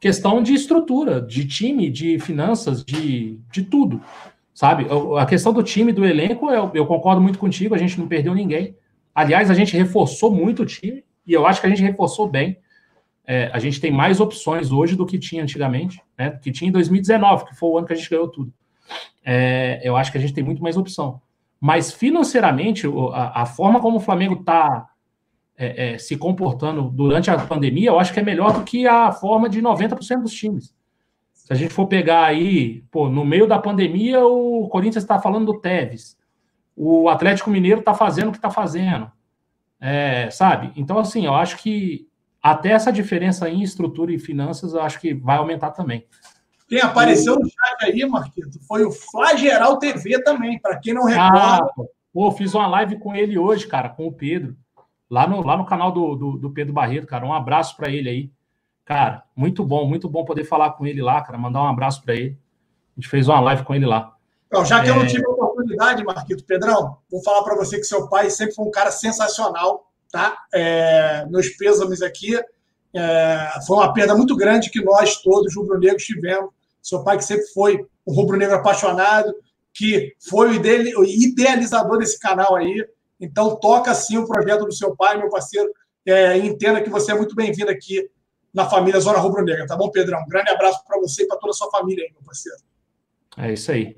questão 0.00 0.42
de 0.42 0.54
estrutura, 0.54 1.20
de 1.20 1.46
time, 1.46 1.90
de 1.90 2.18
finanças, 2.18 2.82
de, 2.82 3.38
de 3.52 3.62
tudo, 3.62 4.00
sabe? 4.54 4.86
A 5.18 5.26
questão 5.26 5.52
do 5.52 5.62
time, 5.62 5.92
do 5.92 6.06
elenco, 6.06 6.50
eu, 6.50 6.70
eu 6.72 6.86
concordo 6.86 7.20
muito 7.20 7.38
contigo, 7.38 7.74
a 7.74 7.78
gente 7.78 8.00
não 8.00 8.08
perdeu 8.08 8.34
ninguém. 8.34 8.74
Aliás, 9.14 9.50
a 9.50 9.54
gente 9.54 9.76
reforçou 9.76 10.32
muito 10.32 10.62
o 10.62 10.66
time, 10.66 11.04
e 11.26 11.32
eu 11.34 11.46
acho 11.46 11.60
que 11.60 11.66
a 11.66 11.70
gente 11.70 11.82
reforçou 11.82 12.26
bem. 12.26 12.56
É, 13.26 13.50
a 13.52 13.58
gente 13.58 13.80
tem 13.80 13.92
mais 13.92 14.20
opções 14.20 14.72
hoje 14.72 14.96
do 14.96 15.06
que 15.06 15.18
tinha 15.18 15.42
antigamente, 15.42 16.02
né? 16.18 16.30
Que 16.42 16.50
tinha 16.50 16.68
em 16.68 16.72
2019, 16.72 17.46
que 17.46 17.54
foi 17.54 17.68
o 17.70 17.78
ano 17.78 17.86
que 17.86 17.92
a 17.92 17.96
gente 17.96 18.10
ganhou 18.10 18.28
tudo. 18.28 18.52
É, 19.24 19.80
eu 19.84 19.96
acho 19.96 20.10
que 20.10 20.18
a 20.18 20.20
gente 20.20 20.32
tem 20.32 20.42
muito 20.42 20.62
mais 20.62 20.76
opção. 20.76 21.20
Mas 21.60 21.92
financeiramente, 21.92 22.86
a, 23.12 23.42
a 23.42 23.46
forma 23.46 23.80
como 23.80 23.98
o 23.98 24.00
Flamengo 24.00 24.40
está 24.40 24.88
é, 25.56 25.92
é, 25.92 25.98
se 25.98 26.16
comportando 26.16 26.90
durante 26.90 27.30
a 27.30 27.38
pandemia, 27.38 27.90
eu 27.90 28.00
acho 28.00 28.14
que 28.14 28.20
é 28.20 28.22
melhor 28.22 28.52
do 28.52 28.64
que 28.64 28.86
a 28.86 29.12
forma 29.12 29.46
de 29.46 29.60
90% 29.60 30.22
dos 30.22 30.32
times. 30.32 30.74
Se 31.34 31.52
a 31.52 31.56
gente 31.56 31.74
for 31.74 31.86
pegar 31.86 32.24
aí, 32.24 32.82
pô, 32.90 33.10
no 33.10 33.26
meio 33.26 33.46
da 33.46 33.58
pandemia, 33.58 34.24
o 34.24 34.68
Corinthians 34.68 35.04
está 35.04 35.18
falando 35.20 35.52
do 35.52 35.60
Tevez, 35.60 36.16
o 36.74 37.10
Atlético 37.10 37.50
Mineiro 37.50 37.80
está 37.80 37.92
fazendo 37.92 38.28
o 38.28 38.32
que 38.32 38.38
está 38.38 38.50
fazendo, 38.50 39.12
é, 39.78 40.30
sabe? 40.30 40.72
Então, 40.76 40.98
assim, 40.98 41.26
eu 41.26 41.34
acho 41.34 41.58
que 41.58 42.08
até 42.42 42.70
essa 42.70 42.92
diferença 42.92 43.48
em 43.48 43.62
estrutura 43.62 44.12
e 44.12 44.18
finanças, 44.18 44.72
eu 44.72 44.80
acho 44.80 45.00
que 45.00 45.14
vai 45.14 45.36
aumentar 45.36 45.70
também. 45.70 46.06
Quem 46.68 46.80
apareceu 46.80 47.36
no 47.36 47.44
chat 47.44 47.84
aí, 47.84 48.06
Marquito, 48.06 48.60
foi 48.66 48.84
o 48.84 48.92
Flageral 48.92 49.78
TV 49.78 50.22
também, 50.22 50.58
para 50.58 50.78
quem 50.78 50.94
não 50.94 51.04
recorda. 51.04 51.38
Ah, 51.38 51.66
pô, 52.12 52.30
fiz 52.30 52.54
uma 52.54 52.66
live 52.68 52.98
com 52.98 53.14
ele 53.14 53.36
hoje, 53.36 53.66
cara, 53.66 53.88
com 53.88 54.06
o 54.06 54.12
Pedro 54.12 54.56
lá 55.10 55.26
no, 55.26 55.44
lá 55.44 55.56
no 55.56 55.66
canal 55.66 55.90
do, 55.90 56.14
do, 56.14 56.38
do 56.38 56.50
Pedro 56.50 56.72
Barreto, 56.72 57.06
cara. 57.06 57.26
Um 57.26 57.34
abraço 57.34 57.76
para 57.76 57.90
ele 57.90 58.08
aí. 58.08 58.32
Cara, 58.84 59.24
muito 59.34 59.64
bom, 59.64 59.86
muito 59.86 60.08
bom 60.08 60.24
poder 60.24 60.44
falar 60.44 60.70
com 60.72 60.86
ele 60.86 61.02
lá, 61.02 61.20
cara, 61.20 61.36
mandar 61.36 61.62
um 61.62 61.68
abraço 61.68 62.02
para 62.02 62.14
ele. 62.14 62.38
A 62.96 63.00
gente 63.00 63.08
fez 63.08 63.28
uma 63.28 63.40
live 63.40 63.64
com 63.64 63.74
ele 63.74 63.86
lá. 63.86 64.14
Já 64.64 64.80
que 64.80 64.88
é... 64.88 64.90
eu 64.90 64.96
não 64.96 65.02
é. 65.02 65.06
tive 65.06 65.26
a 65.26 65.30
oportunidade, 65.30 66.04
Marquito 66.04 66.44
Pedrão, 66.44 66.98
vou 67.10 67.22
falar 67.22 67.42
para 67.42 67.56
você 67.56 67.76
que 67.76 67.84
seu 67.84 68.08
pai 68.08 68.30
sempre 68.30 68.54
foi 68.54 68.64
um 68.64 68.70
cara 68.70 68.90
sensacional, 68.90 69.89
tá? 70.10 70.36
É, 70.52 71.26
meus 71.26 71.48
pêsames 71.50 72.02
aqui. 72.02 72.38
É, 72.92 73.50
foi 73.66 73.76
uma 73.76 73.92
perda 73.92 74.14
muito 74.14 74.36
grande 74.36 74.70
que 74.70 74.82
nós 74.82 75.16
todos, 75.16 75.54
rubro-negros, 75.54 76.04
tivemos. 76.04 76.50
Seu 76.82 77.04
pai 77.04 77.18
que 77.18 77.24
sempre 77.24 77.46
foi 77.48 77.86
um 78.06 78.12
rubro-negro 78.12 78.56
apaixonado, 78.56 79.32
que 79.72 80.14
foi 80.28 80.50
o 80.50 81.04
idealizador 81.04 81.98
desse 81.98 82.18
canal 82.18 82.56
aí. 82.56 82.86
Então, 83.20 83.56
toca 83.56 83.94
sim 83.94 84.16
o 84.16 84.26
projeto 84.26 84.64
do 84.64 84.72
seu 84.72 84.96
pai, 84.96 85.18
meu 85.18 85.28
parceiro. 85.28 85.70
É, 86.06 86.36
entenda 86.38 86.80
que 86.80 86.88
você 86.88 87.12
é 87.12 87.14
muito 87.14 87.34
bem-vindo 87.34 87.70
aqui 87.70 88.10
na 88.52 88.68
família 88.68 88.98
Zona 88.98 89.18
Rubro 89.18 89.44
Negra, 89.44 89.66
tá 89.66 89.76
bom, 89.76 89.90
Pedrão? 89.90 90.22
Um 90.22 90.28
grande 90.28 90.50
abraço 90.50 90.82
para 90.84 90.98
você 90.98 91.22
e 91.22 91.26
para 91.26 91.38
toda 91.38 91.50
a 91.50 91.54
sua 91.54 91.70
família 91.70 92.04
aí, 92.04 92.10
meu 92.12 92.22
parceiro. 92.22 92.58
É 93.36 93.52
isso 93.52 93.70
aí. 93.70 93.96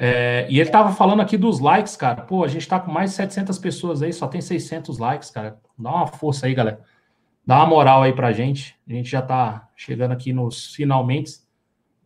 É, 0.00 0.46
e 0.48 0.60
ele 0.60 0.70
tava 0.70 0.92
falando 0.92 1.20
aqui 1.20 1.36
dos 1.36 1.58
likes, 1.58 1.96
cara. 1.96 2.22
Pô, 2.22 2.44
a 2.44 2.48
gente 2.48 2.68
tá 2.68 2.78
com 2.78 2.90
mais 2.90 3.10
de 3.10 3.16
700 3.16 3.58
pessoas 3.58 4.00
aí, 4.00 4.12
só 4.12 4.28
tem 4.28 4.40
600 4.40 4.96
likes, 4.96 5.28
cara. 5.28 5.58
Dá 5.76 5.90
uma 5.90 6.06
força 6.06 6.46
aí, 6.46 6.54
galera. 6.54 6.80
Dá 7.44 7.56
uma 7.56 7.66
moral 7.66 8.02
aí 8.02 8.12
pra 8.12 8.32
gente. 8.32 8.78
A 8.88 8.92
gente 8.92 9.10
já 9.10 9.20
tá 9.20 9.68
chegando 9.74 10.12
aqui 10.12 10.32
nos 10.32 10.72
finalmente. 10.72 11.40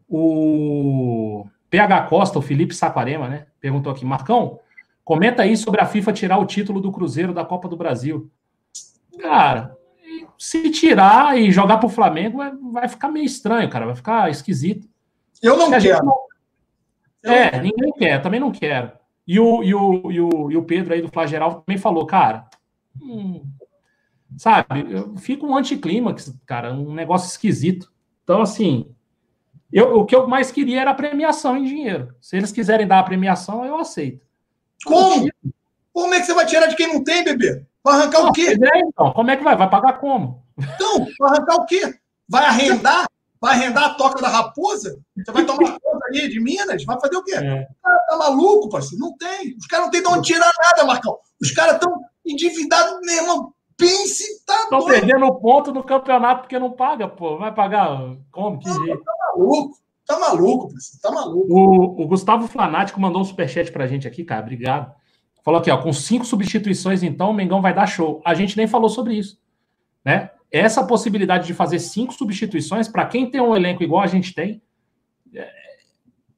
O 0.08 1.46
PH 1.68 2.02
Costa, 2.06 2.38
o 2.38 2.42
Felipe 2.42 2.74
Saquarema, 2.74 3.28
né? 3.28 3.46
Perguntou 3.60 3.92
aqui, 3.92 4.06
Marcão, 4.06 4.58
comenta 5.04 5.42
aí 5.42 5.54
sobre 5.56 5.80
a 5.80 5.86
FIFA 5.86 6.12
tirar 6.14 6.38
o 6.38 6.46
título 6.46 6.80
do 6.80 6.92
Cruzeiro 6.92 7.34
da 7.34 7.44
Copa 7.44 7.68
do 7.68 7.76
Brasil. 7.76 8.30
Cara, 9.20 9.76
se 10.38 10.70
tirar 10.70 11.38
e 11.38 11.50
jogar 11.50 11.76
pro 11.76 11.88
Flamengo, 11.88 12.38
vai, 12.72 12.88
ficar 12.88 13.08
meio 13.08 13.26
estranho, 13.26 13.68
cara. 13.68 13.84
Vai 13.84 13.94
ficar 13.94 14.30
esquisito. 14.30 14.88
Eu 15.42 15.58
não 15.58 15.70
quero. 15.70 16.04
Não... 16.06 16.31
É, 17.24 17.60
ninguém 17.60 17.92
quer, 17.92 18.20
também 18.20 18.40
não 18.40 18.50
quero. 18.50 18.92
E 19.26 19.38
o, 19.38 19.62
e, 19.62 19.74
o, 19.74 20.10
e, 20.10 20.20
o, 20.20 20.50
e 20.50 20.56
o 20.56 20.64
Pedro 20.64 20.94
aí 20.94 21.00
do 21.00 21.08
Flageral 21.08 21.62
também 21.62 21.78
falou, 21.78 22.06
cara. 22.06 22.48
Hum, 23.00 23.44
sabe, 24.36 24.86
eu 24.90 25.16
fico 25.16 25.46
um 25.46 25.56
anticlímax, 25.56 26.34
cara, 26.44 26.72
um 26.72 26.92
negócio 26.92 27.28
esquisito. 27.28 27.92
Então, 28.24 28.42
assim, 28.42 28.92
eu, 29.72 29.98
o 29.98 30.04
que 30.04 30.14
eu 30.14 30.26
mais 30.26 30.50
queria 30.50 30.80
era 30.82 30.90
a 30.90 30.94
premiação 30.94 31.56
em 31.56 31.64
dinheiro. 31.64 32.14
Se 32.20 32.36
eles 32.36 32.52
quiserem 32.52 32.86
dar 32.86 32.98
a 32.98 33.04
premiação, 33.04 33.64
eu 33.64 33.78
aceito. 33.78 34.26
Como? 34.84 35.28
Como 35.92 36.14
é 36.14 36.20
que 36.20 36.26
você 36.26 36.34
vai 36.34 36.46
tirar 36.46 36.66
de 36.66 36.76
quem 36.76 36.88
não 36.88 37.04
tem, 37.04 37.24
bebê? 37.24 37.64
Vai 37.84 37.94
arrancar 37.94 38.22
não, 38.22 38.28
o 38.30 38.32
quê? 38.32 38.48
É, 38.48 38.78
então. 38.80 39.12
Como 39.12 39.30
é 39.30 39.36
que 39.36 39.44
vai? 39.44 39.56
Vai 39.56 39.68
pagar 39.68 39.94
como? 39.94 40.44
Então, 40.58 41.06
vai 41.18 41.30
arrancar 41.30 41.56
o 41.56 41.66
quê? 41.66 41.94
Vai 42.28 42.46
arrendar? 42.46 43.06
Vai 43.42 43.56
arrendar 43.56 43.84
a 43.86 43.94
toca 43.94 44.22
da 44.22 44.28
raposa? 44.28 45.00
Você 45.16 45.32
vai 45.32 45.44
tomar 45.44 45.76
conta 45.80 46.06
aí 46.12 46.28
de 46.28 46.40
Minas? 46.40 46.84
Vai 46.84 47.00
fazer 47.00 47.16
o 47.16 47.24
quê? 47.24 47.34
É. 47.34 47.66
Tá, 47.82 47.98
tá 48.08 48.16
maluco, 48.16 48.68
parceiro? 48.68 49.04
Não 49.04 49.16
tem. 49.16 49.56
Os 49.56 49.66
caras 49.66 49.86
não 49.86 49.90
tem 49.90 50.00
de 50.00 50.08
onde 50.08 50.28
tirar 50.28 50.52
nada, 50.62 50.84
Marcão. 50.86 51.18
Os 51.40 51.50
caras 51.50 51.74
estão 51.74 51.92
endividados 52.24 53.00
mesmo. 53.02 53.52
Pense, 53.76 54.44
tá 54.46 54.54
Estão 54.62 54.86
perdendo 54.86 55.34
ponto 55.40 55.72
no 55.72 55.82
campeonato 55.82 56.42
porque 56.42 56.56
não 56.56 56.70
paga, 56.70 57.08
pô. 57.08 57.36
Vai 57.36 57.52
pagar 57.52 58.16
como? 58.30 58.60
Que 58.60 58.68
não, 58.68 58.84
jeito? 58.84 59.02
Tá 59.02 59.12
maluco. 59.34 59.82
Tá 60.06 60.18
maluco, 60.20 60.68
Tá 61.02 61.10
maluco. 61.10 61.46
O, 61.52 62.02
o 62.02 62.06
Gustavo 62.06 62.46
Flanático 62.46 63.00
mandou 63.00 63.22
um 63.22 63.24
superchat 63.24 63.72
pra 63.72 63.88
gente 63.88 64.06
aqui, 64.06 64.22
cara. 64.22 64.42
Obrigado. 64.42 64.94
Falou 65.42 65.58
aqui, 65.58 65.70
ó, 65.70 65.78
com 65.78 65.92
cinco 65.92 66.24
substituições, 66.24 67.02
então, 67.02 67.30
o 67.30 67.34
Mengão 67.34 67.60
vai 67.60 67.74
dar 67.74 67.86
show. 67.86 68.22
A 68.24 68.34
gente 68.34 68.56
nem 68.56 68.68
falou 68.68 68.88
sobre 68.88 69.14
isso. 69.14 69.36
Né? 70.04 70.30
Essa 70.52 70.84
possibilidade 70.84 71.46
de 71.46 71.54
fazer 71.54 71.78
cinco 71.78 72.12
substituições, 72.12 72.86
para 72.86 73.06
quem 73.06 73.30
tem 73.30 73.40
um 73.40 73.56
elenco 73.56 73.82
igual 73.82 74.02
a 74.02 74.06
gente 74.06 74.34
tem, 74.34 74.62
é, 75.34 75.50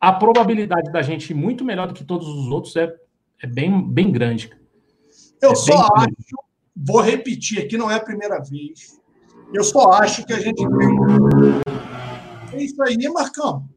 a 0.00 0.12
probabilidade 0.12 0.92
da 0.92 1.02
gente 1.02 1.30
ir 1.30 1.34
muito 1.34 1.64
melhor 1.64 1.88
do 1.88 1.94
que 1.94 2.04
todos 2.04 2.28
os 2.28 2.46
outros 2.48 2.76
é, 2.76 2.94
é 3.42 3.46
bem, 3.46 3.82
bem 3.82 4.12
grande. 4.12 4.50
Eu 5.42 5.50
é 5.50 5.54
só 5.54 5.74
acho, 5.74 5.92
grande. 5.92 6.16
vou 6.76 7.00
repetir 7.00 7.60
aqui, 7.60 7.76
não 7.76 7.90
é 7.90 7.96
a 7.96 8.00
primeira 8.00 8.38
vez. 8.38 9.00
Eu 9.52 9.64
só 9.64 9.90
acho 9.90 10.24
que 10.24 10.32
a 10.32 10.40
gente 10.40 10.56
tem 10.56 11.64
é 12.52 12.62
isso 12.62 12.80
aí, 12.82 12.96
Marcão. 13.12 13.68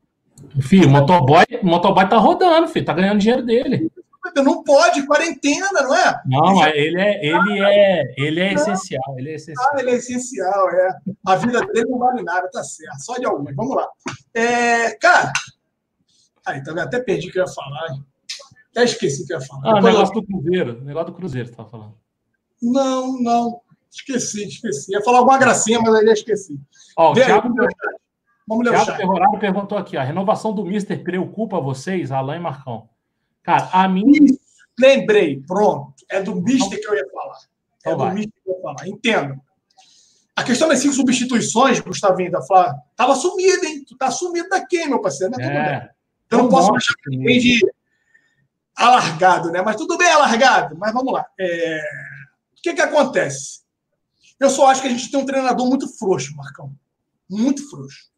Filho, 0.61 0.87
o 0.87 0.91
motoboy, 0.91 1.45
o 1.61 1.65
motoboy 1.65 2.07
tá 2.07 2.17
rodando, 2.17 2.67
filho, 2.67 2.85
tá 2.85 2.93
ganhando 2.93 3.19
dinheiro 3.19 3.43
dele. 3.43 3.91
Não 4.35 4.63
pode, 4.63 5.05
quarentena, 5.05 5.69
não 5.71 5.95
é? 5.95 6.21
Não, 6.25 6.67
ele 6.67 6.99
é, 6.99 7.25
ele 7.25 7.61
é, 7.63 8.13
ele 8.17 8.39
é 8.39 8.53
essencial, 8.53 9.15
ele 9.17 9.31
é 9.31 9.35
essencial. 9.35 9.69
Ah, 9.73 9.79
ele 9.79 9.91
é 9.91 9.95
essencial, 9.95 10.69
é. 10.69 10.97
A 11.25 11.35
vida 11.35 11.59
dele 11.67 11.89
não 11.89 11.99
vale 11.99 12.23
nada, 12.23 12.49
tá 12.51 12.63
certo. 12.63 12.99
Só 12.99 13.15
de 13.15 13.25
algumas. 13.25 13.55
Vamos 13.55 13.75
lá. 13.75 13.87
É, 14.33 14.91
cara, 14.95 15.31
aí, 16.45 16.63
tá 16.63 16.83
Até 16.83 16.99
perdi 16.99 17.29
o 17.29 17.31
que 17.31 17.39
eu 17.39 17.45
ia 17.45 17.53
falar. 17.53 17.97
Até 18.71 18.83
esqueci 18.83 19.23
o 19.23 19.25
que 19.25 19.33
eu 19.33 19.39
ia 19.39 19.45
falar. 19.45 19.61
Ah, 19.65 19.73
Depois 19.75 19.93
negócio 19.93 20.15
eu... 20.15 20.21
do 20.21 20.27
Cruzeiro. 20.27 20.81
Negócio 20.83 21.11
do 21.11 21.17
Cruzeiro, 21.17 21.49
você 21.49 21.55
falando. 21.55 21.97
Não, 22.61 23.19
não. 23.21 23.61
Esqueci, 23.91 24.47
esqueci. 24.47 24.91
Ia 24.91 25.01
falar 25.01 25.19
alguma 25.19 25.37
gracinha, 25.37 25.79
mas 25.79 25.95
aí 25.95 26.05
já 26.05 26.13
esqueci. 26.13 26.59
Ó, 26.95 27.11
o 27.11 27.13
Thiago, 27.13 27.53
Vamos 28.47 28.65
ler 28.65 28.71
Thiago 28.71 28.91
o 28.91 28.97
Terrorado 28.97 29.39
perguntou 29.39 29.77
aqui: 29.77 29.97
a 29.97 30.03
renovação 30.03 30.53
do 30.53 30.65
Mister 30.65 31.03
preocupa 31.03 31.59
vocês, 31.59 32.11
Alain 32.11 32.37
e 32.37 32.41
Marcão? 32.41 32.89
Cara, 33.47 33.69
a 33.71 33.87
mim. 33.87 34.37
Lembrei, 34.77 35.41
pronto. 35.47 35.93
É 36.09 36.21
do 36.21 36.35
Mister 36.35 36.79
que 36.79 36.85
eu 36.85 36.95
ia 36.95 37.09
falar. 37.09 37.37
É 37.85 37.91
então 37.91 37.97
do 37.97 38.13
Mister 38.13 38.43
que 38.43 38.49
eu 38.49 38.55
ia 38.55 38.61
falar. 38.61 38.87
Entendo. 38.87 39.41
A 40.35 40.43
questão 40.43 40.67
das 40.67 40.79
cinco 40.79 40.93
substituições, 40.93 41.79
Gustavinho 41.79 42.29
da 42.29 42.41
Flá, 42.41 42.75
tava 42.95 43.15
sumido, 43.15 43.65
hein? 43.65 43.85
Tu 43.87 43.97
tá 43.97 44.11
sumido 44.11 44.49
daqui, 44.49 44.85
meu 44.85 45.01
parceiro, 45.01 45.31
né? 45.31 45.43
Tudo 45.43 45.57
é. 45.57 45.79
bem. 45.79 45.89
Eu 46.29 46.37
não 46.39 46.49
posso 46.49 46.75
achar 46.75 46.93
tem 47.05 47.39
de 47.39 47.59
alargado, 48.75 49.49
né? 49.49 49.61
Mas 49.61 49.77
tudo 49.77 49.97
bem 49.97 50.11
alargado. 50.11 50.77
Mas 50.77 50.93
vamos 50.93 51.13
lá. 51.13 51.25
É... 51.39 51.79
O 52.51 52.61
que 52.61 52.73
que 52.73 52.81
acontece? 52.81 53.61
Eu 54.37 54.49
só 54.49 54.67
acho 54.67 54.81
que 54.81 54.87
a 54.89 54.91
gente 54.91 55.09
tem 55.09 55.19
um 55.19 55.25
treinador 55.25 55.65
muito 55.65 55.87
frouxo, 55.97 56.35
Marcão. 56.35 56.75
Muito 57.29 57.67
frouxo. 57.69 58.11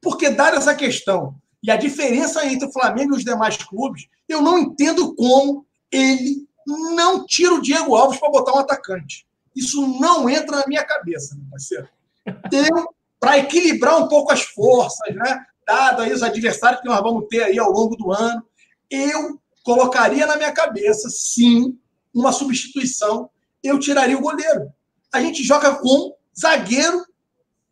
Porque, 0.00 0.30
dada 0.30 0.56
essa 0.56 0.76
questão 0.76 1.36
e 1.62 1.70
a 1.70 1.76
diferença 1.76 2.46
entre 2.46 2.68
o 2.68 2.72
Flamengo 2.72 3.14
e 3.14 3.18
os 3.18 3.24
demais 3.24 3.56
clubes, 3.56 4.06
eu 4.28 4.40
não 4.40 4.58
entendo 4.58 5.14
como 5.14 5.66
ele 5.90 6.46
não 6.66 7.24
tira 7.26 7.54
o 7.54 7.62
Diego 7.62 7.96
Alves 7.96 8.18
para 8.18 8.30
botar 8.30 8.52
um 8.52 8.58
atacante. 8.58 9.26
Isso 9.56 9.86
não 9.98 10.28
entra 10.28 10.58
na 10.58 10.66
minha 10.66 10.84
cabeça, 10.84 11.34
meu 11.34 11.46
parceiro. 11.50 11.88
Para 13.18 13.38
equilibrar 13.38 14.00
um 14.00 14.06
pouco 14.06 14.30
as 14.30 14.42
forças, 14.42 15.12
né? 15.16 15.44
Dado 15.66 16.02
aí 16.02 16.12
os 16.12 16.22
adversários 16.22 16.80
que 16.80 16.86
nós 16.86 17.00
vamos 17.00 17.26
ter 17.28 17.42
aí 17.42 17.58
ao 17.58 17.72
longo 17.72 17.96
do 17.96 18.12
ano, 18.12 18.44
eu 18.88 19.40
colocaria 19.64 20.24
na 20.24 20.36
minha 20.36 20.52
cabeça, 20.52 21.10
sim, 21.10 21.76
uma 22.14 22.30
substituição. 22.30 23.28
Eu 23.60 23.78
tiraria 23.80 24.16
o 24.16 24.20
goleiro. 24.20 24.72
A 25.12 25.20
gente 25.20 25.42
joga 25.42 25.74
com 25.74 26.14
zagueiro 26.38 27.04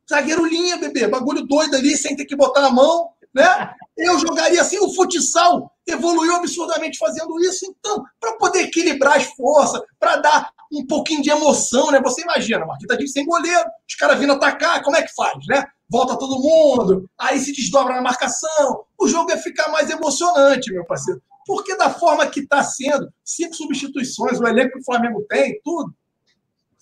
Zagueiro 0.09 0.47
linha, 0.47 0.76
bebê. 0.76 1.09
Bagulho 1.09 1.45
doido 1.45 1.74
ali, 1.74 1.97
sem 1.97 2.14
ter 2.14 2.24
que 2.24 2.37
botar 2.37 2.64
a 2.64 2.70
mão. 2.70 3.11
Né? 3.37 3.74
Eu 3.99 4.18
jogaria 4.18 4.62
assim. 4.62 4.78
O 4.78 4.95
futsal 4.95 5.70
evoluiu 5.87 6.37
absurdamente 6.37 6.97
fazendo 6.97 7.39
isso. 7.41 7.66
Então, 7.66 8.03
para 8.18 8.32
poder 8.39 8.61
equilibrar 8.61 9.18
as 9.18 9.24
forças, 9.24 9.82
para 10.01 10.16
dar 10.16 10.51
um 10.72 10.87
pouquinho 10.87 11.20
de 11.20 11.28
emoção, 11.28 11.91
né? 11.91 12.01
Você 12.01 12.22
imagina, 12.22 12.64
Marquinhos 12.64 12.97
tá 12.97 13.07
sem 13.07 13.26
goleiro, 13.26 13.68
os 13.87 13.95
caras 13.95 14.18
vindo 14.18 14.32
atacar, 14.32 14.82
como 14.82 14.97
é 14.97 15.03
que 15.03 15.14
faz, 15.14 15.37
né? 15.47 15.66
Volta 15.89 16.18
todo 16.18 16.41
mundo, 16.41 17.09
aí 17.18 17.39
se 17.39 17.53
desdobra 17.53 17.95
na 17.95 18.01
marcação. 18.01 18.84
O 18.99 19.07
jogo 19.07 19.30
ia 19.30 19.37
ficar 19.37 19.68
mais 19.68 19.91
emocionante, 19.91 20.72
meu 20.72 20.87
parceiro. 20.87 21.22
Porque 21.47 21.76
da 21.76 21.91
forma 21.91 22.26
que 22.26 22.41
está 22.41 22.64
sendo, 22.64 23.12
cinco 23.22 23.55
substituições, 23.55 24.41
o 24.41 24.47
elenco 24.47 24.72
que 24.72 24.80
o 24.80 24.84
Flamengo 24.84 25.24
tem, 25.28 25.61
tudo, 25.62 25.95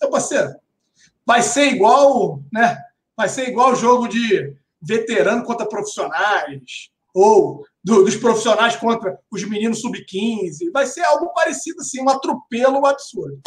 meu 0.01 0.09
parceiro, 0.09 0.55
vai 1.25 1.41
ser 1.41 1.65
igual, 1.67 2.39
né? 2.51 2.77
vai 3.15 3.29
ser 3.29 3.49
igual 3.49 3.73
o 3.73 3.75
jogo 3.75 4.07
de 4.07 4.55
veterano 4.85 5.43
contra 5.43 5.67
profissionais, 5.67 6.89
ou 7.13 7.65
do, 7.83 8.03
dos 8.03 8.15
profissionais 8.17 8.75
contra 8.75 9.17
os 9.31 9.43
meninos 9.43 9.81
sub-15. 9.81 10.71
Vai 10.71 10.85
ser 10.85 11.01
algo 11.05 11.33
parecido, 11.33 11.79
assim, 11.79 12.01
um 12.01 12.09
atropelo 12.09 12.85
absurdo. 12.85 13.39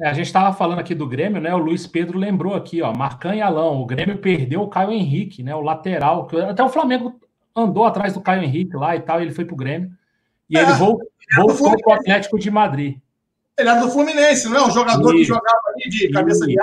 É, 0.00 0.08
a 0.08 0.12
gente 0.12 0.26
estava 0.26 0.52
falando 0.54 0.80
aqui 0.80 0.94
do 0.94 1.06
Grêmio, 1.06 1.40
né? 1.40 1.54
O 1.54 1.58
Luiz 1.58 1.86
Pedro 1.86 2.18
lembrou 2.18 2.54
aqui, 2.54 2.82
ó, 2.82 2.92
Marcan 2.92 3.36
e 3.36 3.40
Alão. 3.40 3.80
O 3.80 3.86
Grêmio 3.86 4.18
perdeu 4.18 4.62
o 4.62 4.68
Caio 4.68 4.90
Henrique, 4.90 5.42
né? 5.42 5.54
O 5.54 5.60
lateral. 5.60 6.28
Até 6.48 6.62
o 6.62 6.68
Flamengo 6.68 7.20
andou 7.54 7.84
atrás 7.84 8.12
do 8.12 8.20
Caio 8.20 8.42
Henrique 8.42 8.76
lá 8.76 8.96
e 8.96 9.00
tal, 9.00 9.20
e 9.20 9.24
ele 9.24 9.32
foi 9.32 9.44
pro 9.44 9.54
Grêmio. 9.54 9.90
E 10.50 10.58
é, 10.58 10.62
ele 10.62 10.72
voltou, 10.72 11.06
voltou 11.36 11.76
pro 11.78 11.92
Atlético 11.92 12.38
de 12.38 12.50
Madrid. 12.50 12.98
Ele 13.56 13.68
era 13.68 13.80
do 13.80 13.90
Fluminense, 13.90 14.48
não 14.48 14.56
é? 14.56 14.66
Um 14.66 14.70
jogador 14.70 15.14
isso, 15.14 15.18
que 15.18 15.24
jogava 15.24 15.60
ali 15.68 15.90
de 15.90 16.10
cabeça 16.10 16.38
isso, 16.38 16.46
de 16.46 16.58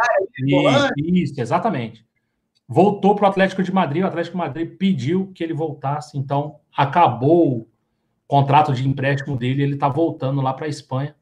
área. 0.66 0.92
De 0.98 1.24
isso, 1.24 1.40
exatamente 1.40 2.09
voltou 2.70 3.16
para 3.16 3.26
o 3.26 3.30
Atlético 3.30 3.64
de 3.64 3.74
Madrid. 3.74 4.04
O 4.04 4.08
Atlético 4.08 4.38
de 4.38 4.44
Madrid 4.44 4.78
pediu 4.78 5.32
que 5.34 5.44
ele 5.44 5.54
voltasse, 5.54 6.16
então 6.16 6.60
acabou 6.78 7.58
o 7.58 7.68
contrato 8.28 8.72
de 8.74 8.88
empréstimo 8.88 9.36
dele. 9.36 9.64
Ele 9.64 9.74
está 9.74 9.90
voltando 9.90 10.40
lá 10.40 10.54
para 10.54 10.68
a 10.68 10.70
Espanha. 10.70 11.16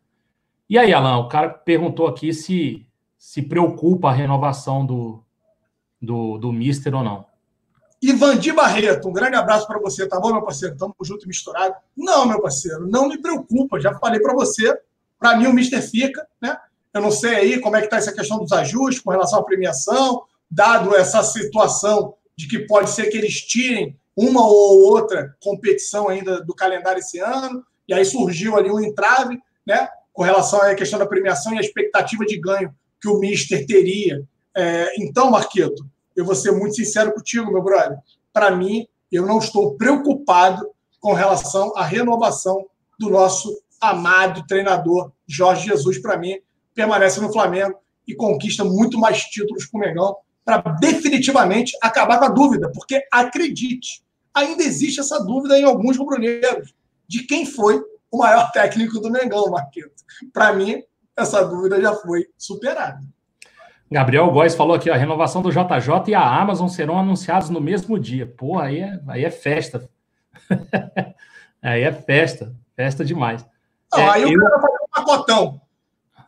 E 0.70 0.78
aí, 0.78 0.94
Alan, 0.94 1.20
o 1.20 1.30
cara 1.30 1.50
perguntou 1.50 2.06
aqui 2.06 2.34
se 2.34 2.84
se 3.18 3.42
preocupa 3.42 4.10
a 4.10 4.14
renovação 4.14 4.86
do, 4.86 5.24
do, 6.00 6.38
do 6.38 6.54
Mister 6.54 6.94
ou 6.94 7.04
não. 7.04 7.26
Ivandi 8.00 8.52
Barreto, 8.52 9.10
um 9.10 9.12
grande 9.12 9.36
abraço 9.36 9.66
para 9.66 9.80
você, 9.80 10.08
tá 10.08 10.20
bom, 10.20 10.32
meu 10.32 10.44
parceiro? 10.44 10.78
Tamo 10.78 10.94
junto 11.02 11.26
e 11.26 11.28
misturado. 11.28 11.74
Não, 11.96 12.28
meu 12.28 12.40
parceiro, 12.40 12.88
não 12.88 13.10
me 13.10 13.20
preocupa, 13.20 13.80
já 13.80 13.92
falei 13.96 14.20
para 14.20 14.36
você, 14.36 14.80
para 15.18 15.36
mim 15.36 15.48
o 15.48 15.54
Mister 15.54 15.82
fica, 15.82 16.28
né? 16.40 16.56
Eu 16.94 17.02
não 17.02 17.10
sei 17.10 17.36
aí 17.36 17.60
como 17.60 17.76
é 17.76 17.82
que 17.82 17.90
tá 17.90 17.98
essa 17.98 18.14
questão 18.14 18.38
dos 18.38 18.52
ajustes 18.52 19.02
com 19.02 19.10
relação 19.10 19.40
à 19.40 19.44
premiação, 19.44 20.24
dado 20.50 20.96
essa 20.96 21.24
situação 21.24 22.16
de 22.36 22.48
que 22.48 22.60
pode 22.60 22.90
ser 22.90 23.08
que 23.08 23.18
eles 23.18 23.42
tirem 23.42 23.98
uma 24.16 24.46
ou 24.46 24.84
outra 24.84 25.36
competição 25.42 26.10
ainda 26.10 26.44
do 26.44 26.56
calendário 26.56 27.00
esse 27.00 27.20
ano, 27.20 27.64
e 27.88 27.94
aí 27.94 28.04
surgiu 28.04 28.56
ali 28.56 28.72
um 28.72 28.80
entrave, 28.80 29.40
né? 29.66 29.88
Com 30.12 30.24
relação 30.24 30.62
à 30.62 30.74
questão 30.74 30.98
da 30.98 31.06
premiação 31.06 31.54
e 31.54 31.58
a 31.58 31.62
expectativa 31.62 32.26
de 32.26 32.40
ganho 32.40 32.74
que 33.00 33.08
o 33.08 33.20
Mister 33.20 33.66
teria. 33.66 34.24
É, 34.56 34.92
então, 35.00 35.30
Marqueto, 35.30 35.86
eu 36.16 36.26
vou 36.26 36.34
ser 36.34 36.52
muito 36.52 36.76
sincero 36.76 37.14
contigo, 37.14 37.52
meu 37.52 37.62
brother. 37.62 37.98
Para 38.34 38.50
mim, 38.52 38.88
eu 39.12 39.26
não 39.26 39.38
estou 39.38 39.76
preocupado 39.76 40.68
com 41.00 41.14
relação 41.14 41.72
à 41.76 41.84
renovação 41.84 42.66
do 43.00 43.10
nosso 43.10 43.56
amado 43.80 44.46
treinador 44.48 45.12
Jorge 45.28 45.70
Jesus. 45.70 46.00
Para 46.00 46.18
mim, 46.18 46.40
permanece 46.74 47.22
no 47.22 47.32
Flamengo 47.32 47.78
e 48.08 48.16
conquista 48.16 48.64
muito 48.64 49.00
mais 49.00 49.22
títulos 49.24 49.66
com 49.66 49.78
o 49.78 49.82
Mengão 49.82 50.16
para 50.48 50.62
definitivamente 50.80 51.78
acabar 51.82 52.20
com 52.20 52.24
a 52.24 52.30
dúvida, 52.30 52.72
porque 52.74 53.06
acredite, 53.12 54.02
ainda 54.34 54.64
existe 54.64 55.02
essa 55.02 55.22
dúvida 55.22 55.60
em 55.60 55.66
alguns 55.66 55.98
rubro-negros 55.98 56.74
de 57.06 57.24
quem 57.24 57.46
foi 57.46 57.84
o 58.10 58.20
maior 58.20 58.50
técnico 58.54 59.02
do 59.02 59.12
Mengão, 59.12 59.52
Marquinhos. 59.52 59.92
Para 60.32 60.54
mim, 60.54 60.82
essa 61.18 61.44
dúvida 61.44 61.82
já 61.82 61.94
foi 61.96 62.28
superada. 62.38 63.02
Gabriel 63.92 64.32
Góes 64.32 64.56
falou 64.56 64.74
aqui, 64.74 64.90
a 64.90 64.96
renovação 64.96 65.42
do 65.42 65.52
JJ 65.52 66.08
e 66.08 66.16
a 66.16 66.42
Amazon 66.42 66.70
serão 66.70 66.98
anunciados 66.98 67.50
no 67.50 67.60
mesmo 67.60 68.00
dia. 68.00 68.26
Pô, 68.26 68.58
aí 68.58 68.80
é, 68.80 69.02
aí 69.06 69.26
é 69.26 69.32
festa. 69.32 69.90
aí 71.62 71.82
é 71.82 71.92
festa. 71.92 72.56
Festa 72.74 73.04
demais. 73.04 73.46
Não, 73.92 74.00
é, 74.00 74.10
aí 74.12 74.24
eu... 74.24 74.30
o 74.30 74.42
cara 74.42 74.62
fazer 74.62 74.78
um 74.78 74.88
pacotão. 74.94 75.62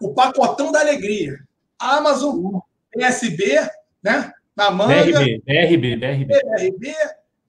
O 0.01 0.13
pacotão 0.13 0.71
da 0.73 0.81
alegria. 0.81 1.37
Amazon, 1.79 2.59
PSB, 2.91 3.69
né? 4.03 4.31
Na 4.55 4.71
manga. 4.71 4.93
BRB, 5.03 5.41
BRB, 5.45 5.95
BRB. 5.95 6.25
BRB, 6.25 6.95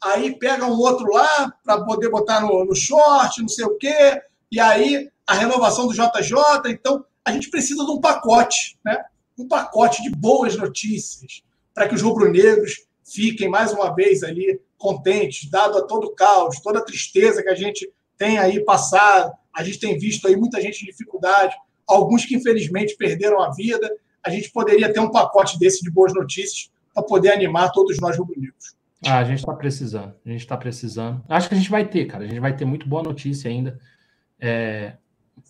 aí 0.02 0.38
pega 0.38 0.66
um 0.66 0.78
outro 0.78 1.12
lá 1.12 1.52
para 1.64 1.84
poder 1.84 2.08
botar 2.08 2.40
no, 2.40 2.64
no 2.64 2.74
short, 2.74 3.40
não 3.40 3.48
sei 3.48 3.64
o 3.64 3.76
quê, 3.76 4.22
e 4.50 4.58
aí 4.58 5.08
a 5.26 5.34
renovação 5.34 5.86
do 5.86 5.94
JJ. 5.94 6.70
Então, 6.70 7.04
a 7.24 7.32
gente 7.32 7.50
precisa 7.50 7.84
de 7.84 7.90
um 7.90 8.00
pacote, 8.00 8.78
né? 8.84 9.04
Um 9.38 9.46
pacote 9.46 10.02
de 10.02 10.10
boas 10.10 10.56
notícias 10.56 11.42
para 11.74 11.88
que 11.88 11.94
os 11.94 12.02
rubro-negros 12.02 12.84
fiquem 13.04 13.48
mais 13.48 13.72
uma 13.72 13.94
vez 13.94 14.22
ali 14.22 14.60
contentes, 14.76 15.48
dado 15.50 15.78
a 15.78 15.82
todo 15.82 16.08
o 16.08 16.14
caos, 16.14 16.60
toda 16.60 16.78
a 16.78 16.84
tristeza 16.84 17.42
que 17.42 17.48
a 17.48 17.54
gente 17.54 17.90
tem 18.16 18.38
aí 18.38 18.64
passado. 18.64 19.32
A 19.54 19.62
gente 19.62 19.78
tem 19.78 19.98
visto 19.98 20.26
aí 20.26 20.36
muita 20.36 20.60
gente 20.60 20.82
em 20.82 20.86
dificuldade, 20.86 21.54
alguns 21.86 22.24
que 22.24 22.34
infelizmente 22.34 22.96
perderam 22.96 23.40
a 23.40 23.50
vida. 23.50 23.90
A 24.24 24.30
gente 24.30 24.50
poderia 24.50 24.92
ter 24.92 25.00
um 25.00 25.10
pacote 25.10 25.58
desse 25.58 25.82
de 25.82 25.90
boas 25.90 26.12
notícias 26.14 26.70
para 26.94 27.02
poder 27.02 27.30
animar 27.30 27.70
todos 27.72 27.98
nós 27.98 28.18
rubro-negros. 28.18 28.76
Ah, 29.06 29.18
a 29.18 29.24
gente 29.24 29.38
está 29.38 29.54
precisando. 29.54 30.14
A 30.24 30.28
gente 30.28 30.40
está 30.40 30.56
precisando. 30.56 31.24
Acho 31.28 31.48
que 31.48 31.54
a 31.54 31.58
gente 31.58 31.70
vai 31.70 31.86
ter, 31.86 32.06
cara. 32.06 32.24
A 32.24 32.26
gente 32.26 32.40
vai 32.40 32.54
ter 32.54 32.64
muito 32.64 32.88
boa 32.88 33.02
notícia 33.02 33.50
ainda. 33.50 33.78
É, 34.38 34.96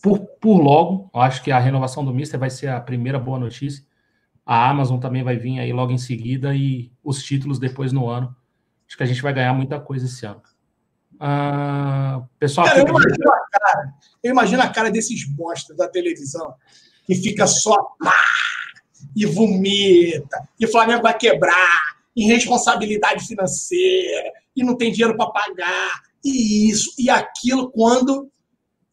por, 0.03 0.21
por 0.41 0.59
logo, 0.59 1.11
acho 1.15 1.43
que 1.43 1.51
a 1.51 1.59
renovação 1.59 2.05
do 2.05 2.15
Mister 2.15 2.39
vai 2.39 2.51
ser 2.51 2.69
a 2.69 2.81
primeira 2.81 3.19
boa 3.19 3.39
notícia. 3.39 3.85
A 4.47 4.69
Amazon 4.69 4.99
também 4.99 5.23
vai 5.23 5.37
vir 5.37 5.59
aí 5.59 5.73
logo 5.73 5.93
em 5.93 5.99
seguida 5.99 6.55
e 6.55 6.93
os 7.03 7.23
títulos 7.23 7.59
depois 7.59 7.93
no 7.93 8.09
ano. 8.09 8.35
Acho 8.87 8.97
que 8.97 9.03
a 9.03 9.07
gente 9.07 9.23
vai 9.23 9.33
ganhar 9.33 9.53
muita 9.53 9.81
coisa 9.81 10.07
esse 10.07 10.25
ano. 10.27 10.43
Ah, 11.19 12.23
pessoal, 12.39 12.67
cara, 12.67 12.81
eu, 12.81 12.89
imagino 12.89 13.31
a 13.31 13.59
cara, 13.59 13.95
eu 14.23 14.31
imagino 14.31 14.63
a 14.63 14.69
cara 14.69 14.91
desses 14.91 15.29
monstros 15.37 15.77
da 15.77 15.87
televisão 15.87 16.55
que 17.05 17.15
fica 17.15 17.47
só 17.47 17.77
pá, 18.03 18.15
e 19.21 19.27
vomita, 19.27 20.49
e 20.59 20.65
o 20.65 20.71
Flamengo 20.71 21.03
vai 21.03 21.15
quebrar, 21.17 21.99
irresponsabilidade 22.17 23.27
financeira, 23.27 24.33
e 24.57 24.65
não 24.65 24.75
tem 24.75 24.91
dinheiro 24.91 25.15
para 25.15 25.31
pagar, 25.31 26.01
e 26.25 26.71
isso 26.71 26.95
e 26.99 27.11
aquilo, 27.11 27.71
quando 27.71 28.31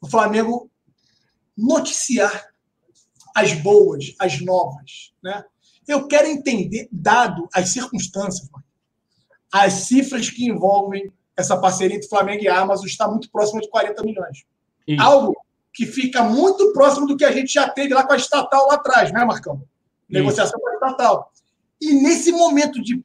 o 0.01 0.09
Flamengo 0.09 0.69
noticiar 1.57 2.49
as 3.33 3.53
boas, 3.53 4.13
as 4.19 4.41
novas. 4.41 5.13
Né? 5.23 5.45
Eu 5.87 6.07
quero 6.09 6.27
entender, 6.27 6.89
dado 6.91 7.47
as 7.53 7.69
circunstâncias, 7.69 8.49
as 9.49 9.71
cifras 9.73 10.29
que 10.29 10.45
envolvem 10.45 11.09
essa 11.37 11.55
parceria 11.55 11.95
entre 11.95 12.09
Flamengo 12.09 12.43
e 12.43 12.49
Amazon 12.49 12.85
está 12.85 13.07
muito 13.07 13.31
próxima 13.31 13.61
de 13.61 13.69
40 13.69 14.03
milhões. 14.03 14.43
Isso. 14.85 15.01
Algo 15.01 15.37
que 15.73 15.85
fica 15.85 16.21
muito 16.21 16.73
próximo 16.73 17.07
do 17.07 17.15
que 17.15 17.23
a 17.23 17.31
gente 17.31 17.53
já 17.53 17.69
teve 17.69 17.93
lá 17.93 18.05
com 18.05 18.11
a 18.11 18.17
estatal 18.17 18.67
lá 18.67 18.75
atrás, 18.75 19.13
né, 19.13 19.23
Marcão? 19.23 19.63
Negociação 20.09 20.59
com 20.59 20.69
a 20.69 20.73
estatal. 20.73 21.31
E 21.81 21.93
nesse 21.93 22.31
momento 22.31 22.81
de 22.81 23.03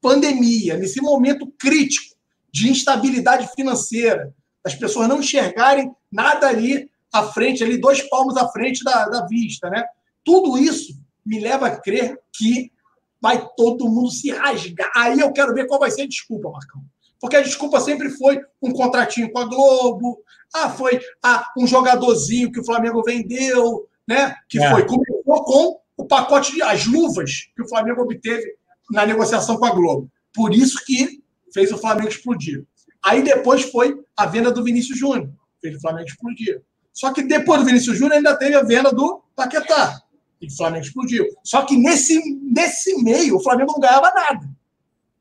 pandemia, 0.00 0.76
nesse 0.76 1.00
momento 1.00 1.46
crítico 1.58 2.16
de 2.52 2.70
instabilidade 2.70 3.48
financeira, 3.54 4.34
as 4.64 4.74
pessoas 4.74 5.08
não 5.08 5.20
enxergarem 5.20 5.94
nada 6.10 6.48
ali 6.48 6.90
à 7.12 7.22
frente, 7.24 7.62
ali 7.62 7.78
dois 7.78 8.02
palmos 8.08 8.36
à 8.36 8.48
frente 8.48 8.82
da, 8.84 9.06
da 9.06 9.26
vista, 9.26 9.68
né? 9.68 9.84
Tudo 10.24 10.58
isso 10.58 10.98
me 11.24 11.40
leva 11.40 11.66
a 11.66 11.76
crer 11.76 12.18
que 12.32 12.72
vai 13.20 13.46
todo 13.56 13.88
mundo 13.88 14.10
se 14.10 14.30
rasgar. 14.30 14.90
Aí 14.96 15.20
eu 15.20 15.32
quero 15.32 15.54
ver 15.54 15.66
qual 15.66 15.80
vai 15.80 15.90
ser 15.90 16.02
a 16.02 16.08
desculpa, 16.08 16.50
Marcão. 16.50 16.82
Porque 17.20 17.36
a 17.36 17.42
desculpa 17.42 17.80
sempre 17.80 18.10
foi 18.10 18.40
um 18.62 18.72
contratinho 18.72 19.30
com 19.30 19.38
a 19.38 19.44
Globo, 19.44 20.22
ah, 20.54 20.70
foi 20.70 21.00
ah, 21.22 21.46
um 21.56 21.66
jogadorzinho 21.66 22.50
que 22.50 22.60
o 22.60 22.64
Flamengo 22.64 23.02
vendeu, 23.02 23.86
né? 24.08 24.34
Que 24.48 24.58
é. 24.58 24.70
foi, 24.70 24.86
começou 24.86 25.44
com 25.44 25.79
o 26.00 26.06
pacote 26.06 26.52
de 26.52 26.62
as 26.62 26.86
luvas 26.86 27.30
que 27.54 27.62
o 27.62 27.68
Flamengo 27.68 28.00
obteve 28.00 28.54
na 28.90 29.04
negociação 29.04 29.58
com 29.58 29.66
a 29.66 29.70
Globo. 29.70 30.10
Por 30.32 30.54
isso 30.54 30.82
que 30.86 31.22
fez 31.52 31.70
o 31.70 31.76
Flamengo 31.76 32.08
explodir. 32.08 32.64
Aí 33.04 33.22
depois 33.22 33.64
foi 33.64 34.00
a 34.16 34.24
venda 34.24 34.50
do 34.50 34.64
Vinícius 34.64 34.98
Júnior, 34.98 35.30
fez 35.60 35.76
o 35.76 35.80
Flamengo 35.80 36.08
explodir. 36.08 36.62
Só 36.92 37.12
que 37.12 37.22
depois 37.22 37.60
do 37.60 37.66
Vinícius 37.66 37.98
Júnior 37.98 38.16
ainda 38.16 38.34
teve 38.34 38.54
a 38.54 38.62
venda 38.62 38.90
do 38.90 39.22
Paquetá, 39.36 40.00
e 40.40 40.46
o 40.46 40.56
Flamengo 40.56 40.86
explodiu. 40.86 41.26
Só 41.44 41.62
que 41.62 41.76
nesse, 41.76 42.18
nesse 42.40 43.02
meio 43.02 43.36
o 43.36 43.42
Flamengo 43.42 43.72
não 43.72 43.80
ganhava 43.80 44.10
nada. 44.14 44.48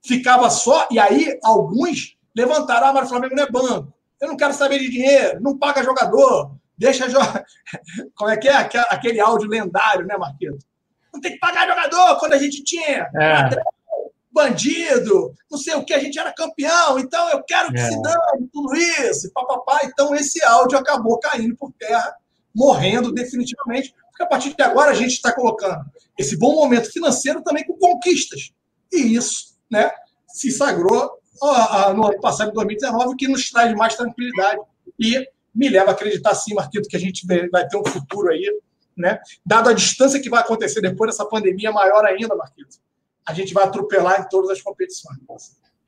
Ficava 0.02 0.50
só, 0.50 0.88
e 0.90 0.98
aí 0.98 1.38
alguns 1.44 2.16
levantaram, 2.34 2.88
ah, 2.88 2.94
mas 2.94 3.08
o 3.08 3.10
Flamengo 3.10 3.36
não 3.36 3.44
é 3.44 3.52
banco. 3.52 3.94
Eu 4.22 4.30
não 4.30 4.38
quero 4.38 4.54
saber 4.54 4.80
de 4.80 4.90
dinheiro, 4.90 5.42
não 5.42 5.58
paga 5.58 5.84
jogador, 5.84 6.56
deixa 6.78 7.10
jogar. 7.10 7.44
Como 8.16 8.32
é 8.32 8.38
que 8.38 8.48
é? 8.48 8.56
Aquele 8.56 9.20
áudio 9.20 9.50
lendário, 9.50 10.06
né, 10.06 10.18
Marquinhos? 10.18 10.69
Não 11.14 11.22
tem 11.22 11.34
que 11.34 11.40
pagar 11.40 11.68
jogador 11.68 12.20
quando 12.20 12.34
a 12.34 12.38
gente 12.38 12.64
tinha. 12.64 13.10
É. 13.16 13.80
Bandido, 14.32 15.34
não 15.52 15.58
sei 15.58 15.74
o 15.74 15.84
que, 15.84 15.94
a 15.94 16.00
gente 16.00 16.20
era 16.20 16.32
campeão, 16.32 17.00
então 17.00 17.30
eu 17.30 17.44
quero 17.44 17.74
que 17.74 17.80
é. 17.80 17.90
se 17.90 18.02
dane 18.02 18.48
tudo 18.54 18.76
isso, 18.76 19.32
papapá. 19.34 19.82
Então 19.84 20.16
esse 20.16 20.42
áudio 20.44 20.78
acabou 20.78 21.20
caindo 21.20 21.56
por 21.56 21.72
terra, 21.74 22.16
morrendo 22.56 23.12
definitivamente, 23.12 23.94
porque 24.10 24.24
a 24.24 24.28
partir 24.28 24.56
de 24.56 24.64
agora 24.64 24.92
a 24.92 24.94
gente 24.94 25.14
está 25.14 25.34
colocando 25.34 25.84
esse 26.18 26.38
bom 26.38 26.54
momento 26.54 26.92
financeiro 26.92 27.42
também 27.42 27.66
com 27.66 27.78
conquistas. 27.78 28.52
E 28.92 29.16
isso 29.16 29.58
né, 29.70 29.92
se 30.28 30.52
sagrou 30.52 31.20
no 31.96 32.06
ano 32.06 32.20
passado, 32.20 32.52
em 32.52 32.54
2019, 32.54 33.16
que 33.16 33.28
nos 33.28 33.50
traz 33.50 33.74
mais 33.74 33.96
tranquilidade. 33.96 34.60
E 35.00 35.28
me 35.56 35.70
leva 35.70 35.92
a 35.92 35.94
acreditar, 35.94 36.36
sim, 36.36 36.54
Marquito, 36.54 36.88
que 36.88 36.98
a 36.98 37.00
gente 37.00 37.26
vai 37.26 37.68
ter 37.68 37.78
um 37.78 37.86
futuro 37.86 38.30
aí 38.30 38.44
né? 39.00 39.20
Dado 39.46 39.70
a 39.70 39.74
distância 39.74 40.22
que 40.22 40.30
vai 40.30 40.42
acontecer 40.42 40.82
depois 40.82 41.12
dessa 41.12 41.26
pandemia, 41.26 41.72
maior 41.72 42.06
ainda, 42.06 42.36
Marquinhos, 42.36 42.80
a 43.28 43.34
gente 43.34 43.54
vai 43.54 43.64
atropelar 43.64 44.22
em 44.22 44.30
todas 44.30 44.50
as 44.50 44.62
competições. 44.62 45.18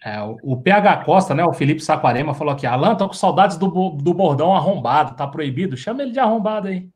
É, 0.03 0.19
o 0.21 0.57
PH 0.57 1.03
Costa, 1.03 1.35
né? 1.35 1.45
O 1.45 1.53
Felipe 1.53 1.81
Saquarema 1.81 2.33
falou 2.33 2.53
aqui: 2.53 2.65
Alan, 2.65 2.95
tô 2.95 3.07
com 3.07 3.13
saudades 3.13 3.57
do, 3.57 3.67
do 3.91 4.13
bordão 4.13 4.55
arrombado, 4.55 5.15
tá 5.15 5.27
proibido. 5.27 5.77
Chama 5.77 6.01
ele 6.01 6.11
de 6.11 6.19
arrombado 6.19 6.69
aí. 6.69 6.89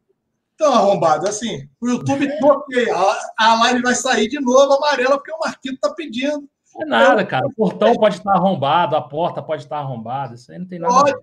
Então, 0.55 0.73
arrombado, 0.73 1.27
assim, 1.27 1.67
o 1.81 1.87
YouTube 1.87 2.27
bloqueia. 2.39 2.95
A, 3.37 3.55
live 3.55 3.81
vai 3.81 3.93
sair 3.93 4.27
de 4.27 4.39
novo 4.39 4.73
amarela, 4.73 5.17
porque 5.17 5.31
o 5.31 5.39
Marquinhos 5.39 5.79
tá 5.79 5.93
pedindo. 5.93 6.47
Não 6.75 6.81
é 6.81 6.85
nada, 6.85 7.25
cara. 7.25 7.45
O 7.45 7.53
portão 7.53 7.93
pode 7.93 8.15
estar 8.15 8.33
arrombado, 8.33 8.95
a 8.95 9.01
porta 9.01 9.41
pode 9.41 9.63
estar 9.63 9.77
arrombada. 9.77 10.35
Isso 10.35 10.51
aí 10.51 10.57
não 10.57 10.65
tem 10.65 10.79
nada. 10.79 10.93
Pode. 10.93 11.13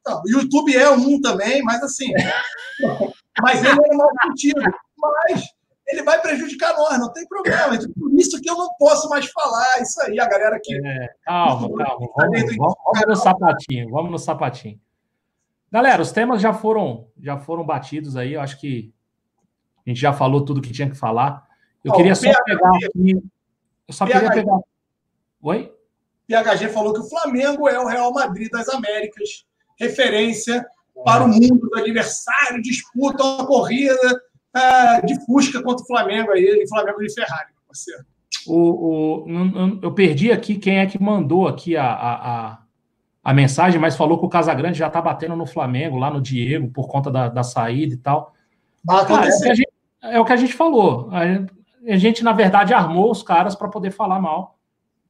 Então, 0.00 0.22
o 0.24 0.30
YouTube 0.30 0.74
é 0.74 0.90
um 0.90 1.20
também, 1.20 1.62
mas 1.62 1.82
assim. 1.82 2.12
Mas 3.40 3.64
ele 3.64 3.68
é 3.68 3.96
mal 3.96 4.08
sentido. 4.24 4.60
Mas 4.98 5.44
ele 5.86 6.02
vai 6.02 6.20
prejudicar 6.20 6.74
nós, 6.76 6.98
não 6.98 7.12
tem 7.12 7.26
problema. 7.26 7.74
Então, 7.74 7.90
por 7.92 8.12
isso 8.14 8.40
que 8.40 8.48
eu 8.48 8.56
não 8.56 8.68
posso 8.78 9.08
mais 9.08 9.30
falar 9.30 9.80
isso 9.80 10.00
aí, 10.02 10.18
a 10.18 10.28
galera 10.28 10.58
que. 10.62 10.74
É, 10.74 11.08
calma, 11.24 11.68
calma. 11.84 12.08
Vamos, 12.16 12.56
vamos, 12.56 12.74
vamos 12.84 13.08
no 13.08 13.16
sapatinho, 13.16 13.90
vamos 13.90 14.10
no 14.10 14.18
sapatinho. 14.18 14.80
Galera, 15.70 16.02
os 16.02 16.10
temas 16.10 16.40
já 16.40 16.52
foram, 16.52 17.08
já 17.18 17.38
foram 17.38 17.64
batidos 17.64 18.16
aí. 18.16 18.34
Eu 18.34 18.40
acho 18.40 18.58
que 18.58 18.92
a 19.86 19.90
gente 19.90 20.00
já 20.00 20.12
falou 20.12 20.44
tudo 20.44 20.60
que 20.60 20.72
tinha 20.72 20.90
que 20.90 20.96
falar. 20.96 21.46
Eu 21.84 21.92
queria 21.92 22.14
só 22.14 22.32
pegar 22.44 22.70
aqui. 22.76 23.12
Eu 23.86 23.94
só 23.94 24.06
queria 24.06 24.30
pegar. 24.30 24.58
Oi? 25.42 25.72
PHG 26.26 26.68
falou 26.68 26.92
que 26.92 27.00
o 27.00 27.08
Flamengo 27.08 27.68
é 27.68 27.78
o 27.78 27.86
Real 27.86 28.12
Madrid 28.12 28.50
das 28.50 28.68
Américas, 28.68 29.46
referência 29.78 30.64
para 31.04 31.24
o 31.24 31.28
mundo 31.28 31.68
do 31.68 31.78
adversário, 31.78 32.62
disputa 32.62 33.22
uma 33.22 33.46
corrida 33.46 34.22
é, 34.54 35.00
de 35.02 35.24
Fusca 35.24 35.62
contra 35.62 35.82
o 35.82 35.86
Flamengo 35.86 36.32
aí, 36.32 36.62
e 36.62 36.68
Flamengo 36.68 36.98
de 36.98 37.12
Ferrari, 37.12 37.50
parceiro. 37.66 38.04
O, 38.46 39.24
o, 39.26 39.80
eu 39.82 39.92
perdi 39.92 40.32
aqui 40.32 40.56
quem 40.56 40.78
é 40.78 40.86
que 40.86 41.00
mandou 41.00 41.46
aqui 41.46 41.76
a, 41.76 41.92
a, 41.92 42.58
a 43.22 43.34
mensagem, 43.34 43.80
mas 43.80 43.96
falou 43.96 44.18
que 44.18 44.26
o 44.26 44.30
Casagrande 44.30 44.78
já 44.78 44.88
tá 44.88 45.00
batendo 45.00 45.36
no 45.36 45.46
Flamengo, 45.46 45.98
lá 45.98 46.10
no 46.10 46.20
Diego, 46.20 46.70
por 46.70 46.88
conta 46.88 47.10
da, 47.10 47.28
da 47.28 47.42
saída 47.42 47.94
e 47.94 47.98
tal. 47.98 48.32
Acontecer. 48.88 49.48
é, 49.48 49.52
o 49.52 49.54
gente, 49.54 49.72
é, 50.02 50.20
o 50.20 50.24
que 50.24 50.32
a 50.32 50.36
gente 50.36 50.54
falou. 50.54 51.10
A 51.12 51.96
gente, 51.96 52.24
na 52.24 52.32
verdade, 52.32 52.72
armou 52.72 53.10
os 53.10 53.22
caras 53.22 53.54
para 53.54 53.68
poder 53.68 53.90
falar 53.90 54.20
mal. 54.20 54.58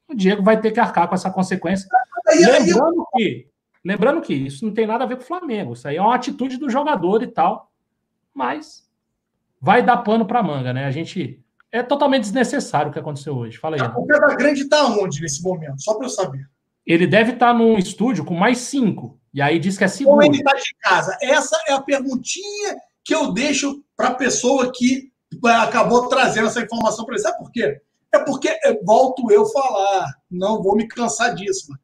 O 0.08 0.14
Diego 0.14 0.42
vai 0.42 0.60
ter 0.60 0.72
que 0.72 0.80
arcar 0.80 1.08
com 1.08 1.14
essa 1.14 1.30
consequência. 1.30 1.88
Lembrando 2.26 3.06
que, 3.14 3.46
lembrando 3.84 4.20
que 4.20 4.34
isso 4.34 4.64
não 4.64 4.72
tem 4.72 4.86
nada 4.86 5.04
a 5.04 5.06
ver 5.06 5.16
com 5.16 5.22
o 5.22 5.26
Flamengo. 5.26 5.72
Isso 5.72 5.88
aí 5.88 5.96
é 5.96 6.02
uma 6.02 6.14
atitude 6.14 6.56
do 6.56 6.70
jogador 6.70 7.22
e 7.22 7.26
tal. 7.26 7.70
Mas 8.34 8.88
vai 9.60 9.82
dar 9.82 9.98
pano 9.98 10.24
para 10.24 10.42
manga, 10.42 10.72
né? 10.72 10.86
A 10.86 10.90
gente 10.90 11.42
é 11.72 11.82
totalmente 11.82 12.22
desnecessário 12.22 12.90
o 12.90 12.92
que 12.92 12.98
aconteceu 12.98 13.36
hoje. 13.36 13.58
Fala 13.58 13.76
aí. 13.76 13.82
O 13.82 14.06
Pedra 14.06 14.34
Grande 14.34 14.62
está 14.62 14.86
onde 14.86 15.20
nesse 15.20 15.42
momento? 15.42 15.80
Só 15.80 15.94
para 15.94 16.06
eu 16.06 16.10
saber. 16.10 16.48
Ele 16.86 17.06
deve 17.06 17.32
estar 17.32 17.52
tá 17.52 17.54
num 17.54 17.78
estúdio 17.78 18.24
com 18.24 18.34
mais 18.34 18.58
cinco. 18.58 19.18
E 19.32 19.40
aí 19.40 19.58
diz 19.58 19.78
que 19.78 19.84
é 19.84 19.88
seguro. 19.88 20.16
Ou 20.16 20.22
ele 20.22 20.38
está 20.38 20.54
de 20.54 20.74
casa? 20.80 21.16
Essa 21.22 21.56
é 21.68 21.72
a 21.72 21.80
perguntinha 21.80 22.76
que 23.04 23.14
eu 23.14 23.32
deixo 23.32 23.82
para 23.96 24.08
a 24.08 24.14
pessoa 24.14 24.72
que 24.74 25.10
é, 25.46 25.50
acabou 25.50 26.08
trazendo 26.08 26.48
essa 26.48 26.60
informação 26.60 27.04
para 27.04 27.14
ele. 27.14 27.22
Sabe 27.22 27.38
por 27.38 27.52
quê? 27.52 27.80
É 28.12 28.18
porque, 28.18 28.48
é, 28.48 28.82
volto 28.82 29.30
eu 29.30 29.46
falar, 29.46 30.12
não 30.28 30.60
vou 30.60 30.74
me 30.74 30.88
cansar 30.88 31.34
disso. 31.34 31.70
Mano. 31.70 31.80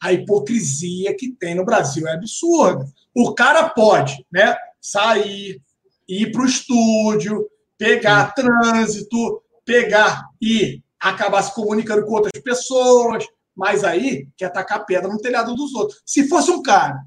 A 0.00 0.12
hipocrisia 0.12 1.16
que 1.16 1.32
tem 1.32 1.54
no 1.54 1.64
Brasil 1.64 2.06
é 2.06 2.14
absurda. 2.14 2.86
O 3.14 3.34
cara 3.34 3.68
pode 3.68 4.24
né, 4.30 4.56
sair, 4.80 5.60
ir 6.08 6.30
para 6.30 6.42
o 6.42 6.46
estúdio, 6.46 7.48
pegar 7.76 8.28
Sim. 8.28 8.42
trânsito, 8.42 9.42
pegar 9.64 10.28
e 10.40 10.82
acabar 11.00 11.42
se 11.42 11.54
comunicando 11.54 12.04
com 12.04 12.12
outras 12.12 12.42
pessoas, 12.42 13.24
mas 13.54 13.84
aí 13.84 14.28
quer 14.36 14.50
tacar 14.50 14.86
pedra 14.86 15.08
no 15.08 15.18
telhado 15.18 15.54
dos 15.54 15.74
outros. 15.74 16.00
Se 16.04 16.28
fosse 16.28 16.50
um 16.50 16.62
cara, 16.62 17.02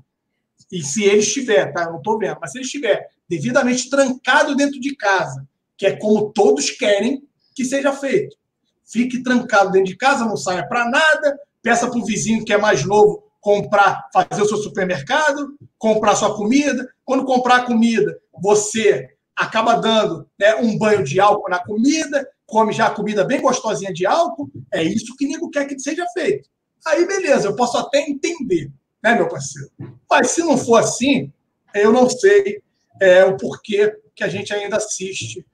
e 0.72 0.81
se 0.84 1.03
ele 1.03 1.19
estiver, 1.19 1.72
tá? 1.73 1.84
Eu 1.84 1.91
não 1.91 1.97
estou 1.97 2.18
vendo, 2.18 2.38
mas 2.39 2.51
se 2.51 2.57
ele 2.57 2.65
estiver 2.65 3.09
devidamente 3.27 3.89
trancado 3.89 4.55
dentro 4.55 4.80
de 4.80 4.95
casa, 4.95 5.47
que 5.77 5.85
é 5.85 5.95
como 5.95 6.31
todos 6.31 6.69
querem 6.72 7.23
que 7.53 7.65
seja 7.65 7.91
feito. 7.91 8.38
Fique 8.85 9.23
trancado 9.23 9.72
dentro 9.72 9.88
de 9.88 9.97
casa, 9.97 10.26
não 10.26 10.38
saia 10.38 10.68
para 10.68 10.89
nada, 10.89 11.39
peça 11.62 11.90
para 11.90 12.00
o 12.00 12.06
vizinho 12.06 12.44
que 12.44 12.54
é 12.54 12.58
mais 12.58 12.86
novo 12.86 13.24
comprar, 13.40 14.08
fazer 14.14 14.44
o 14.44 14.48
seu 14.48 14.58
supermercado, 14.58 15.58
comprar 15.78 16.16
sua 16.16 16.36
comida. 16.36 16.88
Quando 17.04 17.26
comprar 17.26 17.66
comida, 17.66 18.18
você 18.42 19.10
acaba 19.36 19.76
dando 19.76 20.28
né, 20.40 20.56
um 20.56 20.78
banho 20.78 21.04
de 21.04 21.20
álcool 21.20 21.50
na 21.50 21.60
comida, 21.60 22.28
come 22.46 22.72
já 22.72 22.88
a 22.88 22.92
comida 22.92 23.24
bem 23.24 23.42
gostosinha 23.42 23.92
de 23.92 24.06
álcool. 24.06 24.50
É 24.72 24.84
isso 24.84 25.16
que 25.18 25.28
nego 25.28 25.50
quer 25.50 25.66
que 25.66 25.80
seja 25.80 26.06
feito. 26.14 26.48
Aí, 26.86 27.06
beleza, 27.06 27.48
eu 27.48 27.56
posso 27.56 27.78
até 27.78 28.00
entender, 28.02 28.72
né, 29.04 29.16
meu 29.16 29.28
parceiro? 29.28 29.72
Mas 30.10 30.32
se 30.32 30.42
não 30.42 30.58
for 30.58 30.78
assim, 30.78 31.32
eu 31.74 31.92
não 31.92 32.10
sei 32.10 32.62
é, 33.00 33.24
o 33.24 33.38
porquê 33.38 33.96
que 34.16 34.24
a 34.24 34.28
gente 34.28 34.54
ainda 34.54 34.78
assiste 34.78 35.46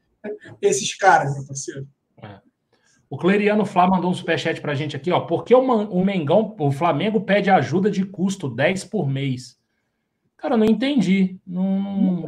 esses 0.61 0.95
caras, 0.95 1.33
meu 1.33 1.45
parceiro. 1.45 1.87
O 3.09 3.17
Cleriano 3.17 3.65
Flá 3.65 3.87
mandou 3.87 4.11
um 4.11 4.13
superchat 4.13 4.59
pra 4.59 4.75
gente 4.75 4.95
aqui, 4.95 5.11
ó. 5.11 5.21
Por 5.21 5.43
que 5.45 5.55
o, 5.55 6.03
Mengão, 6.03 6.55
o 6.59 6.71
Flamengo 6.71 7.21
pede 7.21 7.49
ajuda 7.49 7.89
de 7.89 8.05
custo 8.05 8.49
10 8.49 8.83
por 8.85 9.07
mês? 9.07 9.57
Cara, 10.35 10.55
eu 10.55 10.57
não 10.57 10.65
entendi. 10.65 11.39
Não, 11.47 12.25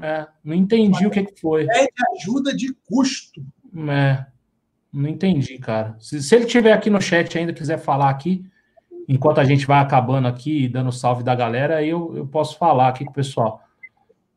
é, 0.00 0.26
não 0.44 0.54
entendi 0.54 1.06
o 1.06 1.10
que, 1.10 1.24
que 1.24 1.40
foi. 1.40 1.66
Pede 1.66 1.92
ajuda 2.16 2.54
de 2.54 2.72
custo. 2.88 3.44
É, 3.90 4.24
não 4.92 5.08
entendi, 5.08 5.58
cara. 5.58 5.96
Se, 5.98 6.22
se 6.22 6.34
ele 6.34 6.46
tiver 6.46 6.72
aqui 6.72 6.88
no 6.88 7.00
chat 7.00 7.36
ainda 7.36 7.52
quiser 7.52 7.78
falar 7.78 8.08
aqui, 8.08 8.44
enquanto 9.08 9.40
a 9.40 9.44
gente 9.44 9.66
vai 9.66 9.80
acabando 9.80 10.28
aqui, 10.28 10.68
dando 10.68 10.92
salve 10.92 11.24
da 11.24 11.34
galera, 11.34 11.78
aí 11.78 11.88
eu, 11.88 12.16
eu 12.16 12.26
posso 12.26 12.56
falar 12.56 12.88
aqui 12.88 13.04
com 13.04 13.10
o 13.10 13.14
pessoal. 13.14 13.62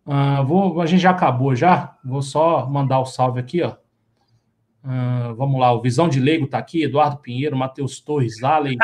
Uh, 0.05 0.43
vou, 0.43 0.81
a 0.81 0.87
gente 0.87 1.01
já 1.01 1.11
acabou 1.11 1.55
já. 1.55 1.95
Vou 2.03 2.23
só 2.23 2.67
mandar 2.67 2.99
o 2.99 3.05
salve 3.05 3.39
aqui, 3.39 3.61
ó. 3.61 3.75
Uh, 4.83 5.35
vamos 5.35 5.59
lá, 5.59 5.71
o 5.71 5.81
Visão 5.81 6.09
de 6.09 6.19
Leigo 6.19 6.47
tá 6.47 6.57
aqui, 6.57 6.83
Eduardo 6.83 7.17
Pinheiro, 7.17 7.55
Matheus 7.55 7.99
Torres, 7.99 8.43
Allen 8.43 8.77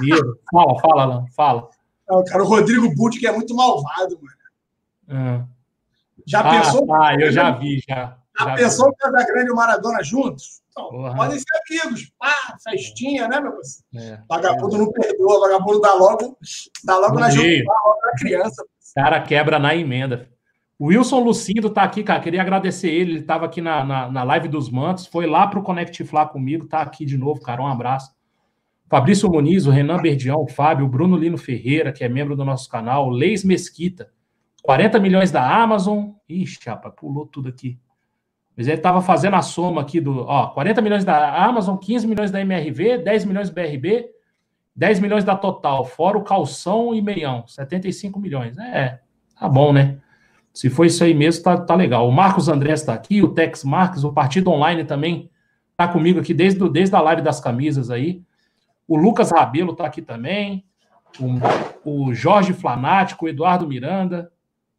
Pinheiro. 0.00 0.38
Fala, 0.50 0.80
fala, 0.80 1.02
Alan, 1.02 1.26
fala. 1.36 1.68
Não, 2.08 2.24
cara, 2.24 2.42
o 2.42 2.46
Rodrigo 2.46 2.94
Budi 2.94 3.18
que 3.18 3.26
é 3.26 3.32
muito 3.32 3.54
malvado, 3.54 4.18
mano. 4.20 5.42
Uh. 5.42 5.54
Já 6.26 6.40
ah, 6.40 6.50
pensou? 6.50 6.94
Ah, 6.94 7.14
eu 7.14 7.30
já 7.30 7.50
vi, 7.50 7.82
já. 7.86 8.16
Já, 8.38 8.46
já 8.46 8.54
pensou 8.54 8.88
o 8.88 8.96
Casagrande 8.96 9.48
e 9.48 9.52
o 9.52 9.56
Maradona 9.56 10.02
juntos? 10.02 10.62
Então, 10.70 11.14
podem 11.14 11.38
ser 11.38 11.80
amigos. 11.84 12.10
Pá, 12.18 12.56
festinha, 12.62 13.28
né, 13.28 13.40
meu 13.40 13.52
parceiro? 13.52 13.86
É, 13.94 14.20
vagabundo 14.28 14.74
é. 14.74 14.78
não 14.78 14.92
perdoa, 14.92 15.40
vagabundo 15.40 15.80
dá 15.80 15.94
logo, 15.94 16.36
dá 16.84 16.96
logo 16.96 17.20
na, 17.20 17.28
logo 17.28 18.00
na 18.04 18.12
criança. 18.18 18.64
Cara, 18.94 19.20
quebra 19.22 19.58
na 19.58 19.74
emenda. 19.74 20.28
Wilson 20.80 21.20
Lucindo 21.20 21.70
tá 21.70 21.82
aqui, 21.82 22.02
cara. 22.02 22.20
Queria 22.20 22.40
agradecer 22.40 22.90
ele. 22.90 23.12
Ele 23.12 23.20
estava 23.20 23.46
aqui 23.46 23.60
na, 23.60 23.84
na, 23.84 24.10
na, 24.10 24.22
live 24.24 24.48
dos 24.48 24.68
Mantos, 24.68 25.06
foi 25.06 25.26
lá 25.26 25.46
para 25.46 25.58
o 25.58 25.62
Connect 25.62 26.04
Flá 26.04 26.26
comigo, 26.26 26.66
tá 26.66 26.80
aqui 26.80 27.04
de 27.04 27.16
novo, 27.16 27.40
cara. 27.40 27.62
Um 27.62 27.66
abraço. 27.66 28.14
Fabrício 28.88 29.30
Muniz, 29.30 29.66
o 29.66 29.70
Renan 29.70 30.00
Berdião, 30.00 30.42
o 30.42 30.48
Fábio, 30.48 30.86
o 30.86 30.88
Bruno 30.88 31.16
Lino 31.16 31.38
Ferreira, 31.38 31.92
que 31.92 32.04
é 32.04 32.08
membro 32.08 32.36
do 32.36 32.44
nosso 32.44 32.68
canal, 32.68 33.08
Leis 33.08 33.42
Mesquita, 33.42 34.10
40 34.62 35.00
milhões 35.00 35.30
da 35.30 35.62
Amazon. 35.62 36.10
Ixi, 36.28 36.68
rapaz, 36.68 36.94
pulou 36.96 37.26
tudo 37.26 37.48
aqui. 37.48 37.78
Mas 38.56 38.68
ele 38.68 38.76
estava 38.76 39.00
fazendo 39.00 39.34
a 39.34 39.42
soma 39.42 39.80
aqui 39.80 40.00
do. 40.00 40.20
Ó, 40.26 40.48
40 40.48 40.80
milhões 40.80 41.04
da 41.04 41.44
Amazon, 41.44 41.76
15 41.76 42.06
milhões 42.06 42.30
da 42.30 42.40
MRV, 42.40 42.98
10 42.98 43.24
milhões 43.24 43.50
do 43.50 43.54
BRB, 43.54 44.10
10 44.76 45.00
milhões 45.00 45.24
da 45.24 45.36
Total, 45.36 45.84
fora 45.84 46.18
o 46.18 46.22
calção 46.22 46.94
e 46.94 47.00
meião, 47.00 47.46
75 47.46 48.20
milhões. 48.20 48.56
É, 48.58 49.00
tá 49.38 49.48
bom, 49.48 49.72
né? 49.72 49.98
Se 50.54 50.70
for 50.70 50.86
isso 50.86 51.02
aí 51.02 51.12
mesmo, 51.12 51.42
tá, 51.42 51.56
tá 51.60 51.74
legal. 51.74 52.08
O 52.08 52.12
Marcos 52.12 52.48
Andrés 52.48 52.80
está 52.80 52.94
aqui, 52.94 53.20
o 53.20 53.34
Tex 53.34 53.64
Marques, 53.64 54.04
o 54.04 54.12
Partido 54.12 54.52
Online 54.52 54.84
também 54.84 55.28
tá 55.76 55.88
comigo 55.88 56.20
aqui 56.20 56.32
desde, 56.32 56.66
desde 56.70 56.94
a 56.94 57.00
live 57.00 57.22
das 57.22 57.40
camisas 57.40 57.90
aí. 57.90 58.22
O 58.86 58.96
Lucas 58.96 59.32
Rabelo 59.32 59.72
está 59.72 59.84
aqui 59.84 60.00
também. 60.00 60.64
O, 61.84 62.06
o 62.06 62.14
Jorge 62.14 62.52
Flanático, 62.52 63.24
o 63.24 63.28
Eduardo 63.28 63.66
Miranda, 63.66 64.30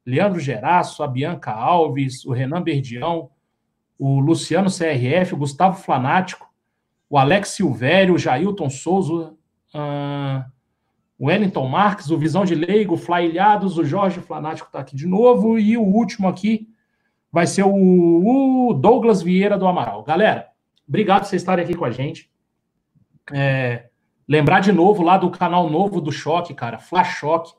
Leandro 0.06 0.40
Geraço, 0.40 1.04
a 1.04 1.08
Bianca 1.08 1.52
Alves, 1.52 2.24
o 2.26 2.32
Renan 2.32 2.62
Berdião, 2.62 3.30
o 4.00 4.20
Luciano 4.22 4.70
CRF, 4.70 5.34
o 5.34 5.38
Gustavo 5.38 5.78
Flanático, 5.78 6.50
o 7.10 7.18
Alex 7.18 7.50
Silvério, 7.50 8.14
o 8.14 8.18
Jailton 8.18 8.70
Souza, 8.70 9.34
uh, 9.74 10.55
o 11.18 11.28
Wellington 11.28 11.68
Marques, 11.68 12.12
o 12.12 12.18
Visão 12.18 12.44
de 12.44 12.56
Leigo, 12.56 12.96
o 12.96 12.98
Fly 12.98 13.28
Ilhados, 13.28 13.78
o 13.78 13.86
Jorge 13.86 14.20
Flanático 14.20 14.68
está 14.68 14.80
aqui 14.80 14.96
de 14.96 15.08
novo, 15.08 15.58
e 15.58 15.78
o 15.78 15.84
último 15.84 16.28
aqui 16.28 16.68
vai 17.32 17.48
ser 17.48 17.64
o, 17.64 17.70
o, 17.70 18.74
Douglas 18.74 19.22
Vieira 19.22 19.58
do 19.58 19.68
Amaral. 19.68 20.04
Galera, 20.04 20.48
obrigado 20.88 21.22
por 21.22 21.28
vocês 21.28 21.42
estarem 21.42 21.64
aqui 21.64 21.74
com 21.74 21.86
a 21.86 21.92
gente. 21.92 22.30
É, 23.34 23.88
lembrar 24.28 24.60
de 24.60 24.72
novo 24.72 25.02
lá 25.02 25.18
do 25.18 25.30
canal 25.30 25.70
novo 25.70 26.02
do 26.02 26.12
Choque, 26.12 26.54
cara, 26.54 26.78
Flash 26.78 27.18
Choque. 27.18 27.54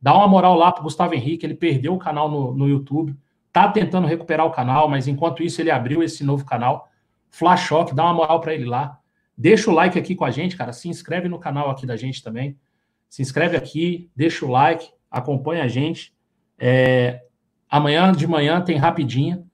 Dá 0.00 0.14
uma 0.14 0.28
moral 0.28 0.54
lá 0.54 0.70
pro 0.70 0.82
Gustavo 0.82 1.14
Henrique, 1.14 1.46
ele 1.46 1.54
perdeu 1.54 1.94
o 1.94 1.98
canal 1.98 2.30
no, 2.30 2.52
no 2.54 2.68
YouTube, 2.68 3.16
tá 3.52 3.68
tentando 3.68 4.06
recuperar 4.06 4.46
o 4.46 4.50
canal, 4.50 4.88
mas 4.88 5.08
enquanto 5.08 5.42
isso 5.42 5.60
ele 5.60 5.70
abriu 5.70 6.02
esse 6.02 6.22
novo 6.22 6.44
canal, 6.44 6.88
Flash 7.30 7.60
Choque, 7.60 7.94
dá 7.94 8.04
uma 8.04 8.14
moral 8.14 8.40
para 8.40 8.52
ele 8.54 8.64
lá. 8.64 8.98
Deixa 9.36 9.70
o 9.70 9.74
like 9.74 9.98
aqui 9.98 10.14
com 10.14 10.24
a 10.24 10.30
gente, 10.30 10.56
cara, 10.56 10.72
se 10.72 10.88
inscreve 10.88 11.28
no 11.28 11.38
canal 11.38 11.70
aqui 11.70 11.86
da 11.86 11.96
gente 11.96 12.22
também. 12.22 12.56
Se 13.08 13.22
inscreve 13.22 13.56
aqui, 13.56 14.10
deixa 14.14 14.44
o 14.44 14.50
like, 14.50 14.90
acompanha 15.10 15.64
a 15.64 15.68
gente. 15.68 16.14
É, 16.58 17.22
amanhã 17.68 18.12
de 18.12 18.26
manhã 18.26 18.60
tem 18.60 18.76
rapidinha. 18.76 19.44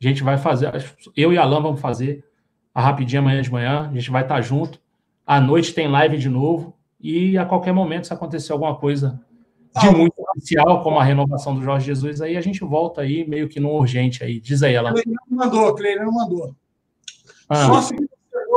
A 0.00 0.06
gente 0.06 0.22
vai 0.22 0.36
fazer, 0.36 0.70
eu 1.16 1.32
e 1.32 1.38
Alan 1.38 1.60
vamos 1.60 1.80
fazer 1.80 2.24
a 2.74 2.80
rapidinha 2.80 3.20
amanhã 3.20 3.40
de 3.40 3.50
manhã. 3.50 3.88
A 3.90 3.94
gente 3.94 4.10
vai 4.10 4.22
estar 4.22 4.40
junto. 4.40 4.80
À 5.26 5.40
noite 5.40 5.74
tem 5.74 5.88
live 5.88 6.18
de 6.18 6.28
novo. 6.28 6.76
E 7.00 7.36
a 7.38 7.44
qualquer 7.44 7.72
momento, 7.72 8.06
se 8.06 8.12
acontecer 8.12 8.52
alguma 8.52 8.76
coisa 8.76 9.20
de 9.80 9.90
muito 9.90 10.14
especial, 10.34 10.82
como 10.82 10.98
a 10.98 11.04
renovação 11.04 11.54
do 11.54 11.62
Jorge 11.62 11.86
Jesus, 11.86 12.20
aí 12.20 12.36
a 12.36 12.40
gente 12.40 12.60
volta 12.60 13.02
aí, 13.02 13.28
meio 13.28 13.48
que 13.48 13.60
no 13.60 13.70
urgente 13.70 14.24
aí. 14.24 14.40
Diz 14.40 14.62
aí, 14.62 14.76
Alan. 14.76 14.92
Cleide 14.92 15.10
não 15.10 15.38
mandou, 15.38 15.74
Cleide 15.74 16.04
não 16.04 16.12
mandou. 16.12 16.56
Ah. 17.48 17.82
Só 17.82 17.96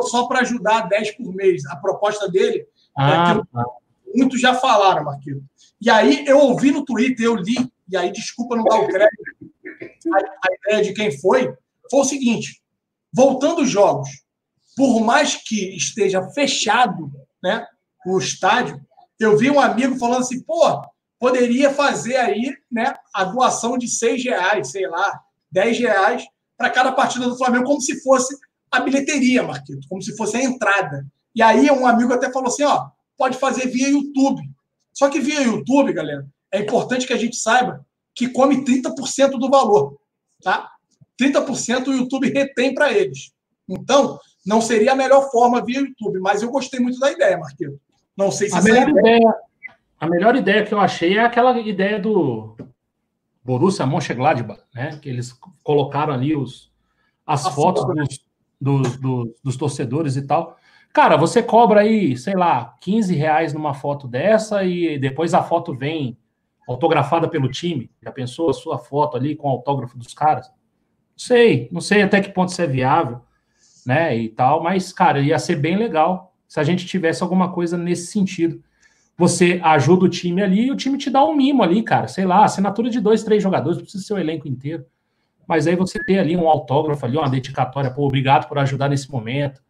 só 0.04 0.28
para 0.28 0.40
ajudar 0.40 0.88
10 0.88 1.12
por 1.18 1.34
mês. 1.36 1.66
A 1.66 1.76
proposta 1.76 2.30
dele 2.30 2.60
é 2.60 2.66
ah, 2.96 3.32
é 3.32 3.54
tá 3.54 3.66
muitos 4.16 4.40
já 4.40 4.54
falaram, 4.54 5.06
Marquinhos. 5.06 5.44
E 5.82 5.90
aí 5.90 6.26
eu 6.28 6.40
ouvi 6.40 6.72
no 6.72 6.84
Twitter, 6.84 7.26
eu 7.26 7.36
li, 7.36 7.72
e 7.90 7.98
aí 7.98 8.12
desculpa 8.12 8.56
não 8.56 8.64
dar 8.64 8.80
o 8.80 8.88
crédito, 8.88 9.50
a, 10.14 10.18
a 10.18 10.54
ideia 10.54 10.84
de 10.84 10.94
quem 10.94 11.18
foi, 11.20 11.54
foi 11.90 12.00
o 12.00 12.06
seguinte: 12.06 12.62
voltando 13.14 13.62
os 13.62 13.70
jogos, 13.70 14.10
por 14.76 15.02
mais 15.02 15.36
que 15.36 15.76
esteja 15.76 16.30
fechado 16.32 17.12
né, 17.44 17.66
o 18.06 18.18
estádio, 18.18 18.80
eu 19.20 19.38
vi 19.38 19.50
um 19.50 19.60
amigo 19.60 19.98
falando 19.98 20.22
assim, 20.22 20.42
pô, 20.42 20.82
poderia 21.20 21.70
fazer 21.74 22.16
aí 22.16 22.56
né, 22.72 22.96
a 23.14 23.26
doação 23.26 23.78
de 23.78 23.88
seis 23.88 24.24
reais, 24.24 24.72
sei 24.72 24.88
lá, 24.88 25.22
dez 25.52 25.78
reais 25.78 26.26
para 26.58 26.70
cada 26.70 26.92
partida 26.92 27.28
do 27.28 27.38
Flamengo, 27.38 27.66
como 27.66 27.82
se 27.82 28.02
fosse 28.02 28.36
a 28.72 28.80
bilheteria, 28.80 29.44
Marquito, 29.44 29.88
como 29.90 30.02
se 30.02 30.16
fosse 30.16 30.38
a 30.38 30.44
entrada. 30.44 31.06
E 31.36 31.42
aí 31.42 31.70
um 31.72 31.86
amigo 31.86 32.14
até 32.14 32.32
falou 32.32 32.48
assim, 32.48 32.64
ó, 32.64 32.90
pode 33.20 33.38
fazer 33.38 33.68
via 33.68 33.90
YouTube. 33.90 34.42
Só 34.94 35.10
que 35.10 35.20
via 35.20 35.44
YouTube, 35.44 35.94
galera, 35.94 36.26
é 36.52 36.60
importante 36.60 37.06
que 37.06 37.14
a 37.14 37.18
gente 37.18 37.36
saiba 37.36 37.86
que 38.16 38.30
come 38.30 38.64
30% 38.64 39.32
do 39.32 39.50
valor, 39.50 39.98
tá? 40.42 40.72
30% 41.22 41.88
o 41.88 41.94
YouTube 41.94 42.32
retém 42.32 42.74
para 42.74 42.92
eles. 42.92 43.32
Então, 43.68 44.18
não 44.46 44.62
seria 44.62 44.94
a 44.94 44.96
melhor 44.96 45.30
forma 45.30 45.64
via 45.64 45.80
YouTube, 45.80 46.20
mas 46.20 46.42
eu 46.42 46.50
gostei 46.50 46.80
muito 46.80 46.98
da 46.98 47.12
ideia, 47.12 47.38
Marquito. 47.38 47.80
Não 48.18 48.32
sei 48.32 48.50
se 48.50 48.56
a 48.56 48.62
melhor 48.62 48.90
ideia, 48.90 49.18
ideia, 49.18 49.36
a 50.00 50.08
melhor 50.08 50.36
ideia 50.36 50.66
que 50.66 50.74
eu 50.74 50.80
achei 50.80 51.18
é 51.18 51.24
aquela 51.24 51.60
ideia 51.60 52.00
do 52.00 52.56
Borussia 53.44 53.86
Mönchengladbach, 53.86 54.62
né? 54.74 54.98
Que 55.02 55.10
eles 55.10 55.34
colocaram 55.64 56.14
ali 56.14 56.36
os, 56.36 56.72
as 57.26 57.46
a 57.46 57.52
fotos 57.52 57.86
dos, 57.86 58.20
dos, 58.60 58.98
dos, 58.98 59.30
dos, 59.44 59.58
torcedores 59.58 60.16
e 60.16 60.26
tal. 60.26 60.58
Cara, 60.92 61.18
você 61.18 61.44
cobra 61.44 61.82
aí, 61.82 62.18
sei 62.18 62.36
lá, 62.36 62.76
15 62.82 63.16
reais 63.16 63.54
numa 63.54 63.74
foto 63.74 64.08
dessa 64.08 64.64
e 64.64 64.98
depois 64.98 65.34
a 65.36 65.44
foto 65.44 65.74
vem 65.76 66.18
autografada 66.68 67.28
pelo 67.28 67.50
time. 67.50 67.92
Já 68.02 68.12
pensou 68.12 68.50
a 68.50 68.54
sua 68.54 68.80
foto 68.80 69.16
ali 69.16 69.36
com 69.36 69.48
o 69.48 69.52
autógrafo 69.52 69.98
dos 69.98 70.14
caras? 70.14 70.48
Não 70.48 70.56
sei, 71.18 71.70
não 71.72 71.82
sei 71.82 72.02
até 72.02 72.20
que 72.22 72.32
ponto 72.32 72.50
isso 72.50 72.62
é 72.62 72.68
viável, 72.68 73.22
né? 73.86 74.18
E 74.18 74.30
tal, 74.30 74.64
mas, 74.64 74.92
cara, 74.92 75.20
ia 75.20 75.38
ser 75.38 75.58
bem 75.58 75.78
legal 75.78 76.34
se 76.48 76.60
a 76.60 76.64
gente 76.64 76.88
tivesse 76.88 77.22
alguma 77.22 77.52
coisa 77.52 77.78
nesse 77.78 78.08
sentido. 78.08 78.64
Você 79.16 79.60
ajuda 79.64 80.06
o 80.06 80.10
time 80.10 80.42
ali 80.42 80.68
e 80.68 80.72
o 80.72 80.76
time 80.76 80.98
te 80.98 81.10
dá 81.12 81.24
um 81.24 81.36
mimo 81.36 81.62
ali, 81.62 81.84
cara. 81.84 82.08
Sei 82.08 82.26
lá, 82.26 82.46
assinatura 82.46 82.90
de 82.90 83.00
dois, 83.00 83.24
três 83.24 83.44
jogadores, 83.44 83.80
precisa 83.80 84.04
ser 84.04 84.14
o 84.14 84.18
elenco 84.18 84.48
inteiro. 84.48 84.86
Mas 85.48 85.68
aí 85.68 85.76
você 85.76 86.04
tem 86.04 86.18
ali 86.18 86.36
um 86.36 86.48
autógrafo 86.48 87.06
ali, 87.06 87.18
uma 87.18 87.30
dedicatória, 87.30 87.92
pô, 87.92 88.06
obrigado 88.06 88.48
por 88.48 88.58
ajudar 88.58 88.90
nesse 88.90 89.12
momento 89.12 89.62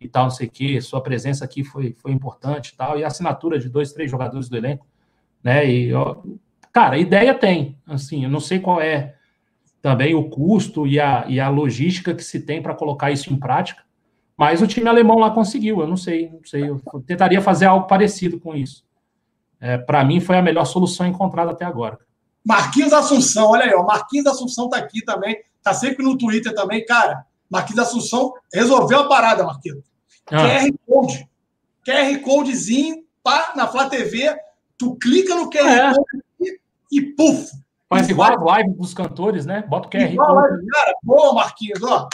e 0.00 0.08
tal, 0.08 0.24
não 0.24 0.30
sei 0.30 0.46
o 0.46 0.50
quê. 0.50 0.80
Sua 0.80 1.00
presença 1.00 1.44
aqui 1.44 1.64
foi, 1.64 1.94
foi 1.98 2.12
importante 2.12 2.68
e 2.68 2.76
tal. 2.76 2.98
E 2.98 3.04
assinatura 3.04 3.58
de 3.58 3.68
dois, 3.68 3.92
três 3.92 4.10
jogadores 4.10 4.48
do 4.48 4.56
elenco, 4.56 4.86
né? 5.42 5.68
E, 5.68 5.92
ó, 5.94 6.16
cara, 6.72 6.98
ideia 6.98 7.34
tem. 7.34 7.78
Assim, 7.86 8.24
eu 8.24 8.30
não 8.30 8.40
sei 8.40 8.58
qual 8.58 8.80
é 8.80 9.14
também 9.80 10.14
o 10.14 10.28
custo 10.28 10.86
e 10.86 10.98
a, 10.98 11.24
e 11.28 11.38
a 11.38 11.48
logística 11.48 12.14
que 12.14 12.24
se 12.24 12.40
tem 12.40 12.60
para 12.60 12.74
colocar 12.74 13.10
isso 13.10 13.32
em 13.32 13.36
prática. 13.36 13.82
Mas 14.36 14.60
o 14.60 14.66
time 14.66 14.88
alemão 14.88 15.18
lá 15.18 15.30
conseguiu, 15.30 15.80
eu 15.80 15.86
não 15.86 15.96
sei, 15.96 16.30
não 16.30 16.44
sei. 16.44 16.68
Eu 16.68 16.80
tentaria 17.06 17.40
fazer 17.40 17.66
algo 17.66 17.86
parecido 17.86 18.38
com 18.38 18.54
isso 18.54 18.86
é, 19.60 19.78
para 19.78 20.04
mim, 20.04 20.20
foi 20.20 20.36
a 20.36 20.42
melhor 20.42 20.64
solução 20.64 21.06
encontrada 21.06 21.50
até 21.50 21.64
agora. 21.64 21.98
Marquinhos 22.44 22.92
Assunção, 22.92 23.50
olha 23.50 23.64
aí, 23.64 23.74
ó, 23.74 23.84
Marquinhos 23.84 24.26
Assunção 24.26 24.68
tá 24.68 24.76
aqui 24.76 25.02
também, 25.04 25.36
tá 25.62 25.74
sempre 25.74 26.04
no 26.04 26.16
Twitter 26.16 26.54
também, 26.54 26.84
cara. 26.84 27.24
Marquinhos 27.50 27.86
Assunção 27.86 28.34
resolveu 28.52 29.00
a 29.00 29.08
parada, 29.08 29.44
Marquinhos. 29.44 29.84
Ah. 30.30 30.60
QR 30.60 30.72
Code. 30.86 31.28
QR 31.84 32.20
Codezinho, 32.20 33.04
pá, 33.22 33.52
na 33.54 33.68
Flá 33.68 33.88
TV, 33.88 34.36
tu 34.76 34.96
clica 34.96 35.34
no 35.34 35.48
QR 35.48 35.68
é. 35.68 35.94
Code 35.94 36.24
e, 36.40 36.60
e 36.92 37.02
puf. 37.14 37.50
Faz 37.88 38.08
igual 38.08 38.32
a 38.32 38.44
live 38.44 38.74
dos 38.74 38.92
cantores, 38.92 39.46
né? 39.46 39.64
Bota 39.68 39.86
o 39.86 39.90
QR 39.90 40.12
igual 40.12 40.34
Code. 40.34 40.66
Cara, 40.66 40.94
boa, 41.02 41.34
Marquinhos, 41.34 41.82
ó. 41.82 42.08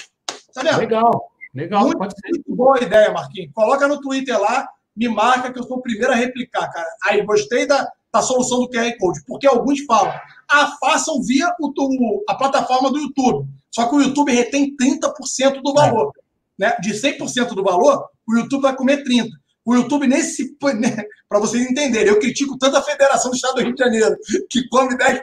Tá 0.53 0.63
vendo? 0.63 0.79
Legal, 0.79 1.33
legal. 1.55 1.83
Muito, 1.85 1.99
muito 1.99 2.55
boa 2.55 2.83
ideia, 2.83 3.11
Marquinhos. 3.11 3.51
Coloca 3.55 3.89
no 3.89 4.01
Twitter 4.01 4.39
lá, 4.39 4.69
me 4.95 5.09
marca 5.09 5.51
que 5.51 5.59
eu 5.59 5.65
sou 5.65 5.79
o 5.79 5.83
primeiro 5.83 6.13
a 6.13 6.17
replicar, 6.17 6.71
cara. 6.71 6.89
Aí, 7.05 7.23
gostei 7.25 7.67
da, 7.67 7.91
da 8.13 8.21
solução 8.21 8.61
do 8.61 8.69
QR 8.69 8.95
Code, 8.99 9.21
porque 9.27 9.47
alguns 9.47 9.81
falam, 9.87 10.13
ah, 10.51 10.77
façam 10.81 11.23
via 11.23 11.49
o, 11.61 11.69
o, 11.69 12.25
a 12.29 12.35
plataforma 12.35 12.91
do 12.91 12.99
YouTube. 12.99 13.49
Só 13.71 13.89
que 13.89 13.95
o 13.95 14.03
YouTube 14.03 14.33
retém 14.33 14.77
30% 14.77 15.63
do 15.63 15.73
valor. 15.73 16.13
É. 16.17 16.23
Né? 16.59 16.77
De 16.81 16.93
100% 16.93 17.55
do 17.55 17.63
valor, 17.63 18.07
o 18.29 18.37
YouTube 18.37 18.63
vai 18.63 18.77
comer 18.77 19.03
30%. 19.03 19.29
O 19.65 19.75
YouTube, 19.75 20.07
nesse. 20.07 20.53
Né, 20.79 21.05
para 21.29 21.41
vocês 21.41 21.69
entenderem, 21.69 22.09
eu 22.09 22.19
critico 22.19 22.57
tanto 22.59 22.77
a 22.77 22.83
Federação 22.83 23.31
do 23.31 23.35
Estado 23.35 23.57
do 23.57 23.63
Rio 23.63 23.75
de 23.75 23.83
Janeiro, 23.83 24.17
que 24.49 24.69
come 24.69 24.97
10%, 24.97 25.23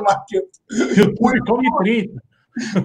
Marquinhos. 0.00 0.44
O 0.70 0.76
YouTube 0.76 1.44
come 1.46 1.68
30%. 1.70 2.10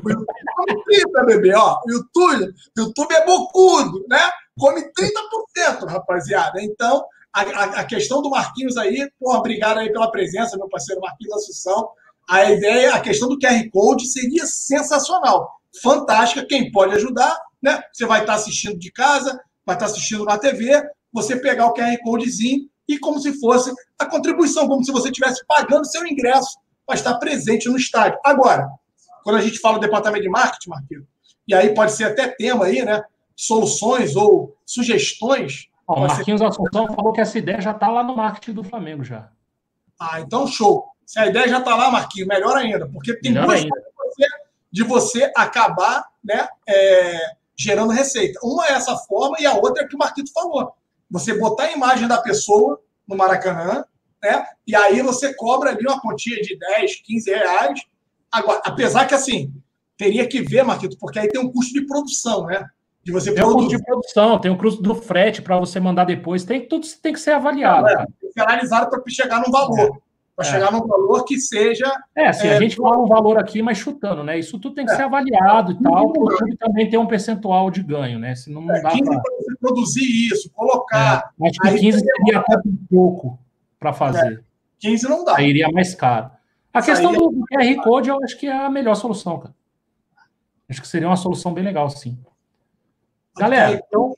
O 0.03 0.09
YouTube 0.09 0.25
come 0.55 0.83
30, 0.83 1.25
bebê, 1.25 1.53
ó. 1.55 1.79
O 1.85 1.91
YouTube, 1.91 2.53
YouTube 2.77 3.13
é 3.13 3.25
bocudo, 3.25 4.05
né? 4.09 4.19
Come 4.57 4.81
30%, 4.81 5.87
rapaziada. 5.87 6.61
Então, 6.61 7.03
a, 7.33 7.41
a, 7.41 7.63
a, 7.81 7.83
questão 7.85 8.21
do 8.21 8.29
Marquinhos 8.29 8.77
aí, 8.77 9.09
porra, 9.19 9.39
obrigado 9.39 9.79
aí 9.79 9.91
pela 9.91 10.11
presença, 10.11 10.57
meu 10.57 10.67
parceiro 10.67 11.01
Marquinhos 11.01 11.35
Assunção. 11.35 11.89
A 12.29 12.51
ideia, 12.51 12.93
a 12.93 12.99
questão 12.99 13.27
do 13.29 13.39
QR 13.39 13.69
Code 13.71 14.07
seria 14.07 14.45
sensacional. 14.45 15.49
Fantástica. 15.81 16.45
Quem 16.45 16.71
pode 16.71 16.95
ajudar, 16.95 17.37
né? 17.61 17.81
Você 17.91 18.05
vai 18.05 18.21
estar 18.21 18.35
assistindo 18.35 18.77
de 18.77 18.91
casa, 18.91 19.39
vai 19.65 19.75
estar 19.75 19.85
assistindo 19.85 20.25
na 20.25 20.37
TV, 20.37 20.81
você 21.11 21.35
pegar 21.35 21.67
o 21.67 21.73
QR 21.73 21.97
Codezinho 22.03 22.69
e 22.87 22.99
como 22.99 23.19
se 23.19 23.39
fosse 23.39 23.71
a 23.97 24.05
contribuição, 24.05 24.67
como 24.67 24.83
se 24.83 24.91
você 24.91 25.09
estivesse 25.09 25.45
pagando 25.45 25.85
seu 25.85 26.05
ingresso 26.05 26.57
para 26.85 26.95
estar 26.95 27.15
presente 27.15 27.69
no 27.69 27.77
estádio. 27.77 28.19
Agora, 28.23 28.67
quando 29.23 29.37
a 29.37 29.41
gente 29.41 29.59
fala 29.59 29.77
do 29.77 29.81
departamento 29.81 30.23
de 30.23 30.29
marketing, 30.29 30.69
Marquinhos, 30.69 31.05
e 31.47 31.53
aí 31.53 31.73
pode 31.73 31.93
ser 31.93 32.05
até 32.05 32.27
tema 32.27 32.65
aí, 32.65 32.83
né? 32.83 33.01
Soluções 33.35 34.15
ou 34.15 34.55
sugestões. 34.65 35.67
O 35.93 36.07
Marquinhos. 36.07 36.41
Assunção 36.41 36.93
falou 36.93 37.13
que 37.13 37.21
essa 37.21 37.37
ideia 37.37 37.61
já 37.61 37.71
está 37.71 37.87
lá 37.87 38.03
no 38.03 38.15
marketing 38.15 38.53
do 38.53 38.63
Flamengo 38.63 39.03
já. 39.03 39.29
Ah, 39.99 40.21
então 40.21 40.47
show. 40.47 40.85
Se 41.05 41.19
a 41.19 41.27
ideia 41.27 41.47
já 41.47 41.59
está 41.59 41.75
lá, 41.75 41.91
Marquinhos, 41.91 42.27
melhor 42.27 42.55
ainda, 42.57 42.87
porque 42.87 43.13
tem 43.15 43.31
melhor 43.31 43.47
duas 43.47 43.61
formas 43.61 44.15
de 44.71 44.83
você, 44.83 45.31
acabar 45.35 46.05
né, 46.23 46.47
é, 46.67 47.19
gerando 47.57 47.91
receita. 47.91 48.39
Uma 48.41 48.67
é 48.67 48.73
essa 48.73 48.95
forma 48.95 49.35
e 49.39 49.45
a 49.45 49.53
outra 49.53 49.83
é 49.83 49.85
o 49.85 49.89
que 49.89 49.95
o 49.95 49.99
Marquito 49.99 50.31
falou. 50.31 50.73
Você 51.09 51.37
botar 51.37 51.63
a 51.63 51.71
imagem 51.73 52.07
da 52.07 52.21
pessoa 52.21 52.81
no 53.05 53.17
Maracanã, 53.17 53.83
né? 54.23 54.45
E 54.65 54.73
aí 54.73 55.01
você 55.01 55.33
cobra 55.33 55.71
ali 55.71 55.85
uma 55.85 55.99
quantia 55.99 56.41
de 56.41 56.57
10, 56.57 57.01
15 57.01 57.29
reais 57.31 57.81
Agora, 58.31 58.61
apesar 58.63 59.05
que 59.05 59.13
assim, 59.13 59.53
teria 59.97 60.27
que 60.27 60.41
ver, 60.41 60.63
Marquito, 60.63 60.97
porque 60.97 61.19
aí 61.19 61.27
tem 61.27 61.41
um 61.41 61.51
custo 61.51 61.73
de 61.73 61.85
produção, 61.85 62.45
né? 62.45 62.65
De 63.03 63.11
você 63.11 63.33
tem 63.33 63.43
um 63.43 63.53
custo 63.53 63.69
de 63.69 63.83
produção, 63.83 64.39
tem 64.39 64.51
um 64.51 64.57
custo 64.57 64.81
do 64.81 64.93
frete 64.93 65.41
para 65.41 65.57
você 65.57 65.79
mandar 65.79 66.03
depois, 66.05 66.43
tem 66.43 66.67
tudo 66.67 66.85
tem 67.01 67.13
que 67.13 67.19
ser 67.19 67.31
avaliado. 67.31 67.87
é, 67.87 67.95
tem 67.95 68.07
que 68.21 68.33
ser 68.33 68.41
analisado 68.41 68.89
para 68.89 69.01
chegar 69.07 69.41
num 69.41 69.51
valor. 69.51 69.79
É. 69.79 69.91
Para 70.35 70.47
é. 70.47 70.51
chegar 70.51 70.71
num 70.71 70.85
valor 70.85 71.25
que 71.25 71.39
seja. 71.39 71.91
É, 72.15 72.27
assim, 72.27 72.47
a 72.47 72.53
é, 72.53 72.59
gente 72.59 72.75
fala 72.75 72.99
um 72.99 73.07
valor 73.07 73.39
aqui, 73.39 73.61
mas 73.61 73.79
chutando, 73.79 74.23
né? 74.23 74.37
Isso 74.37 74.59
tudo 74.59 74.75
tem 74.75 74.85
que 74.85 74.91
é. 74.91 74.95
ser 74.95 75.03
avaliado 75.03 75.71
e 75.71 75.81
tal, 75.81 76.13
porque 76.13 76.55
também 76.57 76.89
tem 76.89 76.99
um 76.99 77.07
percentual 77.07 77.71
de 77.71 77.81
ganho, 77.81 78.19
né? 78.19 78.35
Se 78.35 78.51
não, 78.51 78.61
não 78.61 78.81
dá 78.81 78.91
para 78.91 79.57
produzir 79.59 80.31
isso, 80.31 80.49
colocar. 80.51 81.31
É, 81.41 81.47
acho 81.47 81.59
que 81.59 81.79
15 81.79 81.99
seria 81.99 82.39
até 82.39 82.57
um 82.57 82.77
pouco 82.89 83.39
para 83.79 83.93
fazer. 83.93 84.43
15 84.79 85.09
não 85.09 85.25
dá. 85.25 85.37
Aí 85.37 85.49
iria 85.49 85.69
mais 85.69 85.95
caro. 85.95 86.29
A 86.73 86.81
questão 86.81 87.11
do, 87.11 87.29
do 87.29 87.45
QR 87.47 87.83
Code 87.83 88.09
eu 88.09 88.23
acho 88.23 88.37
que 88.37 88.47
é 88.47 88.53
a 88.53 88.69
melhor 88.69 88.95
solução, 88.95 89.39
cara. 89.39 89.53
Acho 90.69 90.81
que 90.81 90.87
seria 90.87 91.07
uma 91.07 91.17
solução 91.17 91.53
bem 91.53 91.63
legal, 91.63 91.89
sim. 91.89 92.17
Galera, 93.37 93.81
então, 93.85 94.13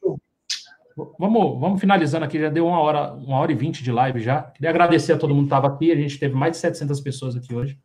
vamos, 1.18 1.60
vamos 1.60 1.80
finalizando 1.80 2.26
aqui. 2.26 2.40
Já 2.40 2.50
deu 2.50 2.68
uma 2.68 2.80
hora, 2.80 3.14
uma 3.14 3.38
hora 3.38 3.52
e 3.52 3.56
vinte 3.56 3.84
de 3.84 3.92
live 3.92 4.20
já. 4.20 4.42
Queria 4.42 4.70
agradecer 4.70 5.14
a 5.14 5.18
todo 5.18 5.34
mundo 5.34 5.46
que 5.46 5.56
estava 5.56 5.68
aqui. 5.68 5.92
A 5.92 5.96
gente 5.96 6.20
teve 6.20 6.36
mais 6.36 6.54
de 6.54 6.58
700 6.58 7.02
pessoas 7.02 7.36
aqui 7.36 7.54
hoje. 7.54 7.78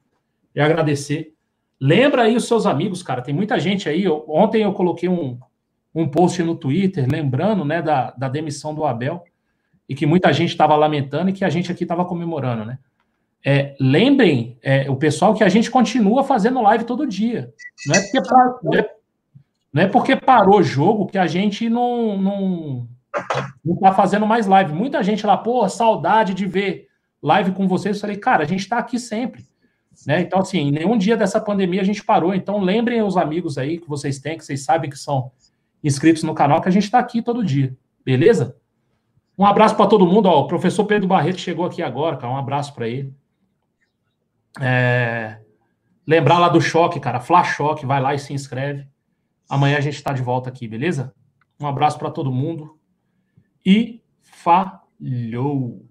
E 0.54 0.60
agradecer. 0.60 1.34
Lembra 1.80 2.22
aí 2.22 2.36
os 2.36 2.46
seus 2.46 2.66
amigos, 2.66 3.02
cara. 3.02 3.22
Tem 3.22 3.34
muita 3.34 3.58
gente 3.58 3.88
aí. 3.88 4.08
Ontem 4.08 4.62
eu 4.62 4.72
coloquei 4.72 5.08
um, 5.08 5.38
um 5.94 6.08
post 6.08 6.42
no 6.42 6.54
Twitter 6.54 7.06
lembrando 7.10 7.64
né, 7.64 7.80
da, 7.80 8.10
da 8.12 8.28
demissão 8.28 8.74
do 8.74 8.84
Abel 8.84 9.22
e 9.88 9.94
que 9.94 10.06
muita 10.06 10.32
gente 10.32 10.50
estava 10.50 10.76
lamentando 10.76 11.30
e 11.30 11.32
que 11.32 11.44
a 11.44 11.50
gente 11.50 11.72
aqui 11.72 11.84
estava 11.84 12.04
comemorando, 12.04 12.64
né? 12.64 12.78
É, 13.44 13.76
lembrem 13.80 14.58
é, 14.62 14.90
o 14.90 14.96
pessoal 14.96 15.32
que 15.32 15.44
a 15.44 15.48
gente 15.48 15.70
continua 15.70 16.24
fazendo 16.24 16.60
live 16.60 16.84
todo 16.84 17.06
dia. 17.06 17.54
Não 17.86 17.94
é 17.94 18.00
porque, 18.00 18.20
não 18.64 18.74
é, 18.74 18.90
não 19.78 19.84
é 19.84 19.86
porque 19.86 20.16
parou 20.16 20.58
o 20.58 20.62
jogo 20.62 21.06
que 21.06 21.16
a 21.16 21.28
gente 21.28 21.68
não, 21.68 22.18
não, 22.18 22.88
não 23.64 23.76
tá 23.76 23.92
fazendo 23.92 24.26
mais 24.26 24.44
live. 24.44 24.72
Muita 24.72 25.04
gente 25.04 25.24
lá, 25.24 25.36
pô, 25.36 25.68
saudade 25.68 26.34
de 26.34 26.46
ver 26.46 26.88
live 27.22 27.52
com 27.52 27.68
vocês. 27.68 27.96
Eu 27.96 28.00
falei, 28.00 28.16
cara, 28.16 28.42
a 28.42 28.46
gente 28.46 28.58
está 28.58 28.78
aqui 28.78 28.98
sempre. 28.98 29.46
Né? 30.04 30.22
Então, 30.22 30.40
assim, 30.40 30.72
nenhum 30.72 30.98
dia 30.98 31.16
dessa 31.16 31.40
pandemia 31.40 31.80
a 31.80 31.84
gente 31.84 32.02
parou. 32.02 32.34
Então, 32.34 32.58
lembrem 32.58 33.00
os 33.02 33.16
amigos 33.16 33.56
aí 33.56 33.78
que 33.78 33.88
vocês 33.88 34.18
têm, 34.18 34.36
que 34.36 34.44
vocês 34.44 34.64
sabem 34.64 34.90
que 34.90 34.98
são 34.98 35.30
inscritos 35.84 36.24
no 36.24 36.34
canal, 36.34 36.60
que 36.60 36.68
a 36.68 36.72
gente 36.72 36.82
está 36.82 36.98
aqui 36.98 37.22
todo 37.22 37.44
dia. 37.44 37.72
Beleza? 38.04 38.56
Um 39.38 39.46
abraço 39.46 39.76
para 39.76 39.86
todo 39.86 40.08
mundo. 40.08 40.26
Ó, 40.26 40.40
o 40.40 40.48
professor 40.48 40.86
Pedro 40.86 41.06
Barreto 41.06 41.38
chegou 41.38 41.64
aqui 41.64 41.82
agora, 41.82 42.16
cara. 42.16 42.32
Um 42.32 42.36
abraço 42.36 42.74
para 42.74 42.88
ele. 42.88 43.14
É... 44.60 45.38
Lembrar 46.04 46.40
lá 46.40 46.48
do 46.48 46.60
choque, 46.60 46.98
cara. 46.98 47.20
Flash 47.20 47.54
Choque, 47.54 47.86
vai 47.86 48.00
lá 48.00 48.12
e 48.12 48.18
se 48.18 48.32
inscreve. 48.32 48.88
Amanhã 49.48 49.78
a 49.78 49.80
gente 49.80 49.94
está 49.94 50.12
de 50.12 50.22
volta 50.22 50.48
aqui, 50.50 50.68
beleza? 50.68 51.14
Um 51.58 51.66
abraço 51.66 51.98
para 51.98 52.10
todo 52.10 52.30
mundo 52.30 52.78
e 53.64 54.02
falhou! 54.22 55.87